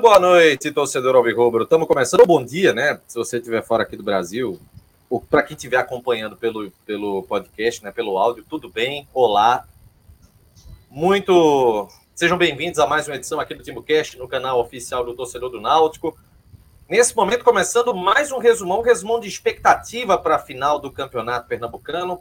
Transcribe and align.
Muito 0.00 0.08
boa 0.08 0.18
noite, 0.18 0.70
torcedor 0.70 1.14
Alvirrubro. 1.14 1.64
Estamos 1.64 1.86
começando. 1.86 2.24
Bom 2.24 2.42
dia, 2.42 2.72
né? 2.72 2.98
Se 3.06 3.16
você 3.16 3.36
estiver 3.36 3.62
fora 3.62 3.82
aqui 3.82 3.98
do 3.98 4.02
Brasil, 4.02 4.58
ou 5.10 5.20
para 5.20 5.42
quem 5.42 5.54
estiver 5.54 5.76
acompanhando 5.76 6.38
pelo, 6.38 6.70
pelo 6.86 7.22
podcast, 7.24 7.84
né, 7.84 7.90
pelo 7.90 8.16
áudio, 8.16 8.42
tudo 8.48 8.70
bem? 8.70 9.06
Olá. 9.12 9.68
Muito. 10.88 11.86
Sejam 12.14 12.38
bem-vindos 12.38 12.78
a 12.78 12.86
mais 12.86 13.08
uma 13.08 13.16
edição 13.16 13.38
aqui 13.38 13.54
do 13.54 13.62
TimbuCast, 13.62 14.16
no 14.16 14.26
canal 14.26 14.58
oficial 14.58 15.04
do 15.04 15.14
Torcedor 15.14 15.50
do 15.50 15.60
Náutico. 15.60 16.18
Nesse 16.88 17.14
momento, 17.14 17.44
começando 17.44 17.94
mais 17.94 18.32
um 18.32 18.38
resumão, 18.38 18.78
um 18.78 18.82
resumão 18.82 19.20
de 19.20 19.28
expectativa 19.28 20.16
para 20.16 20.36
a 20.36 20.38
final 20.38 20.78
do 20.78 20.90
Campeonato 20.90 21.46
Pernambucano. 21.46 22.20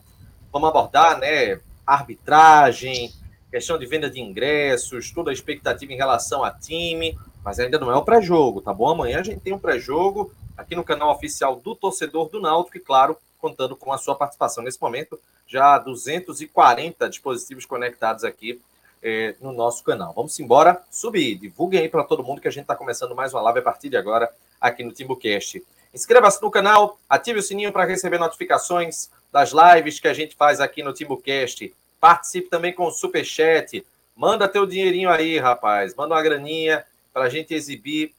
Vamos 0.51 0.67
abordar, 0.67 1.17
né? 1.17 1.61
Arbitragem, 1.87 3.09
questão 3.49 3.79
de 3.79 3.85
venda 3.85 4.09
de 4.09 4.19
ingressos, 4.19 5.11
toda 5.11 5.31
a 5.31 5.33
expectativa 5.33 5.93
em 5.93 5.97
relação 5.97 6.43
a 6.43 6.51
time, 6.51 7.17
mas 7.43 7.59
ainda 7.59 7.79
não 7.79 7.91
é 7.91 7.95
o 7.95 8.03
pré-jogo, 8.03 8.61
tá 8.61 8.73
bom? 8.73 8.89
Amanhã 8.89 9.19
a 9.19 9.23
gente 9.23 9.39
tem 9.39 9.53
um 9.53 9.59
pré-jogo 9.59 10.33
aqui 10.57 10.75
no 10.75 10.83
canal 10.83 11.11
oficial 11.11 11.55
do 11.55 11.75
Torcedor 11.75 12.29
do 12.29 12.41
Náutico 12.41 12.77
e, 12.77 12.81
claro, 12.81 13.17
contando 13.39 13.75
com 13.75 13.93
a 13.93 13.97
sua 13.97 14.15
participação. 14.15 14.63
Nesse 14.63 14.81
momento, 14.81 15.19
já 15.47 15.77
240 15.77 17.09
dispositivos 17.09 17.65
conectados 17.65 18.23
aqui 18.23 18.61
eh, 19.01 19.35
no 19.41 19.53
nosso 19.53 19.83
canal. 19.83 20.13
Vamos 20.13 20.37
embora, 20.39 20.81
subir, 20.91 21.35
divulguem 21.35 21.81
aí 21.81 21.89
para 21.89 22.03
todo 22.03 22.23
mundo 22.23 22.41
que 22.41 22.47
a 22.47 22.51
gente 22.51 22.63
está 22.63 22.75
começando 22.75 23.15
mais 23.15 23.33
uma 23.33 23.41
live 23.43 23.59
a 23.59 23.63
partir 23.63 23.89
de 23.89 23.97
agora 23.97 24.29
aqui 24.59 24.83
no 24.83 24.91
TimbuCast. 24.91 25.63
Inscreva-se 25.93 26.41
no 26.41 26.51
canal, 26.51 26.99
ative 27.09 27.39
o 27.39 27.41
sininho 27.41 27.71
para 27.71 27.85
receber 27.85 28.19
notificações 28.19 29.09
das 29.31 29.51
lives 29.51 29.99
que 29.99 30.07
a 30.07 30.13
gente 30.13 30.35
faz 30.35 30.59
aqui 30.59 30.83
no 30.83 30.93
TimbuCast. 30.93 31.73
Participe 31.99 32.49
também 32.49 32.73
com 32.73 32.85
o 32.85 32.91
Superchat. 32.91 33.85
Manda 34.15 34.47
teu 34.47 34.65
dinheirinho 34.65 35.09
aí, 35.09 35.39
rapaz. 35.39 35.95
Manda 35.95 36.13
uma 36.13 36.21
graninha 36.21 36.85
para 37.13 37.25
a 37.25 37.29
gente 37.29 37.53
exibir 37.53 38.13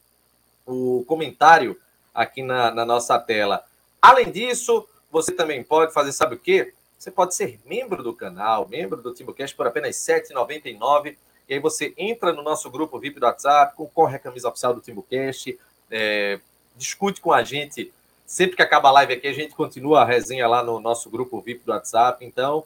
o 0.67 1.05
comentário 1.07 1.79
aqui 2.15 2.43
na, 2.43 2.71
na, 2.71 2.85
nossa 2.85 3.19
tela. 3.19 3.65
Além 4.01 4.31
disso, 4.31 4.87
você 5.11 5.33
também 5.33 5.63
pode 5.63 5.93
fazer, 5.93 6.13
sabe 6.13 6.35
o 6.35 6.39
quê? 6.39 6.73
Você 6.99 7.11
pode 7.11 7.35
ser 7.35 7.59
membro 7.65 8.03
do 8.03 8.13
canal, 8.13 8.69
membro 8.69 9.01
do 9.01 9.15
TimbuCast 9.15 9.57
por 9.57 9.67
apenas 9.67 10.07
R$ 10.07 10.21
7,99. 10.21 11.17
E 11.49 11.55
aí 11.55 11.59
você 11.59 11.95
entra 11.97 12.33
no 12.33 12.43
nosso 12.43 12.71
grupo 12.71 12.99
VIP 12.99 13.19
do 13.19 13.27
WhatsApp, 13.27 13.75
concorre 13.75 14.17
à 14.17 14.19
camisa 14.19 14.49
oficial 14.49 14.75
do 14.75 14.81
TimbuCast, 14.81 15.59
é, 15.91 16.39
discute 16.77 17.21
com 17.21 17.33
a 17.33 17.43
gente. 17.43 17.93
Sempre 18.27 18.55
que 18.55 18.63
acaba 18.63 18.89
a 18.89 18.93
live 18.93 19.15
aqui, 19.15 19.27
a 19.27 19.33
gente 19.33 19.55
continua 19.55 20.03
a 20.03 20.05
resenha 20.05 20.47
lá 20.47 20.63
no 20.63 20.79
nosso 20.79 21.11
grupo 21.11 21.41
VIP 21.41 21.65
do 21.65 21.73
WhatsApp. 21.73 22.25
Então, 22.25 22.65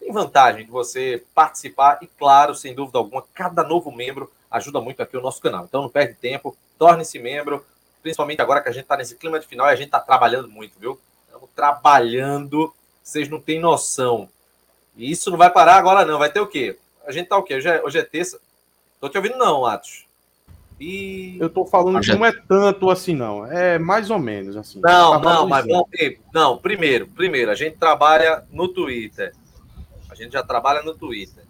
tem 0.00 0.10
vantagem 0.10 0.64
de 0.64 0.70
você 0.70 1.22
participar 1.34 1.98
e, 2.00 2.06
claro, 2.06 2.54
sem 2.54 2.74
dúvida 2.74 2.98
alguma, 2.98 3.22
cada 3.34 3.62
novo 3.62 3.92
membro 3.92 4.30
ajuda 4.52 4.80
muito 4.80 5.02
aqui 5.02 5.16
o 5.16 5.20
nosso 5.20 5.40
canal. 5.40 5.64
Então 5.64 5.82
não 5.82 5.88
perde 5.88 6.14
tempo, 6.14 6.56
torne-se 6.78 7.18
membro, 7.18 7.64
principalmente 8.02 8.40
agora 8.40 8.60
que 8.60 8.68
a 8.68 8.72
gente 8.72 8.82
está 8.82 8.96
nesse 8.96 9.16
clima 9.16 9.40
de 9.40 9.46
final 9.46 9.66
e 9.66 9.70
a 9.70 9.76
gente 9.76 9.86
está 9.86 10.00
trabalhando 10.00 10.48
muito, 10.48 10.78
viu? 10.78 11.00
Estamos 11.26 11.48
trabalhando, 11.56 12.72
vocês 13.02 13.28
não 13.28 13.40
têm 13.40 13.58
noção. 13.58 14.28
E 14.96 15.10
isso 15.10 15.30
não 15.30 15.38
vai 15.38 15.50
parar 15.50 15.76
agora, 15.76 16.04
não. 16.04 16.18
Vai 16.18 16.30
ter 16.30 16.40
o 16.40 16.46
quê? 16.46 16.78
A 17.06 17.12
gente 17.12 17.28
tá 17.28 17.36
o 17.36 17.42
quê? 17.42 17.56
Hoje 17.56 17.68
é, 17.68 17.82
hoje 17.82 17.98
é 17.98 18.02
terça. 18.02 18.38
Tô 19.00 19.08
te 19.08 19.16
ouvindo, 19.16 19.36
não, 19.36 19.64
Atos. 19.64 20.04
E... 20.78 21.36
Eu 21.40 21.48
tô 21.48 21.64
falando 21.64 22.00
que 22.00 22.12
não 22.14 22.26
é 22.26 22.32
tanto 22.32 22.90
assim, 22.90 23.14
não. 23.14 23.46
É 23.46 23.78
mais 23.78 24.10
ou 24.10 24.18
menos 24.18 24.56
assim. 24.56 24.80
Não, 24.80 25.12
tá 25.12 25.18
não, 25.20 25.46
mas 25.46 25.64
vamos 25.64 25.88
Não, 26.32 26.58
primeiro, 26.58 27.06
primeiro, 27.08 27.50
a 27.50 27.54
gente 27.54 27.76
trabalha 27.76 28.44
no 28.50 28.68
Twitter. 28.68 29.34
A 30.10 30.14
gente 30.14 30.32
já 30.32 30.42
trabalha 30.42 30.82
no 30.82 30.94
Twitter. 30.94 31.44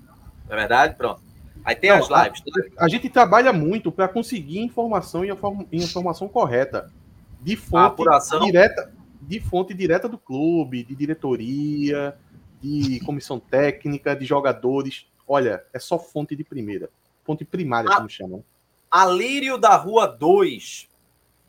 Não 0.47 0.55
é 0.55 0.61
verdade? 0.61 0.95
Pronto. 0.97 1.21
Aí 1.65 1.77
tem 1.77 1.91
Não, 1.91 1.99
as 1.99 2.09
lives. 2.09 2.43
A, 2.77 2.85
a, 2.85 2.89
gente 2.89 3.09
trabalha 3.09 3.53
muito 3.53 3.93
para 3.93 4.09
conseguir 4.09 4.59
informação 4.59 5.25
e 5.25 5.31
informação 5.73 6.29
correta. 6.29 6.91
De 7.41 7.57
fonte 7.57 8.05
direta, 8.45 8.93
de 9.21 9.41
fonte 9.41 9.75
direta 9.75 10.09
do 10.09 10.19
clube, 10.19 10.85
de 10.85 10.95
diretoria, 10.95 12.17
de 12.61 13.01
comissão 13.01 13.41
técnica, 13.41 14.15
de 14.15 14.25
jogadores. 14.25 15.07
Olha, 15.27 15.65
é 15.73 15.79
só 15.79 15.99
fonte 15.99 16.37
de 16.37 16.45
primeira. 16.45 16.89
Fonte 17.25 17.45
primária, 17.45 17.91
a, 17.91 17.97
como 17.97 18.09
chamam. 18.09 18.45
Alírio 18.91 19.59
da 19.59 19.77
Rua 19.77 20.07
2. 20.07 20.89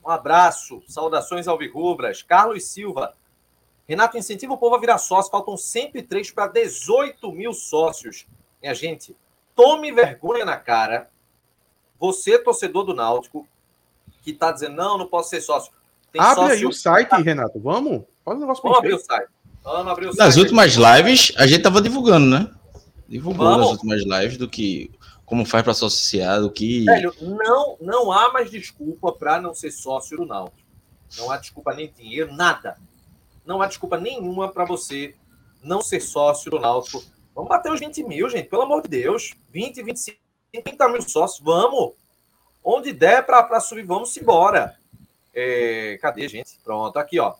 Um 0.05 0.09
abraço, 0.09 0.81
saudações 0.87 1.47
alvirrubras. 1.47 2.21
Carlos 2.21 2.65
Silva, 2.65 3.13
Renato, 3.87 4.17
incentiva 4.17 4.53
o 4.53 4.57
povo 4.57 4.75
a 4.75 4.79
virar 4.79 4.97
sócio. 4.97 5.31
Faltam 5.31 5.57
103 5.57 6.31
para 6.31 6.47
18 6.47 7.31
mil 7.31 7.53
sócios. 7.53 8.25
Minha 8.61 8.73
gente, 8.73 9.15
tome 9.55 9.91
vergonha 9.91 10.45
na 10.45 10.57
cara. 10.57 11.09
Você, 11.99 12.37
torcedor 12.37 12.83
do 12.83 12.93
Náutico, 12.93 13.47
que 14.21 14.31
está 14.31 14.51
dizendo, 14.51 14.75
não, 14.75 14.97
não 14.97 15.07
posso 15.07 15.29
ser 15.29 15.41
sócio. 15.41 15.71
Tem 16.11 16.21
Abre 16.21 16.35
sócio... 16.35 16.53
aí 16.53 16.65
o 16.65 16.71
site, 16.71 17.11
Renato. 17.21 17.59
Vamos? 17.59 18.03
Faz 18.23 18.37
um 18.37 18.41
negócio 18.41 18.63
Vamos 18.63 18.77
abrir 18.77 18.93
o 18.93 18.99
site. 18.99 19.29
Vamos 19.63 19.91
abrir 19.91 20.05
o 20.07 20.13
site. 20.13 20.25
Nas 20.25 20.37
últimas 20.37 20.73
lives, 20.73 21.33
a 21.37 21.47
gente 21.47 21.57
estava 21.57 21.81
divulgando, 21.81 22.25
né? 22.27 22.49
Divulgou 23.07 23.45
Vamos. 23.45 23.59
nas 23.59 23.71
últimas 23.71 24.01
lives 24.03 24.37
do 24.37 24.49
que 24.49 24.91
como 25.25 25.45
faz 25.45 25.63
para 25.63 25.71
associar, 25.71 26.41
do 26.41 26.51
que. 26.51 26.85
Velho, 26.85 27.13
não, 27.21 27.77
não 27.79 28.11
há 28.11 28.31
mais 28.31 28.51
desculpa 28.51 29.11
para 29.11 29.41
não 29.41 29.53
ser 29.53 29.71
sócio 29.71 30.17
do 30.17 30.25
Náutico. 30.25 30.61
Não 31.17 31.31
há 31.31 31.37
desculpa 31.37 31.73
nem 31.73 31.91
dinheiro, 31.91 32.33
nada 32.33 32.77
não 33.45 33.61
há 33.61 33.67
desculpa 33.67 33.99
nenhuma 33.99 34.49
para 34.49 34.65
você 34.65 35.15
não 35.61 35.81
ser 35.81 35.99
sócio 35.99 36.51
do 36.51 36.59
Náutico. 36.59 37.03
Vamos 37.33 37.49
bater 37.49 37.71
os 37.71 37.79
20 37.79 38.03
mil, 38.03 38.29
gente, 38.29 38.47
pelo 38.47 38.63
amor 38.63 38.83
de 38.83 38.89
Deus. 38.89 39.33
20, 39.49 39.81
25, 39.83 40.19
30 40.63 40.89
mil 40.89 41.01
sócios, 41.01 41.43
vamos. 41.43 41.93
Onde 42.63 42.93
der 42.93 43.25
para 43.25 43.59
subir, 43.59 43.83
vamos 43.83 44.15
embora. 44.15 44.77
É, 45.33 45.97
cadê, 46.01 46.27
gente? 46.27 46.59
Pronto, 46.63 46.97
aqui, 46.97 47.19
ó. 47.19 47.33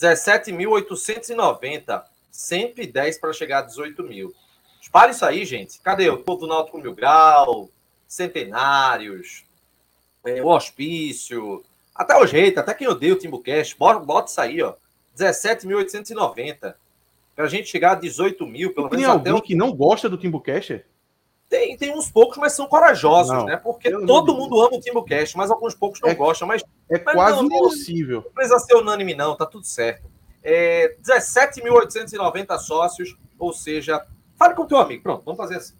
17.890. 0.00 2.04
110 2.30 3.18
para 3.18 3.32
chegar 3.32 3.58
a 3.58 3.62
18 3.62 4.02
mil. 4.04 4.32
Espalhe 4.80 5.12
isso 5.12 5.24
aí, 5.24 5.44
gente. 5.44 5.80
Cadê 5.80 6.08
o 6.08 6.18
povo 6.18 6.42
do 6.42 6.46
Náutico 6.46 6.78
Mil 6.78 6.94
Grau? 6.94 7.68
Centenários, 8.06 9.44
é, 10.24 10.42
o 10.42 10.46
hospício, 10.46 11.62
até 11.94 12.16
o 12.16 12.26
jeito, 12.26 12.58
até 12.58 12.72
quem 12.72 12.88
odeia 12.88 13.12
o 13.12 13.18
Timbucast, 13.18 13.76
bota, 13.76 14.00
bota 14.00 14.30
isso 14.30 14.40
aí, 14.40 14.62
ó. 14.62 14.74
17.890. 15.16 16.74
Para 17.38 17.46
a 17.46 17.48
gente 17.48 17.68
chegar 17.68 17.92
a 17.92 17.94
18 17.94 18.44
mil, 18.48 18.74
pelo 18.74 18.90
menos. 18.90 19.00
Tem 19.00 19.08
alguém 19.08 19.32
o... 19.32 19.40
que 19.40 19.54
não 19.54 19.72
gosta 19.72 20.08
do 20.08 20.18
Timbucast? 20.18 20.84
Tem, 21.48 21.76
tem 21.76 21.96
uns 21.96 22.10
poucos, 22.10 22.36
mas 22.36 22.52
são 22.52 22.66
corajosos, 22.66 23.32
não, 23.32 23.44
né? 23.44 23.56
Porque 23.56 23.92
todo 24.04 24.34
mundo 24.34 24.60
ama 24.60 24.76
o 24.76 24.80
Timbucast, 24.80 25.36
mas 25.36 25.48
alguns 25.48 25.72
poucos 25.72 26.00
não 26.00 26.08
é, 26.08 26.16
gostam. 26.16 26.48
Mas, 26.48 26.64
é 26.90 27.00
mas 27.00 27.14
quase 27.14 27.36
não, 27.36 27.44
impossível. 27.44 28.22
Não 28.24 28.32
precisa 28.32 28.58
ser 28.58 28.74
unânime, 28.74 29.14
não, 29.14 29.36
tá 29.36 29.46
tudo 29.46 29.64
certo. 29.64 30.10
É, 30.42 30.96
17.890 31.00 32.58
sócios, 32.58 33.16
ou 33.38 33.52
seja, 33.52 34.04
fale 34.36 34.56
com 34.56 34.62
o 34.62 34.66
teu 34.66 34.78
amigo. 34.78 35.04
Pronto, 35.04 35.22
vamos 35.24 35.38
fazer 35.38 35.58
assim. 35.58 35.76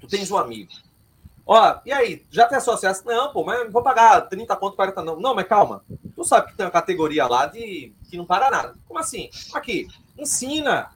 Tu 0.00 0.08
tens 0.08 0.32
um 0.32 0.36
amigo. 0.36 0.72
Ó, 1.46 1.76
e 1.86 1.92
aí, 1.92 2.26
já 2.28 2.48
tem 2.48 2.58
associação? 2.58 3.04
Não, 3.06 3.32
pô, 3.32 3.44
mas 3.44 3.70
vou 3.72 3.84
pagar 3.84 4.22
30 4.22 4.56
pontos, 4.56 4.74
40 4.74 5.00
não. 5.04 5.20
Não, 5.20 5.32
mas 5.32 5.46
calma. 5.46 5.84
Tu 6.16 6.24
sabe 6.24 6.50
que 6.50 6.56
tem 6.56 6.66
uma 6.66 6.72
categoria 6.72 7.28
lá 7.28 7.46
de 7.46 7.94
que 8.10 8.16
não 8.16 8.26
para 8.26 8.50
nada. 8.50 8.74
Como 8.88 8.98
assim? 8.98 9.30
Aqui, 9.54 9.86
ensina. 10.16 10.90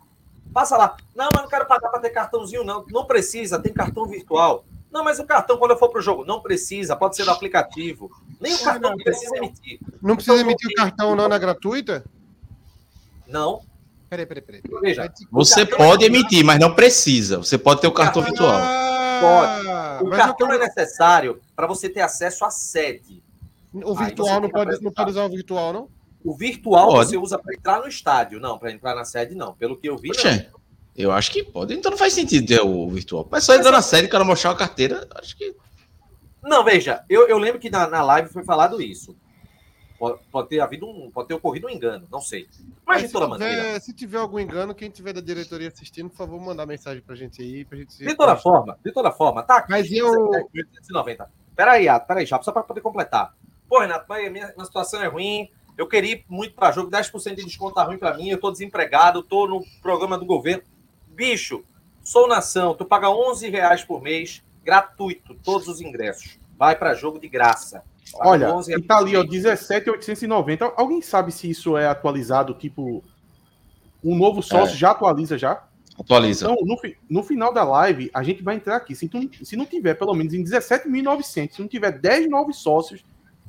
Passa 0.53 0.77
lá. 0.77 0.97
Não, 1.15 1.29
mas 1.33 1.43
não 1.43 1.49
quero 1.49 1.67
pagar 1.67 1.91
para 1.91 2.01
ter 2.01 2.11
cartãozinho, 2.11 2.65
não. 2.65 2.85
Não 2.91 3.05
precisa, 3.05 3.59
tem 3.59 3.73
cartão 3.73 4.07
virtual. 4.07 4.65
Não, 4.91 5.05
mas 5.05 5.19
o 5.19 5.25
cartão, 5.25 5.59
quando 5.59 5.73
eu 5.73 5.79
for 5.79 5.91
pro 5.91 6.01
jogo, 6.01 6.25
não 6.25 6.41
precisa, 6.41 6.97
pode 6.97 7.17
ser 7.17 7.25
do 7.25 7.31
aplicativo. 7.31 8.11
Nem 8.41 8.55
o 8.55 8.59
cartão 8.63 8.91
não, 8.91 8.97
precisa 8.97 9.37
emitir. 9.37 9.79
Não 10.01 10.15
precisa 10.15 10.37
então, 10.37 10.47
emitir 10.49 10.71
o 10.71 10.75
cartão 10.75 11.15
não 11.15 11.29
na 11.29 11.37
gratuita? 11.37 12.05
Não. 13.27 13.61
Peraí, 14.09 14.25
peraí, 14.25 14.43
peraí. 14.43 14.63
Veja, 14.81 15.13
você 15.31 15.67
pode 15.67 16.05
é 16.05 16.07
emitir, 16.07 16.45
mas 16.45 16.61
não 16.61 16.75
precisa. 16.75 17.39
Você 17.39 17.59
pode 17.59 17.81
ter 17.81 17.89
o 17.89 17.93
cartão 17.93 18.23
ah, 18.23 18.25
virtual. 18.25 18.61
Pode. 19.21 20.07
O 20.07 20.11
cartão 20.11 20.53
é 20.53 20.59
necessário 20.59 21.41
para 21.55 21.67
você 21.67 21.89
ter 21.89 22.01
acesso 22.01 22.45
à 22.45 22.51
sede. 22.51 23.23
O 23.75 23.95
virtual 23.95 24.41
não 24.41 24.49
pode, 24.49 24.81
não 24.83 24.93
pode 24.93 25.11
usar 25.11 25.25
o 25.25 25.29
virtual, 25.29 25.73
não? 25.73 25.89
O 26.25 26.37
virtual 26.37 26.89
pode. 26.89 27.11
você 27.11 27.17
usa 27.17 27.39
para 27.39 27.55
entrar 27.55 27.81
no 27.81 27.89
estádio, 27.89 28.41
não, 28.41 28.59
para 28.59 28.73
entrar 28.73 28.95
na 28.95 29.05
sede, 29.05 29.35
não. 29.35 29.55
Pelo 29.55 29.77
que 29.77 29.89
eu 29.89 29.97
vi, 29.97 30.11
Oxê, 30.11 30.49
Eu 30.97 31.13
acho 31.13 31.31
que 31.31 31.43
pode, 31.43 31.75
então 31.75 31.91
não 31.91 31.99
faz 31.99 32.13
sentido 32.13 32.47
ter 32.47 32.61
o 32.61 32.89
virtual. 32.89 33.27
Mas 33.31 33.45
só 33.45 33.55
entrar 33.55 33.71
na 33.71 33.83
sede, 33.83 34.07
o 34.07 34.11
cara 34.11 34.25
mostrar 34.25 34.51
a 34.51 34.57
carteira, 34.57 35.07
acho 35.15 35.37
que. 35.37 35.55
Não, 36.43 36.65
veja, 36.65 37.05
eu, 37.09 37.29
eu 37.29 37.39
lembro 37.39 37.61
que 37.61 37.71
na, 37.71 37.87
na 37.89 38.03
live 38.03 38.29
foi 38.29 38.45
falado 38.45 38.81
isso. 38.81 39.17
Pode, 39.99 40.21
pode, 40.31 40.49
ter 40.49 40.61
havido 40.61 40.87
um, 40.87 41.11
pode 41.11 41.29
ter 41.29 41.35
ocorrido 41.35 41.67
um 41.67 41.71
engano, 41.71 42.07
não 42.11 42.21
sei. 42.21 42.47
Mas, 42.85 43.01
Mas 43.01 43.03
de 43.03 43.09
toda 43.09 43.27
tiver, 43.27 43.39
maneira. 43.39 43.81
Se 43.81 43.93
tiver 43.95 44.19
algum 44.19 44.39
engano, 44.39 44.75
quem 44.75 44.91
tiver 44.91 45.13
da 45.13 45.21
diretoria 45.21 45.69
assistindo, 45.69 46.11
por 46.11 46.17
favor, 46.17 46.41
mandar 46.41 46.67
mensagem 46.67 47.03
pra 47.03 47.17
gente 47.17 47.41
aí. 47.41 47.65
Pra 47.65 47.79
gente 47.79 47.97
de 47.97 48.15
toda 48.15 48.37
forma, 48.37 48.79
de 48.85 48.93
toda 48.93 49.11
forma, 49.11 49.43
tá 49.43 49.59
aqui. 49.59 49.71
Mas 49.71 49.91
eu. 49.91 50.09
890. 50.09 51.31
Peraí, 51.57 51.87
peraí, 52.07 52.27
Chapo, 52.27 52.45
só 52.45 52.53
para 52.53 52.63
poder 52.63 52.83
completar. 52.83 53.35
Pô, 53.67 53.81
Renato, 53.81 54.07
minha, 54.13 54.31
minha 54.31 54.65
situação 54.65 55.03
é 55.03 55.07
ruim. 55.07 55.51
Eu 55.77 55.87
queria 55.87 56.15
ir 56.15 56.25
muito 56.29 56.55
para 56.55 56.73
jogo, 56.73 56.91
10% 56.91 57.35
de 57.35 57.45
desconto 57.45 57.75
tá 57.75 57.85
ruim 57.85 57.99
para 57.99 58.17
mim. 58.17 58.31
Eu 58.31 58.41
tô 58.41 58.51
desempregado, 58.51 59.23
tô 59.23 59.47
no 59.47 59.65
programa 59.83 60.17
do 60.17 60.25
governo. 60.25 60.63
Bicho, 61.09 61.65
sou 62.03 62.27
nação, 62.29 62.75
tu 62.75 62.85
paga 62.85 63.11
11 63.11 63.49
reais 63.51 63.85
por 63.85 64.01
mês, 64.01 64.43
gratuito, 64.65 65.35
todos 65.35 65.69
os 65.69 65.81
ingressos. 65.81 66.39
vai 66.59 66.75
para 66.77 66.95
jogo 66.95 67.19
de 67.19 67.29
graça. 67.29 67.83
Olha, 68.15 68.49
e 68.69 68.83
tá 68.83 68.99
ali, 68.99 69.17
ó, 69.17 69.25
17,890. 69.25 70.73
Alguém 70.77 71.03
sabe 71.03 71.33
se 71.33 71.51
isso 71.51 71.77
é 71.77 71.87
atualizado, 71.87 72.55
tipo, 72.55 73.03
um 74.03 74.17
novo 74.17 74.43
sócio 74.43 74.75
é. 74.75 74.79
já 74.79 74.93
atualiza 74.93 75.37
já? 75.37 75.65
Atualiza. 75.99 76.45
Então, 76.45 76.65
no, 76.65 76.79
no, 77.09 77.23
final 77.23 77.53
da 77.53 77.65
live, 77.65 78.11
a 78.13 78.23
gente 78.23 78.43
vai 78.43 78.57
entrar 78.57 78.77
aqui. 78.77 78.95
Se, 78.95 79.09
tu, 79.09 79.19
se 79.43 79.57
não 79.57 79.67
tiver 79.67 79.95
pelo 79.95 80.15
menos 80.15 80.35
em 80.35 80.45
17.900, 80.45 81.53
se 81.53 81.61
não 81.61 81.69
tiver 81.69 81.91
10 81.91 82.29
novos 82.29 82.59
sócios, 82.59 83.05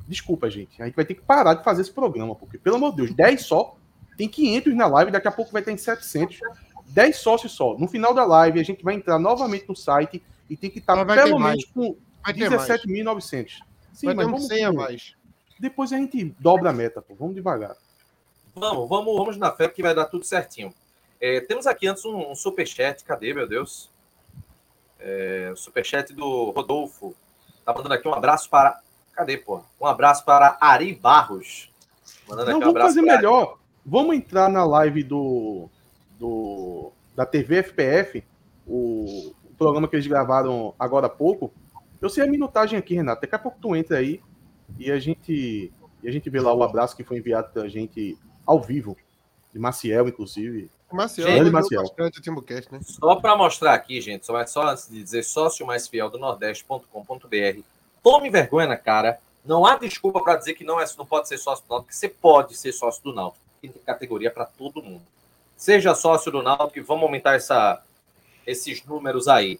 desculpa, 0.08 0.50
gente. 0.50 0.80
A 0.82 0.86
gente 0.86 0.96
vai 0.96 1.04
ter 1.04 1.14
que 1.14 1.20
parar 1.20 1.54
de 1.54 1.62
fazer 1.62 1.82
esse 1.82 1.92
programa, 1.92 2.34
porque, 2.34 2.58
pelo 2.58 2.76
amor 2.76 2.90
de 2.90 2.98
Deus, 2.98 3.14
10 3.14 3.42
só. 3.42 3.76
Tem 4.16 4.28
500 4.28 4.74
na 4.74 4.86
live, 4.88 5.12
daqui 5.12 5.28
a 5.28 5.32
pouco 5.32 5.52
vai 5.52 5.62
estar 5.62 5.70
em 5.70 5.76
700. 5.76 6.40
10 6.86 7.16
sócios 7.16 7.52
só. 7.52 7.76
No 7.78 7.86
final 7.86 8.12
da 8.12 8.24
live, 8.24 8.58
a 8.58 8.64
gente 8.64 8.82
vai 8.82 8.94
entrar 8.94 9.18
novamente 9.18 9.68
no 9.68 9.76
site 9.76 10.22
e 10.48 10.56
tem 10.56 10.70
que 10.70 10.78
estar 10.78 11.04
pelo 11.06 11.38
menos 11.38 11.64
com 11.66 11.96
17.900. 12.26 13.58
Sim, 13.92 14.06
vai 14.06 14.14
mas 14.14 14.26
vamos 14.26 14.46
100 14.46 14.64
a 14.64 14.72
mais. 14.72 15.14
Depois 15.60 15.92
a 15.92 15.96
gente 15.96 16.24
dobra 16.38 16.70
a 16.70 16.72
meta, 16.72 17.02
pô. 17.02 17.14
Vamos 17.14 17.34
devagar. 17.34 17.76
Vamos, 18.54 18.88
vamos, 18.88 19.16
vamos 19.16 19.36
na 19.36 19.52
fé 19.52 19.68
que 19.68 19.82
vai 19.82 19.94
dar 19.94 20.06
tudo 20.06 20.24
certinho. 20.24 20.72
É, 21.20 21.40
temos 21.40 21.66
aqui 21.66 21.86
antes 21.86 22.04
um, 22.04 22.30
um 22.30 22.34
superchat. 22.34 23.04
Cadê, 23.04 23.34
meu 23.34 23.46
Deus? 23.46 23.90
É, 24.98 25.50
o 25.52 25.56
superchat 25.56 26.12
do 26.12 26.50
Rodolfo. 26.50 27.14
Tá 27.64 27.74
mandando 27.74 27.94
aqui 27.94 28.08
um 28.08 28.14
abraço 28.14 28.48
para. 28.48 28.80
Cadê, 29.18 29.36
pô? 29.36 29.64
Um 29.80 29.86
abraço 29.86 30.24
para 30.24 30.56
Ari 30.60 30.94
Barros. 30.94 31.72
Mandando 32.28 32.52
Não, 32.52 32.58
aqui 32.58 32.68
um 32.68 32.72
vamos 32.72 32.88
fazer 32.88 33.02
melhor. 33.02 33.58
Vamos 33.84 34.14
entrar 34.14 34.48
na 34.48 34.64
live 34.64 35.02
do, 35.02 35.68
do 36.20 36.92
da 37.16 37.26
TV 37.26 37.64
FPF, 37.64 38.22
o, 38.64 39.34
o, 39.44 39.54
programa 39.58 39.88
que 39.88 39.96
eles 39.96 40.06
gravaram 40.06 40.72
agora 40.78 41.06
há 41.06 41.10
pouco. 41.10 41.52
Eu 42.00 42.08
sei 42.08 42.22
a 42.22 42.28
minutagem 42.28 42.78
aqui, 42.78 42.94
Renato. 42.94 43.22
Daqui 43.22 43.34
a 43.34 43.40
pouco 43.40 43.58
tu 43.60 43.74
entra 43.74 43.98
aí 43.98 44.20
e 44.78 44.88
a 44.88 45.00
gente, 45.00 45.72
e 46.00 46.08
a 46.08 46.12
gente 46.12 46.30
vê 46.30 46.38
lá 46.38 46.54
o 46.54 46.62
abraço 46.62 46.96
que 46.96 47.02
foi 47.02 47.18
enviado 47.18 47.50
pra 47.52 47.66
gente 47.66 48.16
ao 48.46 48.62
vivo, 48.62 48.96
de 49.52 49.58
Maciel, 49.58 50.06
inclusive. 50.06 50.70
Maciel, 50.92 51.26
gente, 51.26 51.50
Maciel. 51.50 51.82
bastante 51.82 52.20
o 52.20 52.22
Timbucast, 52.22 52.72
né? 52.72 52.78
Só 52.84 53.16
para 53.16 53.36
mostrar 53.36 53.74
aqui, 53.74 54.00
gente, 54.00 54.24
só, 54.24 54.46
só 54.46 54.68
antes 54.68 54.88
de 54.88 55.02
dizer 55.02 55.24
sócio 55.24 55.66
mais 55.66 55.88
fiel 55.88 56.08
do 56.08 56.18
Nordeste.com.br, 56.18 57.62
tome 58.02 58.30
vergonha 58.30 58.66
na 58.66 58.76
cara. 58.76 59.18
Não 59.44 59.64
há 59.64 59.76
desculpa 59.76 60.20
para 60.22 60.36
dizer 60.36 60.54
que 60.54 60.64
não, 60.64 60.80
é, 60.80 60.84
não 60.96 61.06
pode 61.06 61.28
ser 61.28 61.38
sócio 61.38 61.64
do 61.64 61.70
Náutico, 61.70 61.88
que 61.88 61.96
você 61.96 62.08
pode 62.08 62.56
ser 62.56 62.72
sócio 62.72 63.02
do 63.02 63.14
Náutico. 63.14 63.44
Tem 63.60 63.70
categoria 63.84 64.30
para 64.30 64.44
todo 64.44 64.82
mundo. 64.82 65.02
Seja 65.56 65.94
sócio 65.94 66.30
do 66.30 66.42
Náutico 66.42 66.78
e 66.78 66.82
vamos 66.82 67.04
aumentar 67.04 67.34
essa, 67.34 67.82
esses 68.46 68.84
números 68.84 69.26
aí. 69.26 69.58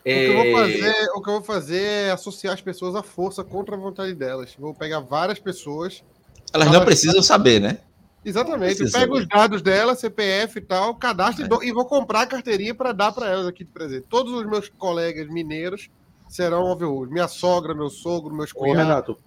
O 0.00 0.04
que, 0.04 0.10
eu 0.10 0.34
vou 0.34 0.44
é, 0.44 0.52
fazer, 0.52 1.10
o 1.14 1.22
que 1.22 1.28
eu 1.28 1.32
vou 1.32 1.42
fazer 1.42 1.82
é 1.82 2.10
associar 2.10 2.52
as 2.52 2.60
pessoas 2.60 2.94
à 2.94 3.02
força 3.02 3.42
contra 3.42 3.74
a 3.74 3.78
vontade 3.78 4.14
delas. 4.14 4.54
Vou 4.58 4.74
pegar 4.74 5.00
várias 5.00 5.38
pessoas. 5.38 6.04
Elas 6.52 6.70
não 6.70 6.84
precisam 6.84 7.22
saber, 7.22 7.60
né? 7.60 7.78
Exatamente. 8.24 8.82
Eu 8.82 8.90
pego 8.90 9.18
os 9.18 9.26
dados 9.26 9.62
dela, 9.62 9.94
CPF 9.94 10.58
e 10.58 10.62
tal, 10.62 10.94
cadastro 10.94 11.44
é. 11.44 11.64
e, 11.64 11.68
e, 11.68 11.72
vou 11.72 11.84
comprar 11.84 12.22
a 12.22 12.26
carteirinha 12.26 12.74
para 12.74 12.92
dar 12.92 13.12
para 13.12 13.28
elas 13.28 13.46
aqui 13.46 13.64
de 13.64 13.70
presente. 13.70 14.06
Todos 14.08 14.32
os 14.32 14.46
meus 14.46 14.68
colegas 14.68 15.28
mineiros 15.28 15.90
serão 16.34 16.64
overrules. 16.64 17.12
Minha 17.12 17.28
sogra, 17.28 17.72
meu 17.72 17.88
sogro, 17.88 18.34
meus 18.34 18.52
cunhados. 18.52 18.82
Ô, 18.82 18.86
Renato, 18.86 19.18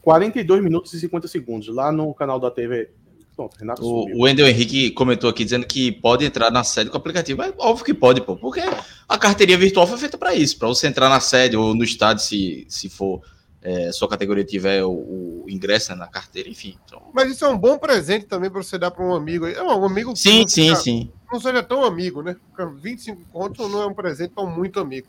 42 0.00 0.62
minutos 0.62 0.94
e 0.94 1.00
50 1.00 1.26
segundos 1.26 1.74
lá 1.74 1.90
no 1.90 2.14
canal 2.14 2.38
da 2.38 2.52
TV. 2.52 2.88
Pronto, 3.34 3.56
Renato 3.58 3.82
o, 3.82 4.04
o 4.16 4.22
Wendel 4.22 4.46
Henrique 4.46 4.92
comentou 4.92 5.28
aqui 5.28 5.42
dizendo 5.42 5.66
que 5.66 5.90
pode 5.90 6.24
entrar 6.24 6.52
na 6.52 6.62
sede 6.62 6.88
com 6.88 6.96
o 6.96 7.00
aplicativo. 7.00 7.38
Mas 7.38 7.52
óbvio 7.58 7.84
que 7.84 7.92
pode, 7.92 8.20
pô, 8.20 8.36
porque 8.36 8.60
a 9.08 9.18
carteirinha 9.18 9.58
virtual 9.58 9.88
foi 9.88 9.98
feita 9.98 10.16
para 10.16 10.32
isso, 10.32 10.56
para 10.56 10.68
você 10.68 10.86
entrar 10.86 11.08
na 11.08 11.18
sede 11.18 11.56
ou 11.56 11.74
no 11.74 11.82
estádio, 11.82 12.22
se, 12.22 12.64
se 12.68 12.88
for 12.88 13.20
é, 13.60 13.90
sua 13.90 14.08
categoria 14.08 14.44
tiver 14.44 14.84
o, 14.84 14.92
o 14.92 15.46
ingresso 15.48 15.90
né, 15.90 15.98
na 15.98 16.06
carteira, 16.06 16.48
enfim. 16.48 16.76
Então... 16.84 17.02
Mas 17.12 17.28
isso 17.32 17.44
é 17.44 17.48
um 17.48 17.58
bom 17.58 17.76
presente 17.76 18.26
também 18.26 18.48
para 18.48 18.62
você 18.62 18.78
dar 18.78 18.92
para 18.92 19.04
um 19.04 19.14
amigo. 19.16 19.48
É 19.48 19.60
um 19.60 19.84
amigo 19.84 20.14
sim, 20.14 20.46
sim, 20.46 20.68
seja, 20.68 20.76
sim. 20.76 21.12
não 21.32 21.40
seja 21.40 21.60
tão 21.60 21.84
amigo, 21.84 22.22
né? 22.22 22.36
25 22.80 23.20
contos 23.32 23.68
não 23.68 23.82
é 23.82 23.86
um 23.86 23.94
presente 23.94 24.30
para 24.32 24.44
um 24.44 24.50
muito 24.50 24.78
amigo. 24.78 25.08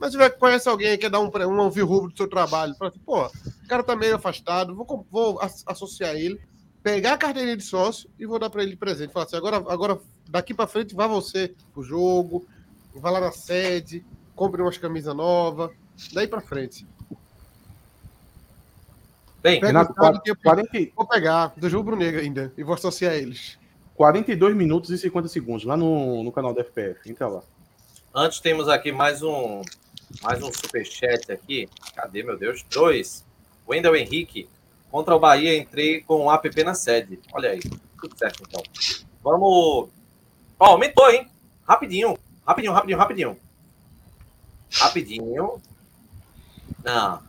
Mas 0.00 0.12
se 0.12 0.18
você 0.18 0.30
conhece 0.30 0.66
alguém 0.66 0.92
que 0.92 0.98
quer 0.98 1.10
dar 1.10 1.20
um, 1.20 1.30
um 1.30 1.60
ouvir 1.60 1.82
rubro 1.82 2.10
do 2.10 2.16
seu 2.16 2.26
trabalho, 2.26 2.74
fala 2.74 2.90
assim, 2.90 3.00
pô, 3.00 3.26
o 3.26 3.68
cara 3.68 3.82
tá 3.82 3.94
meio 3.94 4.16
afastado, 4.16 4.74
vou, 4.74 5.06
vou 5.10 5.38
associar 5.66 6.16
ele, 6.16 6.40
pegar 6.82 7.12
a 7.12 7.18
carteirinha 7.18 7.54
de 7.54 7.62
sócio 7.62 8.08
e 8.18 8.24
vou 8.24 8.38
dar 8.38 8.48
para 8.48 8.62
ele 8.62 8.70
de 8.70 8.78
presente. 8.78 9.12
Falar 9.12 9.26
assim, 9.26 9.36
agora, 9.36 9.56
agora 9.56 10.00
daqui 10.26 10.54
para 10.54 10.66
frente, 10.66 10.94
vá 10.94 11.06
você 11.06 11.54
pro 11.74 11.82
jogo, 11.82 12.46
vá 12.94 13.10
lá 13.10 13.20
na 13.20 13.30
sede, 13.30 14.02
compre 14.34 14.62
umas 14.62 14.78
camisas 14.78 15.14
novas, 15.14 15.70
daí 16.14 16.26
para 16.26 16.40
frente. 16.40 16.86
Bem, 19.42 19.60
Renato, 19.60 19.92
40, 19.92 20.34
40... 20.34 20.92
Vou 20.96 21.06
pegar 21.06 21.52
do 21.58 21.68
Rubro 21.68 21.94
Negro 21.94 22.22
ainda 22.22 22.50
e 22.56 22.64
vou 22.64 22.74
associar 22.74 23.12
eles. 23.12 23.58
42 23.96 24.56
minutos 24.56 24.88
e 24.88 24.96
50 24.96 25.28
segundos 25.28 25.64
lá 25.64 25.76
no, 25.76 26.24
no 26.24 26.32
canal 26.32 26.54
da 26.54 26.64
FPF. 26.64 27.10
Entra 27.10 27.28
lá. 27.28 27.42
Antes 28.14 28.40
temos 28.40 28.66
aqui 28.66 28.90
mais 28.90 29.22
um 29.22 29.62
mais 30.22 30.42
um 30.42 30.52
superchat 30.52 31.30
aqui. 31.30 31.68
Cadê, 31.94 32.22
meu 32.22 32.36
Deus? 32.36 32.64
Dois. 32.70 33.24
Wendel 33.66 33.96
Henrique. 33.96 34.48
Contra 34.90 35.14
o 35.14 35.20
Bahia, 35.20 35.56
entrei 35.56 36.00
com 36.02 36.26
o 36.26 36.32
app 36.32 36.64
na 36.64 36.74
sede. 36.74 37.20
Olha 37.32 37.50
aí. 37.50 37.60
Tudo 38.00 38.18
certo, 38.18 38.42
então. 38.46 38.62
Vamos. 39.22 39.88
Ó, 40.58 40.66
aumentou, 40.66 41.08
hein? 41.10 41.30
Rapidinho. 41.66 42.18
Rapidinho, 42.46 42.72
rapidinho, 42.72 42.98
rapidinho. 42.98 43.38
Rapidinho. 44.72 45.62
Não. 46.84 47.22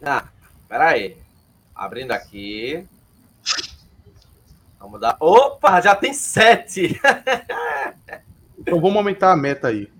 Não. 0.00 0.22
Pera 0.68 0.88
aí. 0.88 1.16
Abrindo 1.74 2.10
aqui. 2.10 2.86
Vamos 4.78 5.00
dar. 5.00 5.16
Opa, 5.20 5.80
já 5.80 5.94
tem 5.94 6.12
sete. 6.12 7.00
então 8.58 8.80
vamos 8.80 8.96
aumentar 8.96 9.32
a 9.32 9.36
meta 9.36 9.68
aí. 9.68 9.90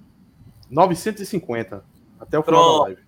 950 0.68 1.93
até 2.24 2.38
o 2.38 2.42
final 2.42 2.60
Pronto. 2.60 2.78
da 2.78 2.84
live. 2.84 3.02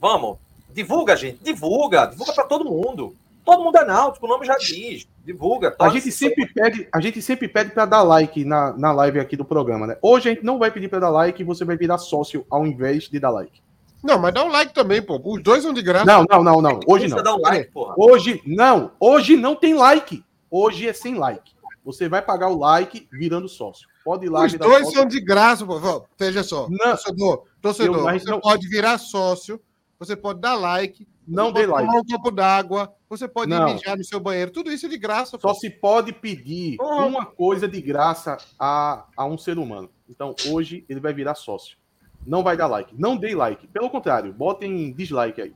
Vamos. 0.00 0.38
Divulga, 0.72 1.16
gente. 1.16 1.42
Divulga. 1.42 2.06
Divulga 2.06 2.32
para 2.32 2.44
todo 2.44 2.64
mundo. 2.64 3.14
Todo 3.44 3.64
mundo 3.64 3.76
é 3.78 3.84
náutico, 3.84 4.26
o 4.26 4.28
nome 4.28 4.46
já 4.46 4.56
diz. 4.56 5.08
Divulga. 5.24 5.74
A 5.78 5.88
gente 5.88 6.12
sempre 6.12 6.46
pede, 6.46 6.88
a 6.92 7.00
gente 7.00 7.20
sempre 7.20 7.48
pede 7.48 7.70
para 7.70 7.84
dar 7.84 8.02
like 8.02 8.44
na, 8.44 8.72
na 8.76 8.92
live 8.92 9.18
aqui 9.18 9.36
do 9.36 9.44
programa, 9.44 9.86
né? 9.86 9.96
Hoje 10.02 10.28
a 10.28 10.34
gente 10.34 10.44
não 10.44 10.58
vai 10.58 10.70
pedir 10.70 10.88
para 10.88 11.00
dar 11.00 11.10
like, 11.10 11.42
você 11.42 11.64
vai 11.64 11.76
virar 11.76 11.98
sócio 11.98 12.46
ao 12.50 12.66
invés 12.66 13.08
de 13.08 13.18
dar 13.18 13.30
like. 13.30 13.60
Não, 14.02 14.18
mas 14.18 14.32
dá 14.32 14.44
um 14.44 14.50
like 14.50 14.72
também, 14.72 15.02
pô. 15.02 15.20
Os 15.22 15.42
dois 15.42 15.62
são 15.62 15.72
de 15.72 15.82
graça. 15.82 16.04
Não, 16.04 16.24
não, 16.30 16.42
não, 16.42 16.62
não. 16.62 16.80
Hoje 16.86 17.08
não. 17.08 17.22
Dá 17.22 17.34
um 17.34 17.40
like, 17.40 17.70
porra. 17.70 17.94
Hoje 17.98 18.40
não. 18.46 18.92
Hoje 18.98 19.36
não 19.36 19.54
tem 19.54 19.74
like. 19.74 20.24
Hoje 20.50 20.88
é 20.88 20.92
sem 20.92 21.14
like. 21.14 21.52
Você 21.84 22.08
vai 22.08 22.22
pagar 22.22 22.48
o 22.48 22.58
like 22.58 23.08
virando 23.10 23.48
sócio. 23.48 23.88
Pode 24.04 24.26
ir 24.26 24.28
lá. 24.28 24.44
Os 24.44 24.54
dois 24.54 24.92
são 24.92 25.04
de 25.06 25.20
graça, 25.20 25.66
pô. 25.66 26.04
Veja 26.18 26.42
só. 26.42 26.68
Não. 26.70 27.42
Torcedor, 27.60 27.96
torcedor 27.96 28.20
você 28.20 28.30
não... 28.30 28.40
pode 28.40 28.68
virar 28.68 28.98
sócio, 28.98 29.60
você 29.98 30.16
pode 30.16 30.40
dar 30.40 30.54
like, 30.54 31.06
não 31.26 31.52
dê 31.52 31.66
like. 31.66 31.86
tomar 31.86 32.00
um 32.00 32.04
copo 32.04 32.30
d'água, 32.30 32.92
você 33.08 33.28
pode 33.28 33.50
não. 33.50 33.74
mijar 33.74 33.96
no 33.96 34.04
seu 34.04 34.18
banheiro. 34.18 34.50
Tudo 34.50 34.72
isso 34.72 34.86
é 34.86 34.88
de 34.88 34.98
graça. 34.98 35.38
Só 35.38 35.48
pô. 35.48 35.54
se 35.54 35.68
pode 35.68 36.12
pedir 36.12 36.76
oh. 36.80 37.06
uma 37.06 37.26
coisa 37.26 37.68
de 37.68 37.80
graça 37.80 38.36
a, 38.58 39.06
a 39.16 39.24
um 39.26 39.36
ser 39.36 39.58
humano. 39.58 39.90
Então, 40.08 40.34
hoje, 40.48 40.84
ele 40.88 41.00
vai 41.00 41.12
virar 41.12 41.34
sócio 41.34 41.80
não 42.26 42.42
vai 42.42 42.56
dar 42.56 42.66
like. 42.66 42.94
Não 42.98 43.16
dê 43.16 43.34
like. 43.34 43.66
Pelo 43.68 43.90
contrário, 43.90 44.32
botem 44.32 44.92
dislike 44.92 45.40
aí. 45.40 45.54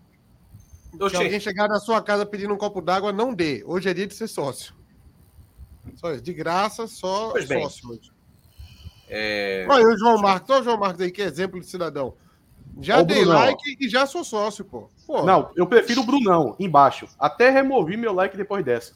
Se 1.11 1.17
alguém 1.17 1.41
chegar 1.41 1.69
na 1.69 1.81
sua 1.81 2.01
casa 2.01 2.25
pedindo 2.25 2.55
um 2.55 2.57
copo 2.57 2.81
d'água, 2.81 3.13
não 3.13 3.35
dê. 3.35 3.65
Hoje 3.67 3.89
é 3.89 3.95
dia 3.95 4.07
de 4.07 4.15
ser 4.15 4.29
sócio. 4.29 4.75
Só 5.97 6.13
isso. 6.13 6.23
De 6.23 6.33
graça, 6.33 6.87
só 6.87 7.31
pois 7.31 7.47
sócio 7.47 7.91
hoje. 7.91 8.13
É... 9.17 9.65
Olha 9.69 9.87
o 9.87 9.97
João 9.97 10.19
Marcos. 10.19 10.51
Olha 10.51 10.61
o 10.61 10.65
João 10.65 10.77
Marcos 10.77 11.01
aí, 11.01 11.13
que 11.13 11.23
é 11.23 11.27
exemplo 11.27 11.61
de 11.61 11.67
cidadão. 11.67 12.15
Já 12.81 13.01
dei 13.03 13.21
Brunão. 13.21 13.39
like 13.39 13.77
e 13.81 13.89
já 13.89 14.05
sou 14.07 14.25
sócio, 14.25 14.65
pô. 14.65 14.91
pô. 15.07 15.23
Não, 15.23 15.53
eu 15.55 15.65
prefiro 15.69 16.01
o 16.01 16.05
Brunão, 16.05 16.57
embaixo. 16.59 17.07
Até 17.17 17.49
removi 17.49 17.97
meu 17.97 18.13
like 18.13 18.37
depois 18.37 18.65
dessa. 18.65 18.95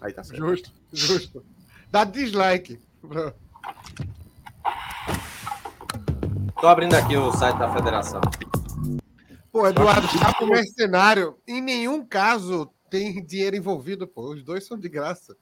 Aí 0.00 0.14
tá 0.14 0.24
certo. 0.24 0.38
Justo, 0.38 0.72
justo. 0.90 1.44
Dá 1.90 2.04
dislike. 2.04 2.80
Tô 6.58 6.66
abrindo 6.66 6.94
aqui 6.94 7.16
o 7.18 7.30
site 7.32 7.58
da 7.58 7.70
federação. 7.74 8.22
Pô, 9.52 9.66
Eduardo, 9.66 10.08
chapo 10.08 10.46
mercenário. 10.46 11.36
Em 11.46 11.60
nenhum 11.60 12.04
caso 12.04 12.70
tem 12.88 13.22
dinheiro 13.22 13.56
envolvido, 13.56 14.06
pô. 14.06 14.32
Os 14.32 14.42
dois 14.42 14.66
são 14.66 14.78
de 14.78 14.88
graça. 14.88 15.36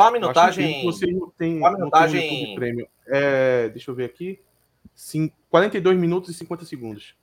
Qual 0.00 0.08
a 0.08 0.12
minutagem? 0.12 0.82
Você 0.82 1.06
não 1.08 1.28
tem, 1.28 1.58
Qual 1.58 1.74
a 1.74 1.76
minutagem? 1.76 2.54
Prêmio. 2.54 2.88
É, 3.06 3.68
deixa 3.68 3.90
eu 3.90 3.94
ver 3.94 4.06
aqui. 4.06 4.40
Sim, 4.94 5.30
42 5.50 5.98
minutos 5.98 6.30
e 6.30 6.34
50 6.34 6.64
segundos. 6.64 7.14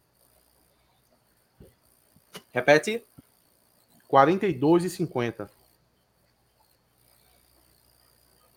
Repete. 2.51 3.03
42 4.07 4.83
e 4.83 4.89
50. 4.91 5.49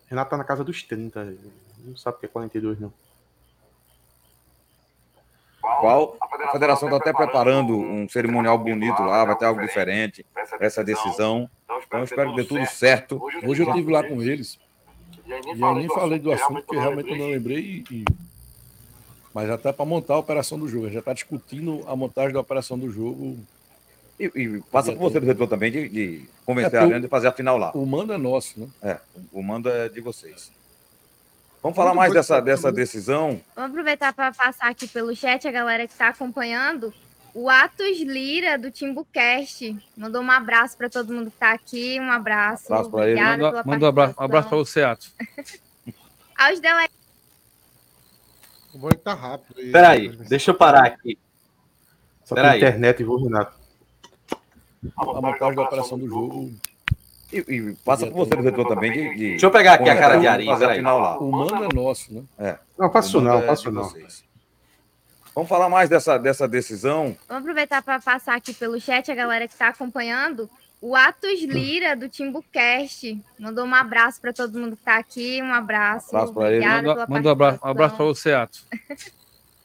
Renato 0.05 0.29
tá 0.29 0.37
na 0.37 0.43
casa 0.43 0.63
dos 0.63 0.83
30. 0.83 1.35
Não 1.79 1.95
sabe 1.95 2.17
o 2.17 2.19
que 2.19 2.27
é 2.27 2.29
42, 2.29 2.79
não. 2.79 2.93
Qual 5.79 6.17
a 6.19 6.51
federação 6.51 6.89
está 6.89 6.97
até 6.97 7.13
preparando 7.13 7.77
um 7.77 8.07
cerimonial 8.09 8.57
bonito 8.57 9.01
lá, 9.01 9.23
vai 9.25 9.35
ter 9.37 9.45
algo 9.45 9.61
diferente, 9.61 10.25
essa 10.59 10.83
decisão. 10.83 11.49
Então, 11.87 12.03
espero 12.03 12.31
que 12.31 12.35
dê 12.37 12.43
tudo 12.43 12.65
certo. 12.65 13.21
Hoje 13.43 13.63
eu 13.63 13.69
estive 13.69 13.91
lá 13.91 14.03
com 14.03 14.21
eles. 14.21 14.59
E 15.25 15.61
eu 15.61 15.75
nem 15.75 15.87
falei 15.87 16.19
do 16.19 16.31
assunto, 16.31 16.61
porque 16.63 16.77
realmente 16.77 17.09
eu 17.09 17.17
não 17.17 17.29
lembrei. 17.29 17.83
E... 17.89 18.05
Mas 19.33 19.47
já 19.47 19.55
está 19.55 19.71
para 19.71 19.85
montar 19.85 20.15
a 20.15 20.19
operação 20.19 20.59
do 20.59 20.67
jogo. 20.67 20.89
Já 20.89 20.99
está 20.99 21.13
discutindo 21.13 21.83
a 21.87 21.95
montagem 21.95 22.33
da 22.33 22.39
operação 22.39 22.77
do 22.77 22.91
jogo. 22.91 23.37
E, 24.19 24.25
e 24.35 24.61
passa 24.71 24.91
por 24.91 24.99
você 24.99 25.19
do 25.19 25.25
retorno 25.25 25.47
também 25.47 25.71
de, 25.71 25.89
de 25.89 26.29
convencer 26.45 26.75
é, 26.75 26.77
a 26.77 26.81
Arena 26.83 27.01
de 27.01 27.07
fazer 27.07 27.27
a 27.27 27.31
final 27.31 27.57
lá. 27.57 27.71
O 27.73 27.85
mando 27.85 28.13
é 28.13 28.17
nosso, 28.17 28.59
né? 28.59 28.67
É, 28.83 28.97
o 29.31 29.41
mando 29.41 29.69
é 29.69 29.89
de 29.89 30.01
vocês. 30.01 30.51
Vamos 31.61 31.75
falar 31.75 31.93
mais 31.93 32.11
dessa, 32.11 32.41
dessa 32.41 32.71
decisão. 32.71 33.39
Vamos 33.55 33.71
aproveitar 33.71 34.11
para 34.13 34.31
passar 34.31 34.69
aqui 34.69 34.87
pelo 34.87 35.15
chat 35.15 35.47
a 35.47 35.51
galera 35.51 35.85
que 35.85 35.93
está 35.93 36.07
acompanhando. 36.07 36.91
O 37.33 37.49
Atos 37.49 37.99
Lira, 38.01 38.57
do 38.57 38.71
Timbucast, 38.71 39.77
mandou 39.95 40.21
um 40.21 40.31
abraço 40.31 40.75
para 40.75 40.89
todo 40.89 41.13
mundo 41.13 41.29
que 41.29 41.35
está 41.35 41.53
aqui. 41.53 41.99
Um 41.99 42.11
abraço. 42.11 42.65
Um 42.71 42.75
abraço 42.75 42.91
para 42.91 43.09
ele. 43.09 43.21
Manda, 43.21 43.63
manda 43.63 43.85
um 43.85 43.89
abraço, 43.89 44.15
um 44.19 44.23
abraço 44.23 44.49
para 44.49 44.57
você, 44.57 44.83
Atos. 44.83 45.13
Aos 46.35 46.59
delegados. 46.59 46.95
O 48.73 48.79
banho 48.79 48.97
tá 48.97 49.13
rápido. 49.13 49.71
Peraí, 49.71 50.09
deixa 50.09 50.51
eu 50.51 50.55
parar 50.55 50.87
aqui. 50.87 51.17
Só 52.25 52.35
tem 52.35 52.57
internet, 52.57 52.97
viu, 52.97 53.17
Renato? 53.17 53.59
A 54.97 55.21
montagem 55.21 55.55
da 55.55 55.61
operação 55.61 55.97
do 55.99 56.07
jogo 56.07 56.51
e, 57.31 57.37
e 57.47 57.75
passa 57.85 58.05
por 58.07 58.25
você, 58.25 58.35
diretor, 58.35 58.67
também. 58.67 58.91
De, 58.91 59.15
de, 59.15 59.29
Deixa 59.31 59.45
eu 59.45 59.51
pegar 59.51 59.73
aqui 59.73 59.89
a 59.89 59.97
cara 59.97 60.17
de 60.17 60.27
Ari. 60.27 60.47
O 60.47 61.31
mando 61.31 61.63
é 61.63 61.73
nosso, 61.73 62.13
né? 62.13 62.23
É. 62.37 62.57
Não, 62.77 62.91
faço 62.91 63.21
não, 63.21 63.41
faço 63.43 63.69
é 63.69 63.71
não. 63.71 63.91
Vamos 65.33 65.49
falar 65.49 65.69
mais 65.69 65.89
dessa, 65.89 66.17
dessa 66.17 66.47
decisão. 66.47 67.15
Vamos 67.27 67.43
aproveitar 67.43 67.81
para 67.81 67.99
passar 67.99 68.35
aqui 68.35 68.53
pelo 68.53 68.79
chat 68.81 69.09
a 69.09 69.15
galera 69.15 69.47
que 69.47 69.53
está 69.53 69.69
acompanhando. 69.69 70.49
O 70.81 70.95
Atos 70.95 71.41
Lira, 71.43 71.95
do 71.95 72.09
Timbucast, 72.09 73.17
mandou 73.39 73.65
um 73.65 73.73
abraço 73.73 74.19
para 74.19 74.33
todo 74.33 74.59
mundo 74.59 74.75
que 74.75 74.81
está 74.81 74.97
aqui. 74.97 75.41
Um 75.41 75.53
abraço. 75.53 76.13
Um 76.13 76.17
abraço 76.17 76.33
para 76.33 76.51
ele. 76.51 76.65
Manda, 76.65 77.07
manda 77.07 77.29
um 77.29 77.31
abraço, 77.31 77.59
um 77.63 77.67
abraço 77.67 77.95
para 77.95 78.05
você, 78.05 78.33
Atos. 78.33 78.67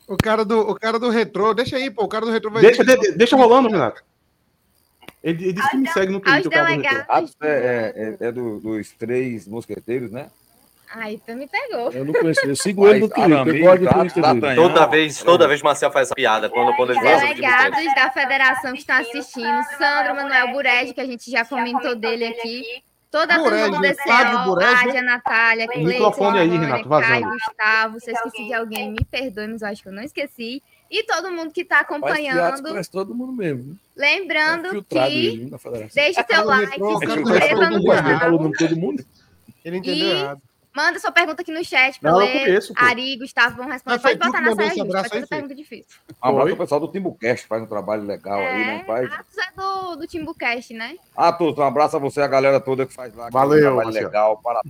o, 0.06 0.16
cara 0.16 0.44
do, 0.44 0.60
o 0.60 0.74
cara 0.74 0.98
do 0.98 1.08
retrô, 1.08 1.52
deixa 1.54 1.76
aí, 1.76 1.90
pô. 1.90 2.04
O 2.04 2.08
cara 2.08 2.26
do 2.26 2.30
retrô 2.30 2.50
vai. 2.50 2.62
Deixa, 2.62 2.84
de, 2.84 3.12
deixa 3.12 3.34
rolando, 3.34 3.68
Renato. 3.68 4.04
Ele, 5.26 5.42
ele 5.42 5.52
disse 5.54 5.70
que 5.70 5.76
me 5.76 5.88
segue 5.88 6.12
no 6.12 6.20
Twitter. 6.20 7.04
Atos 7.08 7.36
é, 7.42 7.48
é, 7.48 8.16
é, 8.24 8.28
é 8.28 8.32
do, 8.32 8.60
dos 8.60 8.92
três 8.92 9.48
mosqueteiros, 9.48 10.12
né? 10.12 10.30
Aí 10.88 11.20
tu 11.26 11.34
me 11.34 11.48
pegou. 11.48 11.90
Eu 11.90 12.04
não 12.04 12.12
conheço, 12.12 12.46
eu 12.46 12.54
sigo 12.54 12.86
ele 12.86 13.00
no 13.00 13.08
Twitter. 13.08 13.32
Eu 13.32 13.88
tá, 13.88 13.98
Twitter 13.98 14.22
tá, 14.22 14.54
toda 14.54 14.86
vez, 14.86 15.20
toda 15.20 15.48
vez 15.48 15.60
Marcel 15.62 15.90
faz 15.90 16.06
essa 16.06 16.14
piada 16.14 16.48
quando, 16.48 16.72
quando 16.76 16.92
ele 16.92 17.00
Delegados 17.00 17.94
da 17.96 18.08
federação 18.12 18.72
que 18.72 18.78
estão 18.78 18.96
assistindo, 18.98 19.64
Sandro 19.76 20.14
Manuel 20.14 20.52
Burege, 20.52 20.94
que 20.94 21.00
a 21.00 21.04
gente 21.04 21.28
já 21.28 21.44
comentou 21.44 21.96
dele 21.96 22.26
aqui. 22.26 22.62
Toda 23.10 23.34
a 23.34 23.38
turma 23.38 23.70
do 23.70 23.80
DCO, 23.80 24.60
Ádia, 24.62 25.02
Natália, 25.02 25.66
Cleiton, 25.66 25.88
microfone 25.88 26.38
aí, 26.38 26.48
Renato, 26.48 26.88
Caio, 26.88 27.30
Gustavo. 27.30 28.00
Se 28.00 28.10
eu 28.10 28.14
esqueci 28.14 28.46
de 28.46 28.54
alguém, 28.54 28.92
me 28.92 29.04
perdoe, 29.10 29.48
mas 29.48 29.62
eu 29.62 29.68
acho 29.68 29.82
que 29.82 29.88
eu 29.88 29.92
não 29.92 30.02
esqueci. 30.02 30.62
E 30.90 31.04
todo 31.04 31.32
mundo 31.32 31.52
que 31.52 31.62
está 31.62 31.80
acompanhando. 31.80 32.62
Parece 32.62 32.90
todo 32.90 33.14
mundo 33.14 33.32
mesmo. 33.32 33.64
Né? 33.64 33.76
Lembrando 33.96 34.68
é 34.90 35.08
que 35.08 35.50
deixe 35.94 36.24
seu 36.24 36.44
like, 36.44 36.78
se 36.78 37.20
inscreva 37.20 37.70
no 37.70 37.84
canal. 37.84 38.50
Ele 39.64 39.78
entendeu 39.78 40.10
errado. 40.10 40.42
Manda 40.76 40.98
sua 40.98 41.10
pergunta 41.10 41.40
aqui 41.40 41.50
no 41.50 41.64
chat 41.64 41.98
para 41.98 42.14
ler. 42.14 42.44
Conheço, 42.44 42.74
Ari, 42.76 43.16
Gustavo 43.16 43.56
vão 43.56 43.66
responder. 43.66 43.98
Pode 43.98 44.18
botar 44.18 44.42
na 44.42 44.54
saia, 44.54 44.68
gente. 44.74 44.86
Pode 44.86 45.08
fazer 45.08 45.26
pergunta 45.26 45.54
difícil. 45.54 45.86
Um 46.22 46.28
abraço 46.28 46.48
pro 46.48 46.56
pessoal 46.58 46.80
do 46.80 46.88
Timbucast, 46.88 47.46
faz 47.46 47.62
um 47.62 47.66
trabalho 47.66 48.02
legal 48.02 48.38
é, 48.38 48.46
aí, 48.46 48.66
né? 48.66 48.84
Faz... 48.84 49.10
Atos 49.10 49.38
é 49.38 49.56
do, 49.56 49.96
do 49.96 50.06
Timbucast, 50.06 50.74
né? 50.74 50.96
Atos, 51.16 51.56
um 51.56 51.62
abraço 51.62 51.96
a 51.96 51.98
você, 51.98 52.20
a 52.20 52.28
galera 52.28 52.60
toda 52.60 52.84
que 52.84 52.92
faz 52.92 53.14
lá. 53.14 53.30
Valeu, 53.30 53.72
um 53.72 53.76
trabalho 53.76 53.90
legal. 53.90 54.40
Para... 54.44 54.60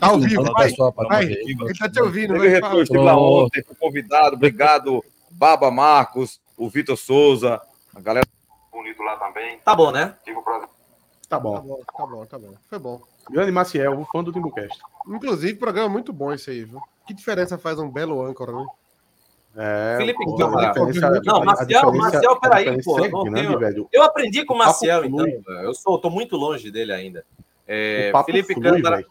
Tá 0.00 0.06
ao 0.06 0.18
vivo, 0.18 0.44
vai. 0.44 0.72
vai. 1.10 1.24
Ele 1.26 1.74
tá 1.78 1.90
te 1.90 2.00
ouvindo. 2.00 2.34
Ele 2.36 2.48
retorno, 2.48 3.02
lá 3.02 3.14
ontem, 3.14 3.62
fui 3.62 3.76
convidado. 3.78 4.36
Obrigado, 4.36 5.04
Baba 5.36 5.70
Marcos, 5.70 6.40
o 6.56 6.68
Vitor 6.68 6.96
Souza, 6.96 7.60
a 7.94 8.00
galera 8.00 8.26
bonito 8.70 9.02
lá 9.02 9.16
também. 9.16 9.58
Tá 9.58 9.74
bom, 9.74 9.90
né? 9.90 10.16
Tá 11.28 11.38
bom. 11.40 11.54
Tá 11.54 11.60
bom, 11.60 11.80
tá 11.96 12.06
bom, 12.06 12.26
tá 12.26 12.38
bom. 12.38 12.54
Foi 12.68 12.78
bom. 12.78 13.00
Grande 13.30 13.50
Maciel, 13.50 13.98
o 13.98 14.04
fã 14.04 14.22
do 14.22 14.32
Timbucast. 14.32 14.78
Inclusive, 15.08 15.58
programa 15.58 15.88
muito 15.88 16.12
bom 16.12 16.32
esse 16.32 16.50
aí, 16.50 16.64
viu? 16.64 16.80
Que 17.06 17.14
diferença 17.14 17.58
faz 17.58 17.78
um 17.78 17.90
belo 17.90 18.24
âncora, 18.24 18.52
né? 18.52 18.66
É, 19.56 19.96
Felipe 19.98 20.24
pô, 20.24 20.36
Não, 20.36 21.44
Maciel, 21.44 21.92
Maciel, 21.92 22.40
peraí, 22.40 22.82
pô. 22.82 22.98
Não, 23.08 23.32
tenho... 23.32 23.88
Eu 23.92 24.02
aprendi 24.02 24.44
com 24.44 24.54
o 24.54 24.58
Maciel, 24.58 25.04
então. 25.04 25.26
Eu 25.62 25.74
sou, 25.74 25.98
tô 25.98 26.10
muito 26.10 26.36
longe 26.36 26.70
dele 26.70 26.92
ainda. 26.92 27.24
É, 27.66 28.12
Felipe 28.26 28.54
flui, 28.54 28.62
Câmara. 28.64 28.96
Véio. 28.96 29.10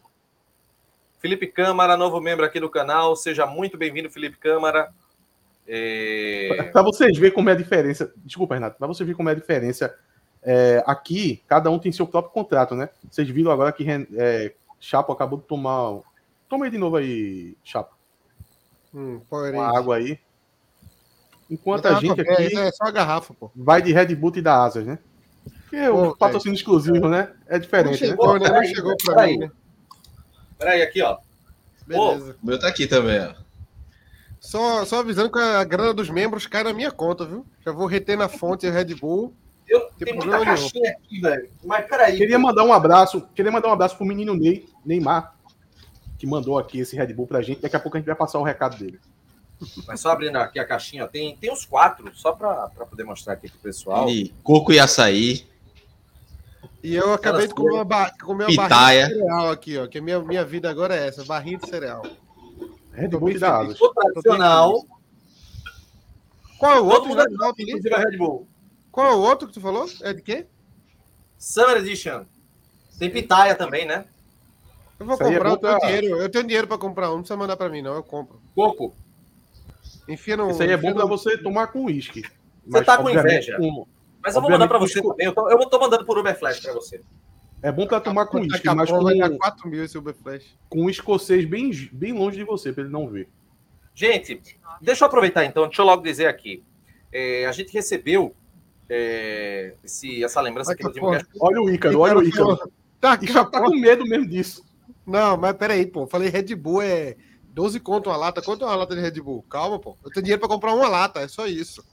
Felipe 1.20 1.48
Câmara, 1.48 1.98
novo 1.98 2.20
membro 2.22 2.46
aqui 2.46 2.60
do 2.60 2.70
canal. 2.70 3.15
Seja 3.15 3.46
muito 3.46 3.77
bem-vindo, 3.77 4.10
Felipe 4.10 4.38
Câmara. 4.38 4.94
É... 5.67 6.70
Para 6.72 6.82
vocês 6.82 7.17
verem 7.17 7.34
como 7.34 7.50
é 7.50 7.53
a 7.53 7.55
diferença. 7.55 8.12
Desculpa, 8.17 8.55
Renato. 8.55 8.77
Para 8.77 8.88
vocês 8.88 9.05
verem 9.05 9.15
como 9.15 9.29
é 9.29 9.32
a 9.32 9.36
diferença. 9.36 9.96
É, 10.41 10.84
aqui, 10.86 11.41
cada 11.48 11.70
um 11.70 11.79
tem 11.79 11.91
seu 11.91 12.05
próprio 12.05 12.34
contrato, 12.34 12.75
né? 12.75 12.89
Vocês 13.10 13.29
viram 13.29 13.51
agora 13.51 13.72
que 13.72 13.86
é, 14.17 14.53
Chapo 14.79 15.13
acabou 15.13 15.39
de 15.39 15.46
tomar. 15.46 16.01
Toma 16.50 16.65
aí 16.65 16.72
de 16.72 16.77
novo 16.77 16.98
aí, 16.98 17.55
Chapo. 17.63 17.96
Hum, 18.93 19.22
Uma 19.32 19.77
água 19.77 19.96
aí. 19.96 20.20
Enquanto 21.50 21.86
a 21.86 22.00
gente 22.00 22.20
aqui. 22.20 22.58
É 22.58 22.72
só 22.72 22.86
a 22.86 22.91
garrafa, 22.91 23.34
pô. 23.34 23.50
Vai 23.55 23.82
de 23.82 23.93
Red 23.93 24.13
Bull 24.15 24.34
e 24.36 24.41
da 24.41 24.63
Asas, 24.63 24.86
né? 24.86 25.00
Porque 25.62 25.77
é 25.77 25.89
o 25.89 26.15
patrocínio 26.15 26.55
exclusivo, 26.55 27.08
né? 27.08 27.32
É 27.48 27.58
diferente. 27.58 28.01
Não 28.01 28.10
chegou, 28.10 28.39
né? 28.39 28.50
Não 28.50 28.63
chegou 28.63 28.96
pra 28.98 29.25
mim, 29.25 29.38
né? 29.38 29.51
Peraí, 30.58 30.82
aqui, 30.82 31.01
ó. 31.01 31.17
Beleza. 31.88 32.38
O 32.41 32.46
meu 32.46 32.60
tá 32.60 32.67
aqui 32.67 32.88
também, 32.88 33.20
ó. 33.20 33.42
Só, 34.43 34.83
só 34.83 35.00
avisando 35.00 35.31
que 35.31 35.39
a 35.39 35.63
grana 35.63 35.93
dos 35.93 36.09
membros 36.09 36.45
cai 36.45 36.63
na 36.63 36.73
minha 36.73 36.91
conta, 36.91 37.25
viu? 37.25 37.45
Já 37.65 37.71
vou 37.71 37.88
reter 37.88 38.17
na 38.17 38.27
fonte 38.27 38.69
Red 38.69 38.93
Bull. 38.95 39.33
Eu 39.65 39.89
tenho 39.97 40.17
muita 40.17 40.43
caixinha 40.43 40.91
aqui, 40.91 41.21
velho. 41.21 41.50
Mas 41.63 41.88
peraí. 41.88 42.17
Queria 42.17 42.38
mandar 42.38 42.65
um 42.65 42.73
abraço. 42.73 43.21
Queria 43.33 43.51
mandar 43.51 43.69
um 43.69 43.71
abraço 43.71 43.95
pro 43.95 44.05
menino 44.05 44.35
Ney, 44.35 44.67
Neymar, 44.85 45.33
que 46.19 46.27
mandou 46.27 46.59
aqui 46.59 46.81
esse 46.81 46.93
Red 46.93 47.13
Bull 47.13 47.25
pra 47.25 47.41
gente. 47.41 47.62
Daqui 47.62 47.77
a 47.77 47.79
pouco 47.79 47.95
a 47.95 48.00
gente 48.01 48.05
vai 48.05 48.15
passar 48.15 48.38
o 48.38 48.43
recado 48.43 48.77
dele. 48.77 49.00
Mas 49.88 50.01
só 50.01 50.12
abrindo 50.12 50.35
aqui 50.35 50.59
a 50.59 50.65
caixinha, 50.65 51.07
tem, 51.07 51.38
tem 51.38 51.51
os 51.51 51.63
quatro, 51.63 52.12
só 52.13 52.33
para 52.33 52.67
poder 52.67 53.05
mostrar 53.05 53.33
aqui 53.33 53.50
pro 53.50 53.59
pessoal. 53.59 54.09
E 54.09 54.33
coco 54.43 54.73
e 54.73 54.79
açaí. 54.79 55.47
E 56.83 56.93
eu 56.93 57.13
acabei 57.13 57.47
de 57.47 57.53
comer 57.53 57.81
uma, 57.81 58.12
comer 58.19 58.47
uma 58.50 58.67
barrinha 58.67 59.07
de 59.07 59.13
cereal 59.13 59.51
aqui, 59.51 59.77
ó. 59.77 59.88
Que 59.88 60.00
a 60.00 60.01
minha, 60.01 60.19
minha 60.19 60.43
vida 60.43 60.69
agora 60.69 60.93
é 60.93 61.07
essa, 61.07 61.23
barrinha 61.23 61.57
de 61.57 61.69
cereal. 61.69 62.03
Red 62.93 63.09
Bull 63.09 63.39
da 63.39 63.59
Asas. 63.59 63.77
Tradicional. 63.79 64.85
Qual 66.57 66.73
é 66.73 66.79
o 66.79 66.85
outro? 66.85 67.13
Red 67.13 68.17
Bull. 68.17 68.47
Qual 68.91 69.07
é 69.07 69.15
o 69.15 69.19
outro 69.19 69.47
que 69.47 69.53
tu 69.53 69.62
falou? 69.62 69.89
É 70.01 70.13
de 70.13 70.21
quê? 70.21 70.45
Summer 71.38 71.77
Edition. 71.77 72.23
Tem 72.97 73.09
pitaia 73.09 73.55
também, 73.55 73.85
né? 73.85 74.05
Eu 75.00 75.05
vou 75.05 75.15
Isso 75.15 75.23
comprar, 75.23 75.50
é 75.50 75.51
eu 75.51 75.57
tenho 75.57 75.79
dinheiro. 75.79 76.17
Eu 76.21 76.29
tenho 76.29 76.43
dinheiro 76.45 76.67
para 76.67 76.77
comprar 76.77 77.09
um, 77.09 77.15
não 77.15 77.19
precisa 77.19 77.38
mandar 77.38 77.57
para 77.57 77.69
mim, 77.69 77.81
não. 77.81 77.95
Eu 77.95 78.03
compro. 78.03 78.39
Coco. 78.55 78.95
Enfia 80.07 80.38
no. 80.38 80.51
Isso 80.51 80.62
aí 80.62 80.71
é 80.71 80.77
bom 80.77 80.93
para 80.93 81.05
você 81.05 81.38
tomar 81.38 81.67
com 81.67 81.85
uísque. 81.85 82.23
Você 82.65 82.83
tá 82.83 82.97
com 82.97 83.09
inveja. 83.09 83.57
Com... 83.57 83.88
Mas 84.21 84.35
eu 84.35 84.41
vou 84.41 84.51
mandar 84.51 84.67
para 84.67 84.77
você 84.77 85.01
também. 85.01 85.25
Eu 85.27 85.33
tô, 85.33 85.50
eu 85.50 85.69
tô 85.69 85.79
mandando 85.79 86.05
por 86.05 86.17
Uber 86.17 86.38
Flash 86.38 86.59
para 86.59 86.73
você. 86.73 87.01
É 87.63 87.72
bom 87.72 87.88
para 87.88 88.01
tomar 88.01 88.25
com 88.25 88.39
uísque, 88.39 88.70
mas 88.75 88.91
com, 88.91 89.01
vai 89.01 89.38
4 89.38 89.70
mil 89.70 89.84
esse 89.84 89.98
Uber 89.98 90.13
Flash. 90.13 90.43
com 90.70 90.82
um 90.82 90.89
escocês 90.89 91.46
bem, 91.46 91.72
bem 91.93 92.12
longe 92.12 92.36
de 92.36 92.43
você, 92.43 92.74
para 92.74 92.84
ele 92.84 92.91
não 92.91 93.08
ver. 93.08 93.29
Gente, 93.96 94.41
deixa 94.82 95.05
eu 95.05 95.08
aproveitar 95.08 95.46
então, 95.46 95.65
deixa 95.67 95.82
eu 95.82 95.86
logo 95.86 96.03
dizer 96.03 96.27
aqui. 96.27 96.62
É, 97.10 97.46
a 97.46 97.53
gente 97.53 97.72
recebeu 97.72 98.36
é, 98.89 99.75
esse, 99.82 100.22
essa 100.22 100.41
lembrança 100.41 100.74
aqui 100.74 100.84
do 100.84 100.91
time. 100.91 101.05
Olha 101.39 101.62
o 101.62 101.70
Ícaro, 101.70 102.00
olha 102.01 102.17
o 102.17 102.24
Ícaro. 102.24 102.70
Tá, 103.00 103.17
e 103.22 103.27
já 103.27 103.46
tá 103.46 103.62
com 103.62 103.75
medo 103.75 104.03
mesmo 104.05 104.27
disso. 104.27 104.63
Não, 105.05 105.38
mas 105.38 105.55
peraí, 105.55 105.86
pô. 105.86 106.05
Falei 106.05 106.29
Red 106.29 106.55
Bull 106.55 106.82
é 106.82 107.15
12 107.46 107.79
conto 107.79 108.10
uma 108.10 108.17
lata. 108.17 108.41
Quanto 108.41 108.63
é 108.63 108.67
uma 108.67 108.75
lata 108.75 108.96
de 108.96 109.01
Red 109.01 109.22
Bull? 109.22 109.43
Calma, 109.50 109.79
pô. 109.79 109.98
Eu 110.03 110.12
tenho 110.12 110.24
dinheiro 110.24 110.39
para 110.39 110.50
comprar 110.50 110.74
uma 110.74 110.88
lata, 110.88 111.22
é 111.22 111.27
só 111.27 111.46
isso. 111.46 111.84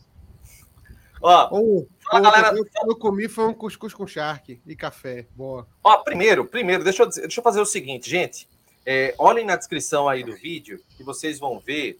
Ó, 1.22 1.86
fala, 2.10 2.20
galera. 2.20 2.56
Eu, 2.56 2.66
eu 2.88 2.96
comi 2.96 3.28
foi 3.28 3.46
um 3.46 3.54
cuscuz 3.54 3.94
com 3.94 4.06
charque 4.06 4.60
e 4.66 4.74
café. 4.74 5.26
Boa. 5.34 5.66
Ó, 5.82 5.98
primeiro, 5.98 6.44
primeiro, 6.44 6.82
deixa 6.84 7.02
eu, 7.02 7.08
deixa 7.08 7.40
eu 7.40 7.44
fazer 7.44 7.60
o 7.60 7.66
seguinte, 7.66 8.08
gente. 8.08 8.48
É, 8.84 9.14
olhem 9.18 9.44
na 9.44 9.56
descrição 9.56 10.08
aí 10.08 10.24
do 10.24 10.34
vídeo 10.34 10.82
que 10.96 11.04
vocês 11.04 11.38
vão 11.38 11.58
ver. 11.58 11.98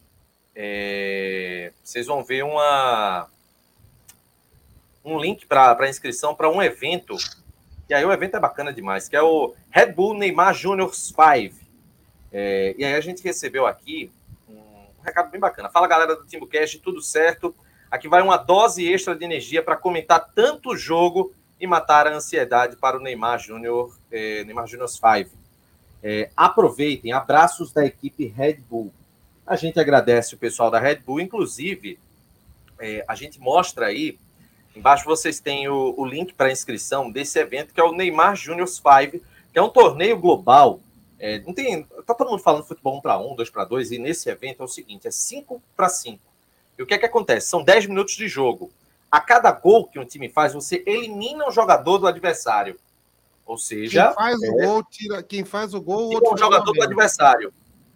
É, 0.55 1.73
vocês 1.83 2.07
vão 2.07 2.25
ver 2.25 2.43
uma 2.43 3.29
um 5.05 5.19
link 5.19 5.47
para 5.47 5.89
inscrição 5.89 6.35
para 6.35 6.51
um 6.51 6.63
evento. 6.63 7.17
E 7.89 7.95
aí 7.95 8.05
o 8.05 8.13
evento 8.13 8.37
é 8.37 8.41
bacana 8.41 8.73
demais, 8.73 9.09
que 9.09 9.17
é 9.17 9.23
o 9.23 9.55
Red 9.71 9.93
Bull 9.93 10.15
Neymar 10.15 10.55
Juniors 10.55 10.97
5. 10.97 11.55
É, 12.33 12.75
e 12.79 12.85
aí 12.85 12.95
a 12.95 13.01
gente 13.01 13.23
recebeu 13.23 13.67
aqui 13.67 14.11
um 14.49 15.03
recado 15.03 15.31
bem 15.31 15.41
bacana. 15.41 15.69
Fala 15.69 15.89
galera 15.89 16.15
do 16.15 16.27
TimbuCast, 16.27 16.79
tudo 16.79 17.03
certo? 17.03 17.55
Aqui 17.91 18.07
vai 18.07 18.23
uma 18.23 18.37
dose 18.37 18.87
extra 18.87 19.17
de 19.17 19.25
energia 19.25 19.63
para 19.63 19.77
comentar 19.77 20.31
tanto 20.33 20.77
jogo 20.77 21.33
e 21.59 21.67
matar 21.67 22.07
a 22.07 22.15
ansiedade 22.15 22.77
para 22.77 22.97
o 22.97 23.01
Neymar 23.01 23.39
Júnior, 23.41 23.95
eh, 24.13 24.45
Neymar 24.45 24.67
Júnior 24.67 24.89
5. 24.89 25.31
É, 26.03 26.31
aproveitem, 26.35 27.13
abraços 27.13 27.73
da 27.73 27.85
equipe 27.85 28.27
Red 28.27 28.61
Bull. 28.71 28.93
A 29.47 29.57
gente 29.57 29.79
agradece 29.79 30.35
o 30.35 30.39
pessoal 30.39 30.71
da 30.71 30.79
Red 30.79 30.97
Bull, 30.97 31.21
inclusive, 31.21 31.99
é, 32.79 33.05
a 33.07 33.15
gente 33.15 33.39
mostra 33.39 33.87
aí, 33.87 34.19
embaixo 34.75 35.05
vocês 35.05 35.41
têm 35.41 35.69
o, 35.69 35.95
o 35.99 36.07
link 36.07 36.33
para 36.33 36.51
inscrição 36.51 37.11
desse 37.11 37.39
evento, 37.39 37.75
que 37.75 37.81
é 37.81 37.85
o 37.85 37.93
Neymar 37.93 38.37
Júnior 38.37 38.69
5, 38.69 39.21
que 39.53 39.59
é 39.59 39.63
um 39.63 39.69
torneio 39.69 40.17
global. 40.19 40.81
É, 41.19 41.41
não 41.41 41.53
tem, 41.53 41.83
tá 42.07 42.15
todo 42.15 42.31
mundo 42.31 42.43
falando 42.43 42.65
futebol 42.65 42.97
1 42.99 43.01
para 43.03 43.19
1, 43.19 43.35
2 43.35 43.51
para 43.51 43.65
2, 43.65 43.91
e 43.93 43.99
nesse 43.99 44.31
evento 44.31 44.63
é 44.63 44.65
o 44.65 44.69
seguinte: 44.69 45.07
é 45.07 45.11
5 45.11 45.61
para 45.77 45.91
5. 45.91 46.30
E 46.81 46.83
o 46.83 46.87
que 46.87 46.95
é 46.95 46.99
que 46.99 47.05
acontece? 47.05 47.47
São 47.47 47.63
10 47.63 47.89
minutos 47.89 48.17
de 48.17 48.27
jogo. 48.27 48.73
A 49.11 49.21
cada 49.21 49.53
gol 49.53 49.87
que 49.87 49.99
um 49.99 50.05
time 50.07 50.31
faz, 50.31 50.55
você 50.55 50.83
elimina 50.87 51.47
um 51.47 51.53
jogador 51.53 51.99
do 51.99 52.07
adversário. 52.07 52.81
Ou 53.45 53.59
seja. 53.59 54.07
Quem 54.07 54.15
faz 54.15 54.43
é, 54.43 54.49
o 54.49 54.53
gol, 54.55 54.85
tira. 54.85 55.23
Quem 55.23 55.45
faz 55.45 55.75
o 55.75 55.81
gol, 55.83 56.09
tira 56.09 56.33
um 56.33 56.39
jogador 56.39 56.73
do 56.73 56.83
adversário. 56.83 57.53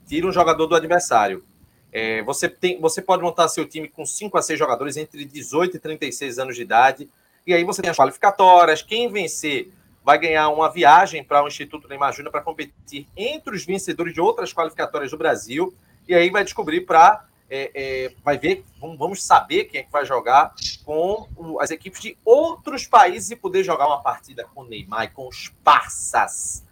Tira 0.07 0.26
um 0.26 0.33
jogador 0.33 0.67
do 0.67 0.75
adversário. 0.75 1.43
É, 1.91 2.23
você, 2.25 2.47
tem, 2.47 2.79
você 2.79 3.00
pode 3.00 3.23
montar 3.23 3.49
seu 3.49 3.67
time 3.67 3.88
com 3.88 4.05
5 4.05 4.37
a 4.37 4.43
6 4.43 4.59
jogadores 4.59 4.99
entre 4.99 5.25
18 5.25 5.79
e 5.79 5.81
36 5.81 6.38
anos 6.38 6.55
de 6.55 6.61
idade. 6.61 7.09
E 7.47 7.55
aí 7.55 7.64
você 7.64 7.81
tem 7.81 7.91
as 7.91 7.97
qualificatórias. 7.97 8.83
Quem 8.83 9.09
vencer 9.09 9.73
vai 10.05 10.19
ganhar 10.19 10.50
uma 10.50 10.71
viagem 10.71 11.25
para 11.25 11.43
o 11.43 11.49
Instituto 11.49 11.88
Neymar 11.88 12.12
Júnior 12.12 12.33
para 12.33 12.43
competir 12.43 13.09
entre 13.17 13.57
os 13.57 13.64
vencedores 13.64 14.12
de 14.12 14.21
outras 14.21 14.53
qualificatórias 14.53 15.11
do 15.11 15.17
Brasil. 15.17 15.73
E 16.07 16.14
aí 16.14 16.29
vai 16.29 16.45
descobrir 16.45 16.83
para 16.83 17.25
é, 17.54 17.70
é, 17.73 18.12
vai 18.25 18.37
ver, 18.37 18.64
vamos 18.80 19.23
saber 19.23 19.66
quem 19.66 19.80
é 19.80 19.84
que 19.84 19.92
vai 19.92 20.04
jogar 20.04 20.52
com 20.84 21.28
as 21.61 21.70
equipes 21.70 22.00
de 22.00 22.18
outros 22.25 22.84
países 22.84 23.30
e 23.30 23.37
poder 23.37 23.62
jogar 23.62 23.87
uma 23.87 24.02
partida 24.02 24.44
com 24.52 24.62
o 24.62 24.64
Neymar 24.64 25.04
e 25.04 25.08
com 25.08 25.28
os 25.28 25.54
Parças. 25.62 26.64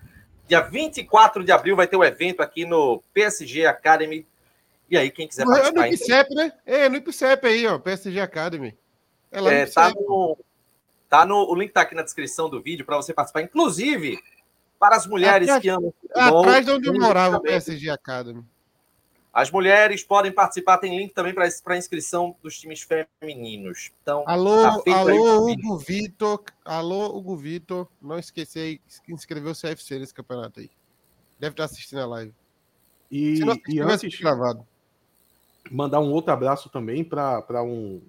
Dia 0.49 0.61
24 0.61 1.45
de 1.45 1.53
abril 1.53 1.77
vai 1.77 1.87
ter 1.87 1.97
um 1.97 2.03
evento 2.03 2.43
aqui 2.43 2.67
no 2.67 3.01
PSG 3.15 3.65
Academy. 3.65 4.27
E 4.91 4.99
aí, 4.99 5.09
quem 5.09 5.29
quiser 5.29 5.47
participar... 5.47 5.87
É 5.87 5.89
no 5.89 5.95
IPCEP, 5.95 6.35
né? 6.35 6.53
É, 6.67 6.89
no 6.89 6.97
IPCEP 6.97 7.47
aí, 7.47 7.67
ó, 7.69 7.79
PSG 7.79 8.21
Academy. 8.21 8.77
É, 9.31 9.41
lá 9.41 9.53
é, 9.53 9.67
tá 9.67 9.91
no, 9.91 10.37
tá 11.09 11.25
no, 11.25 11.49
o 11.49 11.55
link 11.55 11.71
tá 11.71 11.83
aqui 11.83 11.95
na 11.95 12.03
descrição 12.03 12.51
do 12.51 12.61
vídeo 12.61 12.85
para 12.85 12.97
você 12.97 13.15
participar. 13.15 13.43
Inclusive, 13.43 14.19
para 14.81 14.97
as 14.97 15.07
mulheres 15.07 15.49
atrás, 15.49 15.63
que 15.63 15.69
amam 15.69 15.95
futebol... 16.01 16.41
Atrás 16.41 16.67
de 16.67 16.73
onde 16.73 16.89
eu 16.89 16.95
morava 16.95 17.37
o 17.37 17.41
PSG 17.41 17.89
Academy. 17.89 18.45
As 19.33 19.51
mulheres 19.51 20.05
podem 20.05 20.31
participar, 20.31 20.77
tem 20.77 20.99
link 20.99 21.15
também 21.15 21.33
para 21.33 21.79
inscrição 21.79 22.37
dos 22.43 22.59
times 22.59 22.87
femininos. 23.19 23.91
Então, 24.03 24.25
alô, 24.27 24.83
tá 24.83 24.95
alô, 24.95 25.49
Hugo 25.49 25.79
Vitor, 25.79 26.43
alô, 26.63 27.17
Hugo 27.17 27.35
Vitor, 27.35 27.89
não 28.01 28.19
esqueci 28.19 28.79
de 29.07 29.15
inscrever 29.15 29.51
o 29.51 29.55
CFC 29.55 29.99
nesse 29.99 30.13
campeonato 30.13 30.61
aí. 30.61 30.71
Deve 31.41 31.55
estar 31.55 31.65
assistindo 31.65 32.01
a 32.01 32.07
live. 32.07 32.35
E, 33.11 33.41
e 33.69 33.81
antes, 33.81 34.21
gravado. 34.21 34.67
mandar 35.71 36.01
um 36.01 36.13
outro 36.13 36.31
abraço 36.31 36.69
também 36.69 37.03
para 37.03 37.63
um, 37.63 38.03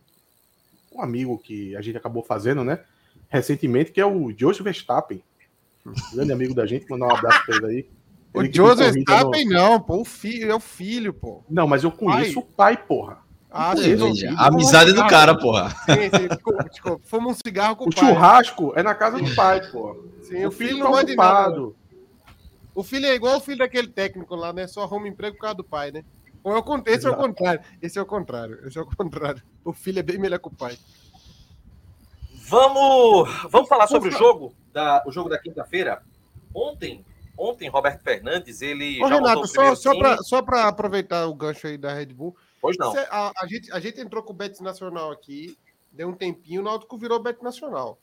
um 0.92 1.02
amigo 1.02 1.38
que 1.38 1.74
a 1.78 1.82
gente 1.82 1.98
acabou 1.98 2.22
fazendo, 2.22 2.66
né? 2.66 2.84
Recentemente, 3.30 3.94
que 3.94 4.02
é 4.02 4.06
o 4.06 4.34
Josh 4.34 4.60
Verstappen, 4.60 5.24
um 5.86 5.94
grande 6.14 6.34
amigo 6.34 6.54
da 6.54 6.66
gente, 6.66 6.90
mandar 6.90 7.08
um 7.08 7.16
abraço 7.16 7.46
para 7.46 7.56
ele 7.56 7.66
aí. 7.66 7.90
O 8.34 8.44
Joseph 8.52 8.96
Stappen 8.96 9.46
no... 9.46 9.54
não, 9.54 9.80
pô, 9.80 10.02
o 10.02 10.06
filho, 10.06 10.52
é 10.52 10.56
o 10.56 10.60
filho, 10.60 11.14
pô. 11.14 11.44
Não, 11.50 11.68
mas 11.68 11.84
eu 11.84 11.92
conheço 11.92 12.42
pai. 12.42 12.44
o 12.44 12.56
pai, 12.56 12.78
porra. 12.78 13.24
Ah, 13.56 13.76
sim, 13.78 13.94
a 14.36 14.48
amizade 14.48 14.90
é 14.90 14.94
do 14.94 15.06
cara, 15.06 15.38
porra. 15.38 15.70
Sim, 15.70 16.10
sim, 16.18 16.28
desculpa, 16.28 16.64
desculpa. 16.64 17.02
Fomos 17.06 17.34
um 17.34 17.40
cigarro 17.46 17.76
com 17.76 17.86
o, 17.86 17.88
o 17.90 17.94
pai. 17.94 18.04
O 18.04 18.08
churrasco 18.08 18.74
é 18.76 18.82
na 18.82 18.96
casa 18.96 19.20
do 19.20 19.36
pai, 19.36 19.62
porra. 19.70 19.94
Sim, 20.24 20.46
o, 20.46 20.48
o 20.48 20.52
filho, 20.52 20.70
filho 20.72 20.80
não 20.80 20.92
tá 20.92 20.98
manda 20.98 21.16
nada. 21.16 21.72
O 22.74 22.84
filho 22.84 23.06
é 23.06 23.14
igual 23.14 23.38
o 23.38 23.40
filho 23.40 23.60
daquele 23.60 23.90
técnico 23.90 24.36
lá, 24.36 24.52
né? 24.52 24.66
Só 24.66 24.82
arruma 24.82 25.08
emprego 25.08 25.36
por 25.36 25.42
causa 25.42 25.58
do 25.58 25.64
pai, 25.64 25.92
né? 25.92 26.04
Ou 26.44 26.58
é 26.58 26.60
o, 26.60 26.84
esse 26.88 27.06
é 27.06 27.10
o 27.12 27.16
contrário. 27.16 27.62
Esse 27.80 28.00
é 28.00 28.02
o 28.02 28.06
contrário. 28.06 28.68
Esse 28.68 28.78
é 28.80 28.82
o 28.82 28.86
contrário. 28.86 29.44
O 29.64 29.72
filho 29.72 30.00
é 30.00 30.04
bem 30.04 30.18
melhor 30.18 30.40
que 30.40 30.48
o 30.48 30.52
pai. 30.52 30.78
Vamos, 32.48 33.30
vamos 33.50 33.70
falar 33.70 33.88
sobre 33.88 34.10
o 34.10 34.12
jogo 34.12 34.54
da, 34.74 35.04
o 35.06 35.12
jogo 35.12 35.30
da 35.30 35.38
quinta-feira. 35.38 36.02
Ontem 36.54 37.06
Ontem, 37.38 37.68
Roberto 37.68 38.02
Fernandes, 38.04 38.62
ele. 38.62 39.02
Ô, 39.02 39.08
Renato, 39.08 39.48
só, 39.48 39.76
só 39.76 40.42
para 40.42 40.68
aproveitar 40.68 41.28
o 41.28 41.34
gancho 41.34 41.68
aí 41.68 41.78
da 41.78 41.94
Red 41.94 42.08
Bull. 42.08 42.36
Pois 42.62 42.78
não. 42.78 42.92
Você, 42.92 43.00
a, 43.10 43.32
a, 43.38 43.48
gente, 43.48 43.72
a 43.72 43.80
gente 43.80 44.00
entrou 44.00 44.24
com 44.24 44.32
o 44.32 44.36
Bet 44.36 44.62
Nacional 44.62 45.12
aqui, 45.12 45.58
deu 45.92 46.08
um 46.08 46.14
tempinho, 46.14 46.62
o 46.62 46.64
Náutico 46.64 46.98
virou 46.98 47.22
Bet 47.22 47.44
Nacional. 47.44 47.98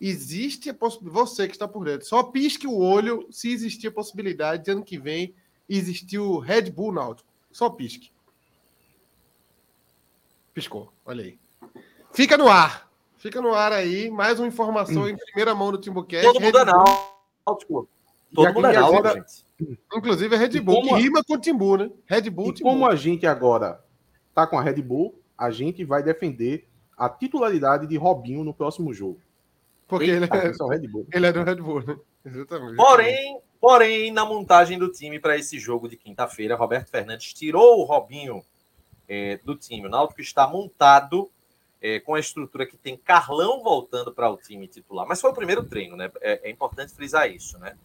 Existe 0.00 0.70
a 0.70 0.74
possibilidade, 0.74 1.28
você 1.28 1.46
que 1.48 1.54
está 1.54 1.66
por 1.66 1.84
dentro, 1.84 2.06
só 2.06 2.22
pisque 2.22 2.66
o 2.66 2.78
olho 2.78 3.26
se 3.30 3.50
existir 3.50 3.88
a 3.88 3.92
possibilidade 3.92 4.64
de 4.64 4.70
ano 4.70 4.84
que 4.84 4.96
vem 4.96 5.34
existir 5.68 6.18
o 6.18 6.38
Red 6.38 6.70
Bull 6.70 6.92
Náutico. 6.92 7.28
Só 7.50 7.68
pisque. 7.68 8.10
Piscou, 10.54 10.92
olha 11.04 11.24
aí. 11.24 11.38
Fica 12.12 12.38
no 12.38 12.48
ar. 12.48 12.88
Fica 13.16 13.42
no 13.42 13.52
ar 13.52 13.72
aí, 13.72 14.08
mais 14.10 14.38
uma 14.38 14.46
informação 14.46 15.02
hum. 15.02 15.08
em 15.08 15.16
primeira 15.16 15.54
mão 15.54 15.72
do 15.72 15.78
Timbucast. 15.78 16.24
Todo 16.24 16.40
mundo 16.40 16.58
é 16.58 16.64
náutico. 16.64 17.88
Todo 18.34 18.54
mundo 18.54 18.66
é 18.66 18.76
agora, 18.76 19.14
gente... 19.14 19.78
Inclusive 19.94 20.34
a 20.34 20.38
Red 20.38 20.60
Bull, 20.60 20.82
que 20.82 20.94
rima 20.94 21.22
com 21.24 21.38
Timbu, 21.38 21.76
né? 21.76 21.90
Red 22.06 22.30
Bull, 22.30 22.50
e 22.50 22.54
Timbu. 22.54 22.70
como 22.70 22.86
a 22.86 22.94
gente 22.94 23.26
agora 23.26 23.82
tá 24.34 24.46
com 24.46 24.58
a 24.58 24.62
Red 24.62 24.82
Bull, 24.82 25.20
a 25.36 25.50
gente 25.50 25.84
vai 25.84 26.02
defender 26.02 26.68
a 26.96 27.08
titularidade 27.08 27.86
de 27.86 27.96
Robinho 27.96 28.44
no 28.44 28.54
próximo 28.54 28.92
jogo. 28.92 29.20
Porque 29.86 30.10
ele 30.10 30.26
é, 30.26 30.68
Red 30.68 30.88
Bull. 30.88 31.06
ele 31.12 31.26
é 31.26 31.32
do 31.32 31.42
Red 31.42 31.56
Bull, 31.56 31.82
né? 31.82 31.96
Exatamente. 32.24 32.76
Porém, 32.76 33.40
porém, 33.60 34.12
na 34.12 34.24
montagem 34.24 34.78
do 34.78 34.90
time 34.90 35.18
para 35.18 35.36
esse 35.36 35.58
jogo 35.58 35.88
de 35.88 35.96
quinta-feira, 35.96 36.54
Roberto 36.54 36.90
Fernandes 36.90 37.32
tirou 37.32 37.80
o 37.80 37.84
Robinho 37.84 38.44
é, 39.08 39.38
do 39.42 39.56
time. 39.56 39.86
O 39.86 39.90
Náutico 39.90 40.20
está 40.20 40.46
montado 40.46 41.30
é, 41.80 42.00
com 42.00 42.14
a 42.14 42.20
estrutura 42.20 42.66
que 42.66 42.76
tem 42.76 42.96
Carlão 42.96 43.62
voltando 43.62 44.12
para 44.12 44.30
o 44.30 44.36
time 44.36 44.68
titular. 44.68 45.06
Mas 45.08 45.20
foi 45.20 45.30
o 45.30 45.34
primeiro 45.34 45.64
treino, 45.64 45.96
né? 45.96 46.10
É, 46.20 46.48
é 46.48 46.50
importante 46.50 46.92
frisar 46.92 47.30
isso, 47.30 47.58
né? 47.58 47.76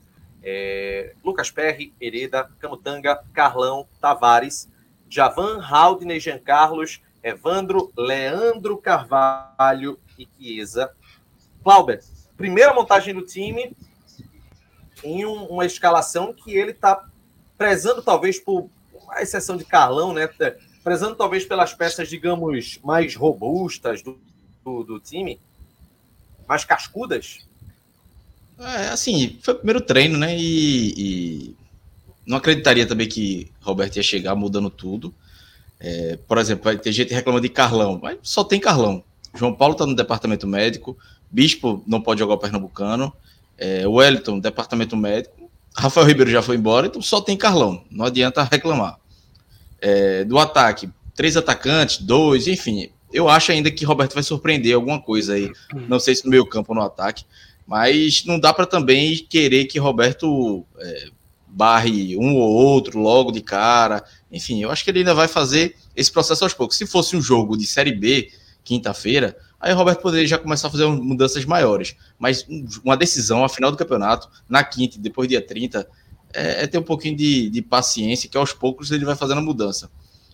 É, 0.44 1.14
Lucas 1.24 1.50
Perry, 1.50 1.94
Hereda, 2.00 2.50
Camutanga, 2.60 3.24
Carlão, 3.34 3.88
Tavares, 4.02 4.70
Javan, 5.10 5.62
Haldney, 5.62 6.20
Jean 6.20 6.40
Carlos, 6.40 7.02
Evandro, 7.24 7.92
Leandro 7.98 8.78
Carvalho 8.78 10.00
e 10.18 10.28
Chiesa. 10.38 10.92
Clauber, 11.64 12.04
primeira 12.36 12.74
montagem 12.74 13.14
do 13.14 13.26
time 13.26 13.76
em 15.04 15.26
um, 15.26 15.46
uma 15.46 15.66
escalação 15.66 16.34
que 16.34 16.54
ele 16.54 16.72
está 16.72 17.08
prezando 17.58 18.02
talvez 18.02 18.40
por 18.40 18.70
a 19.10 19.22
exceção 19.22 19.56
de 19.56 19.64
Carlão, 19.64 20.14
né? 20.14 20.28
Prezando 20.84 21.16
talvez 21.16 21.46
pelas 21.46 21.74
peças, 21.74 22.10
digamos, 22.10 22.80
mais 22.84 23.16
robustas 23.16 24.02
do, 24.02 24.20
do, 24.64 24.84
do 24.84 25.00
time, 25.00 25.40
mais 26.48 26.66
cascudas, 26.66 27.48
é, 28.68 28.90
assim, 28.90 29.38
foi 29.42 29.54
o 29.54 29.58
primeiro 29.58 29.82
treino, 29.82 30.18
né? 30.18 30.38
E, 30.38 30.94
e, 30.98 31.56
não 32.26 32.38
acreditaria 32.38 32.86
também 32.86 33.08
que 33.08 33.52
Roberto 33.62 33.98
ia 33.98 34.04
chegar 34.04 34.36
mudando 34.36 34.70
tudo. 34.70 35.14
É, 35.80 36.18
por 36.28 36.38
exemplo, 36.38 36.64
vai 36.64 36.78
ter 36.78 36.92
gente 36.92 37.14
reclamando 37.14 37.48
de 37.48 37.54
Carlão, 37.54 38.00
mas 38.02 38.18
só 38.22 38.44
tem 38.44 38.60
Carlão. 38.60 39.04
João 39.36 39.54
Paulo 39.54 39.74
está 39.74 39.86
no 39.86 39.96
departamento 39.96 40.48
médico, 40.48 40.98
Bispo 41.30 41.84
não 41.88 42.00
pode 42.00 42.20
jogar 42.20 42.36
o 42.36 42.38
Pernambucano, 42.38 43.12
é, 43.58 43.88
Wellington, 43.88 44.40
departamento 44.40 44.96
médico, 44.96 45.52
Rafael 45.76 46.06
Ribeiro 46.06 46.30
já 46.30 46.42
foi 46.42 46.56
embora, 46.56 46.88
então 46.88 47.02
só 47.02 47.20
tem 47.20 47.36
Carlão, 47.36 47.84
não 47.90 48.06
adianta 48.06 48.44
reclamar. 48.44 48.98
É, 49.82 50.24
do 50.24 50.38
ataque, 50.38 50.90
três 51.16 51.36
atacantes, 51.36 51.98
dois, 51.98 52.48
enfim, 52.48 52.90
eu 53.12 53.28
acho 53.28 53.52
ainda 53.52 53.72
que 53.72 53.84
Roberto 53.84 54.14
vai 54.14 54.24
surpreender 54.24 54.76
alguma 54.76 55.02
coisa 55.02 55.34
aí, 55.34 55.52
não 55.88 56.00
sei 56.00 56.16
se 56.16 56.24
no 56.24 56.32
meio 56.32 56.46
campo 56.46 56.72
ou 56.72 56.76
no 56.76 56.86
ataque, 56.86 57.26
mas 57.66 58.26
não 58.26 58.40
dá 58.40 58.54
para 58.54 58.66
também 58.66 59.16
querer 59.30 59.66
que 59.66 59.80
Roberto 59.80 60.66
é, 60.80 61.08
barre 61.48 62.18
um 62.18 62.36
ou 62.36 62.52
outro 62.52 63.00
logo 63.00 63.32
de 63.32 63.42
cara. 63.42 64.04
Enfim, 64.32 64.62
eu 64.62 64.72
acho 64.72 64.84
que 64.84 64.90
ele 64.90 65.00
ainda 65.00 65.14
vai 65.14 65.28
fazer 65.28 65.76
esse 65.96 66.12
processo 66.12 66.44
aos 66.44 66.54
poucos. 66.54 66.78
Se 66.78 66.86
fosse 66.86 67.16
um 67.16 67.22
jogo 67.22 67.56
de 67.56 67.66
Série 67.66 67.94
B, 67.94 68.32
quinta-feira, 68.64 69.38
aí 69.60 69.72
o 69.74 69.78
Roberto 69.78 70.02
poderia 70.02 70.28
já 70.28 70.38
começar 70.38 70.68
a 70.68 70.72
fazer 70.72 70.86
mudanças 70.88 71.46
maiores. 71.46 71.96
Mas 72.18 72.46
uma 72.84 72.98
decisão, 72.98 73.44
a 73.44 73.50
final 73.50 73.72
do 73.72 73.78
campeonato, 73.78 74.30
na 74.50 74.64
quinta, 74.64 74.98
depois 75.00 75.30
dia 75.30 75.46
30, 75.46 75.88
é, 76.34 76.64
é 76.64 76.68
ter 76.68 76.80
um 76.80 76.84
pouquinho 76.84 77.16
de, 77.16 77.50
de 77.50 77.62
paciência, 77.62 78.30
que 78.30 78.38
aos 78.38 78.52
poucos 78.52 78.92
ele 78.92 79.06
vai 79.06 79.16
fazendo 79.16 79.38
a 79.38 79.42
mudança. 79.42 79.90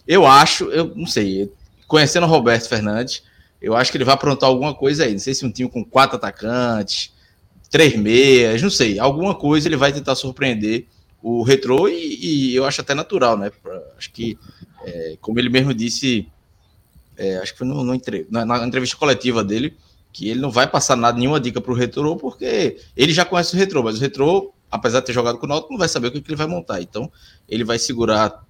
Eu 0.07 0.25
acho, 0.25 0.65
eu 0.71 0.95
não 0.95 1.05
sei, 1.05 1.51
conhecendo 1.87 2.25
o 2.25 2.29
Roberto 2.29 2.67
Fernandes, 2.69 3.23
eu 3.61 3.75
acho 3.75 3.91
que 3.91 3.97
ele 3.97 4.05
vai 4.05 4.13
aprontar 4.13 4.49
alguma 4.49 4.73
coisa 4.73 5.03
aí. 5.03 5.11
Não 5.11 5.19
sei 5.19 5.33
se 5.33 5.45
um 5.45 5.51
time 5.51 5.69
com 5.69 5.83
quatro 5.83 6.15
atacantes, 6.15 7.11
três 7.69 7.95
meias, 7.95 8.61
não 8.61 8.69
sei, 8.69 8.99
alguma 8.99 9.35
coisa 9.35 9.67
ele 9.67 9.77
vai 9.77 9.93
tentar 9.93 10.15
surpreender 10.15 10.87
o 11.21 11.43
retrô 11.43 11.87
e, 11.87 12.51
e 12.51 12.55
eu 12.55 12.65
acho 12.65 12.81
até 12.81 12.93
natural, 12.93 13.37
né? 13.37 13.51
Acho 13.97 14.11
que, 14.11 14.37
é, 14.83 15.17
como 15.19 15.39
ele 15.39 15.49
mesmo 15.49 15.73
disse, 15.73 16.27
é, 17.17 17.37
acho 17.37 17.51
que 17.51 17.59
foi 17.59 17.67
no, 17.67 17.83
no, 17.83 18.01
na, 18.29 18.45
na, 18.45 18.65
entrevista 18.65 18.95
coletiva 18.95 19.43
dele, 19.43 19.75
que 20.11 20.29
ele 20.29 20.39
não 20.39 20.49
vai 20.49 20.67
passar 20.67 20.95
nada, 20.95 21.17
nenhuma 21.17 21.39
dica 21.39 21.59
para 21.61 21.71
o 21.71 21.75
Retrô, 21.75 22.15
porque 22.15 22.77
ele 22.95 23.13
já 23.13 23.25
conhece 23.25 23.55
o 23.55 23.59
Retrô, 23.59 23.83
mas 23.83 23.97
o 23.97 23.99
Retrô, 23.99 24.53
apesar 24.71 25.01
de 25.01 25.07
ter 25.07 25.13
jogado 25.13 25.37
com 25.37 25.45
o 25.45 25.49
Náutico, 25.49 25.73
não 25.73 25.79
vai 25.79 25.89
saber 25.89 26.07
o 26.07 26.11
que, 26.11 26.21
que 26.21 26.29
ele 26.29 26.37
vai 26.37 26.47
montar. 26.47 26.81
Então, 26.81 27.11
ele 27.47 27.63
vai 27.63 27.77
segurar 27.77 28.43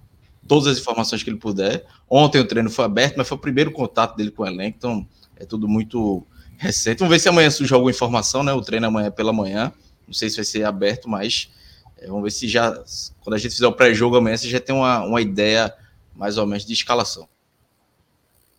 todas 0.46 0.68
as 0.68 0.78
informações 0.78 1.22
que 1.22 1.28
ele 1.28 1.36
puder. 1.36 1.84
Ontem 2.08 2.40
o 2.40 2.46
treino 2.46 2.70
foi 2.70 2.84
aberto, 2.84 3.16
mas 3.16 3.28
foi 3.28 3.36
o 3.36 3.40
primeiro 3.40 3.72
contato 3.72 4.16
dele 4.16 4.30
com 4.30 4.42
o 4.42 4.46
elenco, 4.46 4.76
então 4.78 5.06
é 5.36 5.44
tudo 5.44 5.68
muito 5.68 6.24
recente. 6.60 6.98
Vamos 6.98 7.12
ver 7.12 7.18
se 7.18 7.28
amanhã 7.28 7.50
surge 7.50 7.72
alguma 7.72 7.90
informação, 7.90 8.42
né? 8.42 8.52
O 8.52 8.60
treino 8.60 8.86
amanhã 8.86 9.06
é 9.08 9.10
pela 9.10 9.32
manhã. 9.32 9.72
Não 10.06 10.12
sei 10.12 10.28
se 10.28 10.36
vai 10.36 10.44
ser 10.44 10.64
aberto, 10.64 11.08
mas 11.08 11.50
é, 11.98 12.06
vamos 12.06 12.22
ver 12.22 12.30
se 12.30 12.46
já, 12.46 12.70
quando 13.22 13.34
a 13.34 13.38
gente 13.38 13.52
fizer 13.52 13.66
o 13.66 13.72
pré-jogo 13.72 14.16
amanhã, 14.16 14.36
você 14.36 14.48
já 14.48 14.60
tem 14.60 14.74
uma, 14.74 15.02
uma 15.02 15.20
ideia 15.22 15.74
mais 16.14 16.36
ou 16.36 16.46
menos 16.46 16.64
de 16.64 16.72
escalação. 16.74 17.26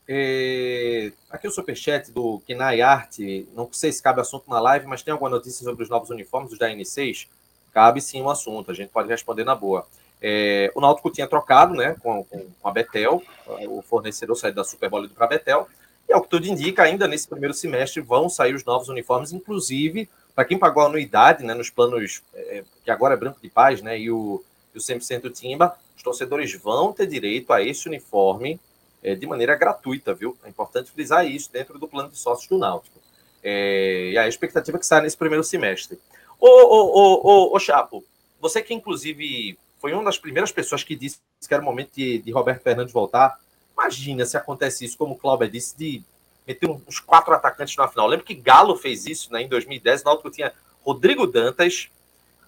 É, 0.08 1.12
aqui 1.30 1.48
o 1.48 1.52
superchat 1.52 2.12
do 2.12 2.40
Kinai 2.46 2.82
Art, 2.82 3.20
não 3.56 3.70
sei 3.72 3.92
se 3.92 4.02
cabe 4.02 4.20
assunto 4.20 4.50
na 4.50 4.60
live, 4.60 4.88
mas 4.88 5.04
tem 5.04 5.12
alguma 5.12 5.30
notícia 5.30 5.64
sobre 5.64 5.84
os 5.84 5.90
novos 5.90 6.10
uniformes 6.10 6.58
da 6.58 6.70
N6? 6.70 7.28
Cabe 7.72 8.02
sim 8.02 8.22
um 8.22 8.30
assunto, 8.30 8.72
a 8.72 8.74
gente 8.74 8.90
pode 8.90 9.08
responder 9.08 9.44
na 9.44 9.56
boa. 9.56 9.86
É, 10.22 10.72
o 10.76 10.82
Náutico 10.82 11.10
tinha 11.12 11.28
trocado 11.28 11.74
né, 11.76 11.96
com, 12.02 12.24
com, 12.26 12.48
a 12.64 12.72
Betel, 12.72 13.24
o 13.70 13.82
fornecedor 13.82 14.36
saiu 14.36 14.54
da 14.54 14.64
Super 14.64 14.90
Bowl 14.90 15.08
para 15.10 15.26
a 15.26 15.30
Betel, 15.30 15.68
e 16.12 16.14
ao 16.14 16.22
que 16.22 16.30
tudo 16.30 16.46
indica, 16.46 16.84
ainda 16.84 17.08
nesse 17.08 17.26
primeiro 17.26 17.54
semestre 17.54 18.02
vão 18.02 18.28
sair 18.28 18.54
os 18.54 18.66
novos 18.66 18.90
uniformes, 18.90 19.32
inclusive 19.32 20.10
para 20.36 20.46
quem 20.46 20.58
pagou 20.58 20.84
a 20.84 20.88
anuidade 20.88 21.44
né, 21.44 21.54
nos 21.54 21.70
planos, 21.70 22.22
é, 22.34 22.64
que 22.84 22.92
agora 22.92 23.14
é 23.14 23.18
Branco 23.18 23.40
de 23.42 23.50
Paz 23.50 23.82
né, 23.82 23.98
e 23.98 24.12
o, 24.12 24.44
e 24.74 24.78
o 24.78 24.82
100% 24.82 25.32
Timba, 25.32 25.76
os 25.96 26.04
torcedores 26.04 26.54
vão 26.56 26.92
ter 26.92 27.08
direito 27.08 27.54
a 27.54 27.62
esse 27.62 27.88
uniforme 27.88 28.60
é, 29.02 29.16
de 29.16 29.26
maneira 29.26 29.56
gratuita, 29.56 30.14
viu? 30.14 30.38
É 30.44 30.50
importante 30.50 30.92
frisar 30.92 31.26
isso 31.26 31.52
dentro 31.52 31.80
do 31.80 31.88
plano 31.88 32.10
de 32.10 32.18
sócios 32.18 32.48
do 32.48 32.58
Náutico. 32.58 33.00
É, 33.44 34.12
e 34.12 34.18
a 34.18 34.28
expectativa 34.28 34.78
é 34.78 34.80
que 34.80 34.86
saia 34.86 35.02
nesse 35.02 35.18
primeiro 35.18 35.44
semestre. 35.44 35.98
Ô, 36.40 36.48
ô, 36.48 37.22
ô, 37.24 37.56
ô, 37.56 37.60
Chapo, 37.60 38.04
você 38.40 38.62
que 38.62 38.74
inclusive 38.74 39.58
foi 39.80 39.94
uma 39.94 40.04
das 40.04 40.18
primeiras 40.18 40.52
pessoas 40.52 40.84
que 40.84 40.96
disse 40.96 41.20
que 41.48 41.54
era 41.54 41.64
o 41.64 41.66
momento 41.66 41.92
de, 41.96 42.20
de 42.20 42.32
Roberto 42.32 42.64
Fernandes 42.64 42.94
voltar. 42.94 43.40
Imagina 43.82 44.26
se 44.26 44.38
acontece 44.38 44.86
isso, 44.86 44.98
como 44.98 45.16
o 45.16 45.18
Cláudio 45.18 45.50
disse, 45.50 45.76
de 45.76 46.04
meter 46.48 46.70
uns 46.70 47.00
quatro 47.00 47.34
atacantes 47.34 47.76
na 47.76 47.88
final. 47.88 48.08
Lembro 48.08 48.26
que 48.26 48.36
Galo 48.36 48.76
fez 48.76 49.08
isso 49.08 49.32
né, 49.34 49.42
em 49.42 49.48
2010. 49.48 50.02
O 50.02 50.06
Náutico 50.06 50.30
tinha 50.30 50.54
Rodrigo 50.84 51.26
Dantas, 51.26 51.90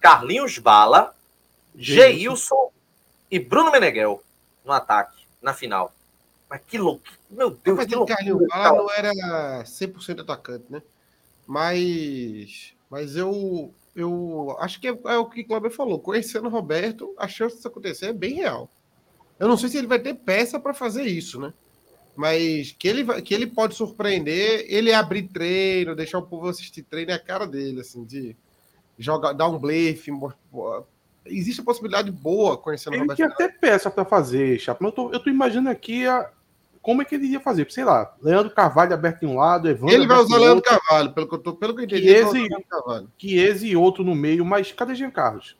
Carlinhos 0.00 0.58
Bala, 0.58 1.14
Geilson 1.74 2.70
e 3.30 3.38
Bruno 3.38 3.72
Meneghel 3.72 4.22
no 4.64 4.72
ataque, 4.72 5.24
na 5.42 5.52
final. 5.52 5.92
Mas 6.48 6.60
que 6.66 6.78
louco. 6.78 7.04
Meu 7.28 7.50
Deus, 7.50 7.78
Mas 7.78 7.86
que 7.86 7.96
louco. 7.96 8.14
Carlinhos 8.14 8.46
Bala 8.48 8.78
não 8.78 8.90
era 8.92 9.12
100% 9.64 10.20
atacante, 10.20 10.66
né? 10.68 10.82
Mas, 11.46 12.74
mas 12.88 13.16
eu, 13.16 13.74
eu 13.94 14.56
acho 14.60 14.80
que 14.80 14.86
é, 14.88 14.90
é 14.90 15.18
o 15.18 15.26
que 15.26 15.40
o 15.40 15.46
Cláudio 15.46 15.70
falou. 15.70 15.98
Conhecendo 15.98 16.46
o 16.46 16.50
Roberto, 16.50 17.12
a 17.18 17.26
chance 17.26 17.56
disso 17.56 17.66
acontecer 17.66 18.06
é 18.06 18.12
bem 18.12 18.34
real. 18.34 18.70
Eu 19.38 19.48
não 19.48 19.56
sei 19.56 19.68
se 19.68 19.78
ele 19.78 19.86
vai 19.86 19.98
ter 19.98 20.14
peça 20.14 20.58
para 20.60 20.74
fazer 20.74 21.04
isso, 21.04 21.40
né? 21.40 21.52
Mas 22.16 22.72
que 22.72 22.86
ele, 22.86 23.02
vai, 23.02 23.20
que 23.20 23.34
ele 23.34 23.46
pode 23.46 23.74
surpreender, 23.74 24.64
ele 24.68 24.92
abrir 24.92 25.24
treino, 25.24 25.96
deixar 25.96 26.18
o 26.18 26.26
povo 26.26 26.48
assistir 26.48 26.82
treino 26.82 27.10
é 27.10 27.14
a 27.14 27.18
cara 27.18 27.46
dele, 27.46 27.80
assim, 27.80 28.04
de 28.04 28.36
jogar, 28.96 29.32
dar 29.32 29.48
um 29.48 29.58
blefe. 29.58 30.12
Existe 31.26 31.60
a 31.60 31.64
possibilidade 31.64 32.10
boa 32.12 32.56
conhecendo 32.56 32.94
ele 32.94 33.00
o 33.00 33.02
Roberto. 33.02 33.20
Ele 33.20 33.34
tinha 33.34 33.46
até 33.46 33.58
peça 33.58 33.90
para 33.90 34.04
fazer, 34.04 34.58
Chapo. 34.60 34.84
Eu 34.84 34.92
tô, 34.92 35.12
eu 35.12 35.18
tô 35.18 35.28
imaginando 35.28 35.70
aqui 35.70 36.06
a, 36.06 36.30
como 36.84 37.00
é 37.00 37.04
que 37.06 37.14
ele 37.14 37.28
ia 37.28 37.40
fazer? 37.40 37.66
Sei 37.72 37.82
lá, 37.82 38.14
Leandro 38.22 38.54
Carvalho 38.54 38.92
aberto 38.92 39.22
em 39.22 39.26
um 39.26 39.36
lado, 39.36 39.68
Evandro. 39.68 39.94
Ele 39.94 40.06
vai 40.06 40.18
usar 40.18 40.36
Leandro 40.36 40.56
outro, 40.56 40.70
Carvalho, 40.70 41.12
pelo 41.14 41.26
que 41.26 41.34
eu, 41.34 41.38
tô, 41.38 41.54
pelo 41.54 41.74
que 41.74 41.80
eu 41.80 41.84
entendi. 41.86 42.06
Chiese 43.18 43.66
e 43.68 43.74
outro 43.74 44.04
no 44.04 44.14
meio, 44.14 44.44
mas 44.44 44.70
cadê 44.70 44.94
Jean 44.94 45.10
Carlos? 45.10 45.56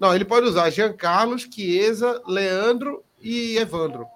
Não, 0.00 0.14
ele 0.14 0.24
pode 0.24 0.46
usar 0.46 0.70
Jean 0.70 0.94
Carlos, 0.94 1.42
Chiesa, 1.42 2.22
Leandro 2.26 3.04
e 3.20 3.58
Evandro. 3.58 4.06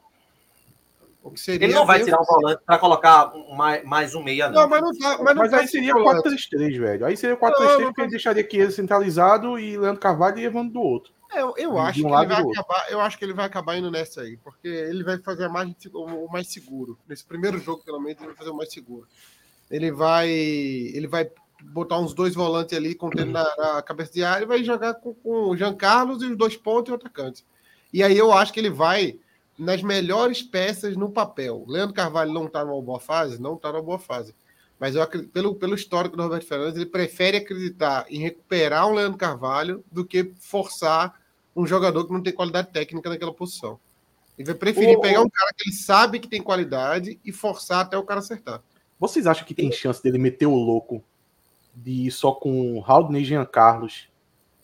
ele 1.47 1.75
não 1.75 1.85
vai 1.85 2.03
tirar 2.03 2.18
um 2.23 2.25
volante 2.25 2.62
para 2.64 2.79
colocar 2.79 3.31
mais, 3.55 3.85
mais 3.85 4.14
um 4.14 4.23
meia, 4.23 4.49
não. 4.49 4.62
não 4.62 4.68
mas, 4.70 4.81
não 4.81 4.99
tá, 4.99 5.18
mas, 5.23 5.37
não 5.37 5.42
mas 5.42 5.53
aí 5.53 5.68
seria 5.68 5.92
4-3-3, 5.92 6.81
velho. 6.81 7.05
Aí 7.05 7.18
seria 7.18 7.37
4-3-3, 7.37 7.85
porque 7.85 8.01
ele 8.01 8.11
deixaria 8.11 8.49
Chiesa 8.51 8.77
centralizado 8.77 9.59
e 9.59 9.77
Leandro 9.77 10.01
Carvalho 10.01 10.38
e 10.38 10.44
Evandro 10.47 10.73
do 10.73 10.81
outro. 10.81 11.12
É, 11.31 11.42
eu, 11.42 11.53
eu 11.59 11.79
acho 11.79 12.01
um 12.01 12.09
que 12.09 12.16
ele 12.16 12.27
vai 12.27 12.42
acabar, 12.42 12.87
eu 12.90 13.01
acho 13.01 13.18
que 13.18 13.25
ele 13.25 13.35
vai 13.35 13.44
acabar 13.44 13.77
indo 13.77 13.90
nessa 13.90 14.23
aí, 14.23 14.38
porque 14.38 14.68
ele 14.68 15.05
vai 15.05 15.18
fazer 15.18 15.49
mais, 15.49 15.70
o 15.92 16.29
mais 16.33 16.51
seguro. 16.51 16.99
Nesse 17.07 17.27
primeiro 17.27 17.59
jogo, 17.59 17.85
pelo 17.85 18.01
menos, 18.01 18.18
ele 18.18 18.29
vai 18.29 18.37
fazer 18.37 18.51
o 18.51 18.57
mais 18.57 18.73
seguro. 18.73 19.07
Ele 19.70 19.90
vai, 19.90 20.31
ele 20.31 21.07
vai 21.07 21.29
botar 21.72 21.98
uns 21.98 22.14
dois 22.14 22.35
volantes 22.35 22.77
ali 22.77 22.94
contendo 22.94 23.33
na 23.33 23.83
cabeça 23.83 24.12
de 24.12 24.22
área 24.22 24.44
e 24.44 24.48
vai 24.48 24.62
jogar 24.62 24.94
com, 24.94 25.14
com 25.14 25.48
o 25.48 25.57
Jean 25.57 25.74
Carlos 25.74 26.22
e 26.22 26.27
os 26.27 26.37
dois 26.37 26.57
pontos 26.57 26.90
e 26.90 26.92
o 26.92 26.96
atacante. 26.96 27.44
E 27.92 28.03
aí 28.03 28.16
eu 28.16 28.33
acho 28.33 28.53
que 28.53 28.61
ele 28.61 28.70
vai 28.70 29.18
nas 29.59 29.83
melhores 29.83 30.42
peças 30.42 30.96
no 30.96 31.11
papel. 31.11 31.64
Leandro 31.68 31.94
Carvalho 31.94 32.33
não 32.33 32.46
está 32.46 32.64
numa 32.64 32.81
boa 32.83 33.00
fase? 33.00 33.40
Não 33.40 33.55
está 33.55 33.70
numa 33.70 33.83
boa 33.83 33.98
fase. 33.98 34.35
Mas 34.79 34.94
eu 34.96 35.07
pelo, 35.07 35.55
pelo 35.55 35.74
histórico 35.74 36.16
do 36.16 36.22
Roberto 36.22 36.46
Fernandes, 36.46 36.77
ele 36.77 36.87
prefere 36.87 37.37
acreditar 37.38 38.07
em 38.11 38.18
recuperar 38.18 38.88
um 38.88 38.94
Leandro 38.94 39.16
Carvalho 39.16 39.85
do 39.90 40.05
que 40.05 40.33
forçar 40.40 41.14
um 41.55 41.66
jogador 41.66 42.05
que 42.05 42.12
não 42.12 42.22
tem 42.22 42.33
qualidade 42.33 42.72
técnica 42.72 43.09
naquela 43.09 43.33
posição. 43.33 43.79
Ele 44.37 44.46
vai 44.46 44.55
preferir 44.57 44.98
o... 44.98 45.00
pegar 45.00 45.22
um 45.22 45.31
cara 45.31 45.53
que 45.57 45.68
ele 45.68 45.77
sabe 45.77 46.18
que 46.18 46.29
tem 46.29 46.42
qualidade 46.42 47.18
e 47.24 47.33
forçar 47.33 47.81
até 47.81 47.96
o 47.96 48.03
cara 48.03 48.20
acertar. 48.20 48.61
Vocês 48.98 49.27
acham 49.27 49.46
que 49.46 49.55
tem 49.55 49.70
chance 49.70 50.03
dele 50.03 50.18
meter 50.18 50.46
o 50.46 50.55
louco 50.55 51.03
de 51.75 52.07
ir 52.07 52.11
só 52.11 52.33
com 52.33 52.81
Raul 52.81 53.13
Jean 53.25 53.45
Carlos 53.45 54.09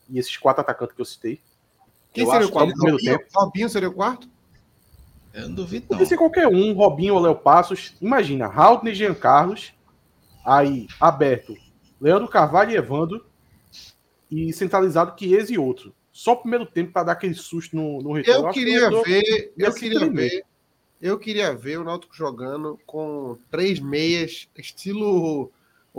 e 0.09 0.19
esses 0.19 0.37
quatro 0.37 0.61
atacantes 0.63 0.95
que 0.95 1.01
eu 1.01 1.07
citei? 1.07 1.41
Quem 2.13 2.25
eu 2.25 2.31
seria 2.31 2.47
o 2.47 2.51
quarto? 2.51 2.75
Robinho, 2.77 3.19
Robinho 3.35 3.69
seria 3.69 3.89
o 3.89 3.95
quarto? 3.95 4.29
Eu 5.33 5.49
não 5.49 5.55
duvido. 5.55 5.87
Podia 5.87 6.07
ser 6.07 6.17
qualquer 6.17 6.49
um, 6.49 6.73
Robinho 6.73 7.15
ou 7.15 7.21
Léo 7.21 7.37
Passos. 7.37 7.95
Imagina, 8.01 8.49
Raul 8.49 8.81
Jean 8.93 9.15
Carlos, 9.15 9.73
aí 10.45 10.89
aberto, 11.01 11.57
Leandro 12.01 12.29
Carvalho 12.29 12.73
e 12.73 12.77
Evandro, 12.77 13.25
e 14.31 14.53
centralizado 14.53 15.19
Chiesa 15.19 15.53
e 15.53 15.59
outro 15.59 15.95
só 16.21 16.33
o 16.33 16.37
primeiro 16.37 16.67
tempo 16.67 16.93
para 16.93 17.05
dar 17.05 17.13
aquele 17.13 17.33
susto 17.33 17.75
no, 17.75 18.03
no 18.03 18.13
retorno. 18.13 18.49
Eu 18.49 18.53
queria 18.53 18.79
eu 18.81 19.03
ver, 19.03 19.53
eu 19.57 19.73
queria 19.73 20.11
ver, 20.11 20.45
eu 21.01 21.19
queria 21.19 21.55
ver 21.55 21.79
o 21.79 21.85
Náutico 21.85 22.15
jogando 22.15 22.79
com 22.85 23.39
três 23.51 23.81
meias, 23.81 24.47
estilo 24.55 25.51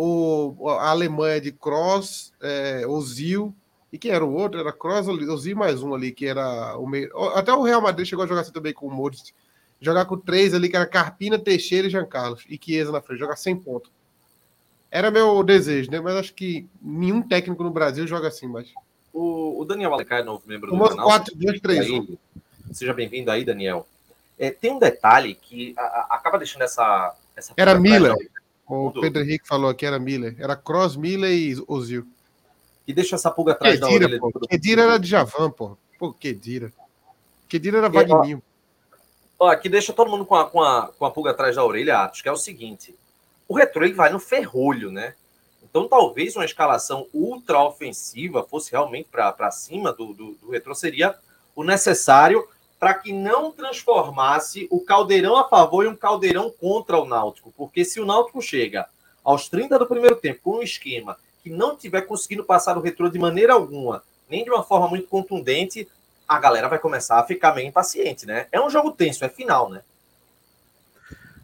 o, 0.03 0.69
a 0.69 0.89
Alemanha 0.89 1.39
de 1.39 1.51
Cross, 1.51 2.33
é, 2.41 2.87
Ozil, 2.87 3.53
e 3.93 3.99
quem 3.99 4.11
era 4.11 4.25
o 4.25 4.33
outro? 4.33 4.59
Era 4.59 4.73
Cross, 4.73 5.07
Ozil 5.07 5.55
mais 5.55 5.83
um 5.83 5.93
ali, 5.93 6.11
que 6.11 6.25
era 6.25 6.75
o 6.77 6.87
meio. 6.87 7.15
Até 7.35 7.53
o 7.53 7.61
Real 7.61 7.81
Madrid 7.81 8.07
chegou 8.07 8.25
a 8.25 8.27
jogar 8.27 8.41
assim 8.41 8.51
também 8.51 8.73
com 8.73 8.87
o 8.87 8.91
Modric. 8.91 9.31
Jogar 9.79 10.05
com 10.05 10.17
três 10.17 10.55
ali, 10.55 10.69
que 10.69 10.75
era 10.75 10.87
Carpina, 10.87 11.37
Teixeira 11.37 11.87
e 11.87 11.89
Jean 11.89 12.05
Carlos. 12.05 12.43
E 12.49 12.59
Chiesa 12.59 12.91
na 12.91 13.01
frente, 13.01 13.19
jogar 13.19 13.35
sem 13.35 13.55
ponto. 13.55 13.91
Era 14.89 15.11
meu 15.11 15.43
desejo, 15.43 15.91
né? 15.91 15.99
Mas 15.99 16.15
acho 16.15 16.33
que 16.33 16.67
nenhum 16.81 17.21
técnico 17.21 17.63
no 17.63 17.71
Brasil 17.71 18.07
joga 18.07 18.27
assim, 18.27 18.47
mas. 18.47 18.73
O, 19.13 19.61
o 19.61 19.65
Daniel 19.65 19.93
Alecai, 19.93 20.23
novo 20.23 20.41
membro 20.47 20.71
do 20.71 20.89
canal. 20.89 21.05
4, 21.05 21.35
2, 21.35 21.59
3, 21.59 21.89
1. 21.89 22.17
Seja 22.71 22.93
bem-vindo 22.93 23.29
aí, 23.29 23.45
Daniel. 23.45 23.87
É, 24.39 24.49
tem 24.49 24.71
um 24.71 24.79
detalhe 24.79 25.35
que 25.35 25.75
a, 25.77 25.81
a, 25.81 26.07
acaba 26.11 26.37
deixando 26.37 26.63
essa. 26.63 27.15
essa 27.35 27.53
era 27.57 27.79
Miller. 27.79 28.15
O 28.73 28.91
Pedro 28.91 29.21
Henrique 29.21 29.45
falou 29.45 29.69
aqui, 29.69 29.85
era 29.85 29.99
Miller. 29.99 30.33
Era 30.39 30.55
Cross, 30.55 30.95
Miller 30.95 31.29
e 31.29 31.61
Ozil. 31.67 32.07
Que 32.85 32.93
deixa 32.93 33.15
essa 33.15 33.29
pulga 33.29 33.51
atrás 33.51 33.77
Kedira, 33.77 33.89
da 33.89 34.05
orelha. 34.05 34.19
Pô. 34.19 34.47
Kedira 34.47 34.81
era 34.83 34.97
de 34.97 35.09
Javan, 35.09 35.51
pô. 35.51 35.77
Pô, 35.99 36.13
Kedira. 36.13 36.71
Kedira 37.49 37.79
era 37.79 37.89
Vagninho. 37.89 38.41
Ó, 39.37 39.49
aqui 39.49 39.67
deixa 39.67 39.91
todo 39.91 40.09
mundo 40.09 40.25
com 40.25 40.35
a, 40.35 40.49
com, 40.49 40.61
a, 40.61 40.87
com 40.87 41.05
a 41.05 41.11
pulga 41.11 41.31
atrás 41.31 41.57
da 41.57 41.65
orelha, 41.65 41.97
Atos, 41.97 42.21
que 42.21 42.29
é 42.29 42.31
o 42.31 42.37
seguinte. 42.37 42.95
O 43.45 43.55
Retro 43.55 43.83
ele 43.83 43.93
vai 43.93 44.09
no 44.09 44.19
ferrolho, 44.19 44.89
né? 44.89 45.15
Então, 45.61 45.87
talvez 45.89 46.35
uma 46.37 46.45
escalação 46.45 47.07
ultra 47.13 47.61
ofensiva 47.61 48.43
fosse 48.43 48.71
realmente 48.71 49.09
para 49.09 49.51
cima 49.51 49.91
do, 49.91 50.13
do, 50.13 50.31
do 50.35 50.51
Retro, 50.51 50.73
seria 50.73 51.13
o 51.53 51.63
necessário 51.63 52.47
para 52.81 52.95
que 52.95 53.13
não 53.13 53.51
transformasse 53.51 54.67
o 54.71 54.79
caldeirão 54.79 55.37
a 55.37 55.47
favor 55.47 55.85
e 55.85 55.87
um 55.87 55.95
caldeirão 55.95 56.49
contra 56.49 56.97
o 56.97 57.05
Náutico. 57.05 57.53
Porque 57.55 57.85
se 57.85 58.01
o 58.01 58.07
Náutico 58.07 58.41
chega 58.41 58.87
aos 59.23 59.47
30 59.47 59.77
do 59.77 59.85
primeiro 59.85 60.15
tempo 60.15 60.39
com 60.43 60.57
um 60.57 60.63
esquema 60.63 61.15
que 61.43 61.51
não 61.51 61.77
tiver 61.77 62.01
conseguindo 62.01 62.43
passar 62.43 62.75
o 62.75 62.81
retrô 62.81 63.07
de 63.07 63.19
maneira 63.19 63.53
alguma, 63.53 64.01
nem 64.27 64.43
de 64.43 64.49
uma 64.49 64.63
forma 64.63 64.87
muito 64.87 65.07
contundente, 65.07 65.87
a 66.27 66.39
galera 66.39 66.67
vai 66.67 66.79
começar 66.79 67.19
a 67.19 67.23
ficar 67.23 67.53
meio 67.53 67.67
impaciente, 67.67 68.25
né? 68.25 68.47
É 68.51 68.59
um 68.59 68.67
jogo 68.67 68.89
tenso, 68.89 69.23
é 69.23 69.29
final, 69.29 69.69
né? 69.69 69.83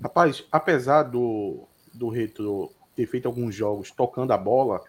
Rapaz, 0.02 0.44
apesar 0.52 1.04
do, 1.04 1.68
do 1.94 2.10
retrô 2.10 2.72
ter 2.96 3.06
feito 3.06 3.28
alguns 3.28 3.54
jogos 3.54 3.92
tocando 3.92 4.34
a 4.34 4.38
bola, 4.38 4.82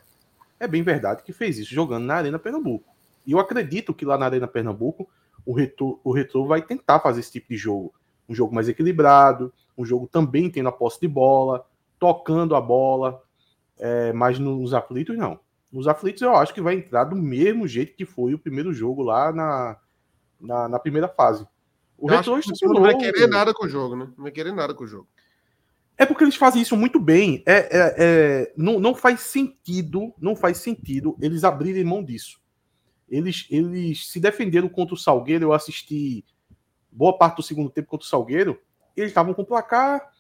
é 0.58 0.66
bem 0.66 0.82
verdade 0.82 1.22
que 1.22 1.32
fez 1.34 1.58
isso 1.58 1.74
jogando 1.74 2.06
na 2.06 2.14
Arena 2.14 2.38
Pernambuco. 2.38 2.88
E 3.26 3.32
eu 3.32 3.38
acredito 3.38 3.92
que 3.92 4.06
lá 4.06 4.16
na 4.16 4.24
Arena 4.24 4.48
Pernambuco 4.48 5.06
o 5.44 5.52
Retro, 5.52 6.00
o 6.04 6.46
vai 6.46 6.62
tentar 6.62 7.00
fazer 7.00 7.20
esse 7.20 7.32
tipo 7.32 7.48
de 7.48 7.56
jogo. 7.56 7.94
um 8.28 8.34
jogo 8.34 8.54
mais 8.54 8.68
equilibrado, 8.68 9.52
um 9.76 9.84
jogo 9.84 10.06
também 10.06 10.50
tendo 10.50 10.68
a 10.68 10.72
posse 10.72 11.00
de 11.00 11.08
bola, 11.08 11.64
tocando 11.98 12.54
a 12.54 12.60
bola, 12.60 13.22
é, 13.78 14.12
mas 14.12 14.38
nos 14.38 14.74
aflitos 14.74 15.16
não. 15.16 15.40
Nos 15.72 15.86
aflitos 15.86 16.22
eu 16.22 16.34
acho 16.34 16.52
que 16.52 16.60
vai 16.60 16.74
entrar 16.74 17.04
do 17.04 17.16
mesmo 17.16 17.66
jeito 17.66 17.94
que 17.96 18.04
foi 18.04 18.34
o 18.34 18.38
primeiro 18.38 18.72
jogo 18.72 19.02
lá 19.02 19.32
na, 19.32 19.76
na, 20.40 20.68
na 20.68 20.78
primeira 20.78 21.08
fase. 21.08 21.46
O 21.96 22.08
Retrô 22.08 22.38
não 22.62 22.80
vai 22.80 22.96
querer 22.96 23.26
nada 23.26 23.52
com 23.52 23.66
o 23.66 23.68
jogo, 23.68 23.96
né? 23.96 24.08
Não 24.16 24.22
vai 24.22 24.32
querer 24.32 24.52
nada 24.52 24.72
com 24.72 24.84
o 24.84 24.86
jogo. 24.86 25.08
É 25.96 26.06
porque 26.06 26.22
eles 26.22 26.36
fazem 26.36 26.62
isso 26.62 26.76
muito 26.76 27.00
bem. 27.00 27.42
É, 27.44 27.56
é, 27.56 27.94
é, 27.98 28.52
não, 28.56 28.78
não 28.78 28.94
faz 28.94 29.20
sentido, 29.20 30.14
não 30.20 30.36
faz 30.36 30.58
sentido 30.58 31.16
eles 31.20 31.42
abrirem 31.42 31.82
mão 31.82 32.04
disso. 32.04 32.37
Eles, 33.10 33.46
eles 33.50 34.10
se 34.10 34.20
defenderam 34.20 34.68
contra 34.68 34.94
o 34.94 34.98
Salgueiro. 34.98 35.46
Eu 35.46 35.52
assisti 35.52 36.24
boa 36.90 37.16
parte 37.16 37.36
do 37.36 37.42
segundo 37.42 37.70
tempo 37.70 37.88
contra 37.88 38.04
o 38.04 38.08
Salgueiro. 38.08 38.60
Eles 38.96 39.10
estavam 39.10 39.34
com 39.34 39.44
placar 39.44 40.10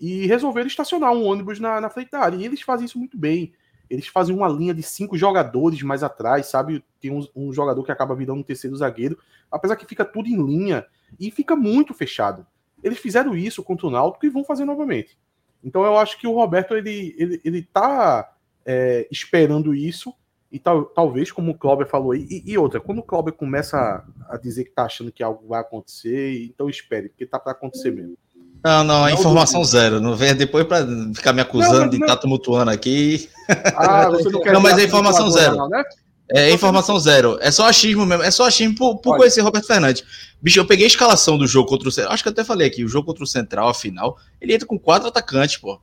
e 0.00 0.26
resolveram 0.26 0.66
estacionar 0.66 1.12
um 1.12 1.24
ônibus 1.26 1.60
na, 1.60 1.80
na 1.80 1.90
frente 1.90 2.10
da 2.10 2.20
área. 2.20 2.36
E 2.36 2.44
eles 2.44 2.62
fazem 2.62 2.86
isso 2.86 2.98
muito 2.98 3.18
bem. 3.18 3.52
Eles 3.90 4.06
fazem 4.06 4.34
uma 4.34 4.48
linha 4.48 4.74
de 4.74 4.82
cinco 4.82 5.16
jogadores 5.16 5.82
mais 5.82 6.02
atrás, 6.02 6.46
sabe? 6.46 6.84
Tem 7.00 7.10
um, 7.10 7.26
um 7.34 7.52
jogador 7.52 7.82
que 7.82 7.92
acaba 7.92 8.14
virando 8.14 8.40
um 8.40 8.44
terceiro 8.44 8.76
zagueiro, 8.76 9.18
apesar 9.50 9.76
que 9.76 9.86
fica 9.86 10.04
tudo 10.04 10.28
em 10.28 10.36
linha 10.36 10.84
e 11.18 11.30
fica 11.30 11.56
muito 11.56 11.94
fechado. 11.94 12.46
Eles 12.82 12.98
fizeram 12.98 13.34
isso 13.34 13.62
contra 13.62 13.86
o 13.86 13.90
Náutico 13.90 14.26
e 14.26 14.30
vão 14.30 14.44
fazer 14.44 14.64
novamente. 14.64 15.18
Então 15.64 15.84
eu 15.84 15.96
acho 15.96 16.18
que 16.18 16.26
o 16.26 16.34
Roberto 16.34 16.74
ele, 16.74 17.14
ele, 17.18 17.40
ele 17.44 17.62
tá 17.62 18.36
é, 18.64 19.08
esperando 19.10 19.74
isso 19.74 20.14
e 20.50 20.58
tal, 20.58 20.84
talvez, 20.84 21.30
como 21.30 21.52
o 21.52 21.54
Cláudio 21.54 21.86
falou 21.86 22.12
aí, 22.12 22.26
e, 22.30 22.52
e, 22.52 22.58
outra, 22.58 22.80
quando 22.80 22.98
o 22.98 23.02
Cláudio 23.02 23.32
começa 23.32 23.76
a, 23.76 24.34
a, 24.34 24.36
dizer 24.38 24.64
que 24.64 24.70
tá 24.70 24.84
achando 24.84 25.12
que 25.12 25.22
algo 25.22 25.46
vai 25.46 25.60
acontecer, 25.60 26.44
então 26.44 26.70
espere, 26.70 27.10
porque 27.10 27.26
tá 27.26 27.38
para 27.38 27.52
acontecer 27.52 27.90
mesmo. 27.90 28.16
Não, 28.64 28.82
não, 28.82 29.06
é 29.06 29.12
informação 29.12 29.62
zero. 29.64 30.00
Não 30.00 30.16
venha 30.16 30.34
depois 30.34 30.66
para 30.66 30.84
ficar 31.14 31.32
me 31.32 31.40
acusando 31.40 31.82
não, 31.82 31.88
de 31.88 31.96
estar 31.96 32.08
tá 32.08 32.16
tumultuando 32.16 32.70
aqui. 32.70 33.28
Ah, 33.76 34.08
você 34.08 34.28
não 34.28 34.40
quer 34.42 34.52
Não, 34.52 34.60
mas 34.60 34.76
é 34.78 34.84
informação 34.84 35.30
zero. 35.30 35.56
Não, 35.56 35.68
né? 35.68 35.84
É 36.30 36.52
informação 36.52 36.98
zero. 36.98 37.38
É 37.40 37.50
só 37.50 37.68
achismo 37.68 38.04
mesmo. 38.04 38.24
É 38.24 38.30
só 38.30 38.46
achismo 38.46 38.74
por, 38.74 38.98
por 38.98 39.16
conhecer 39.16 39.40
Roberto 39.42 39.66
Fernandes. 39.66 40.04
Bicho, 40.42 40.58
eu 40.58 40.66
peguei 40.66 40.84
a 40.84 40.88
escalação 40.88 41.38
do 41.38 41.46
jogo 41.46 41.68
contra 41.68 41.88
o 41.88 41.92
Central. 41.92 42.12
Acho 42.12 42.22
que 42.22 42.28
eu 42.28 42.32
até 42.32 42.44
falei 42.44 42.66
aqui. 42.66 42.84
O 42.84 42.88
jogo 42.88 43.06
contra 43.06 43.24
o 43.24 43.26
Central, 43.26 43.68
afinal, 43.68 44.18
ele 44.40 44.52
entra 44.52 44.66
com 44.66 44.78
quatro 44.78 45.08
atacantes, 45.08 45.56
pô. 45.56 45.80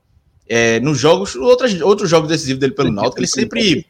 É, 0.47 0.79
nos 0.79 0.99
jogos, 0.99 1.35
outros, 1.35 1.81
outros 1.81 2.09
jogos 2.09 2.29
decisivos 2.29 2.59
dele 2.59 2.73
pelo 2.73 2.91
Náutico, 2.91 3.19
ele 3.19 3.27
sempre. 3.27 3.87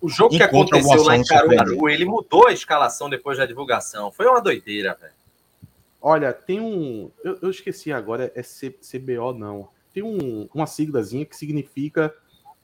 O 0.00 0.08
jogo 0.08 0.36
que 0.36 0.42
aconteceu 0.42 1.02
lá 1.02 1.16
em 1.16 1.24
Caruaru, 1.24 1.88
ele 1.88 2.04
mudou 2.04 2.46
a 2.46 2.52
escalação 2.52 3.08
depois 3.08 3.38
da 3.38 3.46
divulgação. 3.46 4.12
Foi 4.12 4.26
uma 4.26 4.40
doideira, 4.40 4.96
velho. 5.00 5.12
Olha, 6.00 6.32
tem 6.32 6.60
um. 6.60 7.10
Eu, 7.24 7.38
eu 7.42 7.50
esqueci 7.50 7.92
agora, 7.92 8.30
é 8.34 8.42
C, 8.42 8.70
CBO, 8.70 9.32
não. 9.32 9.68
Tem 9.92 10.02
um, 10.02 10.48
uma 10.54 10.66
siglazinha 10.66 11.24
que 11.24 11.36
significa 11.36 12.14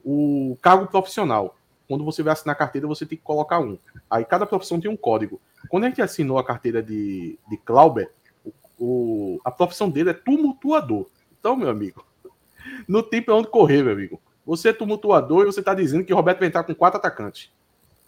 o 0.04 0.56
cargo 0.60 0.86
profissional. 0.86 1.56
Quando 1.88 2.04
você 2.04 2.22
vai 2.22 2.34
assinar 2.34 2.54
a 2.54 2.58
carteira, 2.58 2.86
você 2.86 3.04
tem 3.04 3.18
que 3.18 3.24
colocar 3.24 3.58
um. 3.58 3.78
Aí 4.10 4.24
cada 4.24 4.46
profissão 4.46 4.80
tem 4.80 4.90
um 4.90 4.96
código. 4.96 5.40
Quando 5.68 5.84
a 5.84 5.88
gente 5.88 6.02
assinou 6.02 6.38
a 6.38 6.44
carteira 6.44 6.82
de, 6.82 7.38
de 7.48 7.56
Clauber, 7.56 8.12
o, 8.44 8.52
o, 8.78 9.40
a 9.44 9.50
profissão 9.50 9.88
dele 9.88 10.10
é 10.10 10.14
tumultuador. 10.14 11.06
Então, 11.38 11.56
meu 11.56 11.70
amigo, 11.70 12.04
não 12.86 13.02
tem 13.02 13.22
pra 13.22 13.34
onde 13.34 13.48
correr, 13.48 13.82
meu 13.82 13.92
amigo. 13.92 14.20
Você 14.44 14.70
é 14.70 14.72
tumultuador 14.72 15.42
e 15.42 15.46
você 15.46 15.62
tá 15.62 15.74
dizendo 15.74 16.04
que 16.04 16.12
Roberto 16.12 16.40
vai 16.40 16.48
entrar 16.48 16.64
com 16.64 16.74
quatro 16.74 16.98
atacantes. 16.98 17.50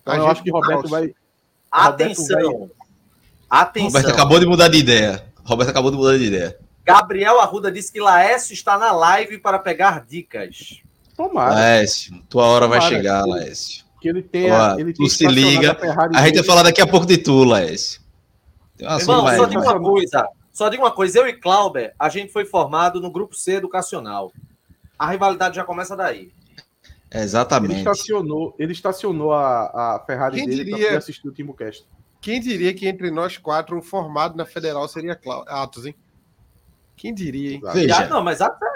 Então, 0.03 0.17
eu 0.17 0.27
acho 0.27 0.43
que 0.43 0.51
Roberto 0.51 0.89
vai. 0.89 1.15
Atenção! 1.71 2.37
Roberto 2.37 2.59
vai, 2.59 2.85
Atenção. 3.49 4.01
Roberto 4.01 4.11
acabou 4.11 4.41
de 4.41 4.47
mudar 4.47 4.69
de 4.69 4.79
ideia. 4.79 5.25
Roberto 5.45 5.71
acabou 5.71 5.91
de 5.91 5.97
mudar 5.97 6.19
de 6.19 6.25
ideia. 6.25 6.59
Gabriel 6.85 7.41
Arruda 7.41 7.71
disse 7.71 7.93
que 7.93 8.01
Laércio 8.01 8.53
está 8.53 8.77
na 8.77 8.93
live 8.93 9.39
para 9.39 9.59
pegar 9.59 10.05
dicas. 10.05 10.83
Tomara. 11.17 11.55
Laércio, 11.55 12.21
tua 12.29 12.45
hora 12.45 12.67
Tomara 12.67 12.81
vai 12.81 12.91
chegar, 12.91 13.23
que, 13.23 13.31
Laércio. 13.31 13.85
Que 14.01 14.09
ele 14.09 14.23
tenha. 14.23 14.77
ele 14.79 14.93
tu 14.93 15.09
se 15.09 15.27
liga. 15.27 15.79
A, 16.13 16.21
a 16.21 16.27
gente 16.27 16.37
vai 16.37 16.45
falar 16.45 16.63
daqui 16.65 16.83
a 16.83 16.87
pouco 16.87 17.07
de 17.07 17.17
tu, 17.17 17.45
Laércio. 17.45 18.03
Irmão, 18.79 19.37
só 19.37 19.47
diga 19.47 19.61
uma 19.61 19.81
coisa. 19.81 20.29
Só 20.53 20.69
diga 20.69 20.83
uma 20.83 20.91
coisa. 20.91 21.19
Eu 21.21 21.29
e 21.29 21.33
Clauber, 21.33 21.95
a 21.99 22.09
gente 22.09 22.33
foi 22.33 22.45
formado 22.45 23.01
no 23.01 23.11
grupo 23.11 23.35
C 23.35 23.55
educacional. 23.55 24.33
A 24.99 25.11
rivalidade 25.11 25.57
já 25.57 25.65
começa 25.65 25.97
daí. 25.97 26.33
Exatamente. 27.11 27.73
Ele 27.73 27.81
estacionou, 27.81 28.55
ele 28.59 28.73
estacionou 28.73 29.33
a, 29.33 29.97
a 29.97 30.05
Ferrari 30.05 30.37
Quem 30.39 30.49
dele 30.49 30.65
diria... 30.65 30.89
para 30.89 30.99
assistir 30.99 31.29
o 31.29 31.33
Timbucast. 31.33 31.87
Quem 32.21 32.41
diria 32.41 32.73
que 32.75 32.89
entre 32.89 33.11
nós 33.11 33.37
quatro, 33.37 33.79
o 33.79 33.83
formado 33.83 34.37
na 34.37 34.45
Federal 34.45 34.89
seria 34.89 35.19
Atos, 35.47 35.87
hein? 35.87 35.95
Quem 36.97 37.13
diria, 37.13 37.55
hein? 37.55 37.61
Veja, 37.73 38.09
não, 38.09 38.23
mas 38.23 38.41
até... 38.41 38.67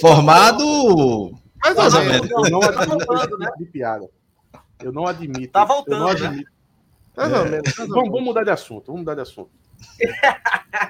formado. 0.00 1.32
Mais 1.64 1.94
ou 1.94 2.04
menos. 2.04 2.30
Eu 2.30 2.50
não 2.50 2.62
admito 2.62 3.38
né? 3.38 3.50
de 3.58 3.64
piada. 3.66 4.08
Eu 4.82 4.92
não 4.92 5.06
admito. 5.06 5.52
Tá 5.52 5.64
voltando. 5.64 5.94
Eu 5.94 5.98
não 6.00 6.06
né? 6.06 6.12
admito. 6.12 6.50
Né? 6.50 6.50
Mais 7.16 7.32
ou 7.32 7.44
menos. 7.44 7.74
Vamos, 7.76 7.94
vamos 7.94 8.22
mudar 8.22 8.44
de 8.44 8.50
assunto. 8.50 8.86
Vamos 8.86 9.00
mudar 9.00 9.14
de 9.14 9.20
assunto. 9.22 9.50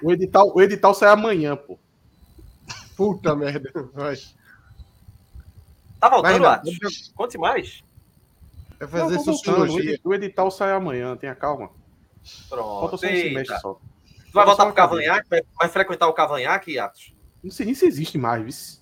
o, 0.03 0.13
edital, 0.13 0.53
o 0.55 0.61
edital 0.61 0.95
sai 0.95 1.11
amanhã, 1.11 1.57
pô. 1.57 1.79
Puta 2.97 3.35
merda. 3.35 3.71
Vai. 3.95 4.17
Tá 6.01 6.09
voltando, 6.09 6.47
Atos? 6.47 7.13
Conte 7.15 7.37
mais. 7.37 7.85
É 8.81 8.87
fazer 8.87 9.17
não, 9.17 9.25
sociologia. 9.25 10.01
O 10.03 10.15
edital 10.15 10.51
sai 10.51 10.73
amanhã, 10.73 11.15
tenha 11.17 11.35
calma. 11.35 11.71
Pronto. 12.49 12.81
Falta 12.81 12.97
só 12.97 13.07
um 13.07 13.11
semestre 13.11 13.59
só. 13.61 13.75
Tu 13.75 14.33
vai 14.33 14.47
voltar 14.47 14.65
pro 14.65 14.75
Cavanhaque? 14.75 15.29
Vai, 15.29 15.43
vai 15.59 15.69
frequentar 15.69 16.09
o 16.09 16.15
Cavanhaque, 16.15 16.79
Atos? 16.79 17.15
Não 17.43 17.51
sei 17.51 17.67
nem 17.67 17.75
se 17.75 17.87
existe 17.87 18.17
mais, 18.17 18.43
viu? 18.43 18.81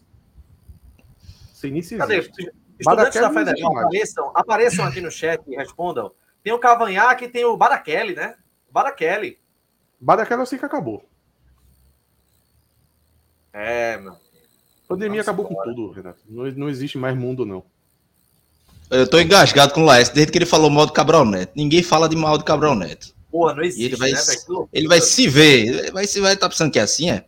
Não 1.49 1.55
sei 1.55 1.71
nem 1.71 1.83
se 1.83 1.97
Cadê? 1.97 2.19
existe. 2.19 2.53
Estudantes 2.79 3.21
da 3.21 3.33
Federal, 3.33 3.79
apareçam, 3.79 4.31
apareçam 4.35 4.85
aqui 4.85 5.01
no 5.01 5.11
chat 5.11 5.43
e 5.49 5.57
respondam. 5.57 6.13
Tem 6.45 6.53
o 6.53 6.61
Cavanhaque 6.61 7.25
e 7.25 7.29
tem 7.29 7.45
o 7.45 7.57
Barakelli, 7.57 8.15
né? 8.15 8.37
Barakelli. 8.71 9.41
Barakelli 10.01 10.43
eu 10.43 10.47
sei 10.47 10.59
que 10.61 10.65
acabou. 10.65 11.05
É, 13.53 13.97
meu. 13.97 14.17
Pandemia 14.89 15.19
Nossa, 15.19 15.31
acabou 15.31 15.47
com 15.47 15.63
tudo, 15.63 15.91
Renato. 15.91 16.19
Não, 16.29 16.51
não 16.53 16.69
existe 16.69 16.97
mais 16.97 17.17
mundo, 17.17 17.45
não. 17.45 17.63
Eu 18.91 19.09
tô 19.09 19.21
engasgado 19.21 19.75
com 19.75 19.83
o 19.83 19.85
Laércio 19.85 20.15
desde 20.15 20.33
que 20.33 20.39
ele 20.39 20.47
falou 20.47 20.71
mal 20.71 20.87
do 20.87 20.93
Cabral 20.93 21.27
Neto. 21.27 21.53
Ninguém 21.55 21.83
fala 21.83 22.09
de 22.09 22.17
mal 22.17 22.39
do 22.39 22.45
Cabral 22.45 22.75
Neto. 22.75 23.15
Porra, 23.31 23.55
não 23.55 23.63
existe, 23.63 23.85
ele 23.85 23.97
vai, 23.97 24.11
né, 24.11 24.19
Ele 24.73 24.89
vai 24.89 25.01
se 25.03 25.29
ver. 25.29 25.67
Ele 25.67 25.91
vai 25.91 26.07
se 26.07 26.19
vai 26.21 26.33
estar 26.33 26.47
tá 26.47 26.51
pensando 26.51 26.73
que 26.73 26.79
é 26.79 26.83
assim, 26.83 27.11
é? 27.11 27.27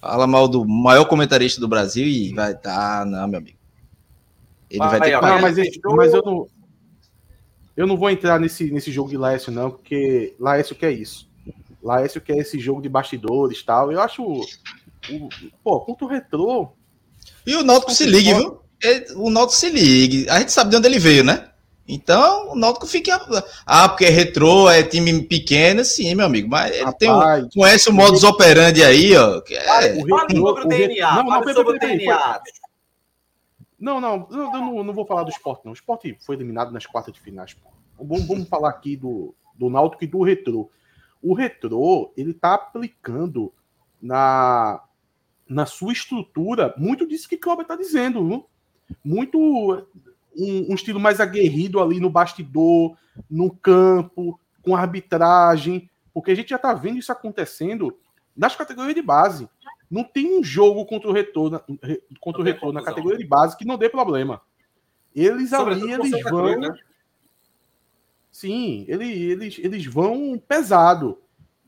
Fala 0.00 0.26
mal 0.26 0.46
do 0.46 0.64
maior 0.64 1.04
comentarista 1.06 1.60
do 1.60 1.66
Brasil 1.66 2.06
e 2.06 2.32
vai 2.32 2.54
tá, 2.54 3.04
não, 3.04 3.26
meu 3.26 3.40
amigo. 3.40 3.58
Ele 4.70 4.78
vai, 4.78 4.90
vai 4.90 5.00
ter 5.00 5.18
que... 5.18 5.26
Não, 5.26 5.40
mas, 5.40 5.56
mas 5.96 6.14
eu 6.14 6.22
não 6.24 6.46
eu 7.76 7.86
não 7.86 7.96
vou 7.96 8.10
entrar 8.10 8.38
nesse, 8.38 8.70
nesse 8.70 8.92
jogo 8.92 9.08
de 9.08 9.16
Laércio, 9.16 9.50
não, 9.50 9.70
porque 9.70 10.34
Laércio 10.38 10.76
quer 10.76 10.92
isso. 10.92 11.28
Laércio 11.82 12.20
quer 12.20 12.36
esse 12.36 12.58
jogo 12.58 12.82
de 12.82 12.88
bastidores 12.88 13.58
e 13.58 13.64
tal. 13.64 13.90
Eu 13.90 14.00
acho. 14.00 14.22
O, 14.22 15.28
pô, 15.64 15.80
contra 15.80 16.04
o 16.04 16.08
retrô. 16.08 16.72
E 17.46 17.56
o 17.56 17.62
Náutico 17.62 17.92
se 17.92 18.06
ligue, 18.06 18.34
viu? 18.34 18.60
o 19.16 19.30
Náutico 19.30 19.58
se 19.58 19.68
ligue. 19.70 20.28
A 20.28 20.38
gente 20.38 20.52
sabe 20.52 20.70
de 20.70 20.76
onde 20.76 20.86
ele 20.86 20.98
veio, 20.98 21.24
né? 21.24 21.48
Então, 21.86 22.52
o 22.52 22.56
Náutico 22.56 22.86
fica. 22.86 23.20
Ah, 23.66 23.88
porque 23.88 24.04
é 24.04 24.08
retrô, 24.08 24.70
é 24.70 24.82
time 24.82 25.22
pequeno, 25.22 25.84
sim, 25.84 26.14
meu 26.14 26.26
amigo. 26.26 26.48
Mas 26.48 26.70
ele 26.70 26.84
Rapaz, 26.84 26.96
tem 26.98 27.10
um, 27.10 27.48
conhece 27.50 27.88
o 27.90 27.92
modus 27.92 28.24
operandi 28.24 28.82
aí, 28.82 29.16
ó. 29.16 29.40
Que 29.40 29.54
é... 29.54 29.62
Fale 30.08 30.36
sobre 30.36 30.64
o 30.64 30.68
DNA. 30.68 31.14
Não, 31.14 31.24
não, 31.24 31.54
sobre 31.54 31.76
o 31.76 31.78
DNA. 31.78 32.40
Não, 33.78 34.00
não, 34.00 34.28
eu 34.30 34.52
não, 34.52 34.84
não 34.84 34.94
vou 34.94 35.04
falar 35.04 35.24
do 35.24 35.30
esporte, 35.30 35.64
não. 35.64 35.72
O 35.72 35.74
esporte 35.74 36.16
foi 36.24 36.36
eliminado 36.36 36.70
nas 36.70 36.86
quartas 36.86 37.12
de 37.12 37.20
finais. 37.20 37.56
Vamos, 37.98 38.26
vamos 38.26 38.48
falar 38.48 38.70
aqui 38.70 38.96
do, 38.96 39.34
do 39.56 39.68
Náutico 39.68 40.04
e 40.04 40.06
do 40.06 40.22
Retrô. 40.22 40.70
O 41.20 41.34
Retrô, 41.34 42.12
ele 42.16 42.32
tá 42.32 42.54
aplicando 42.54 43.52
na, 44.00 44.80
na 45.48 45.66
sua 45.66 45.92
estrutura 45.92 46.74
muito 46.76 47.06
disso 47.06 47.28
que 47.28 47.36
o 47.36 47.40
Cláudio 47.40 47.66
tá 47.66 47.76
dizendo, 47.76 48.26
viu? 48.26 48.46
muito 49.04 49.38
um, 50.36 50.70
um, 50.70 50.74
estilo 50.74 51.00
mais 51.00 51.20
aguerrido 51.20 51.80
ali 51.80 52.00
no 52.00 52.10
bastidor, 52.10 52.96
no 53.30 53.54
campo, 53.54 54.38
com 54.62 54.76
arbitragem, 54.76 55.88
porque 56.12 56.30
a 56.30 56.34
gente 56.34 56.50
já 56.50 56.56
está 56.56 56.74
vendo 56.74 56.98
isso 56.98 57.12
acontecendo 57.12 57.96
nas 58.36 58.56
categorias 58.56 58.94
de 58.94 59.02
base. 59.02 59.48
Não 59.90 60.04
tem 60.04 60.38
um 60.38 60.42
jogo 60.42 60.86
contra 60.86 61.08
o 61.08 61.12
retorno, 61.12 61.60
contra 62.20 62.40
o 62.40 62.44
retorno 62.44 62.74
na 62.74 62.84
categoria 62.84 63.18
de 63.18 63.26
base 63.26 63.56
que 63.56 63.64
não 63.64 63.76
dê 63.76 63.88
problema. 63.88 64.40
Eles 65.14 65.52
ali, 65.52 65.90
eles 65.90 66.22
vão. 66.22 66.58
Né? 66.58 66.74
Sim, 68.30 68.86
ele, 68.88 69.06
eles, 69.06 69.58
eles 69.58 69.84
vão 69.84 70.40
pesado. 70.48 71.18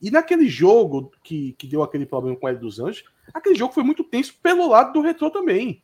E 0.01 0.11
naquele 0.11 0.49
jogo 0.49 1.13
que, 1.23 1.53
que 1.53 1.67
deu 1.67 1.83
aquele 1.83 2.07
problema 2.07 2.37
com 2.37 2.47
o 2.47 2.49
Hélio 2.49 2.61
dos 2.61 2.81
Anjos, 2.81 3.05
aquele 3.33 3.55
jogo 3.55 3.73
foi 3.73 3.83
muito 3.83 4.05
tenso 4.05 4.35
pelo 4.43 4.69
lado 4.69 4.93
do 4.93 5.01
retrô 5.01 5.31
também. 5.31 5.83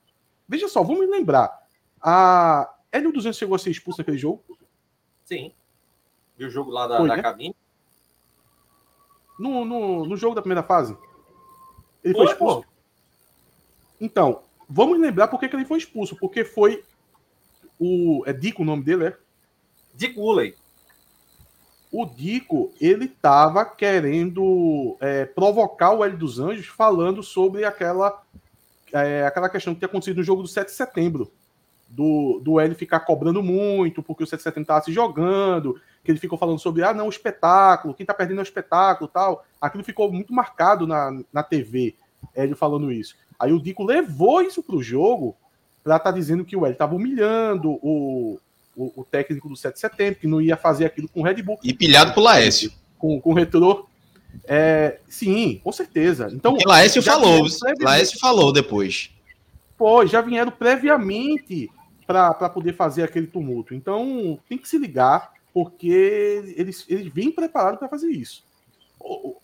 Veja 0.48 0.68
só, 0.68 0.83
vamos 0.83 1.09
lembrar. 1.09 1.61
A 2.03 2.72
Hélio 2.90 3.12
200 3.12 3.38
chegou 3.38 3.55
a 3.55 3.59
ser 3.59 3.70
expulso 3.70 4.00
naquele 4.00 4.18
jogo? 4.18 4.42
Sim. 5.24 5.53
E 6.38 6.44
o 6.44 6.50
jogo 6.50 6.70
lá 6.70 6.87
da, 6.87 6.98
Foi, 6.98 7.09
da 7.09 7.16
né? 7.16 7.22
cabine? 7.22 7.57
No, 9.38 9.64
no, 9.64 10.07
no 10.07 10.16
jogo 10.16 10.35
da 10.35 10.42
primeira 10.42 10.62
fase? 10.62 10.96
Ele 12.03 12.14
foi, 12.14 12.24
foi 12.26 12.33
expulso. 12.33 12.62
Pô. 12.62 12.66
Então, 14.00 14.42
vamos 14.68 14.98
lembrar 14.98 15.29
por 15.29 15.38
que, 15.38 15.48
que 15.48 15.55
ele 15.55 15.64
foi 15.64 15.79
expulso. 15.79 16.16
Porque 16.16 16.44
foi 16.44 16.83
o. 17.79 18.22
É 18.26 18.33
Dico 18.33 18.62
o 18.62 18.64
nome 18.64 18.83
dele, 18.83 19.09
é? 19.09 19.18
Dico 19.94 20.20
Uley. 20.20 20.57
O 21.92 22.07
Dico, 22.07 22.72
ele 22.81 23.09
tava 23.09 23.64
querendo 23.64 24.96
é, 25.00 25.24
provocar 25.24 25.90
o 25.90 26.05
Hélio 26.05 26.16
dos 26.16 26.38
Anjos 26.38 26.66
falando 26.66 27.20
sobre 27.22 27.64
aquela, 27.64 28.22
é, 28.92 29.26
aquela 29.26 29.48
questão 29.48 29.74
que 29.74 29.81
tinha 29.81 29.88
acontecido 29.88 30.18
no 30.18 30.22
jogo 30.22 30.42
do 30.42 30.48
7 30.48 30.68
de 30.68 30.74
setembro. 30.74 31.31
Do, 31.88 32.40
do 32.44 32.61
Hélio 32.61 32.76
ficar 32.76 33.00
cobrando 33.00 33.42
muito, 33.42 34.00
porque 34.00 34.22
o 34.22 34.26
7 34.26 34.38
de 34.38 34.44
setembro 34.44 34.62
estava 34.62 34.85
se 34.85 34.92
jogando, 34.92 35.81
que 36.05 36.12
ele 36.12 36.20
ficou 36.20 36.38
falando 36.38 36.61
sobre, 36.61 36.85
ah, 36.85 36.94
não, 36.94 37.07
o 37.07 37.11
espetáculo, 37.11 37.92
quem 37.92 38.07
tá 38.07 38.14
perdendo 38.14 38.38
é 38.38 38.42
o 38.42 38.44
espetáculo 38.44 39.11
tal. 39.12 39.44
Aquilo 39.61 39.83
ficou 39.83 40.12
muito 40.12 40.33
marcado 40.33 40.87
na, 40.87 41.11
na 41.33 41.42
TV, 41.42 41.96
Hélio 42.33 42.55
falando 42.55 42.92
isso. 42.92 43.16
Aí 43.37 43.53
o 43.53 43.61
Dico 43.61 43.83
levou 43.83 44.40
isso 44.40 44.62
pro 44.62 44.81
jogo 44.81 45.37
para 45.83 45.96
estar 45.96 46.12
tá 46.12 46.16
dizendo 46.16 46.44
que 46.44 46.57
o 46.57 46.64
Hélio 46.64 46.74
estava 46.74 46.94
humilhando 46.94 47.72
o, 47.83 48.38
o, 48.76 49.00
o, 49.00 49.04
técnico 49.04 49.48
do 49.48 49.56
7 49.56 49.74
de 49.74 49.80
setembro, 49.80 50.20
que 50.20 50.26
não 50.26 50.40
ia 50.40 50.56
fazer 50.56 50.87
aquilo 50.87 51.09
com 51.09 51.20
o 51.20 51.24
Red 51.24 51.42
Bull. 51.42 51.59
E 51.62 51.72
pilhado 51.72 52.12
pro 52.12 52.22
Laércio. 52.22 52.72
Com, 52.98 53.20
com 53.20 53.30
o 53.30 53.35
retrô. 53.35 53.87
É, 54.44 54.98
sim, 55.09 55.61
com 55.62 55.72
certeza. 55.72 56.28
Então, 56.33 56.52
Porque 56.52 56.68
Laércio 56.68 57.02
falou, 57.02 57.46
Laércio 57.80 58.18
falou 58.18 58.52
depois. 58.52 59.11
Pô, 59.76 60.06
já 60.06 60.20
vieram 60.20 60.52
previamente 60.52 61.70
para 62.06 62.48
poder 62.48 62.74
fazer 62.74 63.02
aquele 63.02 63.26
tumulto. 63.26 63.74
Então, 63.74 64.38
tem 64.48 64.59
que 64.59 64.68
se 64.68 64.78
ligar, 64.78 65.33
porque 65.54 66.54
eles, 66.56 66.85
eles 66.88 67.12
vêm 67.12 67.30
preparados 67.30 67.78
para 67.78 67.88
fazer 67.88 68.09
isso. 68.09 68.44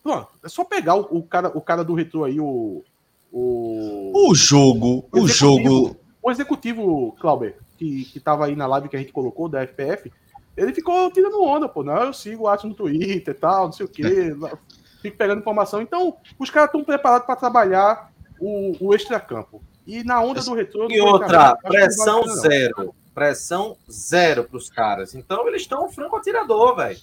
Pronto, 0.03 0.29
é 0.45 0.49
só 0.49 0.65
pegar 0.65 0.97
o, 0.97 1.19
o, 1.19 1.23
cara, 1.23 1.49
o 1.57 1.61
cara 1.61 1.83
do 1.83 1.95
retrô 1.95 2.25
aí, 2.25 2.39
o, 2.39 2.85
o, 3.33 4.31
o 4.31 4.35
jogo, 4.35 5.07
o, 5.11 5.21
o 5.21 5.29
jogo. 5.29 5.97
O 6.23 6.31
executivo, 6.31 7.17
Clauber, 7.21 7.57
que, 7.77 8.05
que 8.07 8.21
tava 8.21 8.47
aí 8.47 8.57
na 8.57 8.67
live 8.67 8.89
que 8.89 8.97
a 8.97 8.99
gente 8.99 9.13
colocou, 9.13 9.49
da 9.49 9.67
FPF, 9.67 10.13
ele 10.57 10.73
ficou 10.73 11.11
tirando 11.11 11.43
onda, 11.43 11.69
pô. 11.69 11.83
Não, 11.83 12.05
eu 12.05 12.13
sigo 12.13 12.45
o 12.45 12.49
Atos 12.49 12.65
no 12.65 12.75
Twitter 12.75 13.35
e 13.35 13.39
tal, 13.39 13.67
não 13.67 13.73
sei 13.73 13.87
o 13.87 13.89
quê. 13.89 14.03
Fico 15.03 15.17
pegando 15.17 15.41
informação. 15.41 15.83
Então, 15.83 16.17
os 16.39 16.51
caras 16.51 16.69
estão 16.69 16.83
preparados 16.83 17.27
para 17.27 17.37
trabalhar 17.37 18.11
o, 18.41 18.75
o 18.81 18.95
extracampo. 18.95 19.63
E 19.87 20.03
na 20.03 20.21
onda 20.21 20.41
do 20.41 20.55
retorno. 20.55 20.91
E 20.91 21.01
outra, 21.01 21.55
pressão 21.57 22.23
zero. 22.25 22.95
Pressão 23.15 23.77
zero 23.91 24.45
para 24.45 24.57
os 24.57 24.69
caras. 24.69 25.15
Então, 25.15 25.47
eles 25.47 25.63
estão 25.63 25.89
franco 25.91 26.17
atirador, 26.17 26.77
velho. 26.77 26.99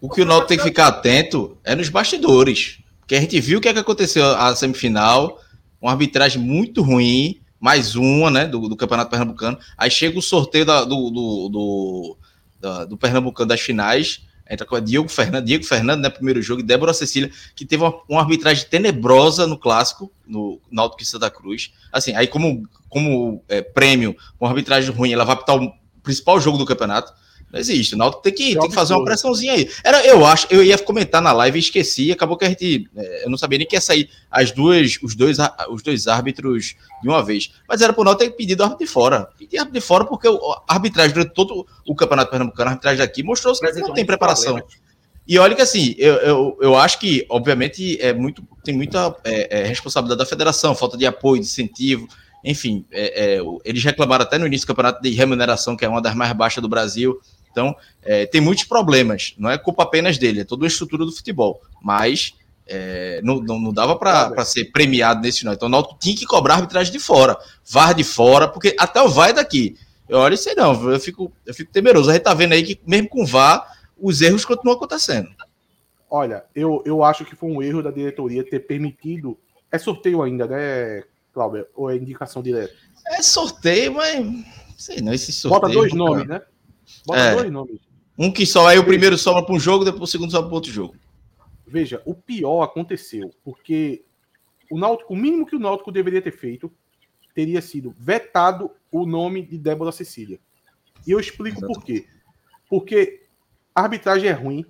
O 0.00 0.08
que 0.08 0.20
o 0.20 0.24
Náutico 0.24 0.48
tem 0.48 0.58
que 0.58 0.64
ficar 0.64 0.88
atento 0.88 1.56
é 1.64 1.74
nos 1.74 1.88
bastidores. 1.88 2.78
Porque 3.00 3.14
a 3.14 3.20
gente 3.20 3.40
viu 3.40 3.58
o 3.58 3.60
que, 3.60 3.68
é 3.68 3.72
que 3.72 3.78
aconteceu 3.78 4.24
a 4.24 4.54
semifinal 4.54 5.40
uma 5.80 5.92
arbitragem 5.92 6.40
muito 6.40 6.82
ruim, 6.82 7.40
mais 7.64 7.96
uma, 7.96 8.30
né, 8.30 8.46
do, 8.46 8.68
do 8.68 8.76
Campeonato 8.76 9.10
Pernambucano. 9.10 9.58
Aí 9.78 9.90
chega 9.90 10.18
o 10.18 10.22
sorteio 10.22 10.66
da, 10.66 10.84
do, 10.84 11.10
do, 11.10 11.48
do, 11.48 12.16
da, 12.60 12.84
do 12.84 12.94
Pernambucano 12.94 13.48
das 13.48 13.62
finais, 13.62 14.20
entra 14.50 14.66
com 14.66 14.76
a 14.76 14.80
Diego 14.80 15.08
Fernando, 15.08 15.46
Diego 15.46 15.64
Fernando, 15.64 16.02
né, 16.02 16.10
primeiro 16.10 16.42
jogo, 16.42 16.60
e 16.60 16.62
Débora 16.62 16.92
Cecília, 16.92 17.30
que 17.56 17.64
teve 17.64 17.82
uma, 17.82 17.94
uma 18.06 18.20
arbitragem 18.20 18.66
tenebrosa 18.68 19.46
no 19.46 19.56
clássico, 19.56 20.12
no 20.26 20.60
Náutico 20.70 21.02
e 21.02 21.06
Santa 21.06 21.30
Cruz. 21.30 21.72
Assim, 21.90 22.14
aí 22.14 22.26
como, 22.26 22.68
como 22.90 23.42
é, 23.48 23.62
prêmio, 23.62 24.14
uma 24.38 24.50
arbitragem 24.50 24.90
ruim, 24.90 25.14
ela 25.14 25.24
vai 25.24 25.34
apitar 25.34 25.56
o 25.56 25.72
principal 26.02 26.38
jogo 26.38 26.58
do 26.58 26.66
campeonato. 26.66 27.14
Não 27.54 27.60
existe. 27.60 27.94
O 27.94 27.98
Náutico 27.98 28.20
tem 28.20 28.32
que, 28.32 28.58
tem 28.58 28.68
que 28.68 28.74
fazer 28.74 28.94
uma 28.94 29.04
pressãozinha 29.04 29.52
aí. 29.52 29.70
Era, 29.84 30.04
eu 30.04 30.26
acho, 30.26 30.48
eu 30.50 30.60
ia 30.60 30.76
comentar 30.76 31.22
na 31.22 31.30
live 31.30 31.56
e 31.56 31.60
esqueci. 31.60 32.10
Acabou 32.10 32.36
que 32.36 32.44
a 32.44 32.48
gente. 32.48 32.90
É, 32.96 33.24
eu 33.24 33.30
não 33.30 33.38
sabia 33.38 33.58
nem 33.58 33.66
que 33.66 33.76
ia 33.76 33.80
sair 33.80 34.10
as 34.28 34.50
duas, 34.50 34.98
os, 35.00 35.14
dois, 35.14 35.38
os 35.70 35.80
dois 35.80 36.08
árbitros 36.08 36.74
de 37.00 37.08
uma 37.08 37.22
vez. 37.22 37.52
Mas 37.68 37.80
era 37.80 37.92
pro 37.92 38.02
Náutico 38.02 38.28
ter 38.28 38.36
pedido 38.36 38.64
árbitro 38.64 38.84
de 38.84 38.92
fora. 38.92 39.28
Pedir 39.38 39.58
árbitro 39.58 39.80
de 39.80 39.86
fora 39.86 40.04
porque 40.04 40.26
a 40.26 40.74
arbitragem 40.74 41.14
durante 41.14 41.32
todo 41.32 41.64
o 41.86 41.94
Campeonato 41.94 42.28
Pernambucano, 42.28 42.70
a 42.70 42.72
arbitragem 42.72 42.98
daqui, 42.98 43.22
mostrou 43.22 43.54
que 43.54 43.80
não 43.80 43.94
tem 43.94 44.04
preparação. 44.04 44.60
E 45.26 45.38
olha 45.38 45.54
que 45.54 45.62
assim, 45.62 45.94
eu, 45.96 46.14
eu, 46.16 46.58
eu 46.60 46.76
acho 46.76 46.98
que, 46.98 47.24
obviamente, 47.30 47.96
é 48.00 48.12
muito, 48.12 48.42
tem 48.64 48.74
muita 48.74 49.14
é, 49.22 49.60
é, 49.60 49.66
responsabilidade 49.66 50.18
da 50.18 50.26
federação, 50.26 50.74
falta 50.74 50.98
de 50.98 51.06
apoio, 51.06 51.40
de 51.40 51.46
incentivo. 51.46 52.08
Enfim, 52.44 52.84
é, 52.90 53.36
é, 53.36 53.40
eles 53.64 53.82
reclamaram 53.82 54.22
até 54.22 54.36
no 54.36 54.46
início 54.46 54.66
do 54.66 54.68
campeonato 54.68 55.00
de 55.00 55.10
remuneração, 55.10 55.76
que 55.76 55.84
é 55.84 55.88
uma 55.88 56.02
das 56.02 56.14
mais 56.14 56.30
baixas 56.32 56.60
do 56.60 56.68
Brasil. 56.68 57.18
Então, 57.54 57.76
é, 58.02 58.26
tem 58.26 58.40
muitos 58.40 58.64
problemas. 58.64 59.32
Não 59.38 59.48
é 59.48 59.56
culpa 59.56 59.84
apenas 59.84 60.18
dele, 60.18 60.40
é 60.40 60.44
toda 60.44 60.66
a 60.66 60.66
estrutura 60.66 61.04
do 61.04 61.12
futebol. 61.12 61.62
Mas 61.80 62.34
é, 62.66 63.20
não, 63.22 63.36
não, 63.36 63.60
não, 63.60 63.72
dava 63.72 63.96
para 63.96 64.44
ser 64.44 64.72
premiado 64.72 65.20
nesse 65.20 65.44
não. 65.44 65.52
Então, 65.52 65.68
o 65.68 65.70
Náutico 65.70 65.96
tinha 66.00 66.16
que 66.16 66.26
cobrar 66.26 66.54
arbitragem 66.54 66.92
de 66.92 66.98
fora, 66.98 67.38
VAR 67.64 67.94
de 67.94 68.02
fora, 68.02 68.48
porque 68.48 68.74
até 68.76 69.00
o 69.00 69.08
VAR 69.08 69.30
é 69.30 69.34
daqui. 69.34 69.76
Eu 70.08 70.18
olho 70.18 70.34
isso 70.34 70.48
aí 70.48 70.56
não, 70.56 70.90
eu 70.90 70.98
fico, 70.98 71.32
eu 71.46 71.54
fico 71.54 71.72
temeroso. 71.72 72.10
A 72.10 72.14
gente 72.14 72.24
tá 72.24 72.34
vendo 72.34 72.52
aí 72.52 72.64
que 72.64 72.80
mesmo 72.84 73.08
com 73.08 73.24
VAR, 73.24 73.64
os 73.96 74.20
erros 74.20 74.44
continuam 74.44 74.76
acontecendo. 74.76 75.28
Olha, 76.10 76.44
eu, 76.54 76.82
eu 76.84 77.04
acho 77.04 77.24
que 77.24 77.36
foi 77.36 77.50
um 77.50 77.62
erro 77.62 77.82
da 77.82 77.92
diretoria 77.92 78.44
ter 78.44 78.60
permitido. 78.60 79.38
É 79.70 79.78
sorteio 79.78 80.22
ainda, 80.22 80.46
né, 80.48 81.04
Cláudio? 81.32 81.66
Ou 81.74 81.88
é 81.88 81.96
indicação 81.96 82.42
direta? 82.42 82.74
É 83.06 83.22
sorteio, 83.22 83.94
mas. 83.94 84.26
Sei 84.76 85.00
não, 85.00 85.12
esse 85.12 85.32
sorteio. 85.32 85.60
Bota 85.60 85.72
dois 85.72 85.92
nomes, 85.92 86.26
né? 86.26 86.42
Bota 87.06 87.20
é. 87.20 87.34
dois 87.34 87.50
nomes. 87.50 87.80
Um 88.18 88.32
que 88.32 88.46
só 88.46 88.68
aí 88.68 88.78
o 88.78 88.84
primeiro 88.84 89.18
sobra 89.18 89.42
para 89.44 89.54
um 89.54 89.58
jogo, 89.58 89.84
depois 89.84 90.02
o 90.02 90.06
segundo 90.06 90.30
sobra 90.30 90.46
para 90.46 90.54
outro 90.54 90.70
jogo. 90.70 90.94
Veja, 91.66 92.00
o 92.04 92.14
pior 92.14 92.62
aconteceu, 92.62 93.30
porque 93.42 94.04
o 94.70 94.78
Náutico, 94.78 95.12
o 95.12 95.16
mínimo 95.16 95.46
que 95.46 95.56
o 95.56 95.58
Náutico 95.58 95.90
deveria 95.90 96.22
ter 96.22 96.32
feito 96.32 96.72
teria 97.34 97.60
sido 97.60 97.92
vetado 97.98 98.70
o 98.92 99.04
nome 99.04 99.42
de 99.42 99.58
Débora 99.58 99.90
Cecília. 99.90 100.38
E 101.04 101.10
eu 101.10 101.18
explico 101.18 101.58
Exato. 101.58 101.72
por 101.72 101.84
quê. 101.84 102.06
Porque 102.68 103.24
a 103.74 103.82
arbitragem 103.82 104.28
é 104.28 104.32
ruim, 104.32 104.64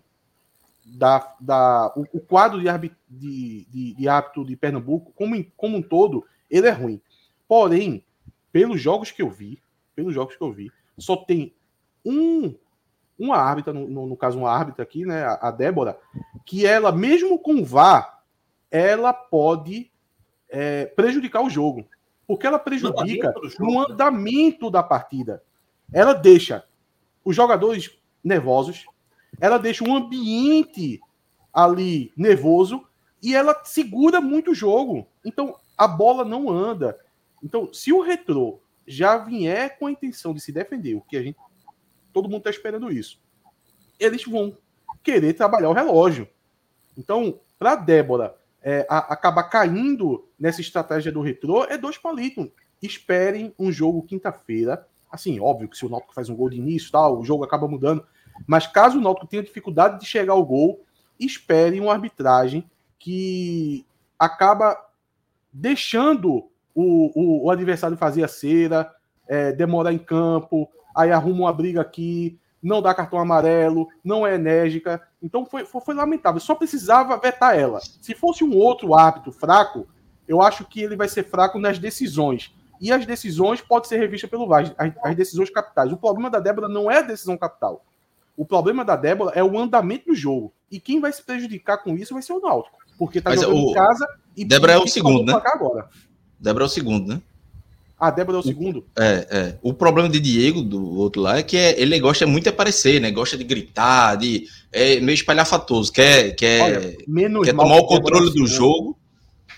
da, 0.85 1.37
da, 1.41 1.93
o, 1.97 2.07
o 2.13 2.21
quadro 2.21 2.61
de, 2.61 2.69
arbit, 2.69 2.95
de, 3.09 3.67
de, 3.71 3.95
de 3.95 4.09
árbitro 4.09 4.45
de 4.45 4.57
Pernambuco, 4.57 5.13
como, 5.15 5.43
como 5.57 5.79
um 5.79 5.83
todo, 5.83 6.25
ele 6.51 6.67
é 6.67 6.71
ruim. 6.71 7.01
Porém, 7.49 8.05
pelos 8.53 8.81
jogos 8.81 9.11
que 9.11 9.23
eu 9.23 9.31
vi, 9.31 9.59
pelos 9.95 10.15
jogos 10.15 10.37
que 10.37 10.43
eu 10.43 10.53
vi, 10.53 10.71
só 10.99 11.17
tem 11.17 11.55
um 12.05 12.55
uma 13.19 13.37
árbitra, 13.37 13.73
no, 13.73 14.07
no, 14.07 14.17
caso 14.17 14.39
uma 14.39 14.51
árbitra 14.51 14.83
aqui, 14.83 15.07
né, 15.07 15.25
a, 15.25 15.35
a, 15.35 15.51
Débora, 15.53 15.99
que 16.45 16.67
ela, 16.67 16.91
mesmo 16.91 17.39
com 17.39 17.55
o 17.55 17.65
VAR, 17.65 18.23
ela 18.71 19.13
pode 19.13 19.91
é, 20.49 20.87
prejudicar 20.87 21.43
o 21.43 21.51
jogo. 21.51 21.87
Porque 22.27 22.47
ela 22.47 22.59
prejudica 22.59 23.33
no 23.61 23.81
andamento 23.81 24.71
da 24.71 24.83
partida. 24.83 25.43
Ela 25.93 26.13
deixa 26.13 26.65
os 27.25 27.37
jogadores 27.37 27.97
nervosos, 28.23 28.87
ela 29.41 29.59
deixa 29.59 29.85
o 29.85 29.95
ambiente 29.95 31.01
ali 31.53 32.13
nervoso 32.17 32.85
e 33.23 33.35
ela 33.35 33.63
segura 33.65 34.21
muito 34.21 34.51
o 34.51 34.55
jogo. 34.55 35.07
Então 35.25 35.57
a 35.77 35.87
bola 35.87 36.25
não 36.25 36.51
anda. 36.51 36.99
Então, 37.43 37.73
se 37.73 37.93
o 37.93 38.01
retrô 38.01 38.61
já 38.87 39.19
vier 39.19 39.79
com 39.79 39.87
a 39.87 39.91
intenção 39.91 40.33
de 40.33 40.41
se 40.41 40.51
defender, 40.51 40.95
o 40.95 41.01
que 41.01 41.17
a 41.17 41.23
gente 41.23 41.37
Todo 42.15 42.29
mundo 42.29 42.39
está 42.39 42.51
esperando 42.51 42.93
isso. 42.93 43.21
Eles 43.99 44.25
vão 44.25 44.57
querer 45.03 45.35
trabalhar 45.35 45.69
o 45.69 45.75
relógio. 45.75 46.29
Então, 46.97 47.41
para 47.59 47.75
Débora 47.75 48.37
é, 48.63 48.87
a, 48.89 48.99
acabar 49.13 49.43
caindo 49.45 50.27
nessa 50.39 50.61
estratégia 50.61 51.11
do 51.11 51.21
retrô, 51.21 51.65
é 51.65 51.77
dois 51.77 51.99
palitos. 51.99 52.49
Esperem 52.81 53.53
um 53.59 53.73
jogo 53.73 54.07
quinta-feira. 54.07 54.87
Assim, 55.11 55.41
óbvio 55.41 55.69
que 55.69 55.77
se 55.77 55.85
o 55.85 55.89
Náutico 55.89 56.15
faz 56.15 56.29
um 56.29 56.37
gol 56.37 56.49
de 56.49 56.57
início, 56.57 56.93
tal, 56.93 57.19
o 57.19 57.25
jogo 57.25 57.45
acaba 57.45 57.67
mudando. 57.67 58.07
Mas 58.47 58.67
caso 58.67 58.99
o 58.99 59.01
Náutico 59.01 59.27
tenha 59.27 59.43
dificuldade 59.43 59.99
de 59.99 60.07
chegar 60.07 60.33
ao 60.33 60.45
gol, 60.45 60.85
esperem 61.19 61.81
uma 61.81 61.93
arbitragem 61.93 62.69
que 62.99 63.85
acaba 64.19 64.79
deixando 65.53 66.49
o, 66.75 67.13
o, 67.15 67.47
o 67.47 67.51
adversário 67.51 67.97
fazer 67.97 68.23
a 68.23 68.29
cera, 68.29 68.93
é, 69.27 69.53
demorar 69.53 69.93
em 69.93 69.99
campo, 69.99 70.71
aí 70.95 71.11
arruma 71.11 71.41
uma 71.41 71.53
briga 71.53 71.81
aqui, 71.81 72.39
não 72.63 72.81
dá 72.81 72.95
cartão 72.95 73.19
amarelo, 73.19 73.89
não 74.03 74.27
é 74.27 74.35
enérgica. 74.37 75.03
Então 75.23 75.45
foi, 75.45 75.67
foi, 75.67 75.81
foi, 75.83 75.95
lamentável. 75.95 76.41
Só 76.41 76.55
precisava 76.55 77.17
vetar 77.19 77.59
ela. 77.59 77.81
Se 78.01 78.15
fosse 78.15 78.43
um 78.43 78.57
outro 78.57 78.95
árbitro 78.95 79.33
fraco, 79.33 79.87
eu 80.27 80.41
acho 80.41 80.65
que 80.65 80.81
ele 80.81 80.97
vai 80.97 81.09
ser 81.09 81.25
fraco 81.25 81.59
nas 81.59 81.79
decisões. 81.79 82.55
E 82.81 82.91
as 82.91 83.05
decisões 83.05 83.61
podem 83.61 83.89
ser 83.89 83.99
revistas 83.99 84.31
pelo 84.31 84.47
VAR, 84.47 84.75
as, 84.79 84.93
as 85.03 85.15
decisões 85.15 85.51
capitais. 85.51 85.93
O 85.93 85.97
problema 85.97 86.31
da 86.31 86.41
Débora 86.41 86.69
não 86.69 86.91
é 86.91 86.99
a 86.99 87.03
decisão 87.03 87.37
capital. 87.37 87.85
O 88.37 88.45
problema 88.45 88.85
da 88.85 88.97
Débora 88.97 89.33
é 89.35 89.45
o 89.45 89.59
andamento 89.59 90.07
do 90.07 90.15
jogo. 90.15 90.53
E 90.71 90.81
quem 90.81 91.01
vai 91.01 91.13
se 91.13 91.23
prejudicar 91.23 91.79
com 91.79 91.95
isso 91.95 92.15
vai 92.15 92.23
ser 92.23 92.33
o 92.33 92.41
Náutico. 92.41 92.79
Porque 92.99 93.21
tá 93.21 93.31
Mas 93.31 93.43
jogando 93.43 93.67
o... 93.67 93.71
em 93.71 93.75
casa 93.75 94.09
e 94.37 94.45
Débora 94.45 94.73
é 94.73 94.79
o 94.79 94.87
segundo, 94.87 95.25
né? 95.25 95.41
Agora. 95.45 95.89
Débora 96.41 96.65
é 96.65 96.67
o 96.67 96.71
segundo, 96.71 97.15
né? 97.15 97.23
A 97.99 98.11
Débora 98.11 98.39
é 98.39 98.41
o 98.41 98.43
segundo? 98.43 98.85
É, 98.99 99.27
é. 99.31 99.59
O 99.63 99.73
problema 99.73 100.09
de 100.09 100.19
Diego, 100.19 100.63
do 100.63 100.97
outro 100.97 101.23
lá, 101.23 101.39
é 101.39 101.43
que 101.43 101.57
é, 101.57 101.81
ele 101.81 101.99
gosta 102.01 102.27
muito 102.27 102.45
de 102.45 102.51
aparecer, 102.51 103.01
né? 103.01 103.11
Gosta 103.11 103.37
de 103.37 103.45
gritar, 103.45 104.17
de. 104.17 104.47
É 104.73 104.99
meio 105.01 105.15
espalhafatoso, 105.15 105.93
quer, 105.93 106.35
quer, 106.35 106.63
Olha, 106.63 107.45
quer 107.45 107.55
tomar 107.55 107.77
o 107.77 107.87
controne 107.87 108.33
do 108.33 108.47
jogo. 108.47 108.99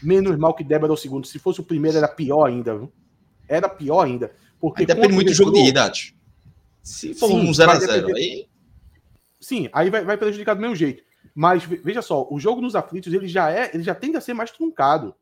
menos 0.03 0.37
mal 0.37 0.55
que 0.55 0.63
Débora 0.63 0.93
o 0.93 0.97
segundo. 0.97 1.27
Se 1.27 1.39
fosse 1.39 1.61
o 1.61 1.65
primeiro, 1.65 1.97
era 1.97 2.09
pior 2.09 2.45
ainda, 2.45 2.77
viu? 2.77 2.93
Era 3.49 3.69
pior 3.69 4.03
ainda. 4.03 4.31
Porque 4.61 4.83
aí 4.83 4.87
depende 4.87 5.15
muito 5.15 5.29
do 5.29 5.35
jogo 5.35 5.53
de 5.53 5.61
ida, 5.61 5.91
Se 6.83 7.15
for 7.15 7.29
sim, 7.29 7.41
um 7.41 7.51
0x0, 7.51 8.15
aí. 8.15 8.47
Sim, 9.41 9.69
aí 9.73 9.89
vai, 9.91 10.05
vai 10.05 10.17
prejudicar 10.17 10.55
do 10.55 10.61
mesmo 10.61 10.77
jeito. 10.77 11.03
Mas 11.35 11.65
veja 11.65 12.03
só, 12.03 12.27
o 12.31 12.39
jogo 12.41 12.61
nos 12.61 12.75
aflitos 12.75 13.13
ele 13.13 13.29
já 13.29 13.51
é, 13.51 13.71
ele 13.73 13.83
já 13.83 13.95
tende 13.95 14.17
a 14.17 14.21
ser 14.21 14.35
mais 14.35 14.51
truncado. 14.51 15.15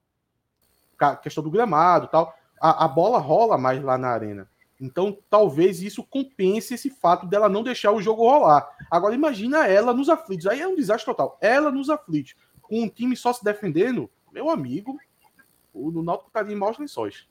A 0.99 1.17
questão 1.17 1.43
do 1.43 1.51
gramado 1.51 2.09
tal. 2.09 2.35
A, 2.65 2.87
a 2.87 2.89
bola 2.89 3.19
rola 3.19 3.59
mais 3.59 3.83
lá 3.83 3.99
na 3.99 4.09
arena. 4.09 4.49
Então, 4.81 5.17
talvez 5.29 5.83
isso 5.83 6.03
compense 6.03 6.73
esse 6.73 6.89
fato 6.89 7.27
dela 7.27 7.47
não 7.47 7.63
deixar 7.63 7.93
o 7.93 8.01
jogo 8.01 8.23
rolar. 8.23 8.67
Agora, 8.91 9.15
imagina 9.15 9.67
ela 9.67 9.93
nos 9.93 10.09
aflitos. 10.09 10.47
Aí 10.47 10.61
é 10.61 10.67
um 10.67 10.75
desastre 10.75 11.05
total. 11.05 11.37
Ela 11.43 11.71
nos 11.71 11.91
aflitos, 11.91 12.35
com 12.63 12.83
um 12.83 12.89
time 12.89 13.15
só 13.15 13.35
se 13.35 13.45
defendendo, 13.45 14.11
meu 14.33 14.49
amigo, 14.49 14.99
o 15.75 16.03
Náutico 16.03 16.31
tá 16.31 16.43
em 16.43 16.55
maus 16.55 16.79
lençóis. 16.79 17.27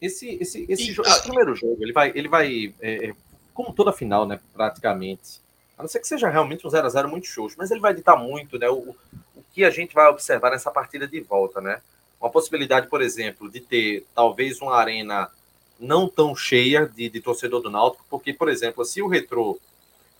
Esse, 0.00 0.38
esse, 0.40 0.64
esse, 0.66 0.92
jogo, 0.92 1.08
esse 1.08 1.22
primeiro 1.24 1.54
jogo, 1.54 1.76
ele 1.80 1.92
vai, 1.92 2.12
ele 2.14 2.28
vai 2.28 2.74
é, 2.80 3.10
é, 3.10 3.14
como 3.52 3.74
toda 3.74 3.92
final, 3.92 4.26
né, 4.26 4.40
praticamente. 4.54 5.42
A 5.76 5.82
não 5.82 5.88
ser 5.88 6.00
que 6.00 6.08
seja 6.08 6.28
realmente 6.30 6.66
um 6.66 6.70
0 6.70 6.86
a 6.86 6.90
0 6.90 7.08
muito 7.08 7.26
show, 7.26 7.50
mas 7.58 7.70
ele 7.70 7.80
vai 7.80 7.92
ditar 7.92 8.16
muito, 8.16 8.58
né, 8.58 8.70
o, 8.70 8.96
o 9.36 9.42
que 9.52 9.62
a 9.62 9.70
gente 9.70 9.94
vai 9.94 10.08
observar 10.08 10.50
nessa 10.50 10.70
partida 10.70 11.06
de 11.06 11.20
volta, 11.20 11.60
né? 11.60 11.82
Uma 12.20 12.30
possibilidade, 12.30 12.88
por 12.88 13.00
exemplo, 13.00 13.50
de 13.50 13.60
ter 13.60 14.06
talvez 14.14 14.60
uma 14.60 14.76
arena 14.76 15.30
não 15.78 16.06
tão 16.06 16.36
cheia 16.36 16.86
de, 16.86 17.08
de 17.08 17.20
torcedor 17.20 17.62
do 17.62 17.70
Náutico, 17.70 18.04
porque, 18.10 18.34
por 18.34 18.48
exemplo, 18.48 18.84
se 18.84 19.00
o 19.00 19.08
Retrô 19.08 19.58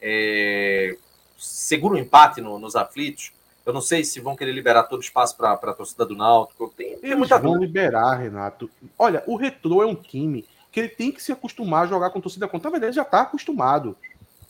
é, 0.01 0.97
segura 1.39 1.95
um 1.95 1.99
empate 1.99 2.41
no, 2.41 2.59
nos 2.59 2.75
aflitos, 2.75 3.33
eu 3.65 3.73
não 3.73 3.83
sei 3.83 4.03
se 4.03 4.21
vão 4.21 4.35
querer 4.35 4.53
liberar 4.53 4.85
todo 4.85 5.01
o 5.01 5.05
espaço 5.05 5.37
para 5.37 5.53
a 5.53 5.75
torcida 5.75 6.07
do 6.07 6.17
Náutico. 6.17 6.73
Tem, 6.77 6.97
tem 6.97 7.15
muita 7.15 7.39
vão 7.39 7.53
dúvida. 7.53 7.67
liberar, 7.67 8.15
Renato. 8.17 8.71
Olha, 8.99 9.23
o 9.27 9.37
Retrô 9.37 9.83
é 9.83 9.87
um 9.87 9.95
time 9.95 10.47
que 10.73 10.81
ele 10.81 10.89
tem 10.89 11.13
que 11.13 11.23
se 11.23 11.33
acostumar 11.33 11.85
a 11.85 11.87
jogar 11.87 12.11
com 12.11 12.21
torcida 12.21 12.49
contra. 12.49 12.71
Na 12.71 12.79
verdade, 12.79 12.97
já 12.97 13.03
está 13.03 13.23
acostumado. 13.23 13.97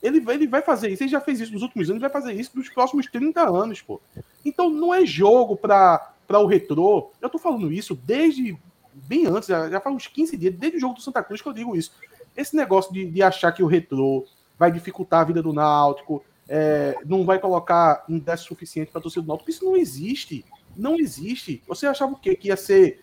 Ele 0.03 0.21
vai, 0.21 0.37
ele 0.37 0.47
vai 0.47 0.63
fazer 0.63 0.89
isso, 0.89 1.03
ele 1.03 1.11
já 1.11 1.21
fez 1.21 1.41
isso 1.41 1.53
nos 1.53 1.63
últimos 1.63 1.91
anos, 1.91 2.03
ele 2.03 2.09
vai 2.09 2.23
fazer 2.23 2.33
isso 2.33 2.53
nos 2.55 2.71
próximos 2.71 3.07
30 3.07 3.43
anos, 3.43 3.83
pô. 3.83 4.01
Então 4.45 4.71
não 4.71 4.95
é 4.95 5.05
jogo 5.05 5.57
para 5.57 6.15
o 6.39 6.47
retrô. 6.47 7.11
Eu 7.21 7.29
tô 7.29 7.39
falando 7.39 7.73
isso 7.73 7.95
desde 7.95 8.57
bem 8.93 9.27
antes, 9.27 9.49
já, 9.49 9.69
já 9.69 9.81
faz 9.81 9.95
uns 9.95 10.07
15 10.07 10.37
dias, 10.37 10.55
desde 10.55 10.79
o 10.79 10.81
jogo 10.81 10.95
do 10.95 11.01
Santa 11.01 11.23
Cruz 11.23 11.41
que 11.41 11.49
eu 11.49 11.53
digo 11.53 11.77
isso. 11.77 11.93
Esse 12.37 12.57
negócio 12.57 12.93
de, 12.93 13.07
de 13.07 13.23
achar 13.23 13.53
que 13.53 13.63
o 13.63 13.67
retrô 13.67 14.25
vai 14.59 14.71
dificultar 14.71 15.21
a 15.21 15.25
vida 15.25 15.43
do 15.43 15.53
Náutico, 15.53 16.23
é, 16.49 16.97
não 17.05 17.25
vai 17.25 17.39
colocar 17.39 18.05
um 18.09 18.19
décimo 18.19 18.49
suficiente 18.49 18.91
para 18.91 19.01
torcida 19.01 19.23
do 19.23 19.29
Náutico, 19.29 19.51
isso 19.51 19.65
não 19.65 19.77
existe. 19.77 20.45
Não 20.77 20.97
existe. 20.97 21.63
Você 21.67 21.87
achava 21.87 22.13
o 22.13 22.17
quê? 22.17 22.37
Que 22.37 22.49
ia 22.49 22.57
ser 22.57 23.01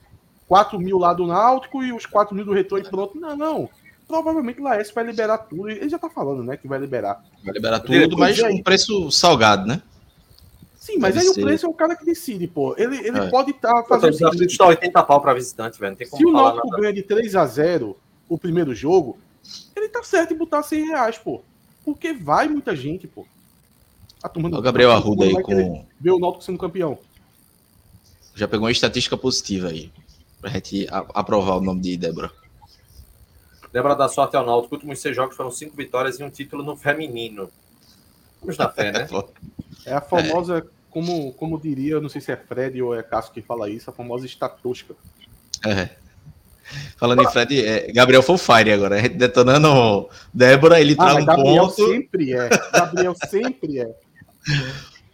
4 0.47 0.79
mil 0.79 0.97
lá 0.97 1.13
do 1.13 1.27
Náutico 1.27 1.83
e 1.83 1.91
os 1.91 2.05
4 2.05 2.33
mil 2.35 2.45
do 2.45 2.53
retrô 2.53 2.77
e 2.77 2.83
pronto? 2.83 3.19
Não, 3.19 3.35
não. 3.35 3.69
Provavelmente 4.07 4.61
o 4.61 4.63
Laércio 4.63 4.95
vai 4.95 5.03
liberar 5.03 5.39
tudo. 5.39 5.69
Ele 5.69 5.89
já 5.89 5.99
tá 5.99 6.09
falando, 6.09 6.43
né? 6.43 6.55
Que 6.55 6.67
vai 6.67 6.79
liberar. 6.79 7.21
Vai 7.43 7.53
liberar 7.53 7.81
tudo, 7.81 8.17
mas 8.17 8.41
com 8.41 8.47
um 8.47 8.63
preço 8.63 9.11
salgado, 9.11 9.67
né? 9.67 9.81
Sim, 10.87 10.99
mas 10.99 11.15
Deve 11.15 11.27
aí 11.27 11.33
ser. 11.33 11.41
o 11.41 11.43
preço 11.43 11.65
é 11.65 11.69
o 11.69 11.73
cara 11.73 11.97
que 11.97 12.05
decide, 12.05 12.47
pô. 12.47 12.73
Ele, 12.77 12.95
ele 13.05 13.19
é. 13.19 13.29
pode 13.29 13.51
estar 13.51 13.83
tá 13.83 13.99
fazendo. 13.99 14.25
Aflitos 14.25 14.53
estão 14.53 14.67
80 14.67 15.03
pau 15.03 15.19
para 15.19 15.33
visitante, 15.33 15.77
velho. 15.77 15.97
Se 15.97 16.25
o 16.25 16.31
Náutico 16.31 16.69
ganha 16.69 16.93
de 16.93 17.03
3 17.03 17.35
a 17.35 17.45
0 17.45 17.97
o 18.29 18.37
primeiro 18.37 18.73
jogo, 18.73 19.17
ele 19.75 19.89
tá 19.89 20.01
certo 20.01 20.33
em 20.33 20.37
botar 20.37 20.63
100 20.63 20.85
reais, 20.85 21.17
pô. 21.17 21.41
Porque 21.83 22.13
vai 22.13 22.47
muita 22.47 22.73
gente, 22.73 23.05
pô. 23.05 23.27
A 24.23 24.29
turma 24.29 24.49
do 24.49 24.57
o 24.57 24.61
Gabriel 24.61 24.91
Arruda 24.93 25.25
aí 25.25 25.33
com. 25.41 25.85
Ver 25.99 26.11
o 26.11 26.19
Náutico 26.19 26.45
sendo 26.45 26.57
campeão. 26.57 26.97
Já 28.33 28.47
pegou 28.47 28.63
uma 28.63 28.71
estatística 28.71 29.17
positiva 29.17 29.67
aí. 29.67 29.91
Pra 30.39 30.49
gente 30.51 30.87
aprovar 30.89 31.57
o 31.57 31.61
nome 31.61 31.81
de 31.81 31.97
Débora. 31.97 32.31
Débora 33.73 33.93
da 33.93 34.07
sorte 34.07 34.37
ao 34.37 34.45
Náutico. 34.45 34.73
Os 34.73 34.77
últimos 34.77 35.01
seis 35.01 35.13
jogos 35.13 35.35
foram 35.35 35.51
cinco 35.51 35.75
vitórias 35.75 36.17
e 36.17 36.23
um 36.23 36.29
título 36.29 36.63
no 36.63 36.77
feminino. 36.77 37.49
Vamos 38.39 38.57
na 38.57 38.69
fé, 38.69 38.93
né? 38.93 39.05
é 39.85 39.93
a 39.93 40.01
famosa 40.01 40.59
é 40.59 40.76
como, 40.89 41.33
como 41.33 41.59
diria, 41.59 41.99
não 41.99 42.09
sei 42.09 42.21
se 42.21 42.31
é 42.31 42.37
Fred 42.37 42.81
ou 42.81 42.95
é 42.95 43.03
Cássio 43.03 43.33
que 43.33 43.41
fala 43.41 43.69
isso, 43.69 43.89
a 43.89 43.93
famosa 43.93 44.25
estatosca. 44.25 44.95
É. 45.65 45.89
Falando 46.97 47.23
em 47.23 47.31
Fred, 47.31 47.65
é, 47.65 47.91
Gabriel 47.91 48.21
foi 48.21 48.37
fire 48.37 48.71
agora, 48.71 49.01
detonando 49.09 50.09
Débora, 50.33 50.81
ele 50.81 50.93
ah, 50.93 51.03
traz 51.03 51.17
um 51.17 51.25
Gabriel 51.25 51.67
ponto. 51.67 51.87
sempre 51.87 52.33
é, 52.33 52.49
Gabriel 52.73 53.15
sempre 53.29 53.79
é. 53.79 53.95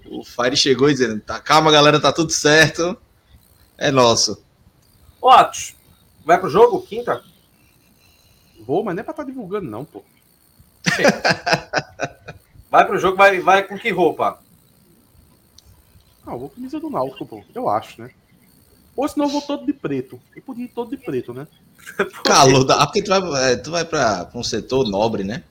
O 0.06 0.24
Fire 0.24 0.56
chegou 0.56 0.90
dizendo, 0.90 1.20
tá, 1.22 1.40
calma 1.40 1.72
galera, 1.72 2.00
tá 2.00 2.12
tudo 2.12 2.32
certo, 2.32 2.98
é 3.78 3.92
nosso. 3.92 4.44
Otis, 5.22 5.76
vai 6.26 6.40
pro 6.40 6.50
jogo, 6.50 6.82
quinta? 6.82 7.24
Vou, 8.66 8.84
mas 8.84 8.96
não 8.96 9.02
é 9.02 9.04
pra 9.04 9.12
estar 9.12 9.24
tá 9.24 9.30
divulgando 9.30 9.70
não, 9.70 9.86
pô. 9.86 10.04
vai 12.70 12.86
pro 12.86 13.00
jogo, 13.00 13.18
vai, 13.18 13.40
vai 13.40 13.64
com 13.64 13.78
que 13.78 13.90
roupa? 13.90 14.43
Não, 16.26 16.34
eu 16.34 16.40
vou 16.40 16.50
camisa 16.50 16.80
do 16.80 16.90
Náutico, 16.90 17.26
pô. 17.26 17.44
Eu 17.54 17.70
acho, 17.70 18.02
né? 18.02 18.12
Ou 18.96 19.08
senão 19.08 19.26
eu 19.26 19.32
vou 19.32 19.42
todo 19.42 19.66
de 19.66 19.74
preto. 19.74 20.20
Eu 20.36 20.42
podia 20.42 20.66
ir 20.66 20.70
todo 20.70 20.90
de 20.90 20.98
preto, 20.98 21.34
né? 21.34 21.48
Calor, 22.24 22.64
da... 22.64 22.86
porque 22.86 23.02
tu 23.02 23.10
vai, 23.10 23.52
é, 23.52 23.56
tu 23.56 23.72
vai 23.72 23.86
pra, 23.86 24.30
um 24.34 24.44
setor 24.44 24.88
nobre, 24.88 25.24
né? 25.24 25.44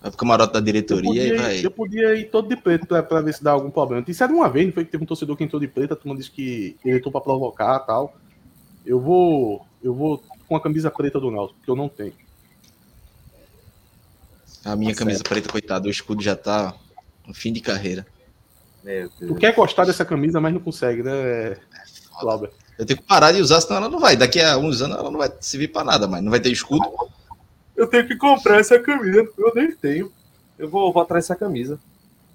Vai 0.00 0.10
pro 0.10 0.18
camarote 0.18 0.52
da 0.52 0.60
diretoria 0.60 1.26
e 1.26 1.36
vai. 1.36 1.64
Eu 1.64 1.70
podia 1.70 2.14
ir 2.14 2.28
todo 2.28 2.48
de 2.48 2.56
preto 2.56 2.86
pra, 2.86 3.02
pra 3.02 3.20
ver 3.20 3.32
se 3.32 3.42
dá 3.42 3.52
algum 3.52 3.70
problema. 3.70 4.04
Isso 4.06 4.22
era 4.22 4.32
uma 4.32 4.48
vez, 4.48 4.66
não 4.66 4.72
foi 4.72 4.84
que 4.84 4.90
teve 4.90 5.04
um 5.04 5.06
torcedor 5.06 5.36
que 5.36 5.44
entrou 5.44 5.60
de 5.60 5.68
preto, 5.68 5.94
a 5.94 5.96
turma 5.96 6.16
disse 6.16 6.30
que 6.30 6.76
ele 6.84 6.98
entrou 6.98 7.12
pra 7.12 7.20
provocar 7.20 7.80
e 7.82 7.86
tal. 7.86 8.16
Eu 8.84 9.00
vou. 9.00 9.64
Eu 9.82 9.94
vou 9.94 10.22
com 10.48 10.56
a 10.56 10.60
camisa 10.60 10.90
preta 10.90 11.20
do 11.20 11.30
Náutico, 11.30 11.58
porque 11.58 11.70
eu 11.70 11.76
não 11.76 11.88
tenho. 11.88 12.12
A 14.64 14.76
minha 14.76 14.92
tá 14.92 14.98
camisa 14.98 15.18
certo. 15.18 15.28
preta, 15.28 15.48
coitado, 15.48 15.88
o 15.88 15.90
escudo 15.90 16.22
já 16.22 16.36
tá 16.36 16.74
no 17.26 17.32
fim 17.32 17.52
de 17.52 17.60
carreira. 17.60 18.06
Tu 19.18 19.34
quer 19.36 19.54
gostar 19.54 19.84
dessa 19.84 20.04
camisa, 20.04 20.40
mas 20.40 20.52
não 20.52 20.60
consegue, 20.60 21.02
né, 21.02 21.56
Cláudio? 22.18 22.50
Eu 22.78 22.84
tenho 22.84 22.98
que 22.98 23.06
parar 23.06 23.32
de 23.32 23.40
usar, 23.40 23.60
senão 23.60 23.76
ela 23.76 23.88
não 23.88 24.00
vai. 24.00 24.16
Daqui 24.16 24.40
a 24.40 24.56
uns 24.56 24.82
anos 24.82 24.96
ela 24.96 25.10
não 25.10 25.18
vai 25.18 25.32
servir 25.40 25.68
para 25.68 25.84
nada, 25.84 26.08
mas 26.08 26.22
não 26.22 26.30
vai 26.30 26.40
ter 26.40 26.50
escudo. 26.50 26.84
Eu 27.76 27.86
tenho 27.86 28.06
que 28.06 28.16
comprar 28.16 28.58
essa 28.58 28.78
camisa, 28.78 29.28
eu 29.38 29.52
nem 29.54 29.72
tenho. 29.72 30.12
Eu 30.58 30.68
vou, 30.68 30.92
vou 30.92 31.02
atrás 31.02 31.24
dessa 31.24 31.36
camisa. 31.36 31.78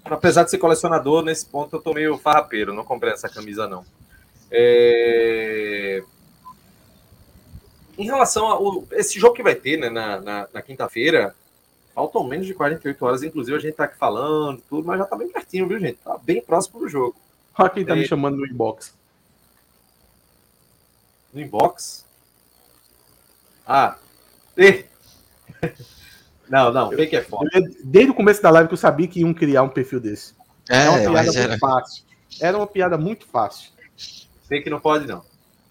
Apesar 0.04 0.44
de 0.44 0.50
ser 0.50 0.58
colecionador, 0.58 1.22
nesse 1.22 1.44
ponto 1.44 1.76
eu 1.76 1.80
tô 1.80 1.92
meio 1.92 2.16
farrapeiro, 2.16 2.72
não 2.72 2.84
comprei 2.84 3.12
essa 3.12 3.28
camisa, 3.28 3.68
não. 3.68 3.84
É... 4.50 6.02
Em 7.98 8.04
relação 8.04 8.46
a 8.48 8.96
esse 8.96 9.18
jogo 9.18 9.34
que 9.34 9.42
vai 9.42 9.54
ter 9.54 9.76
né, 9.76 9.90
na, 9.90 10.20
na, 10.20 10.48
na 10.54 10.62
quinta-feira, 10.62 11.34
Faltam 11.98 12.22
menos 12.22 12.46
de 12.46 12.54
48 12.54 13.04
horas, 13.04 13.22
inclusive 13.24 13.56
a 13.56 13.60
gente 13.60 13.74
tá 13.74 13.82
aqui 13.82 13.98
falando, 13.98 14.62
tudo, 14.70 14.86
mas 14.86 15.00
já 15.00 15.04
tá 15.04 15.16
bem 15.16 15.28
pertinho, 15.28 15.66
viu, 15.66 15.80
gente? 15.80 15.96
Tá 15.96 16.16
bem 16.16 16.40
próximo 16.40 16.78
do 16.78 16.88
jogo. 16.88 17.16
Olha 17.58 17.70
quem 17.70 17.84
tá 17.84 17.92
é... 17.92 17.96
me 17.96 18.06
chamando 18.06 18.36
no 18.36 18.46
inbox. 18.46 18.94
No 21.34 21.40
inbox? 21.40 22.06
Ah, 23.66 23.96
e... 24.56 24.84
Não, 26.48 26.72
não, 26.72 26.90
fake 26.92 27.16
é 27.16 27.22
foda. 27.22 27.50
Desde 27.84 28.12
o 28.12 28.14
começo 28.14 28.40
da 28.40 28.48
live 28.48 28.68
que 28.68 28.74
eu 28.74 28.78
sabia 28.78 29.06
que 29.06 29.20
iam 29.20 29.34
criar 29.34 29.64
um 29.64 29.68
perfil 29.68 30.00
desse. 30.00 30.34
É, 30.70 30.84
é 30.84 30.88
uma 30.88 30.98
piada 30.98 31.26
muito 31.26 31.38
era... 31.38 31.58
fácil. 31.58 32.04
Era 32.40 32.56
uma 32.56 32.66
piada 32.66 32.96
muito 32.96 33.26
fácil. 33.26 33.70
Fake 34.48 34.70
não 34.70 34.80
pode, 34.80 35.06
não. 35.06 35.22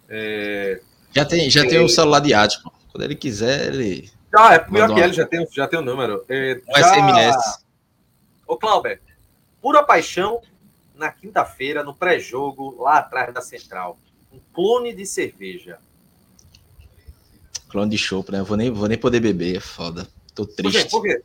É... 0.07 0.81
Já 1.15 1.25
tem, 1.25 1.49
já 1.49 1.63
é... 1.63 1.67
tem 1.67 1.79
o 1.79 1.89
celular 1.89 2.19
de 2.19 2.33
ático. 2.33 2.71
Quando 2.91 3.05
ele 3.05 3.15
quiser, 3.15 3.73
ele 3.73 4.11
ah, 4.37 4.53
é 4.53 4.59
pior 4.59 4.93
que 4.93 4.99
ele, 4.99 5.13
já 5.13 5.25
tem, 5.25 5.47
já 5.51 5.67
tem 5.67 5.79
o 5.79 5.81
um 5.81 5.85
número. 5.85 6.23
É, 6.29 6.61
um 6.67 6.79
já... 6.79 6.93
SMS. 6.93 7.63
Ô, 8.47 8.57
Clauber, 8.57 9.01
pura 9.61 9.83
paixão, 9.83 10.41
na 10.95 11.11
quinta-feira, 11.11 11.83
no 11.83 11.93
pré-jogo, 11.93 12.81
lá 12.81 12.99
atrás 12.99 13.33
da 13.33 13.41
Central. 13.41 13.97
Um 14.31 14.39
clone 14.53 14.93
de 14.93 15.05
cerveja. 15.05 15.79
Clone 17.69 17.91
de 17.91 17.97
chopp, 17.97 18.31
né? 18.31 18.41
Vou 18.41 18.55
nem, 18.55 18.71
vou 18.71 18.87
nem 18.87 18.97
poder 18.97 19.19
beber, 19.19 19.57
é 19.57 19.59
foda. 19.59 20.07
Tô 20.33 20.45
triste. 20.45 20.89
Por 20.89 21.01
quê? 21.01 21.15
Por 21.15 21.21
quê? 21.21 21.23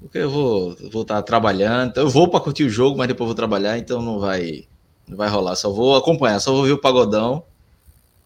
Porque 0.00 0.18
eu 0.18 0.30
vou 0.30 0.76
vou 0.90 1.02
estar 1.02 1.16
tá 1.16 1.22
trabalhando. 1.22 1.96
Eu 1.96 2.08
vou 2.08 2.28
para 2.28 2.40
curtir 2.40 2.64
o 2.64 2.70
jogo, 2.70 2.98
mas 2.98 3.08
depois 3.08 3.26
vou 3.26 3.34
trabalhar, 3.34 3.78
então 3.78 4.02
não 4.02 4.18
vai 4.18 4.66
não 5.08 5.16
vai 5.16 5.28
rolar. 5.28 5.56
Só 5.56 5.70
vou 5.70 5.96
acompanhar, 5.96 6.40
só 6.40 6.52
vou 6.52 6.64
ver 6.64 6.72
o 6.72 6.80
pagodão, 6.80 7.44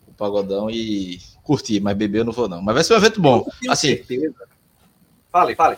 o 0.06 0.12
pagodão 0.12 0.68
e 0.70 1.20
curtir, 1.50 1.80
mas 1.80 1.96
beber 1.96 2.20
eu 2.20 2.24
não 2.24 2.32
vou, 2.32 2.48
não. 2.48 2.62
Mas 2.62 2.74
vai 2.76 2.84
ser 2.84 2.94
um 2.94 2.98
evento 2.98 3.20
bom. 3.20 3.44
Assim, 3.68 3.96
certeza. 3.96 4.34
Fale, 5.32 5.56
fale. 5.56 5.76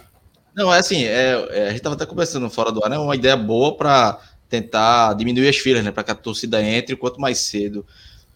Não, 0.55 0.73
é 0.73 0.79
assim, 0.79 1.05
é, 1.05 1.49
é, 1.51 1.63
a 1.63 1.69
gente 1.69 1.79
estava 1.79 1.95
até 1.95 2.05
conversando 2.05 2.51
fora 2.51 2.71
do 2.71 2.85
ar, 2.85 2.91
né? 2.91 2.99
Uma 2.99 3.17
ideia 3.17 3.39
boa 3.39 3.75
para 3.75 4.21
tentar 4.51 5.15
diminuir 5.15 5.49
as 5.49 5.57
filas, 5.57 5.83
né? 5.83 5.91
Para 5.91 6.05
que 6.05 6.11
a 6.11 6.15
torcida 6.15 6.63
entre 6.63 6.95
quanto 6.95 7.19
mais 7.19 7.39
cedo. 7.39 7.87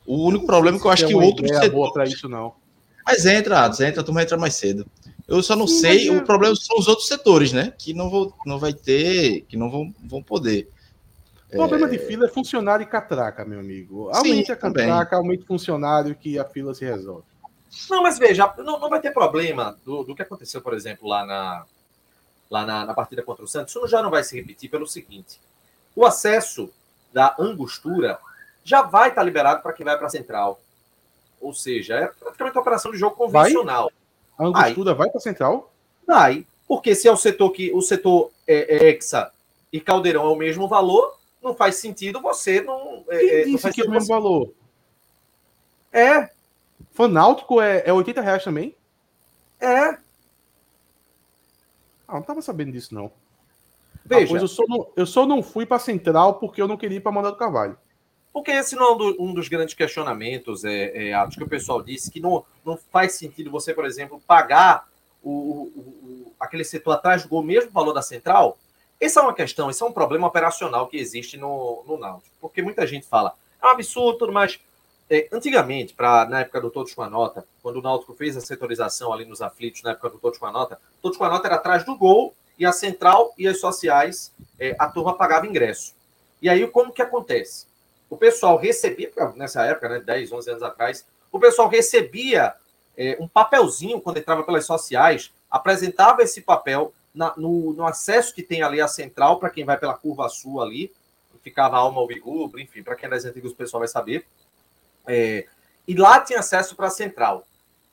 O 0.07 0.24
único 0.26 0.47
problema 0.47 0.78
é 0.78 0.80
que 0.80 0.87
eu 0.87 0.91
acho 0.91 1.05
é 1.05 1.09
que 1.09 1.14
o 1.14 1.20
outro 1.20 1.47
setor... 1.47 1.70
boa 1.70 1.93
para 1.93 2.05
isso 2.05 2.26
não. 2.26 2.55
Mas 3.05 3.26
entra, 3.26 3.66
entra, 3.66 4.01
a 4.01 4.05
turma 4.05 4.22
entra 4.22 4.39
mais 4.39 4.55
cedo. 4.55 4.87
Eu 5.28 5.43
só 5.43 5.55
não 5.55 5.66
Sim, 5.66 5.80
sei, 5.80 6.11
o 6.11 6.24
problema 6.24 6.57
são 6.57 6.78
os 6.78 6.89
outros 6.89 7.07
setores, 7.07 7.53
né? 7.53 7.74
Que 7.76 7.93
não, 7.93 8.09
vou, 8.09 8.32
não 8.47 8.59
vai 8.59 8.72
ter, 8.72 9.43
que 9.43 9.59
não 9.59 9.70
vão, 9.70 9.93
vão 10.03 10.22
poder. 10.22 10.70
O 11.49 11.57
problema 11.57 11.86
é... 11.86 11.90
de 11.90 11.99
fila 11.99 12.26
é 12.26 12.28
funcionário 12.28 12.82
e 12.82 12.86
catraca, 12.86 13.44
meu 13.44 13.61
amigo. 13.61 14.11
Aumente 14.12 14.47
Sim, 14.47 14.53
a 14.53 14.57
catraca, 14.57 15.11
também. 15.11 15.18
aumente 15.18 15.44
o 15.44 15.47
funcionário 15.47 16.14
que 16.14 16.38
a 16.38 16.44
fila 16.44 16.74
se 16.74 16.84
resolve. 16.84 17.24
Não, 17.90 18.03
mas 18.03 18.18
veja, 18.18 18.53
não, 18.59 18.80
não 18.80 18.88
vai 18.88 19.01
ter 19.01 19.12
problema 19.12 19.76
do, 19.84 20.03
do 20.03 20.14
que 20.14 20.22
aconteceu, 20.22 20.61
por 20.61 20.74
exemplo, 20.74 21.09
lá 21.09 21.24
na, 21.24 21.64
lá 22.51 22.64
na, 22.64 22.86
na 22.86 22.94
partida 22.94 23.22
contra 23.22 23.44
o 23.44 23.49
Santos. 23.49 23.74
Isso 23.74 23.86
já 23.86 24.03
não 24.03 24.11
vai 24.11 24.24
se 24.24 24.36
repetir 24.36 24.70
pelo 24.70 24.86
seguinte: 24.86 25.40
o 25.94 26.05
acesso 26.05 26.72
da 27.12 27.34
angostura 27.38 28.18
já 28.64 28.82
vai 28.82 29.11
estar 29.11 29.22
liberado 29.22 29.62
para 29.62 29.72
quem 29.72 29.84
vai 29.84 29.97
para 29.97 30.07
a 30.07 30.11
central. 30.11 30.61
Ou 31.40 31.55
seja, 31.55 31.94
é 31.97 32.07
praticamente 32.07 32.57
uma 32.57 32.62
operação 32.62 32.90
de 32.90 32.99
jogo 32.99 33.14
convencional. 33.14 33.92
Vai? 34.36 34.47
A 34.47 34.49
angostura 34.49 34.94
vai, 34.94 35.07
vai 35.07 35.11
para 35.11 35.18
a 35.18 35.22
central? 35.22 35.72
Vai. 36.07 36.47
Porque 36.66 36.94
se 36.94 37.07
é 37.07 37.12
o 37.12 37.16
setor 37.16 37.51
que 37.51 37.72
o 37.72 37.80
setor 37.80 38.30
é, 38.47 38.74
é 38.74 38.88
Hexa 38.88 39.30
e 39.72 39.80
Caldeirão 39.80 40.26
é 40.26 40.30
o 40.30 40.36
mesmo 40.36 40.66
valor, 40.66 41.16
não 41.47 41.55
faz 41.55 41.76
sentido 41.76 42.20
você 42.20 42.61
não. 42.61 43.05
É, 43.09 43.18
Quem 43.18 43.30
é, 43.30 43.44
disse 43.44 43.64
não 43.64 43.72
que 43.72 43.80
é 43.80 43.84
o 43.84 43.90
mesmo 43.90 44.07
você... 44.07 44.12
valor? 44.12 44.53
É. 45.92 46.30
Fanáutico 46.92 47.61
é, 47.61 47.82
é 47.86 47.92
80 47.92 48.20
reais 48.20 48.44
também? 48.44 48.76
É. 49.61 49.99
Ah, 52.07 52.14
não 52.14 52.22
tava 52.22 52.42
sabendo 52.42 52.72
disso, 52.72 52.94
não. 52.94 53.11
Veja. 54.05 54.36
Ah, 54.36 54.40
eu, 54.40 54.49
só 54.49 54.64
não, 54.68 54.92
eu 54.97 55.07
só 55.07 55.26
não 55.26 55.42
fui 55.42 55.66
para 55.66 55.78
Central 55.78 56.34
porque 56.34 56.61
eu 56.61 56.68
não 56.68 56.76
queria 56.76 56.99
ir 56.99 57.01
para 57.01 57.12
Mandar 57.12 57.30
do 57.30 57.36
Carvalho. 57.36 57.76
Porque 58.32 58.51
esse 58.51 58.76
não 58.76 58.84
é 58.84 58.92
um, 58.92 58.97
do, 58.97 59.22
um 59.22 59.34
dos 59.34 59.49
grandes 59.49 59.74
questionamentos, 59.74 60.62
é, 60.62 61.09
é, 61.09 61.14
acho 61.14 61.38
que 61.38 61.42
o 61.42 61.49
pessoal 61.49 61.82
disse 61.82 62.11
que 62.11 62.20
não, 62.20 62.44
não 62.64 62.76
faz 62.76 63.14
sentido 63.14 63.51
você, 63.51 63.72
por 63.72 63.86
exemplo, 63.86 64.20
pagar 64.26 64.86
o, 65.22 65.30
o, 65.30 65.80
o, 65.80 66.32
aquele 66.38 66.62
setor 66.62 66.92
atrás 66.92 67.22
do 67.22 67.30
gol, 67.30 67.42
mesmo 67.42 67.70
valor 67.70 67.94
da 67.94 68.03
central. 68.03 68.59
Essa 69.01 69.20
é 69.20 69.22
uma 69.22 69.34
questão, 69.34 69.68
esse 69.70 69.82
é 69.82 69.86
um 69.86 69.92
problema 69.92 70.26
operacional 70.26 70.86
que 70.88 70.97
existe 70.97 71.36
no, 71.36 71.84
no 71.86 71.99
Náutico. 71.99 72.34
Porque 72.40 72.62
muita 72.62 72.86
gente 72.86 73.07
fala, 73.07 73.34
é 73.62 73.66
um 73.66 73.70
absurdo, 73.70 74.18
tudo 74.18 74.32
mais. 74.32 74.59
É, 75.09 75.28
antigamente, 75.32 75.94
pra, 75.94 76.24
na 76.24 76.40
época 76.40 76.61
do 76.61 76.70
Todos 76.70 76.92
com 76.94 77.03
a 77.03 77.11
Nota, 77.11 77.47
quando 77.62 77.76
o 77.76 77.82
Náutico 77.82 78.14
fez 78.14 78.36
a 78.36 78.40
setorização 78.40 79.12
ali 79.12 79.24
nos 79.24 79.40
aflitos, 79.40 79.82
na 79.82 79.90
época 79.90 80.11
do 80.11 80.18
Todos 80.18 80.38
com 80.38 80.47
a 80.47 80.53
Nota, 80.53 80.80
Todos 81.01 81.16
com 81.16 81.24
a 81.24 81.28
Nota 81.28 81.47
era 81.47 81.57
atrás 81.57 81.84
do 81.84 81.97
gol 81.97 82.34
e 82.59 82.66
a 82.66 82.72
central 82.72 83.32
e 83.38 83.47
as 83.47 83.61
sociais, 83.61 84.32
é, 84.59 84.74
a 84.78 84.88
turma 84.88 85.16
pagava 85.16 85.47
ingresso. 85.47 85.94
E 86.40 86.49
aí, 86.49 86.66
como 86.66 86.92
que 86.92 87.03
acontece? 87.03 87.66
o 88.09 88.16
pessoal 88.16 88.57
recebia, 88.57 89.11
nessa 89.34 89.64
época, 89.64 89.88
né, 89.88 90.01
10, 90.01 90.32
11 90.32 90.51
anos 90.51 90.62
atrás, 90.62 91.05
o 91.30 91.38
pessoal 91.38 91.68
recebia 91.68 92.55
é, 92.97 93.16
um 93.20 93.28
papelzinho 93.28 94.01
quando 94.01 94.18
entrava 94.18 94.42
pelas 94.42 94.64
sociais, 94.64 95.32
apresentava 95.51 96.22
esse 96.22 96.40
papel 96.40 96.92
na, 97.16 97.32
no, 97.36 97.72
no, 97.72 97.86
acesso 97.86 98.34
que 98.34 98.42
tem 98.42 98.62
ali 98.62 98.80
a 98.80 98.86
central, 98.86 99.38
para 99.38 99.50
quem 99.50 99.64
vai 99.64 99.78
pela 99.78 99.94
curva 99.94 100.28
sul 100.28 100.62
ali, 100.62 100.92
ficava 101.42 101.76
Alma 101.76 102.00
ou 102.00 102.06
Vigubro, 102.06 102.60
enfim, 102.60 102.82
para 102.82 102.94
quem 102.94 103.06
é 103.06 103.10
das 103.10 103.24
antigas 103.24 103.52
o 103.52 103.56
pessoal 103.56 103.80
vai 103.80 103.88
saber. 103.88 104.26
É, 105.06 105.46
e 105.86 105.94
lá 105.94 106.20
tinha 106.20 106.40
acesso 106.40 106.74
para 106.76 106.88
a 106.88 106.90
central. 106.90 107.46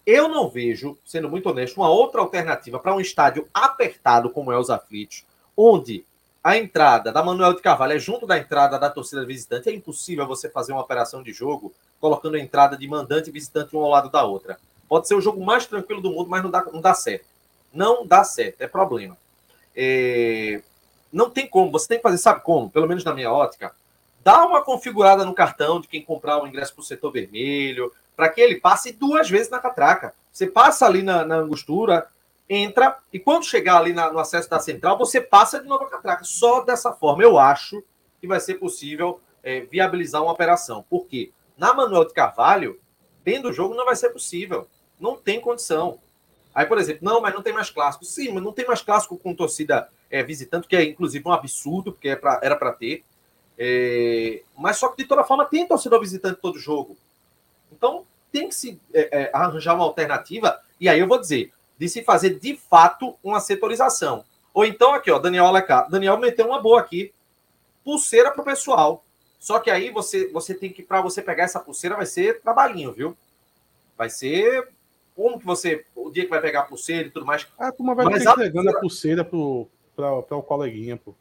Eu 0.05 0.27
não 0.27 0.49
vejo, 0.49 0.97
sendo 1.05 1.29
muito 1.29 1.49
honesto, 1.49 1.77
uma 1.77 1.89
outra 1.89 2.19
alternativa 2.19 2.79
para 2.79 2.93
um 2.93 2.99
estádio 2.99 3.47
apertado 3.53 4.29
como 4.29 4.51
é 4.51 4.57
os 4.57 4.69
aflitos, 4.69 5.23
onde 5.55 6.03
a 6.43 6.57
entrada 6.57 7.11
da 7.11 7.23
Manuel 7.23 7.53
de 7.53 7.61
Carvalho 7.61 7.93
é 7.93 7.99
junto 7.99 8.27
da 8.27 8.37
entrada 8.37 8.77
da 8.77 8.89
torcida 8.89 9.25
visitante. 9.25 9.69
É 9.69 9.73
impossível 9.73 10.27
você 10.27 10.49
fazer 10.49 10.73
uma 10.73 10.81
operação 10.81 11.23
de 11.23 11.31
jogo 11.31 11.73
colocando 12.01 12.35
a 12.35 12.39
entrada 12.39 12.75
de 12.75 12.85
mandante 12.85 13.29
e 13.29 13.33
visitante 13.33 13.73
um 13.75 13.79
ao 13.79 13.89
lado 13.89 14.09
da 14.09 14.25
outra. 14.25 14.57
Pode 14.89 15.07
ser 15.07 15.15
o 15.15 15.21
jogo 15.21 15.43
mais 15.45 15.65
tranquilo 15.65 16.01
do 16.01 16.11
mundo, 16.11 16.29
mas 16.29 16.43
não 16.43 16.51
dá, 16.51 16.65
não 16.65 16.81
dá 16.81 16.93
certo. 16.93 17.25
Não 17.73 18.05
dá 18.05 18.23
certo, 18.23 18.61
é 18.61 18.67
problema. 18.67 19.17
É... 19.75 20.61
Não 21.11 21.29
tem 21.29 21.47
como, 21.47 21.71
você 21.71 21.87
tem 21.87 21.97
que 21.97 22.03
fazer, 22.03 22.17
sabe 22.17 22.41
como? 22.41 22.69
Pelo 22.69 22.87
menos 22.87 23.03
na 23.03 23.13
minha 23.13 23.31
ótica, 23.31 23.73
dá 24.23 24.45
uma 24.45 24.63
configurada 24.63 25.25
no 25.25 25.33
cartão 25.33 25.81
de 25.81 25.87
quem 25.87 26.03
comprar 26.03 26.41
o 26.41 26.47
ingresso 26.47 26.73
para 26.73 26.81
o 26.81 26.85
setor 26.85 27.11
vermelho, 27.11 27.91
para 28.15 28.29
que 28.29 28.41
ele 28.41 28.59
passe 28.59 28.91
duas 28.91 29.29
vezes 29.29 29.49
na 29.49 29.59
catraca. 29.59 30.13
Você 30.31 30.47
passa 30.47 30.85
ali 30.85 31.01
na, 31.01 31.25
na 31.25 31.35
angostura, 31.35 32.07
entra 32.49 32.97
e 33.11 33.19
quando 33.19 33.45
chegar 33.45 33.77
ali 33.77 33.93
na, 33.93 34.11
no 34.11 34.19
acesso 34.19 34.49
da 34.49 34.59
central, 34.59 34.97
você 34.97 35.19
passa 35.21 35.59
de 35.59 35.67
novo 35.67 35.85
a 35.85 35.89
catraca. 35.89 36.23
Só 36.23 36.61
dessa 36.61 36.91
forma 36.91 37.23
eu 37.23 37.37
acho 37.37 37.83
que 38.19 38.27
vai 38.27 38.39
ser 38.39 38.55
possível 38.55 39.19
é, 39.43 39.61
viabilizar 39.61 40.21
uma 40.21 40.31
operação. 40.31 40.85
Por 40.89 41.05
quê? 41.05 41.31
Na 41.57 41.73
Manuel 41.73 42.05
de 42.05 42.13
Carvalho, 42.13 42.79
dentro 43.23 43.49
do 43.49 43.53
jogo 43.53 43.75
não 43.75 43.85
vai 43.85 43.95
ser 43.95 44.09
possível. 44.09 44.67
Não 44.99 45.15
tem 45.15 45.39
condição. 45.39 45.99
Aí, 46.53 46.65
por 46.65 46.77
exemplo, 46.77 46.99
não, 47.03 47.19
mas 47.19 47.33
não 47.33 47.41
tem 47.41 47.53
mais 47.53 47.69
clássico. 47.69 48.05
Sim, 48.05 48.31
mas 48.33 48.43
não 48.43 48.53
tem 48.53 48.65
mais 48.65 48.81
clássico 48.81 49.17
com 49.17 49.33
torcida 49.33 49.89
é, 50.09 50.21
visitante, 50.21 50.67
que 50.67 50.75
é 50.75 50.83
inclusive 50.83 51.27
um 51.27 51.31
absurdo, 51.31 51.91
porque 51.91 52.09
é 52.09 52.15
pra, 52.15 52.39
era 52.43 52.55
para 52.55 52.71
ter. 52.71 53.03
É, 53.57 54.41
mas 54.57 54.77
só 54.77 54.89
que 54.89 55.03
de 55.03 55.07
toda 55.07 55.23
forma 55.23 55.45
tem 55.45 55.67
torcedor 55.67 55.99
visitante 55.99 56.39
todo 56.41 56.59
jogo. 56.59 56.97
Então 57.71 58.05
tem 58.31 58.49
que 58.49 58.55
se 58.55 58.79
é, 58.93 59.23
é 59.23 59.31
arranjar 59.33 59.75
uma 59.75 59.83
alternativa. 59.83 60.59
E 60.79 60.87
aí 60.87 60.99
eu 60.99 61.07
vou 61.07 61.19
dizer: 61.19 61.51
de 61.77 61.89
se 61.89 62.03
fazer 62.03 62.39
de 62.39 62.55
fato 62.55 63.15
uma 63.23 63.39
setorização. 63.39 64.23
Ou 64.53 64.63
então, 64.63 64.93
aqui, 64.93 65.09
ó, 65.09 65.17
Daniel 65.17 65.47
Alecá. 65.47 65.83
Daniel 65.89 66.17
meteu 66.17 66.45
uma 66.45 66.61
boa 66.61 66.79
aqui. 66.79 67.11
Pulseira 67.83 68.31
para 68.31 68.41
o 68.41 68.45
pessoal. 68.45 69.03
Só 69.39 69.59
que 69.59 69.69
aí 69.69 69.89
você, 69.89 70.27
você 70.27 70.53
tem 70.53 70.71
que, 70.71 70.83
para 70.83 71.01
você 71.01 71.21
pegar 71.21 71.43
essa 71.43 71.59
pulseira, 71.59 71.95
vai 71.95 72.05
ser 72.05 72.41
trabalhinho, 72.41 72.93
viu? 72.93 73.17
Vai 73.97 74.09
ser. 74.09 74.69
Como 75.15 75.39
que 75.39 75.45
você. 75.45 75.85
O 75.95 76.09
dia 76.09 76.23
que 76.23 76.29
vai 76.29 76.41
pegar 76.41 76.61
a 76.61 76.65
pulseira 76.65 77.07
e 77.07 77.11
tudo 77.11 77.25
mais. 77.25 77.47
Ah, 77.57 77.71
como 77.71 77.93
vai 77.95 78.05
mas 78.05 78.25
entregando 78.25 78.69
a 78.69 78.79
pulseira 78.79 79.23
para 79.23 79.37
o 79.37 80.43
coleguinha, 80.45 80.97
pô. 80.97 81.13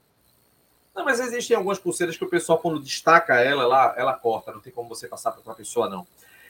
Não, 0.95 1.05
mas 1.05 1.20
existem 1.20 1.57
algumas 1.57 1.78
pulseiras 1.78 2.16
que 2.16 2.24
o 2.24 2.28
pessoal, 2.28 2.59
quando 2.59 2.78
destaca 2.78 3.40
ela, 3.40 3.62
ela, 3.62 3.95
ela 3.97 4.12
corta. 4.12 4.53
Não 4.53 4.61
tem 4.61 4.72
como 4.72 4.88
você 4.88 5.09
passar 5.09 5.30
para 5.30 5.40
outra 5.40 5.55
pessoa, 5.55 5.88
não. 5.88 6.07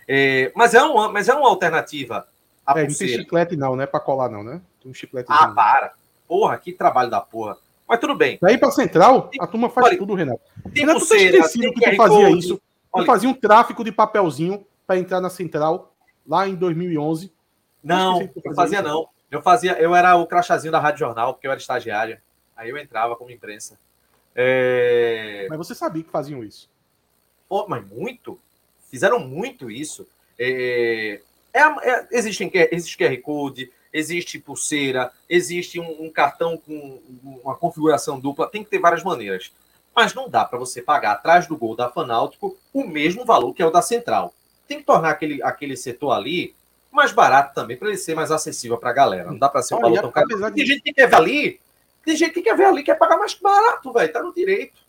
É, 0.09 0.51
mas, 0.55 0.75
é 0.75 0.83
uma, 0.83 1.09
mas 1.09 1.29
é 1.29 1.35
uma 1.35 1.49
alternativa 1.49 2.27
a 2.67 2.79
é, 2.79 2.85
pulseira. 2.85 3.13
não 3.13 3.17
tem 3.17 3.25
chiclete 3.25 3.57
não, 3.57 3.77
não 3.77 3.83
é 3.83 3.87
pra 3.87 4.01
colar 4.01 4.29
não, 4.29 4.43
né? 4.43 4.61
Tem 4.81 4.91
um 4.91 4.95
chiclete. 4.95 5.27
Ah, 5.31 5.49
para. 5.49 5.95
Porra, 6.27 6.59
que 6.59 6.73
trabalho 6.73 7.11
da 7.11 7.21
porra. 7.21 7.57
Mas 7.89 8.01
tudo 8.01 8.15
bem. 8.15 8.39
Daí 8.41 8.57
pra 8.57 8.71
central, 8.71 9.31
a 9.39 9.47
turma 9.47 9.69
faz 9.69 9.89
Olha, 9.89 9.99
tudo, 9.99 10.15
Renato. 10.15 10.41
Tem 10.73 10.83
Renato, 10.83 11.01
pulseira, 11.01 11.39
tu 11.39 11.47
esquecido 11.47 11.73
que 11.73 11.91
tu 11.91 11.97
fazia 11.97 12.31
isso. 12.31 12.61
Tu 12.95 13.05
fazia 13.05 13.29
um 13.29 13.35
tráfico 13.35 13.85
de 13.85 13.93
papelzinho 13.93 14.67
para 14.87 14.99
entrar 14.99 15.21
na 15.21 15.31
central 15.31 15.92
lá 16.27 16.49
em 16.49 16.55
2011. 16.55 17.33
Não, 17.83 18.21
eu, 18.23 18.31
eu 18.45 18.55
fazia 18.55 18.81
isso. 18.81 18.89
não. 18.89 19.09
Eu 19.31 19.43
fazia, 19.43 19.73
eu 19.81 19.95
era 19.95 20.15
o 20.17 20.27
crachazinho 20.27 20.73
da 20.73 20.79
Rádio 20.79 21.01
Jornal, 21.01 21.33
porque 21.33 21.47
eu 21.47 21.51
era 21.51 21.61
estagiário. 21.61 22.21
Aí 22.57 22.69
eu 22.69 22.77
entrava 22.77 23.17
como 23.17 23.31
imprensa. 23.31 23.79
É... 24.35 25.47
Mas 25.49 25.59
você 25.59 25.75
sabia 25.75 26.03
que 26.03 26.11
faziam 26.11 26.45
isso? 26.45 26.71
Pô, 27.49 27.67
mas 27.67 27.87
muito? 27.87 28.39
Fizeram 28.91 29.19
muito 29.19 29.71
isso. 29.71 30.07
É... 30.39 31.21
É, 31.53 31.61
é, 31.61 32.09
existe, 32.13 32.51
existe 32.71 32.97
QR 32.97 33.17
Code, 33.21 33.71
existe 33.93 34.39
pulseira, 34.39 35.13
existe 35.29 35.79
um, 35.79 36.05
um, 36.05 36.11
cartão 36.11 36.57
com 36.57 37.01
uma 37.23 37.55
configuração 37.55 38.19
dupla, 38.19 38.49
tem 38.49 38.65
que 38.65 38.71
ter 38.71 38.79
várias 38.79 39.03
maneiras. 39.03 39.53
Mas 39.95 40.15
não 40.15 40.31
dá 40.31 40.45
para 40.47 40.59
você 40.59 40.81
pagar 40.81 41.13
atrás 41.13 41.47
do 41.47 41.57
gol 41.57 41.77
da 41.77 41.91
Fanáutico 41.91 42.57
o 42.73 42.85
mesmo 42.85 43.25
valor 43.27 43.53
que 43.53 43.63
é 43.63 43.67
o 43.67 43.71
da 43.71 43.83
Central. 43.83 44.33
Tem 44.73 44.81
que 44.81 44.87
tornar 44.87 45.11
aquele, 45.11 45.43
aquele 45.43 45.77
setor 45.77 46.13
ali 46.13 46.55
mais 46.91 47.13
barato 47.13 47.55
também, 47.55 47.77
para 47.77 47.89
ele 47.89 47.99
ser 47.99 48.15
mais 48.15 48.31
acessível 48.31 48.79
para 48.79 48.89
a 48.89 48.95
galera. 48.95 49.31
Não 49.31 49.39
dá 49.39 49.49
para 49.49 49.63
ser 49.63 49.75
um 49.75 49.81
valor 49.81 50.01
tão 50.01 50.11
caro. 50.11 50.29
De... 50.29 50.53
Tem 50.53 50.67
gente 50.67 50.83
que 50.83 50.93
quer 50.95 51.09
ver 51.09 51.17
ali, 51.17 51.61
tem 52.03 52.17
gente 52.17 52.33
que 52.33 52.43
quer 52.43 52.57
ver 52.57 52.65
ali, 52.65 52.83
quer 52.83 52.97
pagar 52.97 53.19
mais 53.19 53.35
barato, 53.35 53.93
velho. 53.93 54.13
Tá 54.13 54.23
no 54.23 54.35
direito. 54.35 54.81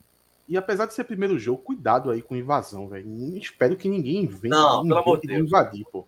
E 0.47 0.55
apesar 0.55 0.85
de 0.85 0.93
ser 0.93 1.03
primeiro 1.03 1.37
jogo, 1.37 1.61
cuidado 1.61 2.11
aí 2.11 2.21
com 2.21 2.35
invasão, 2.35 2.87
velho. 2.87 3.37
Espero 3.37 3.75
que 3.75 3.89
ninguém 3.89 4.23
invente, 4.23 4.49
não, 4.49 4.83
pelo 4.83 4.99
amor 4.99 5.19
de 5.19 5.27
Deus. 5.27 5.47
invadir, 5.47 5.85
pô. 5.91 6.05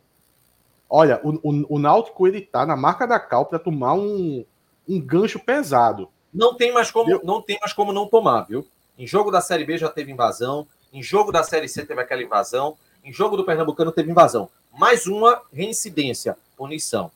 Olha, 0.89 1.19
o, 1.23 1.31
o, 1.43 1.75
o 1.75 1.79
Náutico 1.79 2.27
ele 2.27 2.41
tá 2.41 2.65
na 2.65 2.75
marca 2.75 3.05
da 3.05 3.19
cal 3.19 3.45
para 3.45 3.59
tomar 3.59 3.93
um, 3.93 4.45
um 4.87 5.01
gancho 5.01 5.39
pesado. 5.39 6.09
Não 6.33 6.55
tem 6.55 6.71
mais 6.71 6.91
como 6.91 7.09
Eu... 7.09 7.21
não 7.23 7.41
tem 7.41 7.57
mais 7.59 7.73
como 7.73 7.91
não 7.91 8.07
tomar, 8.07 8.43
viu? 8.43 8.65
Em 8.97 9.07
jogo 9.07 9.31
da 9.31 9.41
Série 9.41 9.65
B 9.65 9.77
já 9.77 9.89
teve 9.89 10.11
invasão, 10.11 10.67
em 10.93 11.03
jogo 11.03 11.31
da 11.31 11.43
Série 11.43 11.67
C 11.67 11.85
teve 11.85 12.01
aquela 12.01 12.23
invasão, 12.23 12.77
em 13.05 13.13
jogo 13.13 13.37
do 13.37 13.45
Pernambucano 13.45 13.91
teve 13.91 14.09
invasão. 14.09 14.49
Mais 14.73 15.05
uma 15.05 15.41
reincidência, 15.53 16.35
punição. 16.57 17.11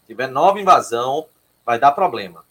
Se 0.00 0.06
tiver 0.08 0.28
nova 0.28 0.58
invasão, 0.58 1.26
vai 1.64 1.78
dar 1.78 1.92
problema. 1.92 2.42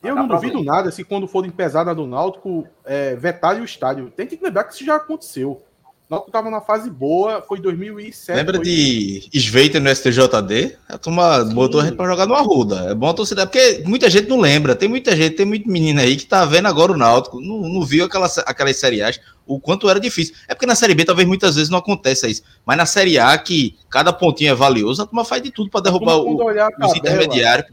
Vai 0.00 0.10
Eu 0.10 0.14
dar 0.14 0.20
não 0.20 0.28
problema. 0.28 0.52
duvido 0.54 0.70
nada 0.70 0.90
se 0.92 1.02
quando 1.02 1.26
for 1.26 1.50
pesada 1.50 1.94
do 1.94 2.06
Náutico 2.06 2.68
é, 2.84 3.16
vetar 3.16 3.56
o 3.56 3.64
estádio. 3.64 4.12
Tem 4.14 4.26
que 4.26 4.38
lembrar 4.40 4.64
que 4.64 4.74
isso 4.74 4.84
já 4.84 4.96
aconteceu. 4.96 5.62
Náutico 6.08 6.30
estava 6.30 6.48
na 6.48 6.62
fase 6.62 6.88
boa, 6.88 7.42
foi 7.42 7.60
2007. 7.60 8.34
Lembra 8.34 8.56
foi... 8.56 8.64
de 8.64 9.28
Sveiter 9.34 9.78
no 9.78 9.94
STJD? 9.94 10.78
A 10.88 10.96
turma 10.96 11.44
Sim. 11.44 11.54
botou 11.54 11.82
a 11.82 11.84
gente 11.84 11.96
para 11.96 12.10
jogar 12.10 12.26
no 12.26 12.34
Arruda. 12.34 12.90
É 12.90 12.94
bom 12.94 13.10
a 13.10 13.14
torcida, 13.14 13.46
porque 13.46 13.82
muita 13.84 14.08
gente 14.08 14.26
não 14.26 14.40
lembra. 14.40 14.74
Tem 14.74 14.88
muita 14.88 15.14
gente, 15.14 15.36
tem 15.36 15.44
muito 15.44 15.68
menino 15.68 16.00
aí 16.00 16.16
que 16.16 16.24
tá 16.24 16.46
vendo 16.46 16.66
agora 16.66 16.92
o 16.92 16.96
Náutico, 16.96 17.42
não, 17.42 17.60
não 17.60 17.84
viu 17.84 18.06
aquelas, 18.06 18.38
aquelas 18.38 18.78
Série 18.78 19.02
A, 19.02 19.10
o 19.46 19.60
quanto 19.60 19.88
era 19.90 20.00
difícil. 20.00 20.34
É 20.48 20.54
porque 20.54 20.64
na 20.64 20.74
Série 20.74 20.94
B 20.94 21.04
talvez 21.04 21.28
muitas 21.28 21.56
vezes 21.56 21.68
não 21.68 21.78
aconteça 21.78 22.26
isso, 22.26 22.42
mas 22.64 22.78
na 22.78 22.86
Série 22.86 23.18
A, 23.18 23.36
que 23.36 23.76
cada 23.90 24.10
pontinho 24.10 24.52
é 24.52 24.54
valioso, 24.54 25.02
a 25.02 25.06
turma 25.06 25.26
faz 25.26 25.42
de 25.42 25.50
tudo 25.50 25.68
para 25.68 25.82
derrubar 25.82 26.16
o, 26.16 26.38
tabela, 26.38 26.70
os 26.86 26.96
intermediários. 26.96 27.70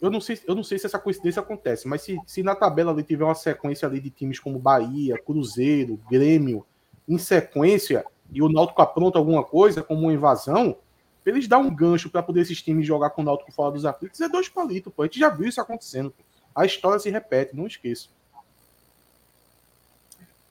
eu 0.00 0.10
não 0.10 0.22
sei, 0.22 0.38
eu 0.46 0.54
não 0.54 0.64
sei 0.64 0.78
se 0.78 0.86
essa 0.86 0.98
coincidência 0.98 1.40
acontece, 1.40 1.86
mas 1.86 2.00
se, 2.00 2.18
se 2.26 2.42
na 2.42 2.54
tabela 2.54 2.92
ali 2.92 3.02
tiver 3.02 3.24
uma 3.24 3.34
sequência 3.34 3.86
ali 3.86 4.00
de 4.00 4.08
times 4.08 4.40
como 4.40 4.58
Bahia, 4.58 5.18
Cruzeiro, 5.18 6.00
Grêmio, 6.10 6.64
em 7.08 7.18
sequência, 7.18 8.04
e 8.30 8.42
o 8.42 8.48
Náutico 8.48 8.82
apronta 8.82 9.18
alguma 9.18 9.42
coisa, 9.42 9.82
como 9.82 10.02
uma 10.02 10.12
invasão, 10.12 10.76
eles 11.24 11.48
dão 11.48 11.62
um 11.62 11.74
gancho 11.74 12.10
para 12.10 12.22
poder 12.22 12.42
esses 12.42 12.62
times 12.62 12.86
jogar 12.86 13.10
com 13.10 13.22
o 13.22 13.24
Náutico 13.24 13.52
fora 13.52 13.72
dos 13.72 13.84
aflitos, 13.84 14.20
é 14.20 14.28
dois 14.28 14.48
palitos, 14.48 14.92
pô. 14.92 15.02
A 15.02 15.06
gente 15.06 15.18
já 15.18 15.28
viu 15.28 15.48
isso 15.48 15.60
acontecendo. 15.60 16.10
Pô. 16.10 16.22
A 16.54 16.64
história 16.64 16.98
se 16.98 17.10
repete, 17.10 17.56
não 17.56 17.66
esqueça. 17.66 18.08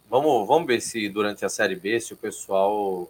Vamos, 0.09 0.47
vamos 0.47 0.67
ver 0.67 0.81
se 0.81 1.09
durante 1.09 1.43
a 1.43 1.49
Série 1.49 1.75
B, 1.75 1.99
se 1.99 2.13
o 2.13 2.17
pessoal 2.17 3.09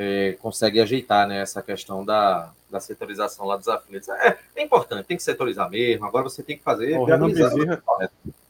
é, 0.00 0.36
consegue 0.40 0.80
ajeitar 0.80 1.26
né, 1.26 1.40
essa 1.40 1.60
questão 1.60 2.04
da, 2.04 2.52
da 2.70 2.78
setorização 2.78 3.44
lá 3.44 3.56
dos 3.56 3.66
aflitos. 3.66 4.08
É, 4.08 4.38
é, 4.54 4.62
importante, 4.62 5.04
tem 5.04 5.16
que 5.16 5.22
setorizar 5.24 5.68
mesmo. 5.68 6.06
Agora 6.06 6.22
você 6.22 6.40
tem 6.40 6.56
que 6.56 6.62
fazer. 6.62 6.96
O 6.96 7.04
Renan 7.04 7.28
Bezerra, 7.28 7.82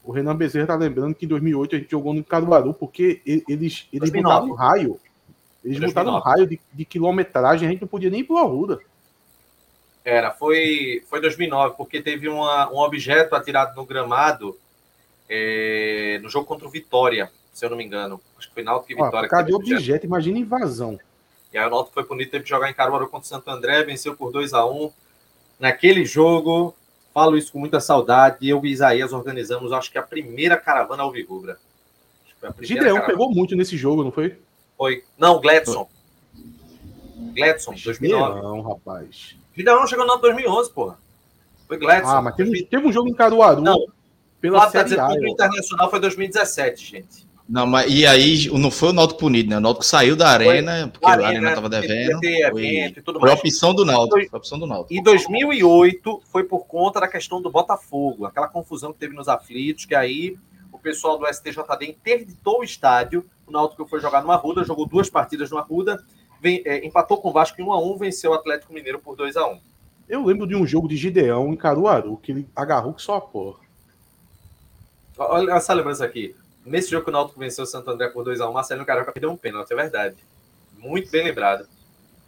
o 0.03 0.11
Renan 0.11 0.35
Bezerra 0.35 0.67
tá 0.67 0.75
lembrando 0.75 1.15
que 1.15 1.25
em 1.25 1.27
2008 1.27 1.75
a 1.75 1.79
gente 1.79 1.89
jogou 1.89 2.13
no 2.13 2.23
Caruaru 2.23 2.71
porque 2.75 3.19
eles, 3.25 3.87
eles 3.91 4.11
botaram 4.11 4.45
um 4.45 4.53
raio. 4.53 4.99
Eles 5.65 5.79
2009. 5.79 5.87
botaram 5.87 6.15
um 6.15 6.19
raio 6.19 6.47
de, 6.47 6.59
de, 6.71 6.85
quilometragem, 6.85 7.67
a 7.67 7.71
gente 7.71 7.81
não 7.81 7.87
podia 7.87 8.11
nem 8.11 8.19
ir 8.19 8.25
para 8.25 8.41
a 8.41 8.43
Ruda. 8.43 8.79
Era, 10.05 10.31
foi, 10.31 11.03
foi 11.09 11.19
2009, 11.19 11.75
porque 11.75 11.99
teve 11.99 12.29
uma, 12.29 12.71
um 12.71 12.77
objeto 12.77 13.35
atirado 13.35 13.75
no 13.75 13.85
gramado 13.85 14.55
é, 15.27 16.19
no 16.21 16.29
jogo 16.29 16.45
contra 16.45 16.67
o 16.67 16.71
Vitória, 16.71 17.31
se 17.51 17.65
eu 17.65 17.71
não 17.71 17.77
me 17.77 17.83
engano. 17.83 18.21
Acho 18.37 18.47
que 18.47 18.53
foi 18.53 18.63
Náutico 18.63 18.91
e 18.91 18.95
Vitória. 18.95 19.27
Ó, 19.27 19.29
cadê 19.29 19.51
o 19.51 19.55
objeto? 19.55 20.05
Imagina 20.05 20.37
invasão. 20.37 20.99
E 21.51 21.57
aí 21.57 21.65
o 21.65 21.69
Náutico 21.69 21.93
foi 21.93 22.03
punido, 22.03 22.31
teve 22.31 22.43
que 22.43 22.49
jogar 22.49 22.69
em 22.69 22.73
Caruaru 22.73 23.07
contra 23.07 23.25
o 23.25 23.29
Santo 23.29 23.49
André, 23.49 23.83
venceu 23.83 24.15
por 24.15 24.31
2 24.31 24.53
a 24.53 24.65
1 24.65 24.91
Naquele 25.59 26.05
jogo, 26.05 26.73
falo 27.13 27.37
isso 27.37 27.51
com 27.51 27.59
muita 27.59 27.81
saudade, 27.81 28.47
eu 28.47 28.63
e 28.63 28.71
Isaías 28.71 29.11
organizamos, 29.11 29.73
acho 29.73 29.91
que 29.91 29.97
a 29.97 30.03
primeira 30.03 30.55
caravana 30.55 31.03
alvirrubra. 31.03 31.57
Gideão 32.61 33.05
pegou 33.05 33.29
muito 33.29 33.55
nesse 33.55 33.75
jogo, 33.75 34.03
não 34.03 34.11
foi? 34.11 34.37
Foi. 34.77 35.03
Não, 35.17 35.41
Gladson. 35.41 35.89
Gladson, 37.35 37.73
2009. 37.73 38.41
Não, 38.41 38.61
rapaz. 38.61 39.35
Gideão 39.53 39.85
chegou 39.85 40.07
no 40.07 40.15
2011, 40.17 40.71
porra. 40.71 40.97
Foi 41.67 41.77
Gladson. 41.77 42.09
Ah, 42.09 42.21
mas 42.21 42.35
teve, 42.35 42.63
teve 42.63 42.87
um 42.87 42.91
jogo 42.93 43.09
em 43.09 43.13
Caruaru. 43.13 43.61
Não. 43.61 43.87
Pela 44.39 44.61
tá 44.61 44.71
Série 44.71 44.97
A. 44.97 45.09
O 45.09 45.27
Internacional 45.27 45.89
foi 45.89 45.99
2017, 45.99 46.85
gente. 46.85 47.28
Não, 47.49 47.65
mas 47.65 47.91
e 47.91 48.05
aí 48.05 48.47
não 48.49 48.69
foi 48.69 48.89
o 48.89 48.93
Náutico 48.93 49.21
punido, 49.21 49.49
né? 49.49 49.57
O 49.57 49.59
Náutico 49.59 49.83
saiu 49.83 50.15
da 50.15 50.29
arena, 50.29 50.87
porque 50.87 51.07
a 51.07 51.13
arena 51.13 51.49
estava 51.49 51.67
devendo. 51.67 52.19
Foi, 52.51 52.93
foi 53.19 53.31
a 53.31 53.33
opção 53.33 53.73
do 53.73 53.83
Náutico. 53.83 54.17
Foi 54.17 54.29
a 54.31 54.37
opção 54.37 54.59
do 54.59 54.67
Náutico. 54.67 54.93
Em 54.93 55.01
2008 55.01 56.21
foi 56.31 56.43
por 56.43 56.67
conta 56.67 56.99
da 56.99 57.07
questão 57.07 57.41
do 57.41 57.49
Botafogo, 57.49 58.27
aquela 58.27 58.47
confusão 58.47 58.93
que 58.93 58.99
teve 58.99 59.15
nos 59.15 59.27
aflitos, 59.27 59.85
que 59.85 59.95
aí 59.95 60.37
o 60.71 60.77
pessoal 60.77 61.17
do 61.17 61.25
STJD 61.25 61.87
interditou 61.87 62.59
o 62.59 62.63
estádio. 62.63 63.25
O 63.47 63.51
Náutico 63.51 63.83
foi 63.87 63.99
jogar 63.99 64.21
numa 64.21 64.35
ruda, 64.35 64.63
jogou 64.63 64.85
duas 64.85 65.09
partidas 65.09 65.49
numa 65.49 65.63
ruda, 65.63 65.99
vem, 66.39 66.61
é, 66.63 66.85
empatou 66.85 67.17
com 67.17 67.29
o 67.29 67.33
Vasco 67.33 67.59
em 67.59 67.63
1 67.63 67.73
a 67.73 67.81
1, 67.81 67.97
venceu 67.97 68.29
o 68.29 68.35
Atlético 68.35 68.71
Mineiro 68.71 68.99
por 68.99 69.15
2 69.15 69.35
a 69.35 69.47
1. 69.47 69.59
Eu 70.07 70.23
lembro 70.23 70.45
de 70.45 70.55
um 70.55 70.67
jogo 70.67 70.87
de 70.87 70.95
Gideão 70.95 71.51
em 71.51 71.55
Caruaru 71.55 72.17
que 72.17 72.31
ele 72.31 72.47
agarrou 72.55 72.93
que 72.93 73.01
só 73.01 73.15
a 73.15 73.21
porra. 73.21 73.57
Olha 75.17 75.53
essa 75.53 75.73
lembrança 75.73 76.05
aqui. 76.05 76.35
Nesse 76.69 76.91
jogo 76.91 77.03
que 77.03 77.09
o 77.09 77.13
Náutico 77.13 77.39
venceu 77.39 77.63
o 77.63 77.67
Santo 77.67 77.89
André 77.89 78.09
por 78.09 78.23
2x1, 78.23 78.53
Marcelinho 78.53 78.85
Carioca 78.85 79.11
perdeu 79.11 79.31
um 79.31 79.35
pênalti, 79.35 79.71
é 79.71 79.75
verdade. 79.75 80.15
Muito 80.77 81.09
bem 81.09 81.23
lembrado. 81.23 81.67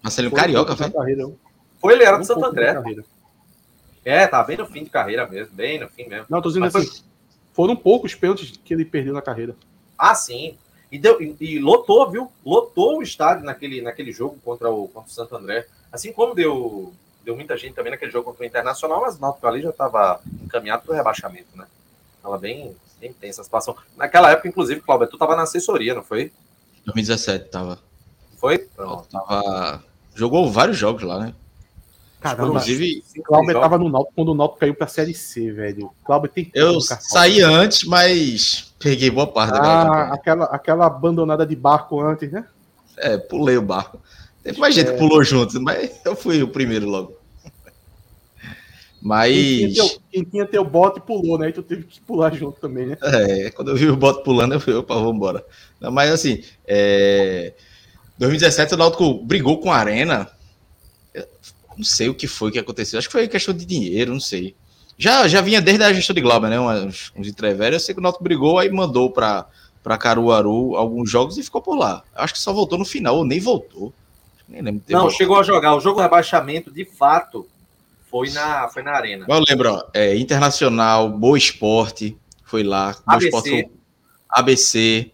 Marcelinho 0.01 0.33
Carioca, 0.33 0.75
foi? 0.75 0.91
Foi, 1.79 1.93
ele 1.93 2.03
era 2.03 2.17
do 2.17 2.25
Santo 2.25 2.43
André. 2.43 2.75
É, 4.03 4.25
tá 4.25 4.43
bem 4.43 4.57
no 4.57 4.65
fim 4.65 4.83
de 4.83 4.89
carreira 4.89 5.27
mesmo, 5.27 5.55
bem 5.55 5.79
no 5.79 5.87
fim 5.87 6.07
mesmo. 6.07 6.25
Não, 6.27 6.41
tô 6.41 6.49
dizendo 6.49 6.63
Mas 6.63 6.75
assim, 6.75 6.87
foi... 6.87 7.03
foram 7.53 7.75
poucos 7.75 8.15
pênaltis 8.15 8.59
que 8.65 8.73
ele 8.73 8.83
perdeu 8.83 9.13
na 9.13 9.21
carreira. 9.21 9.55
Ah, 9.95 10.15
sim. 10.15 10.57
E, 10.91 10.97
deu, 10.97 11.21
e, 11.21 11.35
e, 11.39 11.59
lotou, 11.59 12.09
viu? 12.09 12.31
Lotou 12.43 12.97
o 12.97 13.03
estádio 13.03 13.45
naquele, 13.45 13.79
naquele 13.79 14.11
jogo 14.11 14.39
contra 14.43 14.71
o, 14.71 14.87
contra 14.87 15.09
o 15.09 15.13
Santo 15.13 15.35
André. 15.35 15.67
Assim 15.91 16.11
como 16.11 16.33
deu, 16.33 16.91
deu 17.23 17.35
muita 17.35 17.55
gente 17.55 17.75
também 17.75 17.91
naquele 17.91 18.11
jogo 18.11 18.25
contra 18.25 18.43
o 18.43 18.45
Internacional, 18.47 19.01
mas 19.01 19.17
o 19.17 19.21
Náutico 19.21 19.45
ali 19.45 19.61
já 19.61 19.69
estava 19.69 20.19
encaminhado 20.43 20.83
para 20.83 20.93
o 20.93 20.95
rebaixamento, 20.95 21.55
né? 21.55 21.67
Tava 22.23 22.37
bem, 22.39 22.75
bem 23.01 23.11
tensa 23.11 23.41
a 23.41 23.43
situação. 23.43 23.75
Naquela 23.97 24.29
época, 24.29 24.47
inclusive, 24.47 24.79
Cláudio, 24.79 25.07
tu 25.07 25.17
tava 25.17 25.35
na 25.35 25.41
assessoria, 25.41 25.95
não 25.95 26.03
foi? 26.03 26.31
2017, 26.85 27.49
tava. 27.49 27.79
Foi? 28.37 28.59
Tava... 28.59 29.83
Jogou 30.13 30.49
vários 30.51 30.77
jogos 30.77 31.01
lá, 31.01 31.19
né? 31.19 31.33
Caramba, 32.19 32.49
inclusive, 32.49 33.03
Cláudio 33.23 33.59
tava 33.59 33.79
no 33.79 33.89
Náutico 33.89 34.13
quando 34.15 34.29
o 34.29 34.35
Náutico 34.35 34.59
caiu 34.59 34.75
pra 34.75 34.85
Série 34.85 35.15
C, 35.15 35.51
velho. 35.51 35.91
Cláudio 36.05 36.29
tem 36.29 36.51
Eu 36.53 36.79
saí 36.79 37.41
antes, 37.41 37.83
mas 37.83 38.71
peguei 38.77 39.09
boa 39.09 39.25
parte 39.25 39.57
ah, 39.57 40.13
aquela, 40.13 40.45
aquela 40.45 40.85
abandonada 40.85 41.45
de 41.45 41.55
barco 41.55 41.99
antes, 41.99 42.31
né? 42.31 42.45
É, 42.97 43.17
pulei 43.17 43.57
o 43.57 43.61
barco. 43.61 43.99
Teve 44.43 44.59
mais 44.59 44.75
gente 44.75 44.89
é... 44.89 44.93
que 44.93 44.99
pulou 44.99 45.23
junto, 45.23 45.59
mas 45.59 45.99
eu 46.05 46.15
fui 46.15 46.43
o 46.43 46.47
primeiro 46.47 46.87
logo. 46.87 47.17
Mas. 49.01 49.33
Quem 49.33 49.71
tinha, 49.71 49.73
teu, 49.73 50.01
quem 50.11 50.23
tinha 50.23 50.45
teu 50.45 50.63
bote 50.63 51.01
pulou, 51.01 51.37
né? 51.37 51.49
E 51.49 51.53
tu 51.53 51.63
teve 51.63 51.83
que 51.83 51.99
pular 52.01 52.33
junto 52.33 52.59
também, 52.59 52.85
né? 52.87 52.97
É, 53.01 53.49
quando 53.51 53.69
eu 53.69 53.75
vi 53.75 53.87
o 53.89 53.95
bote 53.95 54.23
pulando, 54.23 54.53
eu 54.53 54.59
falei, 54.59 54.79
opa, 54.79 54.93
vamos 54.93 55.15
embora. 55.15 55.43
Mas 55.79 56.11
assim, 56.11 56.43
é... 56.67 57.53
2017 58.17 58.75
o 58.75 58.77
Náutico 58.77 59.13
brigou 59.25 59.59
com 59.59 59.71
a 59.71 59.77
Arena. 59.77 60.29
Eu 61.13 61.27
não 61.75 61.83
sei 61.83 62.07
o 62.09 62.13
que 62.13 62.27
foi 62.27 62.51
que 62.51 62.59
aconteceu. 62.59 62.99
Acho 62.99 63.07
que 63.07 63.13
foi 63.13 63.27
questão 63.27 63.53
de 63.53 63.65
dinheiro, 63.65 64.13
não 64.13 64.19
sei. 64.19 64.55
Já, 64.97 65.27
já 65.27 65.41
vinha 65.41 65.59
desde 65.59 65.83
a 65.83 65.91
gestão 65.91 66.13
de 66.13 66.21
Glauber, 66.21 66.49
né? 66.49 66.59
Uns, 66.59 67.11
uns 67.15 67.27
entreveros. 67.27 67.73
Eu 67.73 67.79
sei 67.79 67.95
que 67.95 67.99
o 67.99 68.03
Náutico 68.03 68.23
brigou, 68.23 68.59
aí 68.59 68.69
mandou 68.69 69.09
para 69.09 69.47
para 69.83 69.97
Caruaru 69.97 70.75
alguns 70.75 71.09
jogos 71.09 71.37
e 71.37 71.43
ficou 71.43 71.61
por 71.61 71.75
lá. 71.75 72.03
Acho 72.15 72.33
que 72.33 72.39
só 72.39 72.53
voltou 72.53 72.77
no 72.77 72.85
final, 72.85 73.17
ou 73.17 73.25
nem 73.25 73.39
voltou. 73.39 73.91
Nem 74.47 74.61
lembro 74.61 74.83
não, 74.87 74.99
voltado. 74.99 75.17
chegou 75.17 75.39
a 75.39 75.43
jogar. 75.43 75.75
O 75.75 75.79
jogo 75.79 75.97
de 75.97 76.03
rebaixamento, 76.03 76.71
de 76.71 76.85
fato, 76.85 77.47
foi 78.11 78.29
na, 78.31 78.67
foi 78.67 78.83
na 78.83 78.91
arena. 78.91 79.25
Eu 79.27 79.43
lembro, 79.47 79.73
ó, 79.73 79.89
é, 79.93 80.15
Internacional, 80.17 81.09
Boa 81.09 81.37
Esporte, 81.37 82.17
foi 82.43 82.61
lá. 82.61 82.91
Boa 82.91 83.15
ABC. 83.15 83.25
Esporte, 83.25 83.71
ABC. 84.29 85.11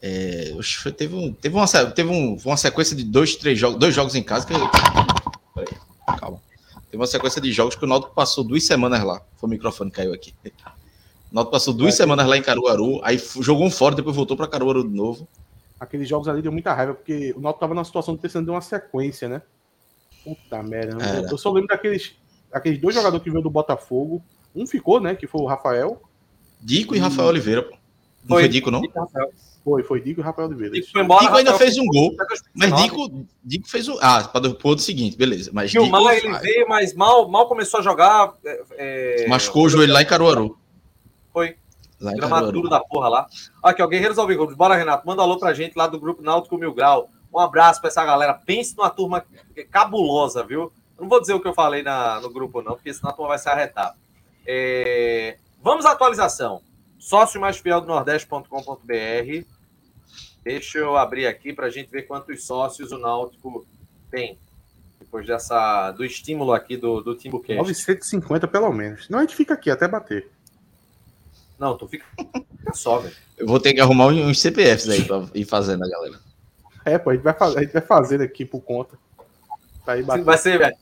É, 0.00 0.54
teve, 0.96 1.14
um, 1.14 1.32
teve, 1.32 1.54
uma, 1.54 1.66
teve 1.66 2.10
um, 2.10 2.36
uma 2.44 2.56
sequência 2.56 2.94
de 2.94 3.02
dois, 3.02 3.34
três 3.34 3.58
jogos, 3.58 3.78
dois 3.78 3.92
jogos 3.92 4.14
em 4.14 4.22
casa 4.22 4.46
que. 4.46 4.54
Peraí, 4.54 6.18
calma. 6.18 6.40
Teve 6.90 7.00
uma 7.00 7.06
sequência 7.06 7.40
de 7.40 7.50
jogos 7.52 7.74
que 7.74 7.84
o 7.84 7.88
Náutico 7.88 8.14
passou 8.14 8.44
duas 8.44 8.64
semanas 8.64 9.02
lá. 9.02 9.20
Foi 9.36 9.48
o 9.48 9.50
microfone 9.50 9.90
que 9.90 9.96
caiu 9.96 10.12
aqui. 10.12 10.32
O 10.44 11.34
Náutico 11.34 11.52
passou 11.52 11.74
duas 11.74 11.94
é, 11.94 11.96
semanas 11.96 12.26
lá 12.26 12.36
em 12.36 12.42
Caruaru, 12.42 13.00
aí 13.02 13.20
jogou 13.40 13.66
um 13.66 13.70
fora, 13.70 13.94
depois 13.94 14.14
voltou 14.14 14.36
para 14.36 14.46
Caruaru 14.46 14.88
de 14.88 14.94
novo. 14.94 15.26
Aqueles 15.80 16.08
jogos 16.08 16.28
ali 16.28 16.42
deu 16.42 16.52
muita 16.52 16.72
raiva, 16.72 16.94
porque 16.94 17.32
o 17.36 17.40
Náutico 17.40 17.60
tava 17.60 17.74
na 17.74 17.82
situação 17.82 18.14
de 18.14 18.20
precisando 18.20 18.44
de 18.44 18.50
uma 18.50 18.60
sequência, 18.60 19.28
né? 19.28 19.42
Puta 20.24 20.62
merda. 20.62 21.04
Era. 21.04 21.28
Eu 21.30 21.38
só 21.38 21.50
lembro 21.50 21.68
daqueles 21.68 22.14
aqueles 22.52 22.78
dois 22.78 22.94
jogadores 22.94 23.24
que 23.24 23.30
veio 23.30 23.42
do 23.42 23.50
Botafogo. 23.50 24.22
Um 24.54 24.66
ficou, 24.66 25.00
né? 25.00 25.14
Que 25.14 25.26
foi 25.26 25.40
o 25.40 25.46
Rafael. 25.46 26.00
Dico 26.60 26.94
e, 26.94 26.98
Rafael 26.98 27.28
Oliveira, 27.28 27.62
pô. 27.62 27.70
Não 27.70 28.36
foi, 28.36 28.42
foi 28.42 28.48
Dico, 28.48 28.70
não? 28.70 28.82
Foi, 29.64 29.82
foi 29.82 30.00
Dico 30.00 30.20
e 30.20 30.22
Rafael 30.22 30.48
Oliveira. 30.48 30.74
Dico, 30.74 30.98
embora, 30.98 31.24
Dico 31.24 31.36
ainda 31.36 31.54
fez 31.54 31.78
um 31.78 31.86
gol. 31.86 32.14
Mas 32.54 32.82
Dico, 32.82 33.26
Dico 33.42 33.68
fez 33.68 33.88
um. 33.88 33.96
Ah, 34.00 34.22
para 34.24 34.48
o 34.48 34.56
outro 34.64 34.84
seguinte, 34.84 35.16
beleza. 35.16 35.50
Mas 35.52 35.70
Dico, 35.70 35.86
mal 35.86 36.08
ele 36.10 36.38
veio, 36.38 36.68
mas 36.68 36.94
mal, 36.94 37.28
mal 37.28 37.48
começou 37.48 37.80
a 37.80 37.82
jogar. 37.82 38.34
É... 38.44 39.24
é 39.24 39.28
Machucou 39.28 39.64
o 39.64 39.68
joelho 39.68 39.92
lá 39.92 40.02
em 40.02 40.06
Caruaru. 40.06 40.58
Foi. 41.32 41.56
Lá 42.00 42.12
em 42.12 42.16
Gramaduro 42.16 42.68
da 42.68 42.80
porra 42.80 43.08
lá. 43.08 43.26
Aqui, 43.62 43.80
ó, 43.80 43.86
Guerreiros 43.86 44.18
vivo. 44.26 44.54
Bora, 44.56 44.74
Renato. 44.74 45.06
Manda 45.06 45.22
alô 45.22 45.38
pra 45.38 45.54
gente 45.54 45.76
lá 45.76 45.86
do 45.86 46.00
grupo 46.00 46.22
Náutico 46.22 46.58
Mil 46.58 46.74
Grau. 46.74 47.08
Um 47.32 47.38
abraço 47.38 47.80
pra 47.80 47.88
essa 47.88 48.04
galera. 48.04 48.34
Pense 48.34 48.76
numa 48.76 48.90
turma 48.90 49.24
cabulosa, 49.70 50.44
viu? 50.44 50.72
Não 50.98 51.08
vou 51.08 51.20
dizer 51.20 51.32
o 51.34 51.40
que 51.40 51.48
eu 51.48 51.54
falei 51.54 51.82
na, 51.82 52.20
no 52.20 52.30
grupo, 52.30 52.62
não, 52.62 52.74
porque 52.74 52.92
senão 52.92 53.10
a 53.10 53.12
turma 53.14 53.30
vai 53.30 53.38
se 53.38 53.48
arretar. 53.48 53.96
É, 54.46 55.38
vamos 55.62 55.84
à 55.86 55.92
atualização. 55.92 56.60
Sócio 56.98 57.40
mais 57.40 57.56
fiel 57.56 57.80
do 57.80 57.86
Nordeste.com.br. 57.86 59.46
Deixa 60.44 60.78
eu 60.78 60.96
abrir 60.96 61.26
aqui 61.26 61.52
para 61.52 61.66
a 61.66 61.70
gente 61.70 61.90
ver 61.90 62.02
quantos 62.02 62.44
sócios 62.44 62.92
o 62.92 62.98
Náutico 62.98 63.66
tem. 64.10 64.38
Depois 64.98 65.26
dessa, 65.26 65.90
do 65.92 66.04
estímulo 66.04 66.52
aqui 66.52 66.76
do, 66.76 67.00
do 67.00 67.14
Timbucast. 67.14 67.58
950 67.58 68.46
pelo 68.48 68.72
menos. 68.72 69.08
Não, 69.08 69.18
a 69.18 69.22
gente 69.22 69.34
fica 69.34 69.54
aqui 69.54 69.70
até 69.70 69.88
bater. 69.88 70.28
Não, 71.58 71.76
tu 71.76 71.86
fica, 71.86 72.04
fica 72.16 72.74
só, 72.74 72.98
velho. 72.98 73.14
Eu 73.36 73.46
vou 73.46 73.60
ter 73.60 73.72
que 73.72 73.80
arrumar 73.80 74.06
uns 74.06 74.40
CPFs 74.40 74.88
aí 74.88 75.04
para 75.04 75.26
ir 75.34 75.44
fazendo 75.44 75.84
a 75.84 75.88
galera. 75.88 76.31
É, 76.84 76.98
pô, 76.98 77.10
a 77.10 77.14
gente 77.14 77.22
vai, 77.22 77.34
fazer, 77.34 77.58
a 77.58 77.62
gente 77.62 77.72
vai 77.72 77.82
fazendo 77.82 78.22
aqui 78.22 78.44
por 78.44 78.60
conta. 78.60 78.98
Vai 80.24 80.38
ser, 80.38 80.58
velho. 80.58 80.76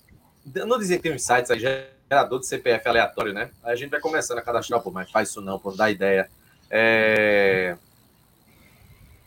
Não 0.67 0.79
dizer 0.79 0.97
que 0.97 1.03
tem 1.03 1.15
uns 1.15 1.23
sites 1.23 1.51
aí, 1.51 1.59
gerador 1.59 2.41
de 2.41 2.47
CPF 2.47 2.89
aleatório, 2.89 3.33
né? 3.33 3.51
Aí 3.63 3.73
a 3.73 3.77
gente 3.77 3.91
vai 3.91 4.01
começando 4.01 4.39
a 4.39 4.43
cadastrar, 4.43 4.81
pô, 4.81 4.91
mas 4.91 5.11
faz 5.11 5.29
isso 5.29 5.41
não, 5.41 5.59
pô, 5.59 5.73
dá 5.73 5.91
ideia. 5.91 6.31
É... 6.71 7.77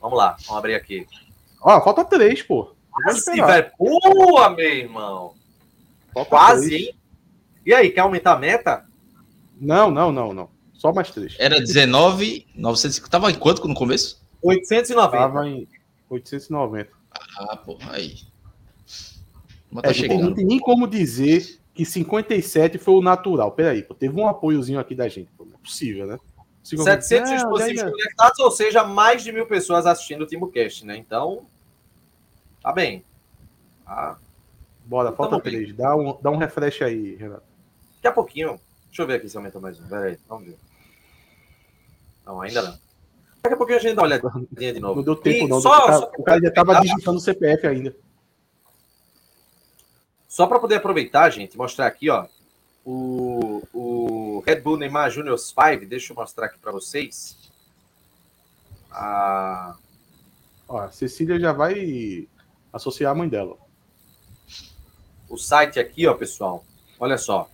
Vamos 0.01 0.17
lá, 0.17 0.35
vamos 0.45 0.57
abrir 0.57 0.75
aqui. 0.75 1.07
Ó, 1.61 1.81
falta 1.81 2.03
três, 2.03 2.41
pô. 2.41 2.73
Quase, 2.91 3.41
velho. 3.41 3.71
Pô, 3.77 4.49
meu 4.49 4.69
irmão. 4.69 5.33
Falta 6.13 6.29
Quase, 6.29 6.67
três. 6.67 6.81
hein? 6.87 6.95
E 7.65 7.73
aí, 7.73 7.89
quer 7.89 8.01
aumentar 8.01 8.33
a 8.33 8.39
meta? 8.39 8.85
Não, 9.59 9.89
não, 9.89 10.11
não, 10.11 10.33
não. 10.33 10.49
Só 10.73 10.91
mais 10.91 11.09
três. 11.09 11.35
Era 11.39 11.59
19, 11.59 12.45
900. 12.53 12.99
Tava 13.07 13.31
em 13.31 13.35
quanto 13.35 13.65
no 13.67 13.73
começo? 13.73 14.21
890. 14.41 15.17
Tava 15.17 15.47
em 15.47 15.67
890. 16.13 16.89
Ah, 17.37 17.57
pô, 17.57 17.77
aí. 17.89 18.15
Mas 19.71 19.83
tá 19.83 19.89
é, 19.89 19.93
chegando. 19.93 20.21
Não 20.21 20.33
tem 20.33 20.45
nem 20.45 20.59
como 20.59 20.87
dizer 20.87 21.59
que 21.73 21.85
57 21.85 22.77
foi 22.77 22.93
o 22.93 23.01
natural. 23.01 23.51
Peraí, 23.51 23.83
pô, 23.83 23.93
teve 23.93 24.19
um 24.19 24.27
apoiozinho 24.27 24.79
aqui 24.79 24.95
da 24.95 25.07
gente. 25.07 25.31
Pô, 25.37 25.45
não 25.45 25.55
é 25.55 25.57
possível, 25.57 26.07
né? 26.07 26.17
700 26.63 27.29
dispositivos 27.29 27.91
conectados, 27.91 28.39
ou 28.39 28.51
seja, 28.51 28.85
mais 28.85 29.21
de 29.21 29.33
mil 29.33 29.45
pessoas 29.45 29.85
assistindo 29.85 30.21
o 30.21 30.27
TimbuCast, 30.27 30.85
né? 30.85 30.95
Então, 30.95 31.45
tá 32.61 32.71
bem. 32.71 33.03
Ah, 33.85 34.15
Bora, 34.85 35.09
então, 35.09 35.17
falta 35.17 35.39
três. 35.41 35.73
Dá 35.75 35.95
um, 35.95 36.17
dá 36.21 36.29
um 36.29 36.37
refresh 36.37 36.81
aí, 36.81 37.15
Renato. 37.15 37.43
Daqui 37.95 38.07
a 38.07 38.11
pouquinho. 38.11 38.59
Deixa 38.87 39.01
eu 39.01 39.07
ver 39.07 39.15
aqui 39.15 39.29
se 39.29 39.37
aumenta 39.37 39.59
mais 39.59 39.79
um. 39.79 39.87
Pera 39.87 40.05
aí, 40.05 40.19
vamos 40.27 40.47
ver. 40.47 40.57
Não, 42.25 42.41
ainda 42.41 42.61
não. 42.61 42.82
Daqui 43.43 43.55
a 43.55 43.57
pouquinho 43.57 43.77
a 43.77 43.81
gente 43.81 43.95
dá 43.95 44.01
uma 44.03 44.07
olhadinha 44.07 44.73
de 44.73 44.79
novo. 44.79 44.95
Não 44.95 45.03
deu 45.03 45.15
tempo, 45.17 45.45
e 45.45 45.49
não. 45.49 45.59
Só, 45.59 45.69
o, 45.69 45.85
cara, 45.85 45.97
só 45.97 46.11
o 46.17 46.23
cara 46.23 46.41
já 46.41 46.47
estava 46.47 46.79
digitando 46.79 47.17
o 47.17 47.21
CPF 47.21 47.67
ainda. 47.67 47.93
Só 50.29 50.47
para 50.47 50.59
poder 50.59 50.75
aproveitar, 50.75 51.29
gente, 51.29 51.57
mostrar 51.57 51.87
aqui, 51.87 52.09
ó, 52.09 52.25
o, 52.85 53.61
o 53.73 54.43
Red 54.47 54.61
Bull 54.61 54.77
Neymar 54.77 55.11
Juniors 55.11 55.53
5. 55.53 55.85
Deixa 55.85 56.13
eu 56.13 56.15
mostrar 56.15 56.45
aqui 56.45 56.57
para 56.57 56.71
vocês. 56.71 57.37
A... 58.89 59.75
Ó, 60.69 60.79
a 60.79 60.91
Cecília 60.91 61.37
já 61.37 61.51
vai 61.51 62.29
associar 62.71 63.11
a 63.11 63.15
mãe 63.15 63.27
dela. 63.27 63.57
O 65.27 65.37
site 65.37 65.81
aqui, 65.81 66.07
ó, 66.07 66.13
pessoal. 66.13 66.63
Olha 66.97 67.17
só. 67.17 67.49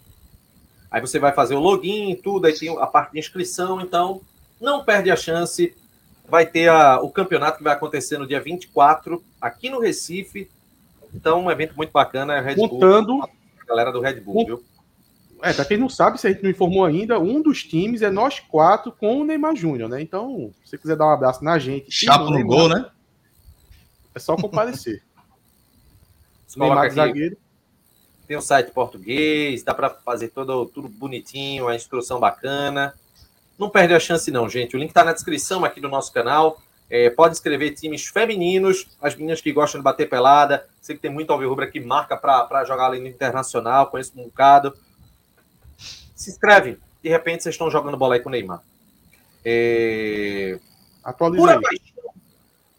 Aí 0.91 1.01
você 1.01 1.17
vai 1.17 1.33
fazer 1.33 1.55
o 1.55 1.59
login 1.59 2.11
e 2.11 2.15
tudo, 2.15 2.45
aí 2.45 2.53
tem 2.53 2.69
a 2.77 2.85
parte 2.85 3.13
de 3.13 3.19
inscrição, 3.19 3.81
então 3.81 4.21
não 4.59 4.83
perde 4.83 5.09
a 5.11 5.15
chance. 5.15 5.75
Vai 6.27 6.45
ter 6.45 6.69
a, 6.69 7.01
o 7.01 7.09
campeonato 7.09 7.57
que 7.57 7.63
vai 7.63 7.73
acontecer 7.73 8.17
no 8.17 8.27
dia 8.27 8.39
24, 8.39 9.23
aqui 9.41 9.69
no 9.69 9.79
Recife. 9.79 10.49
Então, 11.13 11.45
um 11.45 11.51
evento 11.51 11.75
muito 11.75 11.91
bacana, 11.91 12.35
é 12.35 12.41
Red 12.41 12.55
Contando, 12.55 13.17
Bull. 13.17 13.29
A 13.61 13.65
galera 13.65 13.91
do 13.91 13.99
Red 13.99 14.19
Bull, 14.21 14.45
viu? 14.45 14.63
É, 15.41 15.53
pra 15.53 15.65
quem 15.65 15.77
não 15.77 15.89
sabe, 15.89 16.19
se 16.19 16.27
a 16.27 16.31
gente 16.31 16.43
não 16.43 16.49
informou 16.49 16.83
ainda, 16.83 17.19
um 17.19 17.41
dos 17.41 17.63
times 17.63 18.01
é 18.01 18.11
nós 18.11 18.39
quatro 18.39 18.91
com 18.91 19.21
o 19.21 19.23
Neymar 19.23 19.55
Júnior, 19.55 19.89
né? 19.89 20.01
Então, 20.01 20.51
se 20.63 20.71
você 20.71 20.77
quiser 20.77 20.97
dar 20.97 21.07
um 21.07 21.11
abraço 21.11 21.43
na 21.43 21.57
gente. 21.57 21.89
Chapo 21.89 22.25
no, 22.25 22.31
Neymar, 22.31 22.57
gol, 22.57 22.69
né? 22.69 22.85
É 24.13 24.19
só 24.19 24.35
comparecer. 24.35 25.01
Neymar 26.55 26.91
zagueiro. 26.91 27.37
Tem 28.27 28.35
o 28.35 28.39
um 28.39 28.43
site 28.43 28.71
português, 28.71 29.63
dá 29.63 29.73
para 29.73 29.89
fazer 29.89 30.27
todo, 30.27 30.65
tudo 30.67 30.87
bonitinho, 30.87 31.67
a 31.67 31.75
instrução 31.75 32.19
bacana. 32.19 32.93
Não 33.59 33.69
perde 33.69 33.93
a 33.93 33.99
chance, 33.99 34.31
não, 34.31 34.47
gente. 34.47 34.75
O 34.75 34.79
link 34.79 34.89
está 34.89 35.03
na 35.03 35.13
descrição 35.13 35.65
aqui 35.65 35.81
do 35.81 35.89
nosso 35.89 36.13
canal. 36.13 36.61
É, 36.89 37.09
pode 37.09 37.35
escrever 37.35 37.71
times 37.71 38.05
femininos, 38.05 38.87
as 39.01 39.13
meninas 39.15 39.41
que 39.41 39.51
gostam 39.51 39.79
de 39.79 39.83
bater 39.83 40.09
pelada. 40.09 40.65
Sei 40.81 40.95
que 40.95 41.01
tem 41.01 41.11
muito 41.11 41.31
Alvirrubra 41.31 41.67
que 41.67 41.79
marca 41.79 42.17
para 42.17 42.63
jogar 42.65 42.87
ali 42.87 42.99
no 42.99 43.07
internacional, 43.07 43.87
conheço 43.87 44.13
um 44.15 44.23
bocado. 44.23 44.73
Se 46.15 46.31
inscreve. 46.31 46.79
De 47.03 47.09
repente 47.09 47.43
vocês 47.43 47.53
estão 47.53 47.69
jogando 47.69 47.97
bola 47.97 48.15
aí 48.15 48.21
com 48.21 48.29
o 48.29 48.31
Neymar. 48.31 48.61
É... 49.45 50.59
Pura 51.17 51.61
paixão, 51.61 52.13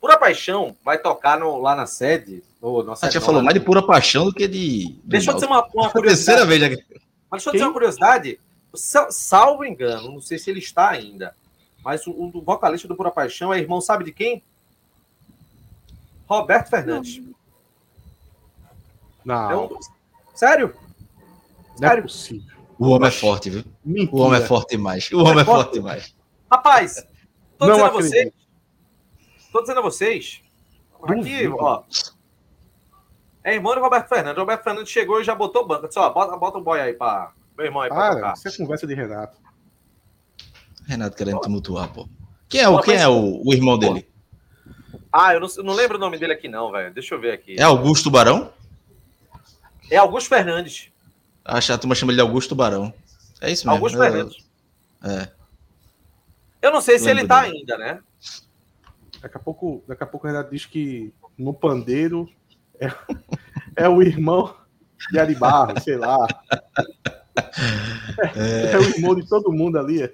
pura 0.00 0.18
paixão 0.18 0.76
vai 0.84 0.98
tocar 0.98 1.38
no, 1.38 1.58
lá 1.58 1.74
na 1.74 1.86
sede 1.86 2.42
Oh, 2.62 2.82
nossa, 2.82 3.06
a 3.06 3.08
gente 3.08 3.14
já 3.14 3.24
falou 3.24 3.42
mais 3.42 3.54
de 3.54 3.60
pura 3.60 3.82
paixão 3.82 4.26
do 4.26 4.34
que 4.34 4.46
de. 4.46 5.00
Deixa 5.04 5.30
eu 5.30 5.34
dizer 5.34 5.46
uma, 5.46 5.66
uma 5.72 5.90
curiosidade. 5.90 6.40
Terceira 6.40 6.44
vez 6.44 6.60
já. 6.60 6.68
Mas 7.30 7.42
deixa 7.42 7.48
eu 7.48 7.52
dizer 7.52 7.64
uma 7.64 7.72
curiosidade. 7.72 8.40
Salvo 8.74 9.64
engano, 9.64 10.12
não 10.12 10.20
sei 10.20 10.38
se 10.38 10.50
ele 10.50 10.60
está 10.60 10.90
ainda. 10.90 11.34
Mas 11.84 12.06
o, 12.06 12.10
o 12.12 12.42
vocalista 12.42 12.86
do 12.86 12.96
Pura 12.96 13.10
Paixão 13.10 13.52
é 13.52 13.58
irmão, 13.58 13.80
sabe 13.80 14.04
de 14.04 14.12
quem? 14.12 14.42
Roberto 16.28 16.70
Fernandes. 16.70 17.22
Não. 19.24 19.50
É 19.50 19.56
um... 19.56 19.78
Sério? 20.34 20.74
Não 21.78 21.86
é 21.86 21.88
Sério? 21.88 22.00
É 22.00 22.02
possível. 22.02 22.56
O 22.78 22.88
homem 22.90 23.08
é 23.08 23.10
forte, 23.10 23.50
viu? 23.50 23.64
Mentira. 23.84 24.16
O 24.16 24.20
homem 24.20 24.40
é 24.40 24.46
forte 24.46 24.70
demais. 24.70 25.10
O 25.10 25.18
homem 25.18 25.38
é, 25.38 25.40
é 25.40 25.44
forte 25.44 25.72
demais. 25.72 26.14
Rapaz, 26.50 27.06
tô 27.58 27.66
não 27.66 27.74
dizendo 27.74 27.86
a 27.86 27.90
vocês. 27.90 28.32
Tô 29.52 29.60
dizendo 29.60 29.80
a 29.80 29.82
vocês. 29.82 30.42
Aqui, 31.02 31.48
ó. 31.48 31.82
É 33.42 33.54
irmão 33.54 33.74
do 33.74 33.80
Roberto 33.80 34.08
Fernandes. 34.08 34.36
O 34.36 34.40
Roberto 34.40 34.64
Fernandes 34.64 34.92
chegou 34.92 35.20
e 35.20 35.24
já 35.24 35.34
botou 35.34 35.66
banca. 35.66 35.88
Disse, 35.88 35.98
ó, 35.98 36.10
bota, 36.10 36.36
bota 36.36 36.58
o 36.58 36.62
boy 36.62 36.80
aí 36.80 36.92
para 36.92 37.32
meu 37.60 37.66
irmão 37.66 37.82
aí 37.82 37.88
para. 37.88 38.32
Isso 38.32 38.48
é 38.48 38.56
conversa 38.56 38.86
de 38.86 38.94
Renato. 38.94 39.36
Renato 40.86 41.16
querendo 41.16 41.40
tumultuar, 41.40 41.92
pô. 41.92 42.08
Quem 42.48 42.62
é, 42.62 42.68
o, 42.68 42.80
quem 42.80 42.96
é 42.96 43.06
o, 43.06 43.42
o 43.44 43.52
irmão 43.52 43.78
dele? 43.78 44.08
Ah, 45.12 45.34
eu 45.34 45.40
não, 45.40 45.48
não, 45.62 45.74
lembro 45.74 45.96
o 45.96 46.00
nome 46.00 46.18
dele 46.18 46.32
aqui 46.32 46.48
não, 46.48 46.72
velho. 46.72 46.92
Deixa 46.92 47.14
eu 47.14 47.20
ver 47.20 47.32
aqui. 47.32 47.56
É 47.58 47.62
Augusto 47.62 48.10
Barão? 48.10 48.52
É 49.90 49.96
Augusto 49.96 50.28
Fernandes. 50.28 50.90
Acho 51.44 51.68
que 51.68 51.72
a 51.72 51.78
turma 51.78 51.94
chama 51.94 52.12
ele 52.12 52.22
de 52.22 52.26
Augusto 52.26 52.54
Barão. 52.54 52.92
É 53.40 53.50
isso 53.50 53.66
mesmo. 53.66 53.72
Augusto 53.72 53.98
Fernandes. 53.98 54.44
É. 55.04 55.28
Eu 56.62 56.72
não 56.72 56.80
sei 56.80 56.98
se 56.98 57.08
ele 57.08 57.26
tá 57.26 57.42
dele. 57.42 57.58
ainda, 57.58 57.78
né? 57.78 58.00
Daqui 59.20 59.36
a 59.36 59.40
pouco, 59.40 59.84
daqui 59.86 60.02
a 60.02 60.06
pouco 60.06 60.26
o 60.26 60.30
Renato 60.30 60.50
diz 60.50 60.64
que 60.64 61.12
no 61.36 61.52
pandeiro 61.52 62.28
é, 62.78 62.90
é 63.84 63.88
o 63.88 64.02
irmão 64.02 64.54
de 65.10 65.18
Aribarro, 65.18 65.80
sei 65.80 65.96
lá. 65.96 66.26
É... 68.36 68.72
é... 68.72 68.78
o 68.78 68.82
irmão 68.82 69.14
de 69.14 69.26
todo 69.28 69.52
mundo 69.52 69.78
ali. 69.78 70.10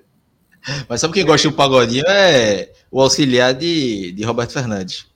Mas 0.88 1.00
sabe 1.00 1.14
quem 1.14 1.24
gosta 1.24 1.48
do 1.48 1.54
pagodinho 1.54 2.04
é 2.06 2.72
o 2.90 3.00
auxiliar 3.00 3.54
de, 3.54 4.12
de 4.12 4.24
Roberto 4.24 4.52
Fernandes. 4.52 5.06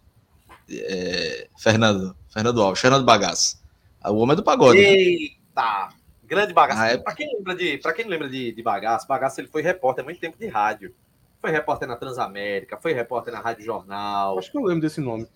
É, 0.71 1.49
Fernando, 1.59 2.17
Fernando 2.33 2.63
Alves, 2.63 2.81
Fernando 2.81 3.05
Bagaço. 3.05 3.59
O 4.05 4.17
homem 4.19 4.35
é 4.35 4.37
do 4.37 4.43
pagode. 4.43 4.79
Eita! 4.79 5.89
Grande 6.25 6.53
bagaço. 6.53 6.81
Ah, 6.81 6.89
é... 6.89 6.97
Para 6.97 7.15
quem 7.15 7.27
lembra 7.37 7.55
de, 7.57 7.79
para 7.79 7.93
quem 7.93 8.07
lembra 8.07 8.29
de, 8.29 8.53
de 8.53 8.63
bagaço, 8.63 9.07
bagaço 9.09 9.41
ele 9.41 9.49
foi 9.49 9.63
repórter 9.63 10.03
há 10.03 10.05
muito 10.05 10.21
tempo 10.21 10.39
de 10.39 10.47
rádio. 10.47 10.95
Foi 11.41 11.51
repórter 11.51 11.89
na 11.89 11.97
Transamérica, 11.97 12.77
foi 12.77 12.93
repórter 12.93 13.33
na 13.33 13.41
Rádio 13.41 13.65
Jornal. 13.65 14.39
Acho 14.39 14.51
que 14.51 14.57
eu 14.57 14.63
lembro 14.63 14.83
desse 14.83 15.01
nome. 15.01 15.27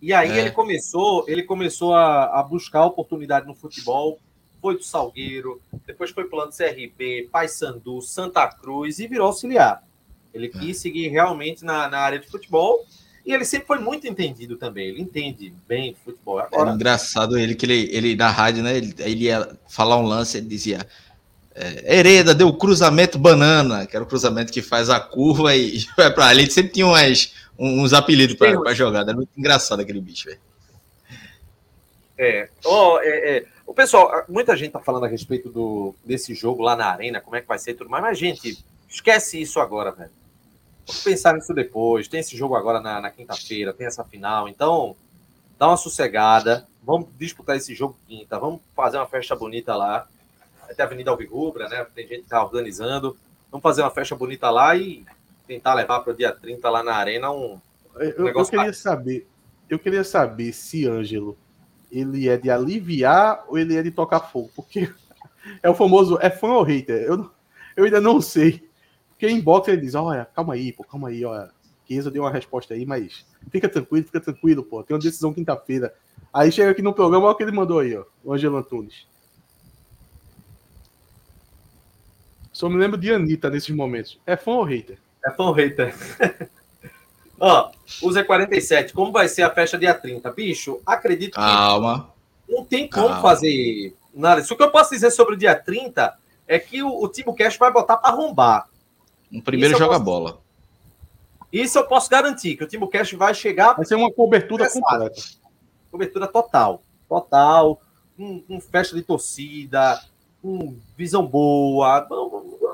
E 0.00 0.14
aí 0.14 0.30
é. 0.30 0.38
ele 0.38 0.50
começou, 0.52 1.24
ele 1.28 1.42
começou 1.42 1.92
a, 1.92 2.40
a, 2.40 2.42
buscar 2.42 2.84
oportunidade 2.84 3.46
no 3.46 3.54
futebol, 3.54 4.18
foi 4.60 4.76
do 4.76 4.82
Salgueiro, 4.82 5.60
depois 5.86 6.10
foi 6.10 6.24
plano 6.24 6.52
CRB, 6.52 7.28
Paysandu, 7.30 8.00
Santa 8.02 8.46
Cruz 8.48 8.98
e 8.98 9.06
virou 9.06 9.28
auxiliar. 9.28 9.82
Ele 10.32 10.46
é. 10.46 10.48
quis 10.48 10.78
seguir 10.78 11.08
realmente 11.08 11.64
na, 11.64 11.88
na 11.88 11.98
área 11.98 12.18
de 12.18 12.26
futebol 12.26 12.84
e 13.24 13.32
ele 13.32 13.44
sempre 13.44 13.66
foi 13.66 13.78
muito 13.78 14.06
entendido 14.06 14.56
também. 14.56 14.88
Ele 14.88 15.02
entende 15.02 15.52
bem 15.66 15.94
futebol. 16.04 16.38
Agora, 16.38 16.70
é 16.70 16.74
engraçado 16.74 17.38
ele 17.38 17.54
que 17.54 17.66
ele, 17.66 17.88
ele 17.92 18.16
na 18.16 18.30
rádio, 18.30 18.62
né? 18.62 18.76
Ele, 18.76 18.94
ele 18.98 19.24
ia 19.24 19.56
falar 19.68 19.98
um 19.98 20.06
lance, 20.06 20.38
ele 20.38 20.46
dizia 20.46 20.86
é, 21.54 21.98
Hereda 21.98 22.34
deu 22.34 22.52
cruzamento 22.52 23.18
banana, 23.18 23.84
que 23.84 23.96
era 23.96 24.04
o 24.04 24.08
cruzamento 24.08 24.52
que 24.52 24.62
faz 24.62 24.88
a 24.88 25.00
curva 25.00 25.54
e 25.56 25.84
vai 25.96 26.12
para 26.12 26.26
ali. 26.26 26.42
Ele 26.42 26.50
sempre 26.50 26.72
tinha 26.72 26.86
umas, 26.86 27.32
uns 27.58 27.92
apelidos 27.92 28.36
para 28.36 28.74
jogar. 28.74 29.00
Era 29.00 29.12
muito 29.12 29.30
engraçado 29.36 29.80
aquele 29.80 30.00
bicho, 30.00 30.26
velho. 30.26 30.40
É. 32.18 32.50
Oh, 32.64 32.98
é, 33.00 33.36
é. 33.36 33.46
O 33.64 33.72
pessoal, 33.72 34.24
muita 34.28 34.56
gente 34.56 34.72
tá 34.72 34.80
falando 34.80 35.04
a 35.04 35.08
respeito 35.08 35.48
do, 35.48 35.94
desse 36.04 36.34
jogo 36.34 36.62
lá 36.62 36.74
na 36.74 36.86
arena, 36.86 37.20
como 37.20 37.36
é 37.36 37.40
que 37.40 37.46
vai 37.46 37.58
ser 37.58 37.74
tudo 37.74 37.88
mais, 37.88 38.02
mas, 38.02 38.18
gente, 38.18 38.64
esquece 38.88 39.40
isso 39.40 39.60
agora, 39.60 39.92
velho. 39.92 40.10
Vamos 40.86 41.04
pensar 41.04 41.34
nisso 41.34 41.54
depois. 41.54 42.08
Tem 42.08 42.20
esse 42.20 42.36
jogo 42.36 42.56
agora 42.56 42.80
na, 42.80 43.00
na 43.00 43.10
quinta-feira, 43.10 43.74
tem 43.74 43.86
essa 43.86 44.02
final, 44.02 44.48
então 44.48 44.96
dá 45.58 45.68
uma 45.68 45.76
sossegada. 45.76 46.66
Vamos 46.82 47.08
disputar 47.18 47.56
esse 47.56 47.74
jogo 47.74 47.96
quinta, 48.08 48.38
vamos 48.38 48.60
fazer 48.74 48.96
uma 48.96 49.06
festa 49.06 49.36
bonita 49.36 49.76
lá. 49.76 50.08
Ter 50.74 50.82
a 50.82 50.84
Avenida 50.86 51.10
Alvirrubra, 51.10 51.68
né? 51.68 51.86
Tem 51.94 52.06
gente 52.06 52.22
que 52.22 52.28
tá 52.28 52.42
organizando. 52.42 53.16
Vamos 53.50 53.62
fazer 53.62 53.82
uma 53.82 53.90
festa 53.90 54.14
bonita 54.14 54.50
lá 54.50 54.76
e 54.76 55.04
tentar 55.46 55.74
levar 55.74 56.00
para 56.00 56.12
o 56.12 56.16
dia 56.16 56.32
30 56.32 56.68
lá 56.68 56.82
na 56.82 56.94
arena 56.94 57.30
um, 57.30 57.58
eu, 57.96 58.24
negócio. 58.24 58.54
Eu 58.54 58.58
queria 58.58 58.72
saber, 58.72 59.26
eu 59.68 59.78
queria 59.78 60.04
saber 60.04 60.52
se 60.52 60.86
Ângelo 60.86 61.36
ele 61.90 62.28
é 62.28 62.36
de 62.36 62.50
aliviar 62.50 63.44
ou 63.48 63.58
ele 63.58 63.76
é 63.76 63.82
de 63.82 63.90
tocar 63.90 64.20
fogo, 64.20 64.50
porque 64.54 64.92
é 65.62 65.68
o 65.68 65.74
famoso 65.74 66.18
é 66.20 66.30
fã 66.30 66.48
ou 66.48 66.62
hater. 66.62 67.02
Eu, 67.02 67.30
eu 67.76 67.84
ainda 67.84 68.00
não 68.00 68.20
sei. 68.20 68.68
Porque 69.10 69.28
em 69.28 69.40
boxe 69.40 69.70
ele 69.70 69.80
diz: 69.80 69.94
olha, 69.94 70.24
calma 70.24 70.54
aí, 70.54 70.72
pô, 70.72 70.84
calma 70.84 71.08
aí, 71.08 71.24
olha. 71.24 71.50
Chiesa 71.86 72.10
deu 72.10 72.22
uma 72.22 72.30
resposta 72.30 72.74
aí, 72.74 72.84
mas 72.84 73.24
fica 73.50 73.66
tranquilo, 73.66 74.04
fica 74.04 74.20
tranquilo, 74.20 74.62
pô. 74.62 74.82
Tem 74.82 74.94
uma 74.94 75.02
decisão 75.02 75.32
quinta-feira. 75.32 75.94
Aí 76.32 76.52
chega 76.52 76.70
aqui 76.70 76.82
no 76.82 76.92
programa, 76.92 77.24
olha 77.24 77.32
o 77.32 77.34
que 77.34 77.42
ele 77.42 77.52
mandou 77.52 77.78
aí, 77.78 77.96
ó. 77.96 78.04
O 78.22 78.34
Ângelo 78.34 78.58
Antunes. 78.58 79.06
Só 82.52 82.68
me 82.68 82.76
lembro 82.76 82.98
de 82.98 83.12
Anitta 83.12 83.48
nesses 83.48 83.74
momentos. 83.74 84.20
É 84.26 84.36
fã 84.36 84.50
ou 84.50 84.64
hater? 84.64 84.98
É 85.24 85.30
fã 85.30 85.44
ou 85.44 85.52
hater? 85.52 85.94
Ó, 87.40 87.70
o 88.02 88.08
Z47, 88.08 88.92
como 88.92 89.12
vai 89.12 89.28
ser 89.28 89.42
a 89.42 89.50
festa 89.50 89.78
dia 89.78 89.94
30? 89.94 90.30
Bicho, 90.32 90.80
acredito 90.86 91.34
que. 91.34 91.40
Calma. 91.40 92.10
Não 92.48 92.64
tem 92.64 92.88
como 92.88 93.06
Calma. 93.08 93.22
fazer. 93.22 93.94
Nada. 94.14 94.40
Isso 94.40 94.56
que 94.56 94.62
eu 94.62 94.70
posso 94.70 94.90
dizer 94.90 95.10
sobre 95.10 95.34
o 95.34 95.38
dia 95.38 95.54
30 95.54 96.16
é 96.46 96.58
que 96.58 96.82
o, 96.82 96.88
o 97.02 97.08
Timbu 97.08 97.34
Cash 97.34 97.56
vai 97.56 97.70
botar 97.72 97.96
para 97.98 98.10
arrombar. 98.10 98.66
Um 99.30 99.40
primeiro 99.40 99.72
Isso 99.74 99.78
joga 99.82 99.94
posso- 99.94 100.04
bola. 100.04 100.38
Isso 101.52 101.78
eu 101.78 101.86
posso 101.86 102.10
garantir, 102.10 102.56
que 102.56 102.64
o 102.64 102.66
Timbu 102.66 102.88
Cash 102.88 103.12
vai 103.14 103.32
chegar 103.34 103.74
Vai 103.74 103.84
ser 103.86 103.94
uma 103.94 104.10
cobertura 104.12 104.68
completa. 104.70 105.20
cobertura 105.90 106.26
total. 106.26 106.82
Total. 107.08 107.80
Um, 108.18 108.42
um 108.50 108.60
festa 108.60 108.96
de 108.96 109.02
torcida, 109.02 109.98
um 110.42 110.76
visão 110.96 111.24
boa. 111.24 112.06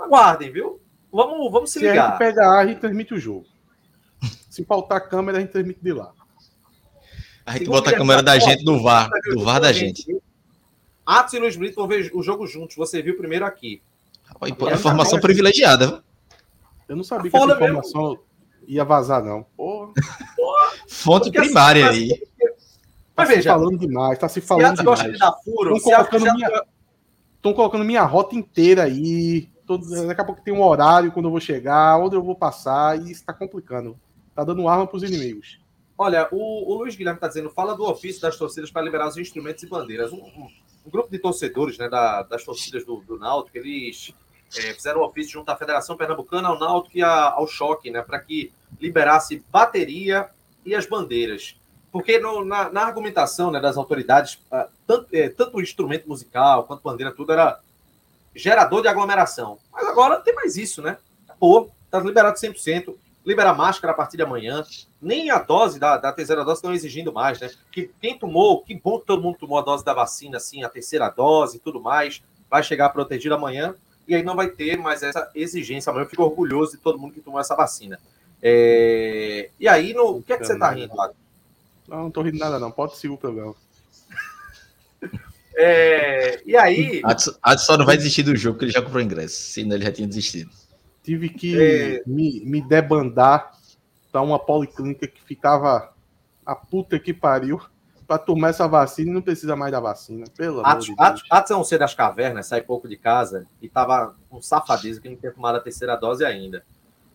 Aguardem, 0.04 0.50
viu? 0.50 0.80
Vamos, 1.12 1.52
vamos 1.52 1.70
se 1.70 1.78
Se 1.80 1.86
a 1.86 1.90
ligar. 1.90 2.08
gente 2.10 2.18
pegar 2.18 2.48
ar, 2.52 2.64
a 2.64 2.66
gente 2.66 2.80
transmite 2.80 3.14
o 3.14 3.18
jogo. 3.18 3.44
Se 4.54 4.64
faltar 4.64 5.08
câmera, 5.08 5.38
a 5.38 5.40
gente 5.40 5.50
transmite 5.50 5.80
de 5.82 5.92
lá. 5.92 6.12
A 7.44 7.58
gente 7.58 7.66
bota 7.68 7.90
a 7.90 7.96
câmera 7.96 8.22
da 8.22 8.38
gente 8.38 8.64
no 8.64 8.80
VAR, 8.80 9.10
do 9.34 9.42
VAR 9.42 9.60
da 9.60 9.72
gente? 9.72 10.06
Atos 11.04 11.34
e 11.34 11.38
Luiz 11.40 11.56
Brito 11.56 11.74
vão 11.74 11.88
ver 11.88 12.08
o 12.14 12.22
jogo 12.22 12.46
juntos. 12.46 12.76
Você 12.76 13.02
viu 13.02 13.16
primeiro 13.16 13.44
aqui. 13.44 13.82
Rapaz, 14.24 14.52
Informação 14.78 15.18
privilegiada. 15.20 15.86
viu? 15.88 15.98
Eu 16.88 16.96
não 16.96 17.02
sabia 17.02 17.28
que 17.30 17.36
essa 17.36 17.46
Foda 17.46 17.58
mesmo. 17.58 17.78
informação 17.80 18.18
ia 18.66 18.84
vazar, 18.84 19.24
não. 19.24 19.44
Porra, 19.56 19.92
Fonte 20.88 21.24
Porque 21.24 21.38
assim, 21.38 21.46
primária 21.48 21.90
aí. 21.90 22.08
tá 22.10 22.16
Mas 23.16 23.28
se 23.28 23.34
veja, 23.34 23.50
falando 23.54 23.78
demais, 23.78 24.18
tá 24.18 24.28
se 24.28 24.40
se 24.40 24.46
falando 24.46 24.76
de 24.76 24.82
demais. 24.82 25.00
Estão 25.00 25.76
se 25.76 25.82
colocando, 25.82 26.24
já- 26.26 26.34
minha, 26.34 26.62
tão 27.42 27.52
colocando 27.52 27.84
minha 27.84 28.02
rota 28.04 28.36
inteira 28.36 28.84
aí. 28.84 29.50
Todo, 29.66 29.84
daqui 30.06 30.20
a 30.20 30.24
pouco 30.24 30.42
tem 30.42 30.54
um 30.54 30.62
horário 30.62 31.10
quando 31.10 31.24
eu 31.26 31.30
vou 31.30 31.40
chegar, 31.40 31.98
onde 31.98 32.14
eu 32.14 32.22
vou 32.22 32.36
passar, 32.36 33.00
e 33.00 33.10
isso 33.10 33.24
tá 33.24 33.32
complicando. 33.32 33.98
Tá 34.34 34.44
dando 34.44 34.66
arma 34.68 34.86
pros 34.86 35.02
inimigos. 35.02 35.58
Olha, 35.96 36.28
o, 36.32 36.72
o 36.72 36.74
Luiz 36.78 36.96
Guilherme 36.96 37.18
está 37.18 37.28
dizendo, 37.28 37.50
fala 37.50 37.76
do 37.76 37.84
ofício 37.84 38.20
das 38.20 38.36
torcidas 38.36 38.70
para 38.70 38.82
liberar 38.82 39.06
os 39.08 39.16
instrumentos 39.16 39.62
e 39.62 39.66
bandeiras. 39.66 40.12
Um, 40.12 40.16
um- 40.16 40.48
um 40.86 40.90
grupo 40.90 41.10
de 41.10 41.18
torcedores 41.18 41.78
né, 41.78 41.88
da- 41.88 42.22
das 42.24 42.44
torcidas 42.44 42.84
do, 42.84 42.96
do 43.06 43.18
Náutico, 43.18 43.56
eles 43.56 44.12
eh, 44.56 44.74
fizeram 44.74 45.00
um 45.00 45.04
ofício 45.04 45.32
junto 45.32 45.48
à 45.48 45.56
Federação 45.56 45.96
Pernambucana, 45.96 46.48
ao 46.48 46.58
Náutico 46.58 46.98
e 46.98 47.02
a- 47.02 47.30
ao 47.32 47.46
Choque, 47.46 47.90
né, 47.90 48.02
para 48.02 48.18
que 48.18 48.52
liberasse 48.80 49.42
bateria 49.50 50.28
e 50.66 50.74
as 50.74 50.84
bandeiras. 50.86 51.56
Porque 51.90 52.18
no- 52.18 52.44
na, 52.44 52.70
na 52.70 52.82
argumentação 52.82 53.50
né, 53.50 53.60
das 53.60 53.76
autoridades, 53.76 54.38
tanto, 54.86 55.06
eh, 55.12 55.28
tanto 55.30 55.56
o 55.56 55.62
instrumento 55.62 56.06
musical 56.08 56.64
quanto 56.64 56.82
bandeira, 56.82 57.12
tudo 57.12 57.32
era 57.32 57.60
gerador 58.34 58.82
de 58.82 58.88
aglomeração. 58.88 59.58
Mas 59.72 59.86
agora 59.86 60.16
não 60.16 60.22
tem 60.24 60.34
mais 60.34 60.56
isso, 60.56 60.82
né? 60.82 60.98
Pô, 61.38 61.70
tá 61.90 62.00
liberado 62.00 62.36
100%. 62.38 62.98
Liberar 63.24 63.54
máscara 63.54 63.92
a 63.92 63.96
partir 63.96 64.16
de 64.16 64.22
amanhã 64.22 64.64
nem 65.00 65.30
a 65.30 65.38
dose 65.38 65.78
da, 65.78 65.96
da 65.96 66.12
terceira 66.12 66.44
dose 66.44 66.58
estão 66.58 66.72
exigindo 66.72 67.12
mais, 67.12 67.40
né? 67.40 67.50
Que 67.70 67.90
quem 68.00 68.18
tomou, 68.18 68.62
que 68.62 68.74
bom 68.74 68.98
que 68.98 69.06
todo 69.06 69.22
mundo 69.22 69.38
tomou 69.38 69.58
a 69.58 69.62
dose 69.62 69.84
da 69.84 69.94
vacina, 69.94 70.36
assim, 70.36 70.62
a 70.62 70.68
terceira 70.68 71.08
dose 71.08 71.56
e 71.56 71.60
tudo 71.60 71.80
mais, 71.80 72.22
vai 72.50 72.62
chegar 72.62 72.88
protegido 72.90 73.34
amanhã, 73.34 73.74
e 74.06 74.14
aí 74.14 74.22
não 74.22 74.36
vai 74.36 74.48
ter 74.48 74.76
mais 74.76 75.02
essa 75.02 75.30
exigência. 75.34 75.90
Amanhã 75.90 76.04
eu 76.04 76.10
fico 76.10 76.22
orgulhoso 76.22 76.72
de 76.72 76.78
todo 76.78 76.98
mundo 76.98 77.14
que 77.14 77.20
tomou 77.20 77.40
essa 77.40 77.54
vacina. 77.54 77.98
É, 78.42 79.50
E 79.58 79.66
aí, 79.66 79.94
no... 79.94 80.18
o 80.18 80.22
que 80.22 80.32
é 80.32 80.36
que 80.36 80.44
você 80.44 80.58
tá 80.58 80.70
rindo, 80.70 80.94
Lago? 80.94 81.14
Não, 81.88 82.04
não 82.04 82.10
tô 82.10 82.22
rindo 82.22 82.38
nada, 82.38 82.58
não. 82.58 82.70
Pode 82.70 82.96
seguir 82.96 83.14
o 83.14 83.18
programa. 83.18 83.54
É... 85.56 86.42
E 86.44 86.56
aí, 86.56 87.00
Adson 87.04 87.32
Adson 87.42 87.64
só 87.64 87.78
não 87.78 87.86
vai 87.86 87.96
desistir 87.96 88.22
do 88.22 88.34
jogo 88.34 88.54
porque 88.54 88.66
ele 88.66 88.72
já 88.72 88.82
comprou 88.82 89.00
ingresso. 89.00 89.36
Senão 89.36 89.76
ele 89.76 89.84
já 89.84 89.92
tinha 89.92 90.08
desistido. 90.08 90.50
Tive 91.04 91.28
que 91.28 91.56
É. 91.60 92.02
me, 92.06 92.40
me 92.46 92.60
debandar 92.60 93.52
pra 94.10 94.22
uma 94.22 94.38
policlínica 94.38 95.06
que 95.06 95.22
ficava 95.22 95.92
a 96.44 96.54
puta 96.56 96.98
que 96.98 97.12
pariu 97.14 97.60
pra 98.06 98.18
tomar 98.18 98.48
essa 98.50 98.66
vacina 98.66 99.10
e 99.10 99.14
não 99.14 99.22
precisa 99.22 99.54
mais 99.54 99.70
da 99.70 99.80
vacina. 99.80 100.24
Pelo 100.36 100.60
amor 100.60 100.68
Atos, 100.68 100.86
de 100.86 100.96
Deus. 100.96 101.22
Atos, 101.30 101.50
é 101.50 101.56
um 101.56 101.64
ser 101.64 101.78
das 101.78 101.94
cavernas, 101.94 102.46
sai 102.46 102.60
pouco 102.62 102.88
de 102.88 102.96
casa 102.96 103.46
e 103.62 103.68
tava 103.68 104.14
um 104.32 104.40
safadeza 104.42 105.00
que 105.00 105.08
não 105.08 105.16
tinha 105.16 105.32
tomado 105.32 105.56
a 105.56 105.60
terceira 105.60 105.94
dose 105.96 106.24
ainda. 106.24 106.64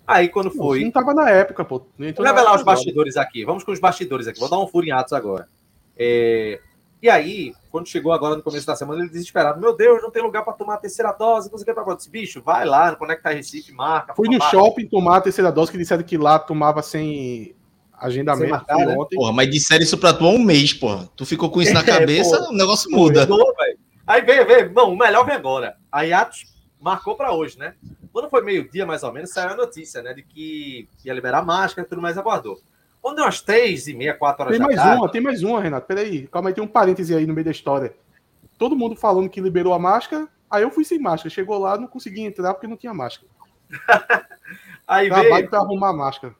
Aí, 0.06 0.28
quando 0.30 0.48
Não, 0.48 0.54
foi, 0.56 0.84
Não 0.84 0.90
tava 0.92 1.14
na 1.14 1.30
época, 1.30 1.64
pô. 1.64 1.80
Vou 1.80 1.88
na 2.00 2.06
revelar 2.08 2.56
os 2.56 2.62
agora. 2.62 2.64
bastidores 2.64 3.18
aqui. 3.18 3.46
Vamos 3.46 3.64
com 3.64 3.72
os 3.72 3.80
bastidores 3.80 4.28
aqui. 4.28 4.40
Vou 4.40 4.50
dar 4.50 4.58
um 4.60 4.68
furo 4.68 4.88
em 4.88 4.92
atos 4.92 5.14
agora. 5.14 5.48
É, 5.96 6.60
E 7.02 7.10
aí, 7.10 7.54
quando 7.72 7.88
chegou 7.88 8.12
agora 8.12 8.36
no 8.36 8.44
começo 8.44 8.68
da 8.68 8.76
semana, 8.76 9.02
ele 9.02 9.10
desesperado. 9.10 9.60
Meu 9.60 9.76
Deus, 9.76 10.02
não 10.02 10.12
tem 10.12 10.22
lugar 10.22 10.44
para 10.44 10.54
tomar 10.54 10.74
a 10.76 10.78
terceira 10.78 11.14
dose. 11.14 11.50
Não 11.50 11.58
sei 11.58 11.72
o 11.72 11.86
que 11.86 11.96
disse, 11.96 12.10
Bicho, 12.10 12.42
vai 12.42 12.66
lá 12.66 12.92
no 12.92 12.98
Conecta 12.98 13.30
Recife, 13.30 13.72
marca. 13.72 14.14
Fui 14.14 14.28
no 14.28 14.42
shopping 14.44 14.88
tomar 14.88 15.18
a 15.18 15.22
terceira 15.22 15.52
dose, 15.52 15.72
que 15.72 15.78
disseram 15.78 16.04
que 16.04 16.18
lá 16.18 16.38
tomava 16.38 16.82
sem 16.82 17.56
agendamento. 17.94 18.44
Sem 18.44 18.52
marcar, 18.52 18.78
né? 18.78 18.96
ontem. 18.98 19.16
Porra, 19.16 19.32
mas 19.32 19.50
disseram 19.50 19.84
isso 19.84 19.98
pra 19.98 20.14
tu 20.14 20.26
há 20.26 20.30
um 20.30 20.40
mês, 20.40 20.74
porra. 20.74 21.10
Tu 21.16 21.26
ficou 21.26 21.50
com 21.50 21.62
isso 21.62 21.74
na 21.74 21.82
É, 21.84 21.86
cabeça, 21.86 22.38
porra. 22.38 22.50
o 22.50 22.54
negócio 22.54 22.92
muda. 22.92 23.22
Mudou. 23.22 23.54
Aí 24.06 24.22
veio, 24.22 24.46
veio. 24.46 24.74
Não, 24.74 24.94
o 24.94 24.98
melhor 24.98 25.26
vem 25.26 25.36
agora. 25.36 25.78
Aí 25.90 26.12
Atos 26.12 26.46
marcou 26.82 27.16
para 27.16 27.32
hoje, 27.34 27.58
né? 27.58 27.76
Quando 28.12 28.30
foi 28.30 28.42
meio-dia, 28.42 28.86
mais 28.86 29.04
ou 29.04 29.14
menos, 29.14 29.30
saiu 29.32 29.52
a 29.52 29.56
notícia, 29.56 30.02
né? 30.02 30.14
De 30.14 30.24
que 30.24 30.90
ia 31.06 31.14
liberar 31.14 31.46
máscara 31.46 31.86
e 31.86 31.90
tudo 31.90 32.02
mais, 32.02 32.18
aguardou. 32.18 32.60
Quando 33.02 33.16
deu 33.18 33.26
umas 33.26 33.42
três 33.42 33.88
e 33.88 33.94
meia, 33.94 34.14
quatro 34.14 34.44
horas 34.44 34.54
Tem 34.54 34.60
da 34.60 34.66
mais 34.66 34.78
tarde, 34.78 35.02
uma, 35.02 35.12
tem 35.12 35.22
mais 35.22 35.44
uma, 35.44 35.62
Renato. 35.62 35.88
Peraí, 35.88 36.28
calma 36.28 36.50
aí, 36.50 36.54
tem 36.54 36.64
um 36.64 36.68
parêntese 36.68 37.16
aí 37.16 37.26
no 37.26 37.34
meio 37.34 37.46
da 37.46 37.52
história. 37.52 37.94
Todo 38.58 38.76
mundo 38.76 38.96
falando 38.96 39.30
que 39.30 39.40
liberou 39.40 39.74
a 39.74 39.80
máscara, 39.80 40.28
aí 40.50 40.64
eu 40.64 40.72
fui 40.72 40.84
sem 40.84 41.00
máscara. 41.00 41.30
Chegou 41.30 41.58
lá, 41.58 41.78
não 41.78 41.88
consegui 41.88 42.22
entrar 42.22 42.54
porque 42.54 42.68
não 42.68 42.76
tinha 42.76 42.94
máscara. 42.94 43.28
aí 44.86 45.10
veio, 45.10 45.22
Trabalho 45.22 45.50
pra 45.50 45.60
arrumar 45.60 45.90
a 45.90 45.94
máscara. 45.94 46.36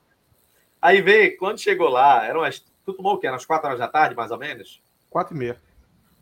aí 0.82 1.00
veio, 1.00 1.36
quando 1.38 1.58
chegou 1.58 1.88
lá, 1.88 2.24
eram 2.24 2.42
as. 2.42 2.60
Tu 2.84 2.92
tomou 2.92 3.14
o 3.14 3.18
quê? 3.18 3.26
Eram 3.26 3.36
as 3.36 3.46
quatro 3.46 3.66
horas 3.66 3.78
da 3.78 3.88
tarde, 3.88 4.14
mais 4.14 4.30
ou 4.30 4.38
menos? 4.38 4.82
Quatro 5.08 5.34
e 5.34 5.38
meia. 5.38 5.56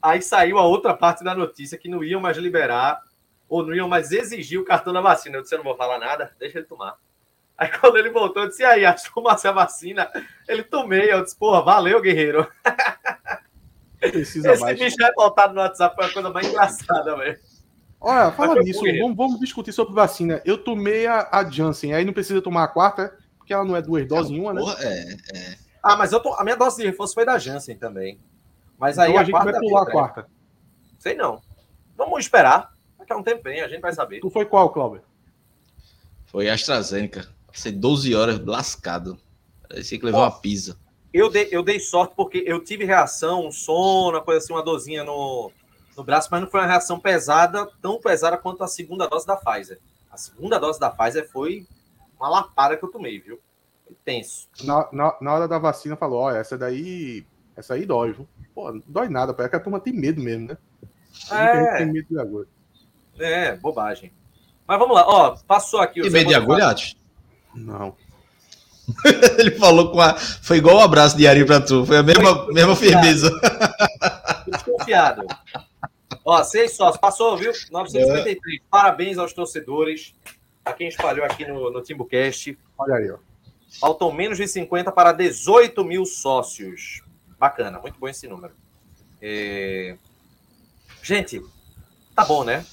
Aí 0.00 0.22
saiu 0.22 0.58
a 0.58 0.64
outra 0.64 0.94
parte 0.94 1.24
da 1.24 1.34
notícia 1.34 1.76
que 1.76 1.88
não 1.88 2.04
iam 2.04 2.20
mais 2.20 2.36
liberar 2.36 3.02
ou 3.48 3.66
não 3.66 3.74
iam 3.74 3.88
mais 3.88 4.12
exigir 4.12 4.60
o 4.60 4.64
cartão 4.64 4.92
da 4.92 5.00
vacina. 5.00 5.36
Eu 5.36 5.42
disse, 5.42 5.54
eu 5.54 5.58
não 5.58 5.64
vou 5.64 5.76
falar 5.76 5.98
nada, 5.98 6.32
deixa 6.38 6.58
ele 6.58 6.66
tomar. 6.66 6.96
Aí 7.58 7.68
quando 7.68 7.96
ele 7.98 8.10
voltou, 8.10 8.44
eu 8.44 8.48
disse, 8.48 8.62
e 8.62 8.64
aí, 8.64 8.84
acho 8.86 9.08
que 9.08 9.14
tomasse 9.14 9.48
a 9.48 9.52
vacina? 9.52 10.08
Ele 10.46 10.62
tomei, 10.62 11.12
eu 11.12 11.24
disse, 11.24 11.36
porra, 11.36 11.60
valeu, 11.60 12.00
guerreiro. 12.00 12.46
Precisa 13.98 14.52
Esse 14.52 14.62
mais. 14.62 14.78
bicho 14.78 14.96
revoltado 15.00 15.54
no 15.54 15.60
WhatsApp 15.60 15.96
foi 15.96 16.04
a 16.04 16.12
coisa 16.12 16.30
mais 16.30 16.46
engraçada, 16.46 17.16
velho. 17.16 17.36
Olha, 18.00 18.30
fala 18.30 18.54
nisso, 18.62 18.82
vamos, 19.00 19.16
vamos 19.16 19.40
discutir 19.40 19.72
sobre 19.72 19.92
vacina. 19.92 20.40
Eu 20.44 20.56
tomei 20.56 21.08
a, 21.08 21.28
a 21.32 21.50
Janssen, 21.50 21.92
aí 21.92 22.04
não 22.04 22.12
precisa 22.12 22.40
tomar 22.40 22.62
a 22.62 22.68
quarta, 22.68 23.18
porque 23.36 23.52
ela 23.52 23.64
não 23.64 23.74
é 23.74 23.82
duas 23.82 24.06
doses 24.06 24.30
em 24.30 24.40
uma, 24.40 24.54
né? 24.54 24.60
Porra, 24.60 24.76
é, 24.80 25.16
Ah, 25.82 25.96
mas 25.96 26.12
eu 26.12 26.20
tô, 26.20 26.32
a 26.34 26.44
minha 26.44 26.56
dose 26.56 26.76
de 26.76 26.86
reforço 26.86 27.12
foi 27.14 27.24
da 27.26 27.38
Janssen 27.38 27.76
também. 27.76 28.20
Mas 28.78 29.00
aí 29.00 29.08
Então 29.08 29.18
a 29.18 29.22
a, 29.22 29.24
gente 29.24 29.32
quarta 29.32 29.50
vai 29.50 29.60
pular 29.60 29.82
a 29.82 29.90
quarta. 29.90 30.26
Sei 30.96 31.16
não. 31.16 31.42
Vamos 31.96 32.20
esperar. 32.20 32.72
Daqui 32.96 33.12
a 33.12 33.16
um 33.16 33.22
tempo 33.24 33.42
vem, 33.42 33.62
a 33.62 33.66
gente 33.68 33.80
vai 33.80 33.92
saber. 33.92 34.20
Tu 34.20 34.30
foi 34.30 34.46
qual, 34.46 34.70
Cláudio? 34.70 35.02
foi 36.26 36.48
AstraZeneca. 36.48 37.26
Passei 37.58 37.72
12 37.72 38.14
horas 38.14 38.38
lascado. 38.46 39.18
Parecia 39.68 39.98
que 39.98 40.04
levou 40.04 40.20
uma 40.20 40.30
pizza. 40.30 40.78
Eu 41.12 41.28
dei, 41.28 41.48
eu 41.50 41.60
dei 41.60 41.80
sorte 41.80 42.14
porque 42.14 42.44
eu 42.46 42.62
tive 42.62 42.84
reação, 42.84 43.48
um 43.48 43.50
sono, 43.50 44.16
uma 44.16 44.22
coisa 44.22 44.38
assim, 44.38 44.52
uma 44.52 44.62
dorzinha 44.62 45.02
no, 45.02 45.50
no 45.96 46.04
braço, 46.04 46.28
mas 46.30 46.40
não 46.40 46.48
foi 46.48 46.60
uma 46.60 46.68
reação 46.68 47.00
pesada, 47.00 47.68
tão 47.82 48.00
pesada 48.00 48.38
quanto 48.38 48.62
a 48.62 48.68
segunda 48.68 49.08
dose 49.08 49.26
da 49.26 49.36
Pfizer. 49.36 49.80
A 50.08 50.16
segunda 50.16 50.56
dose 50.56 50.78
da 50.78 50.88
Pfizer 50.88 51.28
foi 51.28 51.66
uma 52.16 52.28
lapada 52.28 52.76
que 52.76 52.84
eu 52.84 52.92
tomei, 52.92 53.18
viu? 53.18 53.40
Foi 53.84 53.96
tenso. 54.04 54.48
Na, 54.62 54.88
na, 54.92 55.16
na 55.20 55.34
hora 55.34 55.48
da 55.48 55.58
vacina 55.58 55.96
falou, 55.96 56.20
olha, 56.20 56.36
essa 56.36 56.56
daí. 56.56 57.26
Essa 57.56 57.74
aí 57.74 57.84
dói, 57.84 58.12
viu? 58.12 58.28
Pô, 58.54 58.70
não 58.70 58.82
dói 58.86 59.08
nada, 59.08 59.34
parece 59.34 59.50
que 59.50 59.56
a 59.56 59.60
turma 59.60 59.80
tem 59.80 59.92
medo 59.92 60.22
mesmo, 60.22 60.46
né? 60.46 60.58
É, 61.32 61.78
tem 61.78 61.92
medo 61.92 62.06
de 62.08 62.20
agulha. 62.20 62.46
é, 63.18 63.56
bobagem. 63.56 64.12
Mas 64.64 64.78
vamos 64.78 64.94
lá, 64.94 65.08
ó, 65.08 65.36
passou 65.44 65.80
aqui. 65.80 65.98
o 65.98 66.04
Tem 66.04 66.12
medo 66.12 66.28
de 66.28 66.34
agulha, 66.36 66.68
Atos? 66.68 66.97
Não. 67.54 67.96
Ele 69.38 69.50
falou 69.52 69.90
com 69.90 70.00
a. 70.00 70.14
Foi 70.14 70.58
igual 70.58 70.76
o 70.76 70.80
abraço 70.80 71.16
de 71.16 71.26
Ari 71.26 71.44
pra 71.44 71.60
tu. 71.60 71.84
Foi 71.84 71.98
a 71.98 72.02
mesma, 72.02 72.46
mesma 72.52 72.74
firmeza. 72.74 73.30
Desconfiado. 74.46 75.26
Ó, 76.24 76.42
seis 76.42 76.74
sócios. 76.74 77.00
Passou, 77.00 77.36
viu? 77.36 77.52
953. 77.70 78.62
Parabéns 78.70 79.18
aos 79.18 79.32
torcedores. 79.32 80.14
A 80.64 80.72
quem 80.72 80.88
espalhou 80.88 81.24
aqui 81.24 81.46
no, 81.46 81.70
no 81.70 81.82
TimbuCast. 81.82 82.58
Olha 82.78 82.94
aí, 82.94 83.10
ó. 83.10 83.18
Faltam 83.78 84.12
menos 84.12 84.38
de 84.38 84.48
50 84.48 84.90
para 84.92 85.12
18 85.12 85.84
mil 85.84 86.06
sócios. 86.06 87.02
Bacana, 87.38 87.78
muito 87.78 87.98
bom 87.98 88.08
esse 88.08 88.26
número. 88.26 88.54
É, 89.20 89.96
Gente, 91.08 91.42
tá 92.14 92.22
bom, 92.22 92.44
né? 92.44 92.66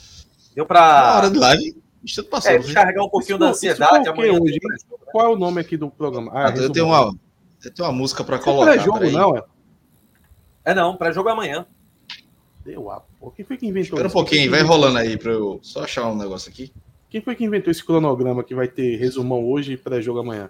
Deu 0.54 0.68
Na 0.70 1.18
hora 1.18 1.32
de 1.32 1.38
live, 1.38 1.84
tudo 2.14 2.28
passou. 2.30 2.52
é, 2.52 2.58
viu? 2.58 2.66
descarregar 2.66 3.04
um 3.06 3.10
pouquinho 3.10 3.36
Isso 3.36 3.40
da 3.40 3.50
ansiedade. 3.50 4.08
Amanhã 4.10 4.34
hoje, 4.34 4.42
tem 4.44 4.54
hein? 4.54 4.60
pré-jogo, 4.60 5.00
né? 5.06 5.12
Qual 5.12 5.26
é 5.26 5.30
o 5.30 5.38
nome 5.38 5.62
aqui 5.62 5.78
do 5.78 5.90
programa? 5.90 6.32
Ah, 6.34 6.48
Ah, 6.50 6.58
eu, 6.58 6.70
tenho 6.72 6.86
uma, 6.88 7.16
eu 7.64 7.74
tenho 7.74 7.88
uma 7.88 7.92
música 7.94 8.24
pra 8.24 8.36
Não 8.36 8.42
é 8.42 8.46
colocar. 8.46 8.72
pré-jogo, 8.74 9.00
peraí. 9.00 9.14
não, 9.14 9.38
é? 9.38 9.44
É 10.66 10.74
não, 10.74 10.96
pré-jogo 10.98 11.30
é 11.30 11.32
amanhã. 11.32 11.66
Deu 12.64 12.90
a 12.92 13.00
pô. 13.00 13.32
Quem 13.32 13.46
foi 13.46 13.58
que 13.58 13.66
inventou 13.68 13.98
Espera 13.98 14.08
um 14.08 14.12
pouquinho, 14.12 14.50
vai 14.52 14.62
rolando 14.62 14.98
aí 14.98 15.18
pra 15.18 15.32
eu 15.32 15.60
só 15.62 15.84
achar 15.84 16.08
um 16.08 16.16
negócio 16.16 16.50
aqui. 16.50 16.74
Quem 17.10 17.22
foi 17.22 17.36
que 17.36 17.44
inventou 17.46 17.72
esse 17.72 17.84
cronograma 17.86 18.44
que 18.44 18.54
vai 18.56 18.68
ter 18.68 18.98
resumão 18.98 19.46
hoje 19.46 19.74
e 19.74 19.78
pré-jogo 19.78 20.20
amanhã? 20.20 20.50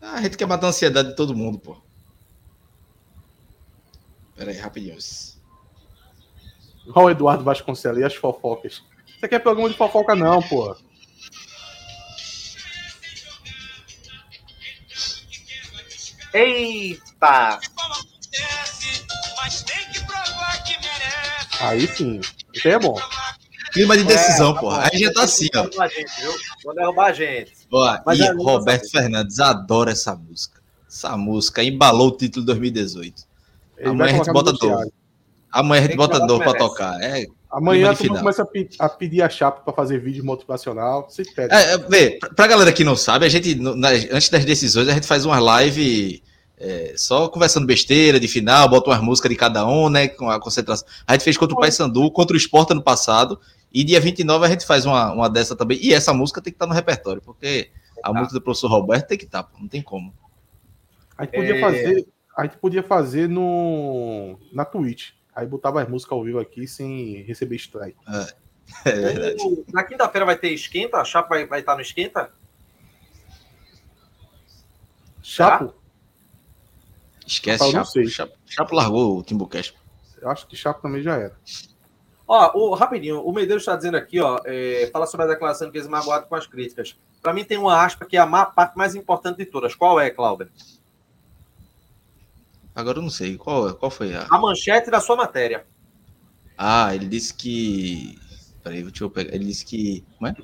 Ah, 0.00 0.14
a 0.14 0.22
gente 0.22 0.36
quer 0.36 0.46
matar 0.46 0.66
a 0.66 0.70
ansiedade 0.70 1.10
de 1.10 1.16
todo 1.16 1.34
mundo, 1.34 1.58
pô. 1.58 1.76
Pera 4.36 4.50
aí, 4.50 4.56
rapidinho. 4.56 4.96
Olha 6.94 7.06
o 7.06 7.10
Eduardo 7.10 7.44
Vasconcelos 7.44 8.00
e 8.00 8.04
as 8.04 8.14
fofocas. 8.14 8.82
Você 9.22 9.28
quer 9.28 9.38
programa 9.38 9.70
de 9.70 9.76
fofoca, 9.76 10.16
não, 10.16 10.42
pô. 10.42 10.74
Eita! 16.34 17.60
Aí 21.60 21.86
sim. 21.86 22.20
Isso 22.52 22.66
aí 22.66 22.74
é 22.74 22.78
bom. 22.80 22.98
Clima 23.72 23.96
de 23.96 24.02
decisão, 24.02 24.56
é, 24.56 24.58
pô. 24.58 24.70
Aí 24.72 24.98
já 24.98 25.12
tá 25.12 25.22
assim, 25.22 25.46
ó. 25.54 25.68
Vou 26.64 26.74
derrubar 26.74 27.10
a 27.10 27.12
gente. 27.12 27.52
Ó, 27.70 27.96
e 28.12 28.42
Roberto 28.42 28.90
Fernandes 28.90 29.38
adora 29.38 29.92
essa 29.92 30.16
música. 30.16 30.60
Essa 30.88 31.16
música 31.16 31.62
embalou 31.62 32.08
o 32.08 32.16
título 32.16 32.44
2018. 32.44 33.22
Ele 33.78 33.88
Amanhã 33.88 34.14
a 34.14 34.16
gente 34.16 34.32
bota 34.32 34.52
dor. 34.52 34.92
Amanhã 35.52 35.80
a 35.80 35.86
gente 35.86 35.96
bota 35.96 36.26
dor 36.26 36.42
pra 36.42 36.54
tocar. 36.54 37.00
É, 37.00 37.24
Amanhã 37.52 37.94
tu 37.94 38.08
começa 38.08 38.48
a, 38.78 38.88
pedir 38.88 39.20
a 39.20 39.28
chapa 39.28 39.60
para 39.60 39.74
fazer 39.74 39.98
vídeo 39.98 40.24
motivacional. 40.24 41.06
Você 41.08 41.22
pede. 41.22 41.54
É, 41.54 41.74
é, 41.74 41.78
vê, 41.78 42.18
pra 42.34 42.46
galera 42.46 42.72
que 42.72 42.82
não 42.82 42.96
sabe, 42.96 43.26
a 43.26 43.28
gente, 43.28 43.60
antes 44.10 44.30
das 44.30 44.44
decisões, 44.44 44.88
a 44.88 44.94
gente 44.94 45.06
faz 45.06 45.26
uma 45.26 45.38
live 45.38 46.22
é, 46.56 46.94
só 46.96 47.28
conversando 47.28 47.66
besteira 47.66 48.18
de 48.18 48.26
final, 48.26 48.70
bota 48.70 48.88
umas 48.88 49.02
músicas 49.02 49.30
de 49.30 49.36
cada 49.36 49.66
um, 49.66 49.90
né? 49.90 50.08
Com 50.08 50.30
a 50.30 50.40
concentração. 50.40 50.88
A 51.06 51.12
gente 51.12 51.24
fez 51.24 51.36
contra 51.36 51.54
o 51.54 51.60
Paysandu, 51.60 52.10
contra 52.10 52.34
o 52.34 52.38
Sport 52.38 52.70
ano 52.70 52.82
passado. 52.82 53.38
E 53.70 53.84
dia 53.84 54.00
29 54.00 54.46
a 54.46 54.48
gente 54.48 54.64
faz 54.64 54.86
uma, 54.86 55.12
uma 55.12 55.28
dessa 55.28 55.54
também. 55.54 55.78
E 55.82 55.92
essa 55.92 56.14
música 56.14 56.40
tem 56.40 56.52
que 56.52 56.56
estar 56.56 56.66
no 56.66 56.74
repertório, 56.74 57.20
porque 57.20 57.70
a 58.02 58.12
tá. 58.12 58.12
música 58.14 58.34
do 58.34 58.40
professor 58.42 58.68
Roberto 58.68 59.08
tem 59.08 59.18
que 59.18 59.24
estar, 59.24 59.46
não 59.60 59.68
tem 59.68 59.82
como. 59.82 60.14
A 61.18 61.24
gente 61.24 61.34
podia 61.34 61.56
é... 61.56 61.60
fazer, 61.60 62.06
a 62.36 62.42
gente 62.44 62.56
podia 62.56 62.82
fazer 62.82 63.28
no 63.28 64.38
na 64.52 64.64
Twitch. 64.64 65.10
Aí 65.34 65.46
botava 65.46 65.82
as 65.82 65.88
músicas 65.88 66.12
ao 66.12 66.24
vivo 66.24 66.38
aqui 66.38 66.66
sem 66.66 67.22
receber 67.22 67.56
strike. 67.56 67.98
É. 68.08 68.42
É 68.84 68.92
verdade. 68.92 69.64
Na 69.72 69.84
quinta-feira 69.84 70.24
vai 70.24 70.36
ter 70.36 70.50
esquenta? 70.50 70.98
A 70.98 71.04
chapa 71.04 71.30
vai, 71.30 71.46
vai 71.46 71.60
estar 71.60 71.74
no 71.74 71.82
esquenta? 71.82 72.32
Chapo? 75.22 75.68
Tá? 75.68 75.74
Esquece 77.26 77.70
Chapo. 77.70 78.08
Chapo. 78.08 78.32
Chapo 78.46 78.74
largou 78.74 79.18
o 79.18 79.22
Timbucast. 79.22 79.74
Eu 80.20 80.30
acho 80.30 80.46
que 80.46 80.56
Chapo 80.56 80.82
também 80.82 81.02
já 81.02 81.16
era. 81.16 81.36
Ó, 82.26 82.58
o, 82.58 82.74
rapidinho, 82.74 83.20
o 83.20 83.32
Medeiros 83.32 83.62
está 83.62 83.76
dizendo 83.76 83.96
aqui, 83.96 84.20
ó, 84.20 84.40
é, 84.44 84.88
fala 84.92 85.06
sobre 85.06 85.26
a 85.26 85.28
declaração 85.28 85.70
que 85.70 85.76
eles 85.76 85.88
magoaram 85.88 86.26
com 86.26 86.34
as 86.34 86.46
críticas. 86.46 86.96
Para 87.20 87.32
mim 87.32 87.44
tem 87.44 87.58
uma 87.58 87.84
aspa 87.84 88.06
que 88.06 88.16
é 88.16 88.20
a 88.20 88.46
parte 88.46 88.76
mais 88.76 88.94
importante 88.94 89.38
de 89.38 89.46
todas. 89.46 89.74
Qual 89.74 90.00
é, 90.00 90.10
Cláudio? 90.10 90.48
Agora 92.74 92.98
eu 92.98 93.02
não 93.02 93.10
sei. 93.10 93.36
Qual, 93.36 93.74
qual 93.74 93.90
foi 93.90 94.14
a. 94.14 94.26
A 94.30 94.38
manchete 94.38 94.90
da 94.90 95.00
sua 95.00 95.16
matéria. 95.16 95.64
Ah, 96.56 96.94
ele 96.94 97.06
disse 97.06 97.34
que. 97.34 98.18
Peraí, 98.62 98.82
deixa 98.82 99.04
eu 99.04 99.10
pegar. 99.10 99.34
Ele 99.34 99.44
disse 99.44 99.64
que. 99.64 100.04
Como 100.18 100.28
é? 100.28 100.34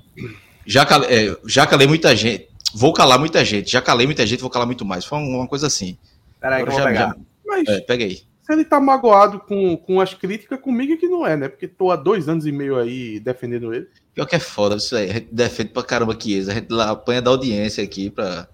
Já, 0.67 0.85
calei, 0.85 1.31
é, 1.31 1.37
já 1.47 1.67
calei 1.67 1.87
muita 1.87 2.15
gente. 2.15 2.49
Vou 2.75 2.93
calar 2.93 3.19
muita 3.19 3.45
gente. 3.45 3.71
Já 3.71 3.81
calei 3.81 4.07
muita 4.07 4.27
gente, 4.27 4.41
vou 4.41 4.51
calar 4.51 4.67
muito 4.67 4.85
mais. 4.85 5.05
Foi 5.05 5.19
uma 5.19 5.47
coisa 5.47 5.67
assim. 5.67 5.97
Peraí, 6.41 6.63
que 6.63 6.69
eu 6.69 6.73
vou 6.73 6.81
já, 6.81 6.87
pegar. 6.87 7.09
Já... 7.09 7.17
Mas, 7.47 7.69
é, 7.69 7.81
pega 7.81 8.05
aí. 8.05 8.17
Se 8.43 8.53
ele 8.53 8.65
tá 8.65 8.81
magoado 8.81 9.41
com, 9.41 9.77
com 9.77 10.01
as 10.01 10.15
críticas, 10.15 10.61
comigo 10.61 10.93
é 10.93 10.97
que 10.97 11.09
não 11.09 11.27
é, 11.27 11.37
né? 11.37 11.49
Porque 11.49 11.69
tô 11.69 11.91
há 11.91 11.97
dois 11.97 12.29
anos 12.29 12.47
e 12.47 12.53
meio 12.53 12.79
aí 12.79 13.21
defendendo 13.21 13.73
ele. 13.73 13.89
Pior 14.15 14.27
que 14.27 14.37
é 14.37 14.39
foda 14.39 14.77
isso 14.77 14.97
aí. 14.97 15.11
A 15.11 15.13
gente 15.15 15.29
defende 15.33 15.71
pra 15.71 15.83
caramba 15.83 16.13
aqui. 16.13 16.39
A 16.41 16.55
gente 16.55 16.71
lá 16.71 16.91
apanha 16.91 17.23
da 17.23 17.31
audiência 17.31 17.83
aqui 17.83 18.11
pra. 18.11 18.49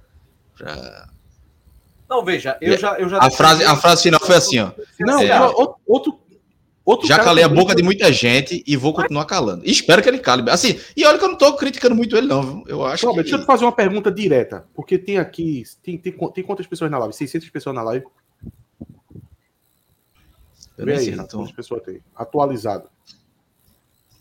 pra 0.56 1.08
não, 2.08 2.24
veja, 2.24 2.56
eu 2.60 2.76
já. 2.76 2.98
Eu 2.98 3.08
já 3.08 3.18
a, 3.18 3.30
frase, 3.30 3.64
a 3.64 3.76
frase 3.76 4.02
final 4.02 4.20
foi 4.20 4.36
assim, 4.36 4.58
ó. 4.58 4.72
Não, 5.00 5.20
é, 5.20 5.40
outro. 5.86 6.20
outro 6.84 7.06
já 7.06 7.18
calei 7.18 7.42
a 7.42 7.48
boca 7.48 7.74
de 7.74 7.82
muita 7.82 8.12
gente 8.12 8.62
e 8.66 8.76
vou 8.76 8.92
continuar 8.92 9.24
calando. 9.24 9.64
E 9.64 9.70
espero 9.70 10.02
que 10.02 10.08
ele 10.08 10.18
cale. 10.18 10.48
Assim, 10.50 10.78
e 10.96 11.04
olha 11.04 11.18
que 11.18 11.24
eu 11.24 11.28
não 11.28 11.38
tô 11.38 11.56
criticando 11.56 11.94
muito 11.94 12.16
ele, 12.16 12.26
não. 12.26 12.62
Eu 12.66 12.84
acho. 12.84 13.08
que... 13.08 13.14
Deixa 13.16 13.36
eu 13.36 13.40
te 13.40 13.46
fazer 13.46 13.64
uma 13.64 13.72
pergunta 13.72 14.10
direta. 14.12 14.66
Porque 14.74 14.98
tem 14.98 15.18
aqui. 15.18 15.62
Tem, 15.82 15.96
tem, 15.96 16.12
tem 16.12 16.44
quantas 16.44 16.66
pessoas 16.66 16.90
na 16.90 16.98
live? 16.98 17.14
600 17.14 17.48
pessoas 17.50 17.74
na 17.74 17.82
live? 17.82 18.06
Eu 20.76 20.84
Vê 20.86 20.92
aí, 20.92 21.04
sei, 21.04 21.16
quantas 21.16 21.52
pessoas 21.52 21.82
tem? 21.82 22.00
Atualizado. 22.14 22.88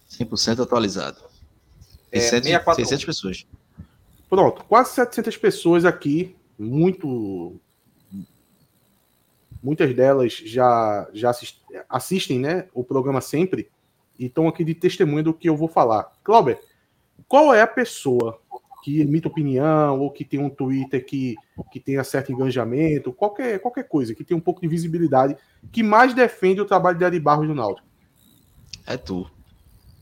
100% 0.10 0.62
atualizado. 0.62 1.18
É, 2.12 2.20
600, 2.20 2.76
600 2.76 3.06
pessoas. 3.06 3.48
Pronto, 4.30 4.64
quase 4.66 4.94
700 4.94 5.38
pessoas 5.38 5.86
aqui, 5.86 6.36
muito 6.58 7.60
muitas 9.64 9.96
delas 9.96 10.34
já, 10.34 11.08
já 11.14 11.30
assist, 11.30 11.62
assistem 11.90 12.40
né, 12.40 12.68
o 12.74 12.84
programa 12.84 13.22
sempre 13.22 13.70
e 14.20 14.26
estão 14.26 14.48
aqui 14.48 14.64
de 14.64 14.76
testemunha 14.76 15.24
do 15.24 15.34
que 15.34 15.48
eu 15.48 15.56
vou 15.56 15.70
falar. 15.70 16.12
Cláudio, 16.24 16.58
qual 17.28 17.54
é 17.54 17.62
a 17.62 17.68
pessoa 17.68 18.40
que 18.84 19.00
emite 19.00 19.28
opinião 19.28 20.00
ou 20.02 20.12
que 20.12 20.26
tem 20.26 20.40
um 20.40 20.50
Twitter 20.50 21.06
que, 21.06 21.36
que 21.72 21.80
tenha 21.80 22.04
certo 22.04 22.34
engajamento, 22.34 23.14
qualquer, 23.14 23.58
qualquer 23.60 23.88
coisa, 23.88 24.14
que 24.14 24.26
tenha 24.26 24.38
um 24.38 24.42
pouco 24.42 24.60
de 24.60 24.68
visibilidade, 24.68 25.38
que 25.72 25.82
mais 25.82 26.14
defende 26.14 26.60
o 26.60 26.66
trabalho 26.66 26.98
de 26.98 27.06
Ari 27.06 27.20
Barros 27.20 27.48
do 27.48 27.56
Náutico? 27.56 27.88
É 28.86 28.98
tu. 28.98 29.30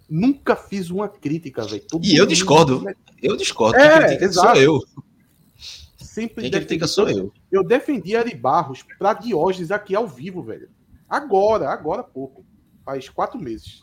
Nunca 0.10 0.56
fiz 0.56 0.90
uma 0.90 1.08
crítica, 1.08 1.64
velho. 1.64 1.84
E 2.02 2.18
eu 2.18 2.26
discordo. 2.26 2.84
Eu 3.22 3.38
discordo. 3.38 3.78
É, 3.78 4.16
exato. 4.24 4.58
Sou 4.58 4.62
eu 4.62 4.82
sempre 6.12 6.44
Quem 6.44 6.52
defendi. 6.52 6.88
sou 6.88 7.10
eu. 7.10 7.32
Eu 7.52 7.64
defendi 7.64 8.16
Ari 8.16 8.36
Barros 8.36 8.84
pra 9.00 9.14
Diógenes 9.14 9.72
aqui 9.72 9.96
ao 9.96 10.08
vivo, 10.08 10.44
velho. 10.44 10.70
Agora, 11.10 11.70
agora 11.70 12.04
pouco. 12.04 12.46
Faz 12.84 13.08
quatro 13.08 13.40
meses. 13.40 13.82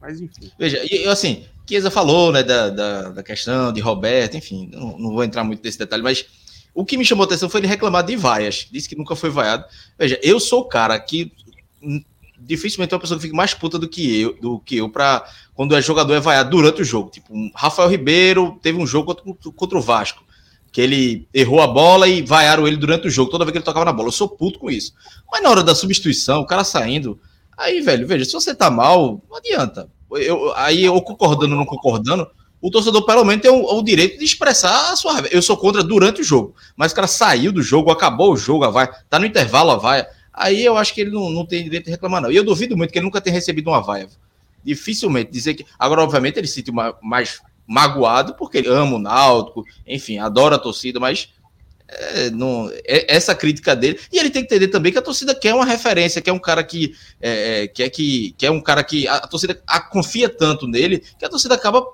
Mas 0.00 0.20
enfim. 0.20 0.50
Veja, 0.58 0.78
eu 0.94 1.10
assim, 1.10 1.44
Chiesa 1.68 1.90
falou, 1.90 2.30
né, 2.30 2.42
da, 2.42 2.70
da, 2.70 3.08
da, 3.08 3.22
questão 3.22 3.72
de 3.72 3.80
Roberto, 3.80 4.36
enfim, 4.36 4.70
não, 4.72 4.96
não, 4.98 5.10
vou 5.10 5.24
entrar 5.24 5.42
muito 5.42 5.64
nesse 5.64 5.78
detalhe, 5.78 6.02
mas 6.02 6.26
o 6.74 6.84
que 6.84 6.98
me 6.98 7.04
chamou 7.04 7.24
a 7.24 7.26
atenção 7.26 7.48
foi 7.48 7.60
ele 7.60 7.66
reclamar 7.66 8.04
de 8.04 8.14
vaias. 8.14 8.68
Disse 8.70 8.88
que 8.88 8.96
nunca 8.96 9.16
foi 9.16 9.30
vaiado. 9.30 9.64
Veja, 9.98 10.20
eu 10.22 10.38
sou 10.38 10.60
o 10.60 10.68
cara 10.68 10.98
que 11.00 11.32
dificilmente 12.38 12.92
é 12.92 12.94
uma 12.94 13.00
pessoa 13.00 13.18
que 13.18 13.24
fica 13.24 13.36
mais 13.36 13.54
puta 13.54 13.78
do 13.78 13.88
que 13.88 14.20
eu, 14.20 14.38
do 14.38 14.60
que 14.60 14.76
eu 14.76 14.88
para 14.88 15.26
quando 15.54 15.74
é 15.74 15.80
jogador 15.80 16.14
é 16.14 16.20
vaiado 16.20 16.50
durante 16.50 16.82
o 16.82 16.84
jogo. 16.84 17.10
Tipo, 17.10 17.34
um 17.34 17.50
Rafael 17.54 17.88
Ribeiro 17.88 18.58
teve 18.62 18.78
um 18.78 18.86
jogo 18.86 19.14
contra, 19.14 19.52
contra 19.52 19.78
o 19.78 19.80
Vasco 19.80 20.25
que 20.76 20.80
ele 20.82 21.26
errou 21.32 21.62
a 21.62 21.66
bola 21.66 22.06
e 22.06 22.20
vaiaram 22.20 22.68
ele 22.68 22.76
durante 22.76 23.06
o 23.06 23.10
jogo, 23.10 23.30
toda 23.30 23.46
vez 23.46 23.52
que 23.52 23.56
ele 23.56 23.64
tocava 23.64 23.86
na 23.86 23.94
bola. 23.94 24.08
Eu 24.08 24.12
sou 24.12 24.28
puto 24.28 24.58
com 24.58 24.70
isso. 24.70 24.92
Mas 25.32 25.42
na 25.42 25.48
hora 25.48 25.62
da 25.64 25.74
substituição, 25.74 26.42
o 26.42 26.46
cara 26.46 26.64
saindo, 26.64 27.18
aí, 27.56 27.80
velho, 27.80 28.06
veja, 28.06 28.26
se 28.26 28.34
você 28.34 28.54
tá 28.54 28.70
mal, 28.70 29.22
não 29.26 29.38
adianta. 29.38 29.88
Eu, 30.10 30.52
aí, 30.54 30.84
eu 30.84 31.00
concordando 31.00 31.54
ou 31.54 31.58
não 31.58 31.64
concordando, 31.64 32.28
o 32.60 32.70
torcedor 32.70 33.06
pelo 33.06 33.24
menos 33.24 33.40
tem 33.40 33.50
o, 33.50 33.64
o, 33.64 33.82
direito 33.82 34.18
de 34.18 34.26
expressar 34.26 34.92
a 34.92 34.96
sua. 34.96 35.20
Eu 35.30 35.40
sou 35.40 35.56
contra 35.56 35.82
durante 35.82 36.20
o 36.20 36.24
jogo, 36.24 36.54
mas 36.76 36.92
o 36.92 36.94
cara 36.94 37.06
saiu 37.06 37.52
do 37.52 37.62
jogo, 37.62 37.90
acabou 37.90 38.34
o 38.34 38.36
jogo, 38.36 38.64
a 38.64 38.68
vai, 38.68 38.86
tá 39.08 39.18
no 39.18 39.24
intervalo 39.24 39.70
a 39.70 39.76
vaia. 39.76 40.06
Aí 40.30 40.62
eu 40.62 40.76
acho 40.76 40.92
que 40.92 41.00
ele 41.00 41.10
não, 41.10 41.30
não 41.30 41.46
tem 41.46 41.64
direito 41.64 41.86
de 41.86 41.90
reclamar, 41.90 42.20
não. 42.20 42.30
E 42.30 42.36
eu 42.36 42.44
duvido 42.44 42.76
muito 42.76 42.92
que 42.92 42.98
ele 42.98 43.06
nunca 43.06 43.22
tenha 43.22 43.32
recebido 43.32 43.70
uma 43.70 43.80
vaia. 43.80 44.10
Dificilmente 44.62 45.30
dizer 45.30 45.54
que. 45.54 45.64
Agora, 45.78 46.02
obviamente, 46.02 46.38
ele 46.38 46.46
se 46.46 46.56
sente 46.56 46.70
mais 47.02 47.40
magoado, 47.66 48.34
porque 48.34 48.58
ele 48.58 48.68
ama 48.68 48.96
o 48.96 48.98
Náutico, 48.98 49.64
enfim, 49.86 50.18
adora 50.18 50.56
a 50.56 50.58
torcida, 50.58 51.00
mas 51.00 51.28
é, 51.88 52.30
não, 52.30 52.70
é, 52.84 53.14
essa 53.14 53.34
crítica 53.34 53.74
dele. 53.74 53.98
E 54.12 54.18
ele 54.18 54.30
tem 54.30 54.44
que 54.44 54.54
entender 54.54 54.68
também 54.68 54.92
que 54.92 54.98
a 54.98 55.02
torcida 55.02 55.34
quer 55.34 55.54
uma 55.54 55.64
referência, 55.64 56.20
quer 56.20 56.32
um 56.32 56.38
cara 56.38 56.62
que 56.64 56.94
é, 57.20 57.62
é 57.62 57.68
quer 57.68 57.88
que 57.90 58.34
quer 58.36 58.50
um 58.50 58.60
cara 58.60 58.82
que 58.82 59.06
a, 59.06 59.16
a 59.16 59.26
torcida 59.26 59.60
a, 59.66 59.80
confia 59.80 60.28
tanto 60.28 60.66
nele 60.66 61.02
que 61.18 61.24
a 61.24 61.28
torcida 61.28 61.54
acaba 61.54 61.84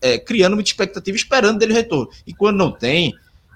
é, 0.00 0.18
criando 0.18 0.54
uma 0.54 0.62
expectativa 0.62 1.16
esperando 1.16 1.58
dele 1.58 1.74
retorno. 1.74 2.08
E 2.26 2.32
quando 2.32 2.56
não 2.56 2.70
tem, 2.70 3.12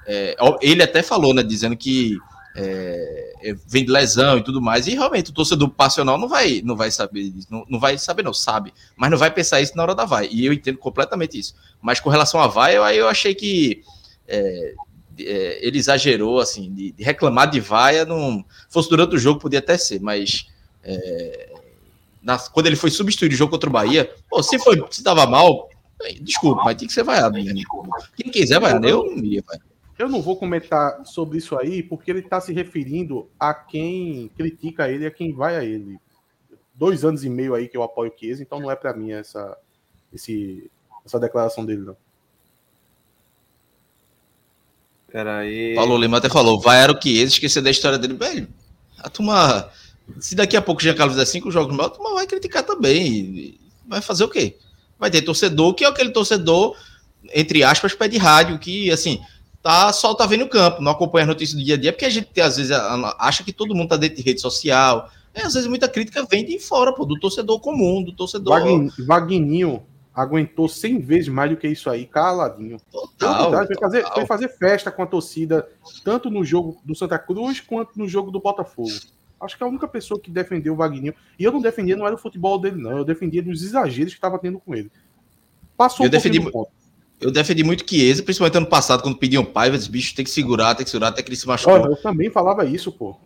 é, 0.07 0.37
ele 0.61 0.83
até 0.83 1.03
falou, 1.03 1.33
né, 1.33 1.43
dizendo 1.43 1.77
que 1.77 2.18
é, 2.57 3.33
é, 3.43 3.55
vem 3.67 3.85
de 3.85 3.91
lesão 3.91 4.39
e 4.39 4.45
tudo 4.45 4.63
mais, 4.63 4.87
e 4.87 4.95
realmente 4.95 5.31
o 5.31 5.35
torcedor 5.35 5.69
passional 5.71 6.17
não 6.17 6.29
vai, 6.29 6.63
não 6.65 6.77
vai 6.77 6.91
saber 6.91 7.33
não, 7.51 7.67
não 7.69 7.81
vai 7.81 7.99
saber, 7.99 8.23
não, 8.23 8.33
sabe, 8.33 8.73
mas 8.97 9.11
não 9.11 9.19
vai 9.19 9.31
pensar 9.31 9.61
isso 9.61 9.77
na 9.77 9.83
hora 9.83 9.95
da 9.95 10.05
vai, 10.05 10.29
e 10.31 10.47
eu 10.47 10.53
entendo 10.53 10.79
completamente 10.79 11.39
isso. 11.39 11.55
Mas 11.83 11.99
com 11.99 12.11
relação 12.11 12.41
à 12.41 12.47
vai, 12.47 12.77
eu, 12.77 12.85
aí 12.85 12.97
eu 12.97 13.09
achei 13.09 13.35
que 13.35 13.83
é, 14.29 14.75
é, 15.19 15.67
ele 15.67 15.79
exagerou, 15.79 16.39
assim, 16.39 16.73
de, 16.73 16.93
de, 16.93 17.03
reclamar 17.03 17.51
de 17.51 17.59
vaia, 17.59 18.05
não 18.05 18.45
fosse 18.69 18.89
durante 18.89 19.17
o 19.17 19.19
jogo, 19.19 19.41
podia 19.41 19.59
até 19.59 19.77
ser, 19.77 20.01
mas 20.01 20.49
é, 20.85 21.53
na, 22.23 22.39
quando 22.39 22.67
ele 22.67 22.77
foi 22.77 22.91
substituir 22.91 23.33
o 23.33 23.37
jogo 23.37 23.51
contra 23.51 23.69
o 23.69 23.73
Bahia, 23.73 24.11
pô, 24.31 24.43
se 24.43 24.59
foi, 24.61 24.83
se 24.91 25.03
tava 25.03 25.27
mal, 25.27 25.69
desculpa, 26.21 26.63
mas 26.65 26.77
tem 26.77 26.87
que 26.87 26.95
ser 26.95 27.03
vaiado. 27.03 27.37
Né? 27.37 27.53
Quem 28.17 28.31
quiser 28.31 28.61
vaiar, 28.61 28.83
eu 28.85 29.05
não 29.05 29.19
iria 29.19 29.43
vaiar. 29.45 29.74
Eu 29.99 30.09
não 30.09 30.21
vou 30.21 30.37
comentar 30.37 31.05
sobre 31.07 31.39
isso 31.39 31.57
aí, 31.57 31.83
porque 31.83 32.11
ele 32.11 32.21
está 32.21 32.41
se 32.41 32.53
referindo 32.53 33.29
a 33.39 33.55
quem 33.55 34.29
critica 34.37 34.89
ele, 34.89 35.07
a 35.07 35.11
quem 35.11 35.33
vai 35.33 35.57
a 35.57 35.65
ele. 35.65 35.99
Dois 36.75 37.05
anos 37.05 37.25
e 37.25 37.29
meio 37.29 37.55
aí 37.55 37.69
que 37.69 37.77
eu 37.77 37.83
apoio 37.83 38.13
o 38.13 38.19
Chiesa, 38.19 38.43
então 38.43 38.59
não 38.59 38.71
é 38.71 38.75
para 38.75 38.93
mim 38.93 39.13
essa, 39.13 39.57
esse, 40.13 40.69
essa 41.05 41.21
declaração 41.21 41.65
dele, 41.65 41.83
não. 41.83 41.97
Peraí. 45.07 45.77
Paulo 45.77 45.97
Lima 45.97 46.19
até 46.19 46.29
falou, 46.29 46.61
vai 46.61 46.83
era 46.83 46.93
o 46.93 47.01
Chiesa, 47.01 47.35
esquecer 47.35 47.63
da 47.63 47.71
história 47.71 47.97
dele. 47.97 48.15
Velho, 48.15 48.49
a 48.99 49.09
turma 49.09 49.71
se 50.19 50.35
daqui 50.35 50.57
a 50.57 50.63
pouco 50.63 50.81
o 50.81 50.85
Jean 50.85 50.95
Carlos 50.95 51.17
fizer 51.17 51.27
cinco 51.27 51.51
jogos 51.51 51.75
mal, 51.75 51.95
mas 51.99 52.15
vai 52.15 52.27
criticar 52.27 52.63
também. 52.63 53.59
Vai 53.87 54.01
fazer 54.01 54.25
o 54.25 54.29
quê? 54.29 54.57
Vai 54.99 55.11
ter 55.11 55.23
torcedor 55.23 55.75
que 55.75 55.85
é 55.85 55.89
aquele 55.89 56.11
torcedor, 56.11 56.77
entre 57.33 57.63
aspas, 57.63 57.95
pé 57.95 58.09
de 58.09 58.19
rádio, 58.19 58.59
que 58.59 58.91
assim, 58.91 59.21
tá, 59.65 59.91
só 59.95 60.15
tá 60.15 60.27
vendo 60.27 60.45
o 60.45 60.49
campo, 60.49 60.83
não 60.83 60.93
acompanha 60.93 61.25
a 61.25 61.29
notícia 61.29 61.57
do 61.57 61.65
dia 61.65 61.75
a 61.75 61.79
dia, 61.79 61.91
porque 61.91 62.05
a 62.05 62.11
gente 62.11 62.39
às 62.39 62.59
vezes 62.59 62.71
acha 63.19 63.43
que 63.43 63.53
todo 63.53 63.75
mundo 63.75 63.89
tá 63.89 63.97
dentro 63.97 64.17
de 64.17 64.23
rede 64.23 64.41
social. 64.41 65.11
É, 65.35 65.41
às 65.41 65.55
vezes 65.55 65.67
muita 65.67 65.89
crítica 65.89 66.25
vem 66.31 66.45
de 66.45 66.59
fora, 66.61 66.93
pô, 66.93 67.07
do 67.07 67.19
torcedor 67.19 67.59
comum, 67.61 68.03
do 68.03 68.12
torcedor. 68.12 68.61
Vagninho 69.07 69.83
aguentou 70.15 70.69
100 70.69 71.01
vezes 71.01 71.29
mais 71.29 71.51
do 71.51 71.57
que 71.57 71.67
isso 71.67 71.91
aí, 71.91 72.07
caladinho. 72.07 72.77
Total, 72.93 73.47
total. 73.47 73.67
Foi, 73.67 73.77
fazer, 73.77 74.05
foi 74.12 74.27
fazer 74.27 74.49
festa 74.49 74.93
com 74.93 75.03
a 75.03 75.07
torcida, 75.07 75.67
tanto 76.05 76.31
no 76.31 76.45
jogo 76.45 76.79
do 76.85 76.95
Santa 76.95 77.19
Cruz 77.19 77.59
quanto 77.61 77.99
no 77.99 78.07
jogo 78.07 78.31
do 78.31 78.39
Botafogo. 78.39 78.93
Acho 79.41 79.57
que 79.57 79.65
a 79.65 79.67
única 79.67 79.89
pessoa 79.89 80.21
que 80.21 80.31
defendeu 80.31 80.75
o 80.75 80.77
Vagninho, 80.77 81.15
e 81.39 81.43
eu 81.43 81.51
não 81.51 81.61
defendia, 81.61 81.97
não 81.97 82.07
era 82.07 82.15
o 82.15 82.19
futebol 82.19 82.59
dele, 82.59 82.81
não. 82.81 82.99
Eu 82.99 83.05
defendia 83.05 83.43
dos 83.43 83.62
exageros 83.62 84.12
que 84.12 84.19
estava 84.19 84.39
tendo 84.39 84.61
com 84.61 84.75
ele. 84.75 84.93
Passou 85.77 86.05
eu 86.05 86.09
um 86.09 86.11
defendi, 86.11 86.39
eu 87.21 87.31
defendi 87.31 87.65
muito 87.65 87.89
Chiesa, 87.89 88.23
principalmente 88.23 88.57
ano 88.57 88.67
passado, 88.67 89.03
quando 89.03 89.19
pediam 89.19 89.45
paiva, 89.45 89.79
disse, 89.79 89.91
bicho, 89.91 90.15
tem 90.15 90.25
que 90.25 90.31
segurar, 90.31 90.75
tem 90.75 90.85
que 90.85 90.91
segurar 90.91 91.09
até 91.09 91.23
que 91.23 91.29
ele 91.29 91.37
se 91.37 91.47
machucou. 91.47 91.77
eu 91.77 91.97
também 91.97 92.31
falava 92.31 92.65
isso, 92.65 92.93
pô. 92.93 93.17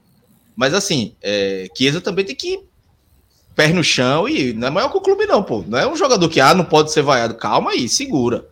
Mas 0.54 0.74
assim, 0.74 1.14
é, 1.22 1.68
Chiesa 1.76 2.00
também 2.00 2.24
tem 2.24 2.34
que 2.34 2.64
pé 3.54 3.68
no 3.72 3.82
chão 3.82 4.28
e 4.28 4.52
não 4.52 4.68
é 4.68 4.70
maior 4.70 4.88
que 4.88 4.98
o 4.98 5.00
clube, 5.00 5.26
não, 5.26 5.42
pô. 5.42 5.64
Não 5.66 5.78
é 5.78 5.86
um 5.86 5.96
jogador 5.96 6.28
que 6.28 6.40
ah, 6.40 6.54
não 6.54 6.64
pode 6.64 6.92
ser 6.92 7.02
vaiado. 7.02 7.34
Calma 7.34 7.72
aí, 7.72 7.88
segura. 7.88 8.46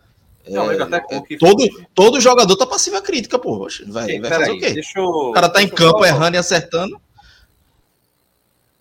Não, 0.49 0.71
é, 0.71 0.81
até 0.81 0.97
é, 0.97 1.37
todo, 1.37 1.63
todo 1.93 2.21
jogador 2.21 2.55
tá 2.55 2.65
passivo 2.65 2.97
a 2.97 3.01
crítica, 3.01 3.39
pô. 3.39 3.67
Vai, 3.87 4.05
Sim, 4.05 4.21
vai 4.21 4.29
fazer 4.29 4.51
aí, 4.51 4.57
o 4.57 4.59
quê? 4.59 4.81
Eu, 4.95 5.03
o 5.03 5.31
cara 5.31 5.49
tá 5.49 5.61
em 5.61 5.69
campo 5.69 6.05
errando 6.05 6.35
e 6.35 6.39
acertando. 6.39 6.99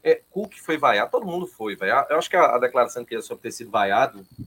É, 0.03 0.21
Cook 0.31 0.55
foi 0.65 0.79
vaiado, 0.79 1.11
todo 1.11 1.27
mundo 1.27 1.47
foi 1.47 1.75
vaiado. 1.77 2.09
Eu 2.11 2.19
acho 2.19 2.31
que 2.31 2.37
a, 2.37 2.57
a 2.57 2.59
declaração 2.59 3.05
que 3.05 3.15
ele 3.15 3.23
sobre 3.23 3.43
ter 3.43 3.53
sido 3.53 3.71
vaiado 3.71 4.25
é 4.39 4.45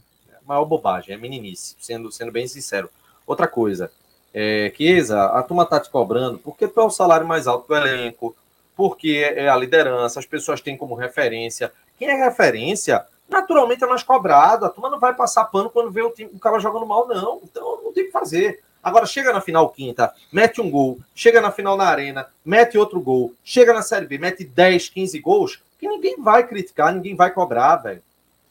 maior 0.50 0.66
bobagem, 0.66 1.14
é 1.14 1.18
meninice, 1.18 1.76
sendo, 1.80 2.12
sendo 2.12 2.32
bem 2.32 2.48
sincero. 2.48 2.90
Outra 3.26 3.48
coisa, 3.48 3.92
é, 4.34 4.74
Chiesa, 4.76 5.26
a 5.26 5.44
turma 5.44 5.66
tá 5.66 5.80
te 5.80 5.90
cobrando 5.90 6.40
porque 6.40 6.68
tu 6.68 6.82
é 6.82 6.84
o 6.84 6.90
salário 6.90 7.28
mais 7.28 7.48
alto 7.48 7.68
do 7.68 7.76
elenco, 7.76 8.36
porque 8.76 9.32
é 9.36 9.48
a 9.48 9.56
liderança, 9.56 10.20
as 10.20 10.26
pessoas 10.26 10.60
têm 10.60 10.76
como 10.76 10.96
referência. 10.96 11.72
Quem 12.00 12.10
é 12.10 12.16
referência, 12.16 13.06
naturalmente 13.30 13.84
é 13.84 13.88
mais 13.88 14.02
cobrado. 14.02 14.66
A 14.66 14.70
turma 14.70 14.90
não 14.90 15.00
vai 15.00 15.14
passar 15.14 15.46
pano 15.46 15.70
quando 15.70 15.92
vê 15.92 16.02
o, 16.02 16.10
time, 16.10 16.32
o 16.34 16.40
cara 16.40 16.60
jogando 16.60 16.86
mal, 16.86 17.08
não. 17.08 17.42
Então 17.44 17.84
não 17.84 17.94
tem 17.94 18.04
o 18.04 18.08
que 18.08 18.12
fazer. 18.12 18.64
Agora 18.82 19.06
chega 19.06 19.34
na 19.34 19.42
final 19.42 19.70
quinta, 19.70 20.14
mete 20.32 20.62
um 20.62 20.72
gol, 20.72 21.00
chega 21.14 21.42
na 21.42 21.52
final 21.52 21.76
na 21.76 21.84
arena, 21.84 22.28
mete 22.46 22.78
outro 22.78 23.02
gol, 23.02 23.34
chega 23.44 23.74
na 23.74 23.82
Série 23.82 24.08
B, 24.08 24.18
mete 24.18 24.46
10, 24.46 24.88
15 24.90 25.20
gols, 25.20 25.62
que 25.78 25.88
ninguém 25.88 26.16
vai 26.18 26.48
criticar, 26.48 26.94
ninguém 26.94 27.14
vai 27.14 27.30
cobrar, 27.30 27.76
velho. 27.76 28.02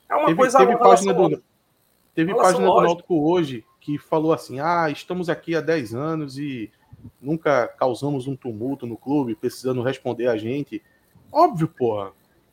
É 0.09 0.15
uma 0.15 0.27
teve, 0.27 0.39
coisa 0.39 0.59
teve 0.59 0.77
página 0.77 1.15
do 1.15 1.43
Teve 2.19 2.35
página 2.35 2.67
do 2.67 2.81
Náutico 2.83 3.31
hoje 3.31 3.65
que 3.81 3.97
falou 3.97 4.33
assim: 4.33 4.59
"Ah, 4.59 4.91
estamos 4.91 5.29
aqui 5.29 5.55
há 5.55 5.61
10 5.61 5.95
anos 5.95 6.37
e 6.37 6.69
nunca 7.23 7.69
causamos 7.79 8.27
um 8.27 8.35
tumulto 8.35 8.89
no 8.89 8.97
clube, 8.97 9.37
precisando 9.37 9.83
responder 9.83 10.27
a 10.27 10.37
gente". 10.37 10.83
Óbvio, 11.31 11.69
porra. 11.69 12.11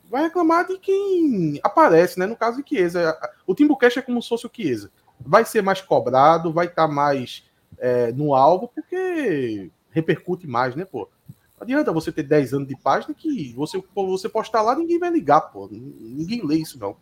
Vai 0.07 0.21
reclamar 0.21 0.67
de 0.67 0.77
quem 0.77 1.59
aparece, 1.63 2.19
né? 2.19 2.27
No 2.27 2.35
caso 2.35 2.61
de 2.61 2.69
Chiesa. 2.69 3.17
O 3.47 3.55
Timbucast 3.55 3.97
é 3.97 4.01
como 4.03 4.21
se 4.21 4.29
fosse 4.29 4.45
o 4.45 4.51
Chiesa. 4.53 4.91
Vai 5.19 5.43
ser 5.43 5.63
mais 5.63 5.81
cobrado, 5.81 6.53
vai 6.53 6.67
estar 6.67 6.87
tá 6.87 6.93
mais 6.93 7.43
é, 7.79 8.11
no 8.11 8.35
alvo, 8.35 8.67
porque 8.67 9.71
repercute 9.89 10.45
mais, 10.45 10.75
né, 10.75 10.85
pô? 10.85 11.09
Não 11.57 11.63
adianta 11.63 11.91
você 11.91 12.11
ter 12.11 12.21
10 12.21 12.53
anos 12.53 12.67
de 12.67 12.77
página 12.77 13.15
que 13.15 13.51
você, 13.53 13.81
você 13.95 14.29
postar 14.29 14.61
lá, 14.61 14.75
ninguém 14.75 14.99
vai 14.99 15.09
ligar, 15.09 15.41
pô. 15.41 15.67
Ninguém 15.71 16.45
lê 16.45 16.57
isso, 16.57 16.77
não. 16.77 16.95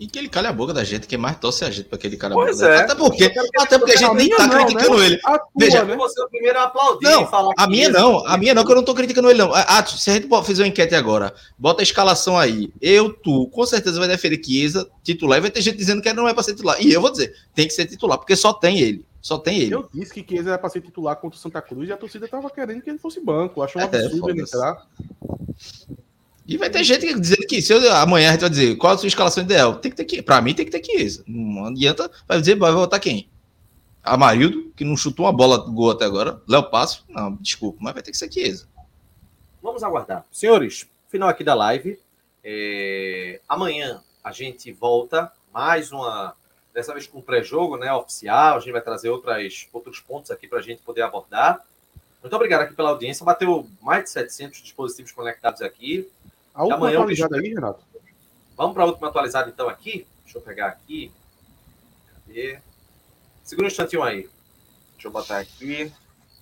E 0.00 0.06
que 0.06 0.18
ele 0.18 0.30
calha 0.30 0.48
a 0.48 0.52
boca 0.52 0.72
da 0.72 0.82
gente, 0.82 1.06
que 1.06 1.18
mais 1.18 1.38
torce 1.38 1.62
a 1.62 1.70
gente 1.70 1.84
para 1.84 1.96
aquele 1.96 2.16
cara. 2.16 2.32
Pois 2.32 2.58
é. 2.62 2.78
Até 2.78 2.94
porque, 2.94 3.24
até 3.58 3.78
porque 3.78 3.92
a 3.92 3.96
gente 3.96 4.14
nem 4.14 4.30
tá 4.30 4.46
não, 4.46 4.64
criticando 4.64 4.96
né? 4.96 5.04
ele. 5.04 5.18
Tua, 5.18 5.40
Veja, 5.54 5.84
né? 5.84 5.94
você 5.94 6.22
é 6.22 6.24
o 6.24 6.28
primeiro 6.30 6.58
a 6.58 6.62
aplaudir. 6.62 7.04
Não, 7.04 7.28
a 7.54 7.66
minha 7.66 7.90
não, 7.90 8.26
a 8.26 8.38
minha 8.38 8.54
não, 8.54 8.64
que 8.64 8.72
eu 8.72 8.76
não 8.76 8.82
tô 8.82 8.94
criticando 8.94 9.28
ele 9.28 9.38
não. 9.38 9.52
Ah, 9.52 9.84
se 9.84 10.10
a 10.10 10.14
gente 10.14 10.26
fizer 10.46 10.62
uma 10.62 10.68
enquete 10.68 10.94
agora, 10.94 11.34
bota 11.58 11.82
a 11.82 11.84
escalação 11.84 12.38
aí. 12.38 12.72
Eu, 12.80 13.12
tu, 13.12 13.46
com 13.48 13.66
certeza 13.66 13.98
vai 13.98 14.08
defender 14.08 14.40
Chiesa 14.42 14.88
titular 15.04 15.36
e 15.36 15.42
vai 15.42 15.50
ter 15.50 15.60
gente 15.60 15.76
dizendo 15.76 16.00
que 16.00 16.08
ele 16.08 16.16
não 16.16 16.26
é 16.26 16.32
para 16.32 16.44
ser 16.44 16.54
titular. 16.54 16.80
E 16.80 16.90
eu 16.90 17.00
vou 17.02 17.10
dizer, 17.10 17.34
tem 17.54 17.66
que 17.66 17.74
ser 17.74 17.84
titular, 17.84 18.16
porque 18.16 18.34
só 18.34 18.54
tem 18.54 18.80
ele. 18.80 19.04
Só 19.20 19.36
tem 19.36 19.58
ele. 19.58 19.74
Eu 19.74 19.86
disse 19.92 20.14
que 20.14 20.24
Chiesa 20.26 20.48
era 20.48 20.58
para 20.58 20.70
ser 20.70 20.80
titular 20.80 21.14
contra 21.16 21.36
o 21.36 21.40
Santa 21.40 21.60
Cruz 21.60 21.86
e 21.90 21.92
a 21.92 21.96
torcida 21.98 22.26
tava 22.26 22.48
querendo 22.48 22.80
que 22.80 22.88
ele 22.88 22.98
fosse 22.98 23.20
banco. 23.20 23.60
Achou 23.60 23.82
um 23.82 23.84
é, 23.84 23.88
absurdo 23.88 24.30
ele 24.30 24.40
entrar. 24.40 24.82
E 26.50 26.56
vai 26.56 26.68
ter 26.68 26.82
gente 26.82 27.14
dizendo 27.14 27.46
que 27.46 27.62
se 27.62 27.72
eu, 27.72 27.94
amanhã 27.94 28.30
a 28.30 28.32
gente 28.32 28.40
vai 28.40 28.50
dizer 28.50 28.76
qual 28.76 28.94
a 28.94 28.98
sua 28.98 29.06
escalação 29.06 29.44
ideal. 29.44 29.76
Tem 29.76 29.88
que 29.88 29.96
ter 29.96 30.04
que. 30.04 30.20
Para 30.20 30.42
mim 30.42 30.52
tem 30.52 30.64
que 30.64 30.72
ter 30.72 30.80
que 30.80 30.96
isso. 30.96 31.22
Não 31.24 31.66
adianta. 31.66 32.10
Vai 32.26 32.40
dizer, 32.40 32.56
vai 32.56 32.72
votar 32.72 32.98
quem? 32.98 33.30
Amarildo, 34.02 34.72
que 34.74 34.84
não 34.84 34.96
chutou 34.96 35.26
uma 35.26 35.32
bola 35.32 35.58
gol 35.58 35.92
até 35.92 36.06
agora. 36.06 36.42
Léo 36.48 36.68
Passo, 36.68 37.04
não, 37.08 37.36
desculpa, 37.36 37.78
mas 37.80 37.94
vai 37.94 38.02
ter 38.02 38.10
que 38.10 38.16
ser 38.16 38.32
Chiesa. 38.32 38.66
Vamos 39.62 39.84
aguardar. 39.84 40.26
Senhores, 40.32 40.88
final 41.08 41.28
aqui 41.28 41.44
da 41.44 41.54
live. 41.54 42.00
É... 42.42 43.40
Amanhã 43.48 44.02
a 44.24 44.32
gente 44.32 44.72
volta 44.72 45.30
mais 45.54 45.92
uma. 45.92 46.34
Dessa 46.74 46.92
vez 46.92 47.06
com 47.06 47.20
pré-jogo, 47.20 47.76
né? 47.76 47.92
Oficial. 47.92 48.56
A 48.56 48.58
gente 48.58 48.72
vai 48.72 48.82
trazer 48.82 49.08
outras, 49.08 49.68
outros 49.72 50.00
pontos 50.00 50.32
aqui 50.32 50.48
para 50.48 50.58
a 50.58 50.62
gente 50.62 50.82
poder 50.82 51.02
abordar. 51.02 51.64
Muito 52.20 52.34
obrigado 52.34 52.62
aqui 52.62 52.74
pela 52.74 52.90
audiência. 52.90 53.24
Bateu 53.24 53.68
mais 53.80 54.02
de 54.02 54.10
700 54.10 54.60
dispositivos 54.62 55.12
conectados 55.12 55.62
aqui. 55.62 56.10
A 56.54 56.62
última 56.62 56.76
amanhã, 56.76 56.98
atualizada 56.98 57.36
aí, 57.36 57.48
Renato? 57.48 57.84
Vamos 58.56 58.74
para 58.74 58.82
a 58.82 58.86
última 58.86 59.08
atualizada 59.08 59.50
então 59.50 59.68
aqui? 59.68 60.06
Deixa 60.24 60.38
eu 60.38 60.42
pegar 60.42 60.66
aqui. 60.68 61.10
Cadê? 62.26 62.58
Segura 63.42 63.66
um 63.66 63.70
instantinho 63.70 64.02
aí. 64.02 64.28
Deixa 64.92 65.08
eu 65.08 65.10
botar 65.10 65.38
aqui. 65.38 65.92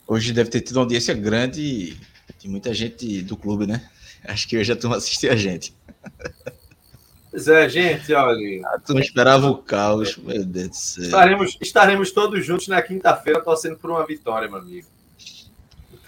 Hoje 0.07 0.33
deve 0.33 0.51
ter 0.51 0.61
tido 0.61 0.77
uma 0.77 0.83
audiência 0.83 1.15
grande 1.15 1.99
de 2.39 2.49
muita 2.49 2.75
gente 2.75 3.23
do 3.23 3.37
clube, 3.37 3.67
né? 3.67 3.89
Acho 4.25 4.49
que 4.49 4.57
hoje 4.59 4.73
a 4.73 4.77
turma 4.77 4.97
assistiu 4.97 5.31
a 5.31 5.37
gente. 5.37 5.75
Pois 7.31 7.47
é, 7.47 7.69
gente, 7.69 8.13
olha. 8.13 8.67
A 8.69 8.79
turma 8.79 9.01
esperava 9.01 9.47
o 9.49 9.59
caos, 9.59 10.17
meu 10.17 10.45
Deus 10.45 10.69
do 10.69 10.77
céu. 10.77 11.05
Estaremos, 11.05 11.59
estaremos 11.61 12.11
todos 12.11 12.45
juntos 12.45 12.69
na 12.69 12.83
quinta-feira 12.83 13.41
torcendo 13.41 13.77
por 13.77 13.91
uma 13.91 14.05
vitória, 14.07 14.49
meu 14.49 14.59
amigo. 14.59 14.89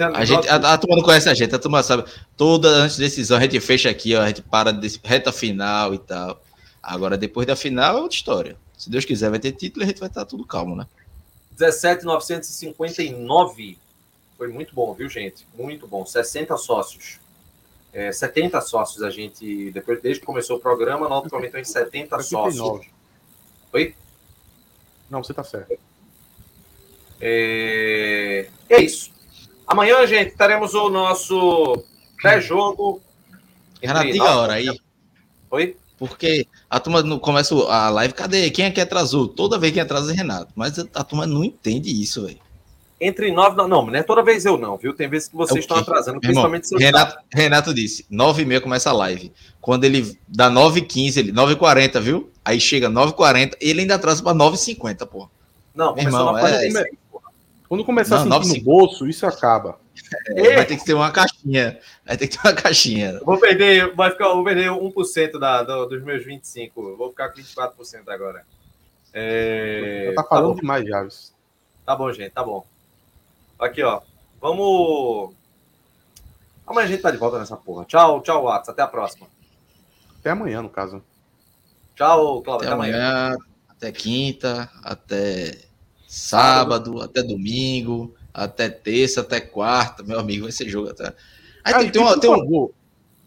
A, 0.01 0.25
gente, 0.25 0.49
a, 0.49 0.57
a, 0.57 0.79
turma 0.79 0.97
não 0.97 1.03
conhece 1.03 1.29
a 1.29 1.35
gente, 1.35 1.55
a 1.55 1.59
turma 1.59 1.83
sabe. 1.83 2.05
Toda 2.37 2.69
antes 2.69 2.97
de 2.97 3.03
decisão 3.03 3.37
a 3.37 3.41
gente 3.41 3.61
fecha 3.61 3.91
aqui, 3.91 4.17
ó, 4.17 4.23
a 4.23 4.29
gente 4.29 4.41
para 4.41 4.73
de 4.73 4.99
reta 5.05 5.31
final 5.31 5.93
e 5.93 5.99
tal. 5.99 6.43
Agora, 6.83 7.19
depois 7.19 7.47
da 7.47 7.55
final, 7.55 7.99
é 7.99 8.01
outra 8.01 8.17
história. 8.17 8.57
Se 8.77 8.89
Deus 8.89 9.05
quiser, 9.05 9.29
vai 9.29 9.39
ter 9.39 9.53
título 9.53 9.83
e 9.83 9.85
a 9.85 9.89
gente 9.89 10.01
vai 10.01 10.09
estar 10.09 10.25
tudo 10.25 10.47
calmo, 10.47 10.75
né? 10.75 10.87
17,959. 11.53 13.77
Foi 14.39 14.49
muito 14.49 14.75
bom, 14.75 14.95
viu, 14.95 15.11
gente? 15.11 15.47
Muito 15.55 15.87
bom. 15.87 16.07
60 16.07 16.57
sócios. 16.57 17.21
É, 17.93 18.11
70 18.11 18.59
sócios 18.63 19.03
a 19.03 19.11
gente, 19.11 19.71
depois, 19.73 20.01
desde 20.01 20.21
que 20.21 20.27
começou 20.27 20.57
o 20.57 20.61
programa, 20.61 21.07
nós 21.09 21.31
aumentou 21.31 21.61
em 21.61 21.65
70 21.65 22.23
sócios. 22.23 22.87
Oi? 23.73 23.95
Não, 25.11 25.23
você 25.23 25.35
tá 25.35 25.45
certo. 25.45 25.79
É, 27.21 28.49
é 28.71 28.81
isso. 28.81 29.13
Amanhã, 29.71 30.05
gente, 30.05 30.37
teremos 30.37 30.75
o 30.75 30.91
nosso 30.91 31.85
pré-jogo. 32.21 33.01
Renato, 33.81 34.11
diga 34.11 34.25
a 34.25 34.37
hora 34.37 34.53
aí. 34.55 34.69
Oi? 35.49 35.77
Porque 35.97 36.45
a 36.69 36.81
turma 36.81 37.05
não 37.05 37.21
começa 37.21 37.55
a 37.55 37.89
live, 37.89 38.13
cadê? 38.13 38.51
Quem 38.51 38.65
é 38.65 38.71
que 38.73 38.81
atrasou? 38.81 39.29
Toda 39.29 39.61
vez 39.61 39.73
quem 39.73 39.81
atrasa 39.81 40.11
é 40.11 40.17
Renato. 40.17 40.51
Mas 40.57 40.77
a 40.77 41.05
turma 41.05 41.25
não 41.25 41.45
entende 41.45 41.89
isso, 41.89 42.27
velho. 42.27 42.41
Entre 43.01 43.31
nove, 43.31 43.57
não, 43.57 43.69
não, 43.69 43.87
não 43.87 43.95
é 43.95 44.03
toda 44.03 44.25
vez 44.25 44.45
eu 44.45 44.59
não, 44.59 44.77
viu? 44.77 44.93
Tem 44.93 45.09
vezes 45.09 45.29
que 45.29 45.37
vocês 45.37 45.59
é 45.59 45.61
estão 45.61 45.77
atrasando, 45.77 46.19
principalmente 46.19 46.67
se 46.67 46.77
Renato, 46.77 47.17
Renato 47.33 47.73
disse, 47.73 48.05
nove 48.11 48.43
e 48.43 48.45
meia 48.45 48.61
começa 48.61 48.91
a 48.91 48.93
live. 48.93 49.33
Quando 49.61 49.85
ele 49.85 50.19
dá 50.27 50.51
nove 50.51 50.81
e 50.81 50.85
quinze, 50.85 51.21
ele, 51.21 51.31
nove 51.31 51.53
e 51.53 51.57
quarenta, 51.57 52.01
viu? 52.01 52.29
Aí 52.45 52.59
chega 52.59 52.91
nove 52.91 53.13
e 53.13 53.15
quarenta, 53.15 53.57
ele 53.61 53.83
ainda 53.83 53.95
atrasa 53.95 54.21
para 54.21 54.35
nove 54.35 54.57
e 54.57 54.59
cinquenta, 54.59 55.07
pô. 55.07 55.31
Não, 55.73 55.95
Meu 55.95 56.05
irmão, 56.05 56.37
é, 56.37 56.69
quando 57.71 57.85
começar 57.85 58.25
não, 58.25 58.37
a 58.37 58.43
sentir 58.43 58.59
no 58.59 58.65
bolso, 58.65 59.09
isso 59.09 59.25
acaba. 59.25 59.79
É, 60.35 60.57
vai 60.57 60.67
ter 60.67 60.77
que 60.77 60.85
ter 60.85 60.95
uma 60.95 61.13
caixinha. 61.13 61.79
Vai 62.05 62.17
ter 62.17 62.27
que 62.27 62.37
ter 62.37 62.49
uma 62.49 62.55
caixinha. 62.55 63.21
Vou 63.21 63.39
perder, 63.39 63.95
vai 63.95 64.11
ficar, 64.11 64.29
vou 64.31 64.43
perder 64.43 64.69
1% 64.69 65.39
da, 65.39 65.63
do, 65.63 65.87
dos 65.87 66.03
meus 66.03 66.25
25. 66.25 66.97
Vou 66.97 67.11
ficar 67.11 67.29
com 67.29 67.41
24% 67.41 68.09
agora. 68.09 68.45
É... 69.13 70.13
Tá 70.17 70.25
falando 70.25 70.55
tá 70.55 70.61
demais, 70.63 70.85
Javes. 70.85 71.33
Tá 71.87 71.95
bom, 71.95 72.13
gente, 72.13 72.33
tá 72.33 72.43
bom. 72.43 72.67
Aqui, 73.57 73.85
ó. 73.85 74.01
Vamos. 74.41 75.33
Amanhã 76.67 76.87
a 76.87 76.91
gente 76.91 77.03
tá 77.03 77.13
de 77.13 77.19
volta 77.19 77.39
nessa 77.39 77.57
porra. 77.57 77.85
Tchau, 77.85 78.21
tchau, 78.21 78.43
Watts. 78.43 78.69
Até 78.69 78.83
a 78.83 78.89
próxima. 78.89 79.29
Até 80.19 80.31
amanhã, 80.31 80.61
no 80.61 80.71
caso. 80.71 81.01
Tchau, 81.95 82.43
Cláudio. 82.43 82.67
Até, 82.67 82.67
até 82.67 82.75
amanhã. 82.75 83.27
amanhã. 83.27 83.39
Até 83.69 83.93
quinta. 83.93 84.69
Até 84.83 85.70
sábado, 86.11 87.01
até 87.01 87.23
domingo, 87.23 88.13
até 88.35 88.69
terça, 88.69 89.21
até 89.21 89.41
quarta, 89.41 90.03
meu 90.03 90.19
amigo, 90.19 90.43
vai 90.43 90.51
ser 90.51 90.69
jogo 90.69 90.91
até. 90.91 91.15
Aí 91.63 91.73
tem, 91.75 91.93
tem, 91.93 92.03
uma, 92.03 92.19
tem 92.19 92.29
um. 92.29 92.69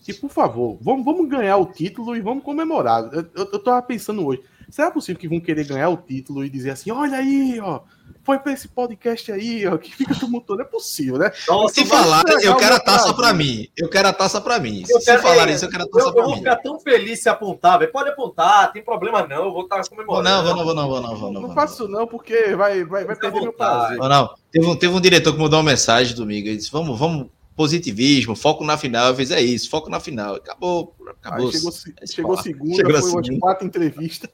que, 0.03 0.14
por 0.14 0.30
favor, 0.30 0.77
vamos, 0.81 1.05
vamos 1.05 1.30
ganhar 1.30 1.55
o 1.55 1.68
título 1.68 2.14
e 2.14 2.19
vamos 2.19 2.43
comemorar. 2.43 3.10
Eu, 3.14 3.26
eu, 3.34 3.49
eu 3.53 3.60
tava 3.60 3.81
pensando 3.84 4.26
hoje, 4.26 4.41
será 4.69 4.91
possível 4.91 5.18
que 5.18 5.30
vão 5.30 5.39
querer 5.39 5.65
ganhar 5.65 5.88
o 5.88 5.95
título 5.95 6.43
e 6.43 6.49
dizer 6.49 6.72
assim, 6.72 6.91
olha 6.91 7.19
aí, 7.19 7.57
ó, 7.61 7.80
foi 8.24 8.40
para 8.40 8.54
esse 8.54 8.68
podcast 8.68 9.32
aí, 9.32 9.68
ó, 9.68 9.78
que 9.78 9.94
fica 9.94 10.16
tumultuando. 10.16 10.62
É 10.62 10.66
possível, 10.66 11.18
né? 11.18 11.32
Nossa, 11.48 11.76
se 11.76 11.86
falar, 11.86 12.24
eu 12.41 12.56
quero 12.56 12.76
a 12.76 12.80
taça 12.80 13.14
para 13.14 13.34
mim. 13.34 13.68
Eu 13.78 13.90
quero 13.90 14.08
a 14.08 14.14
taça 14.14 14.40
para 14.40 14.60
mim. 14.60 14.84
Eu 14.90 15.00
se 15.00 15.06
quero, 15.06 15.22
falar 15.22 15.50
isso, 15.50 15.66
eu 15.66 15.70
quero 15.70 15.84
a 15.84 15.88
taça 15.88 16.12
para 16.12 16.14
mim. 16.14 16.20
Eu 16.20 16.26
vou 16.28 16.38
ficar 16.38 16.56
tão 16.58 16.80
feliz 16.80 17.22
se 17.22 17.30
apontar, 17.30 17.80
velho. 17.80 17.91
Pode 17.91 18.10
apontar, 18.10 18.72
tem 18.72 18.84
problema 18.84 19.28
não, 19.28 19.45
eu 19.45 19.52
vou 19.52 19.64
estar 19.64 19.86
comemorando. 19.88 20.24
Não, 20.24 20.44
vou 20.44 20.56
não, 20.56 20.64
vou 20.64 20.76
não, 20.76 20.88
vou 20.88 21.02
não, 21.02 21.16
vou 21.16 21.32
não. 21.32 21.41
Não 21.41 21.54
faço 21.54 21.88
não, 21.88 22.08
porque 22.08 22.56
vai, 22.56 22.84
vai, 22.86 23.04
vai 23.04 23.16
perder 23.16 23.41
meu 23.41 23.54
prazer. 23.54 23.98
Não, 23.98 24.08
não. 24.08 24.30
Teve 24.52 24.66
um, 24.66 24.76
teve 24.76 24.94
um 24.94 25.02
diretor 25.02 25.34
que 25.34 25.40
mandou 25.40 25.60
uma 25.60 25.70
mensagem 25.70 26.16
domingo, 26.16 26.48
ele 26.48 26.58
disse, 26.58 26.72
vamos, 26.72 26.98
vamos, 26.98 27.28
positivismo, 27.56 28.36
foco 28.36 28.64
na 28.64 28.78
final. 28.78 29.10
Eu 29.10 29.16
fiz, 29.16 29.32
é 29.32 29.41
isso, 29.41 29.70
foco 29.70 29.90
na 29.90 30.00
final. 30.00 30.36
Acabou, 30.36 30.95
acabou. 31.20 31.48
Aí 31.48 31.52
chegou, 31.52 31.72
chegou 32.06 32.38
segunda, 32.38 32.76
chegou 32.76 33.02
foi 33.02 33.12
umas 33.12 33.40
quatro 33.40 33.68
entrevistas 33.68 34.30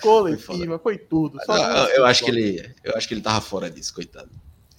coletiva, 0.00 0.78
foi 0.78 0.98
tudo. 0.98 1.38
eu, 1.48 1.54
eu 1.96 2.06
acho 2.06 2.24
que 2.24 2.30
ele, 2.30 2.74
eu 2.84 2.94
acho 2.96 3.06
que 3.08 3.14
ele 3.14 3.20
tava 3.20 3.40
fora 3.40 3.70
disso, 3.70 3.94
coitado. 3.94 4.30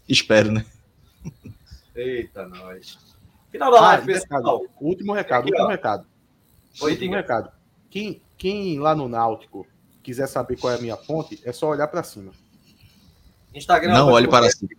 Espero, 0.07 0.51
né? 0.51 0.65
Eita, 1.95 2.47
nós. 2.47 2.97
Final 3.51 3.71
da 3.71 3.81
live, 3.81 4.13
ah, 4.13 4.19
pessoal. 4.19 4.65
Último 4.79 5.13
recado, 5.13 5.41
Aqui, 5.41 5.51
último 5.51 5.67
ó. 5.67 5.71
recado. 5.71 6.07
Oi, 6.81 6.91
último 6.91 7.09
diga. 7.11 7.17
recado. 7.17 7.51
Quem, 7.89 8.21
quem 8.37 8.79
lá 8.79 8.95
no 8.95 9.07
Náutico 9.07 9.65
quiser 10.03 10.27
saber 10.27 10.57
qual 10.57 10.73
é 10.73 10.77
a 10.77 10.81
minha 10.81 10.95
fonte, 10.95 11.41
é 11.43 11.51
só 11.51 11.69
olhar 11.69 11.87
para 11.87 12.03
cima. 12.03 12.31
Instagram. 13.53 13.93
Não 13.93 14.11
olhe 14.11 14.27
para 14.27 14.49
cima. 14.49 14.69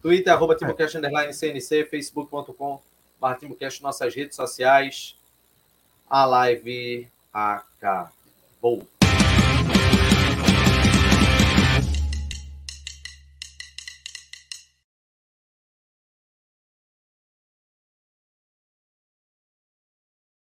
Twitter, 0.00 0.32
arroba 0.32 0.56
TimoCast, 0.56 0.96
underline 0.96 1.32
CNC, 1.32 1.84
facebook.com, 1.84 2.82
barra 3.20 3.36
TimoCast, 3.36 3.82
nossas 3.82 4.14
redes 4.14 4.36
sociais. 4.36 5.16
A 6.08 6.24
live 6.24 7.08
acabou. 7.32 8.86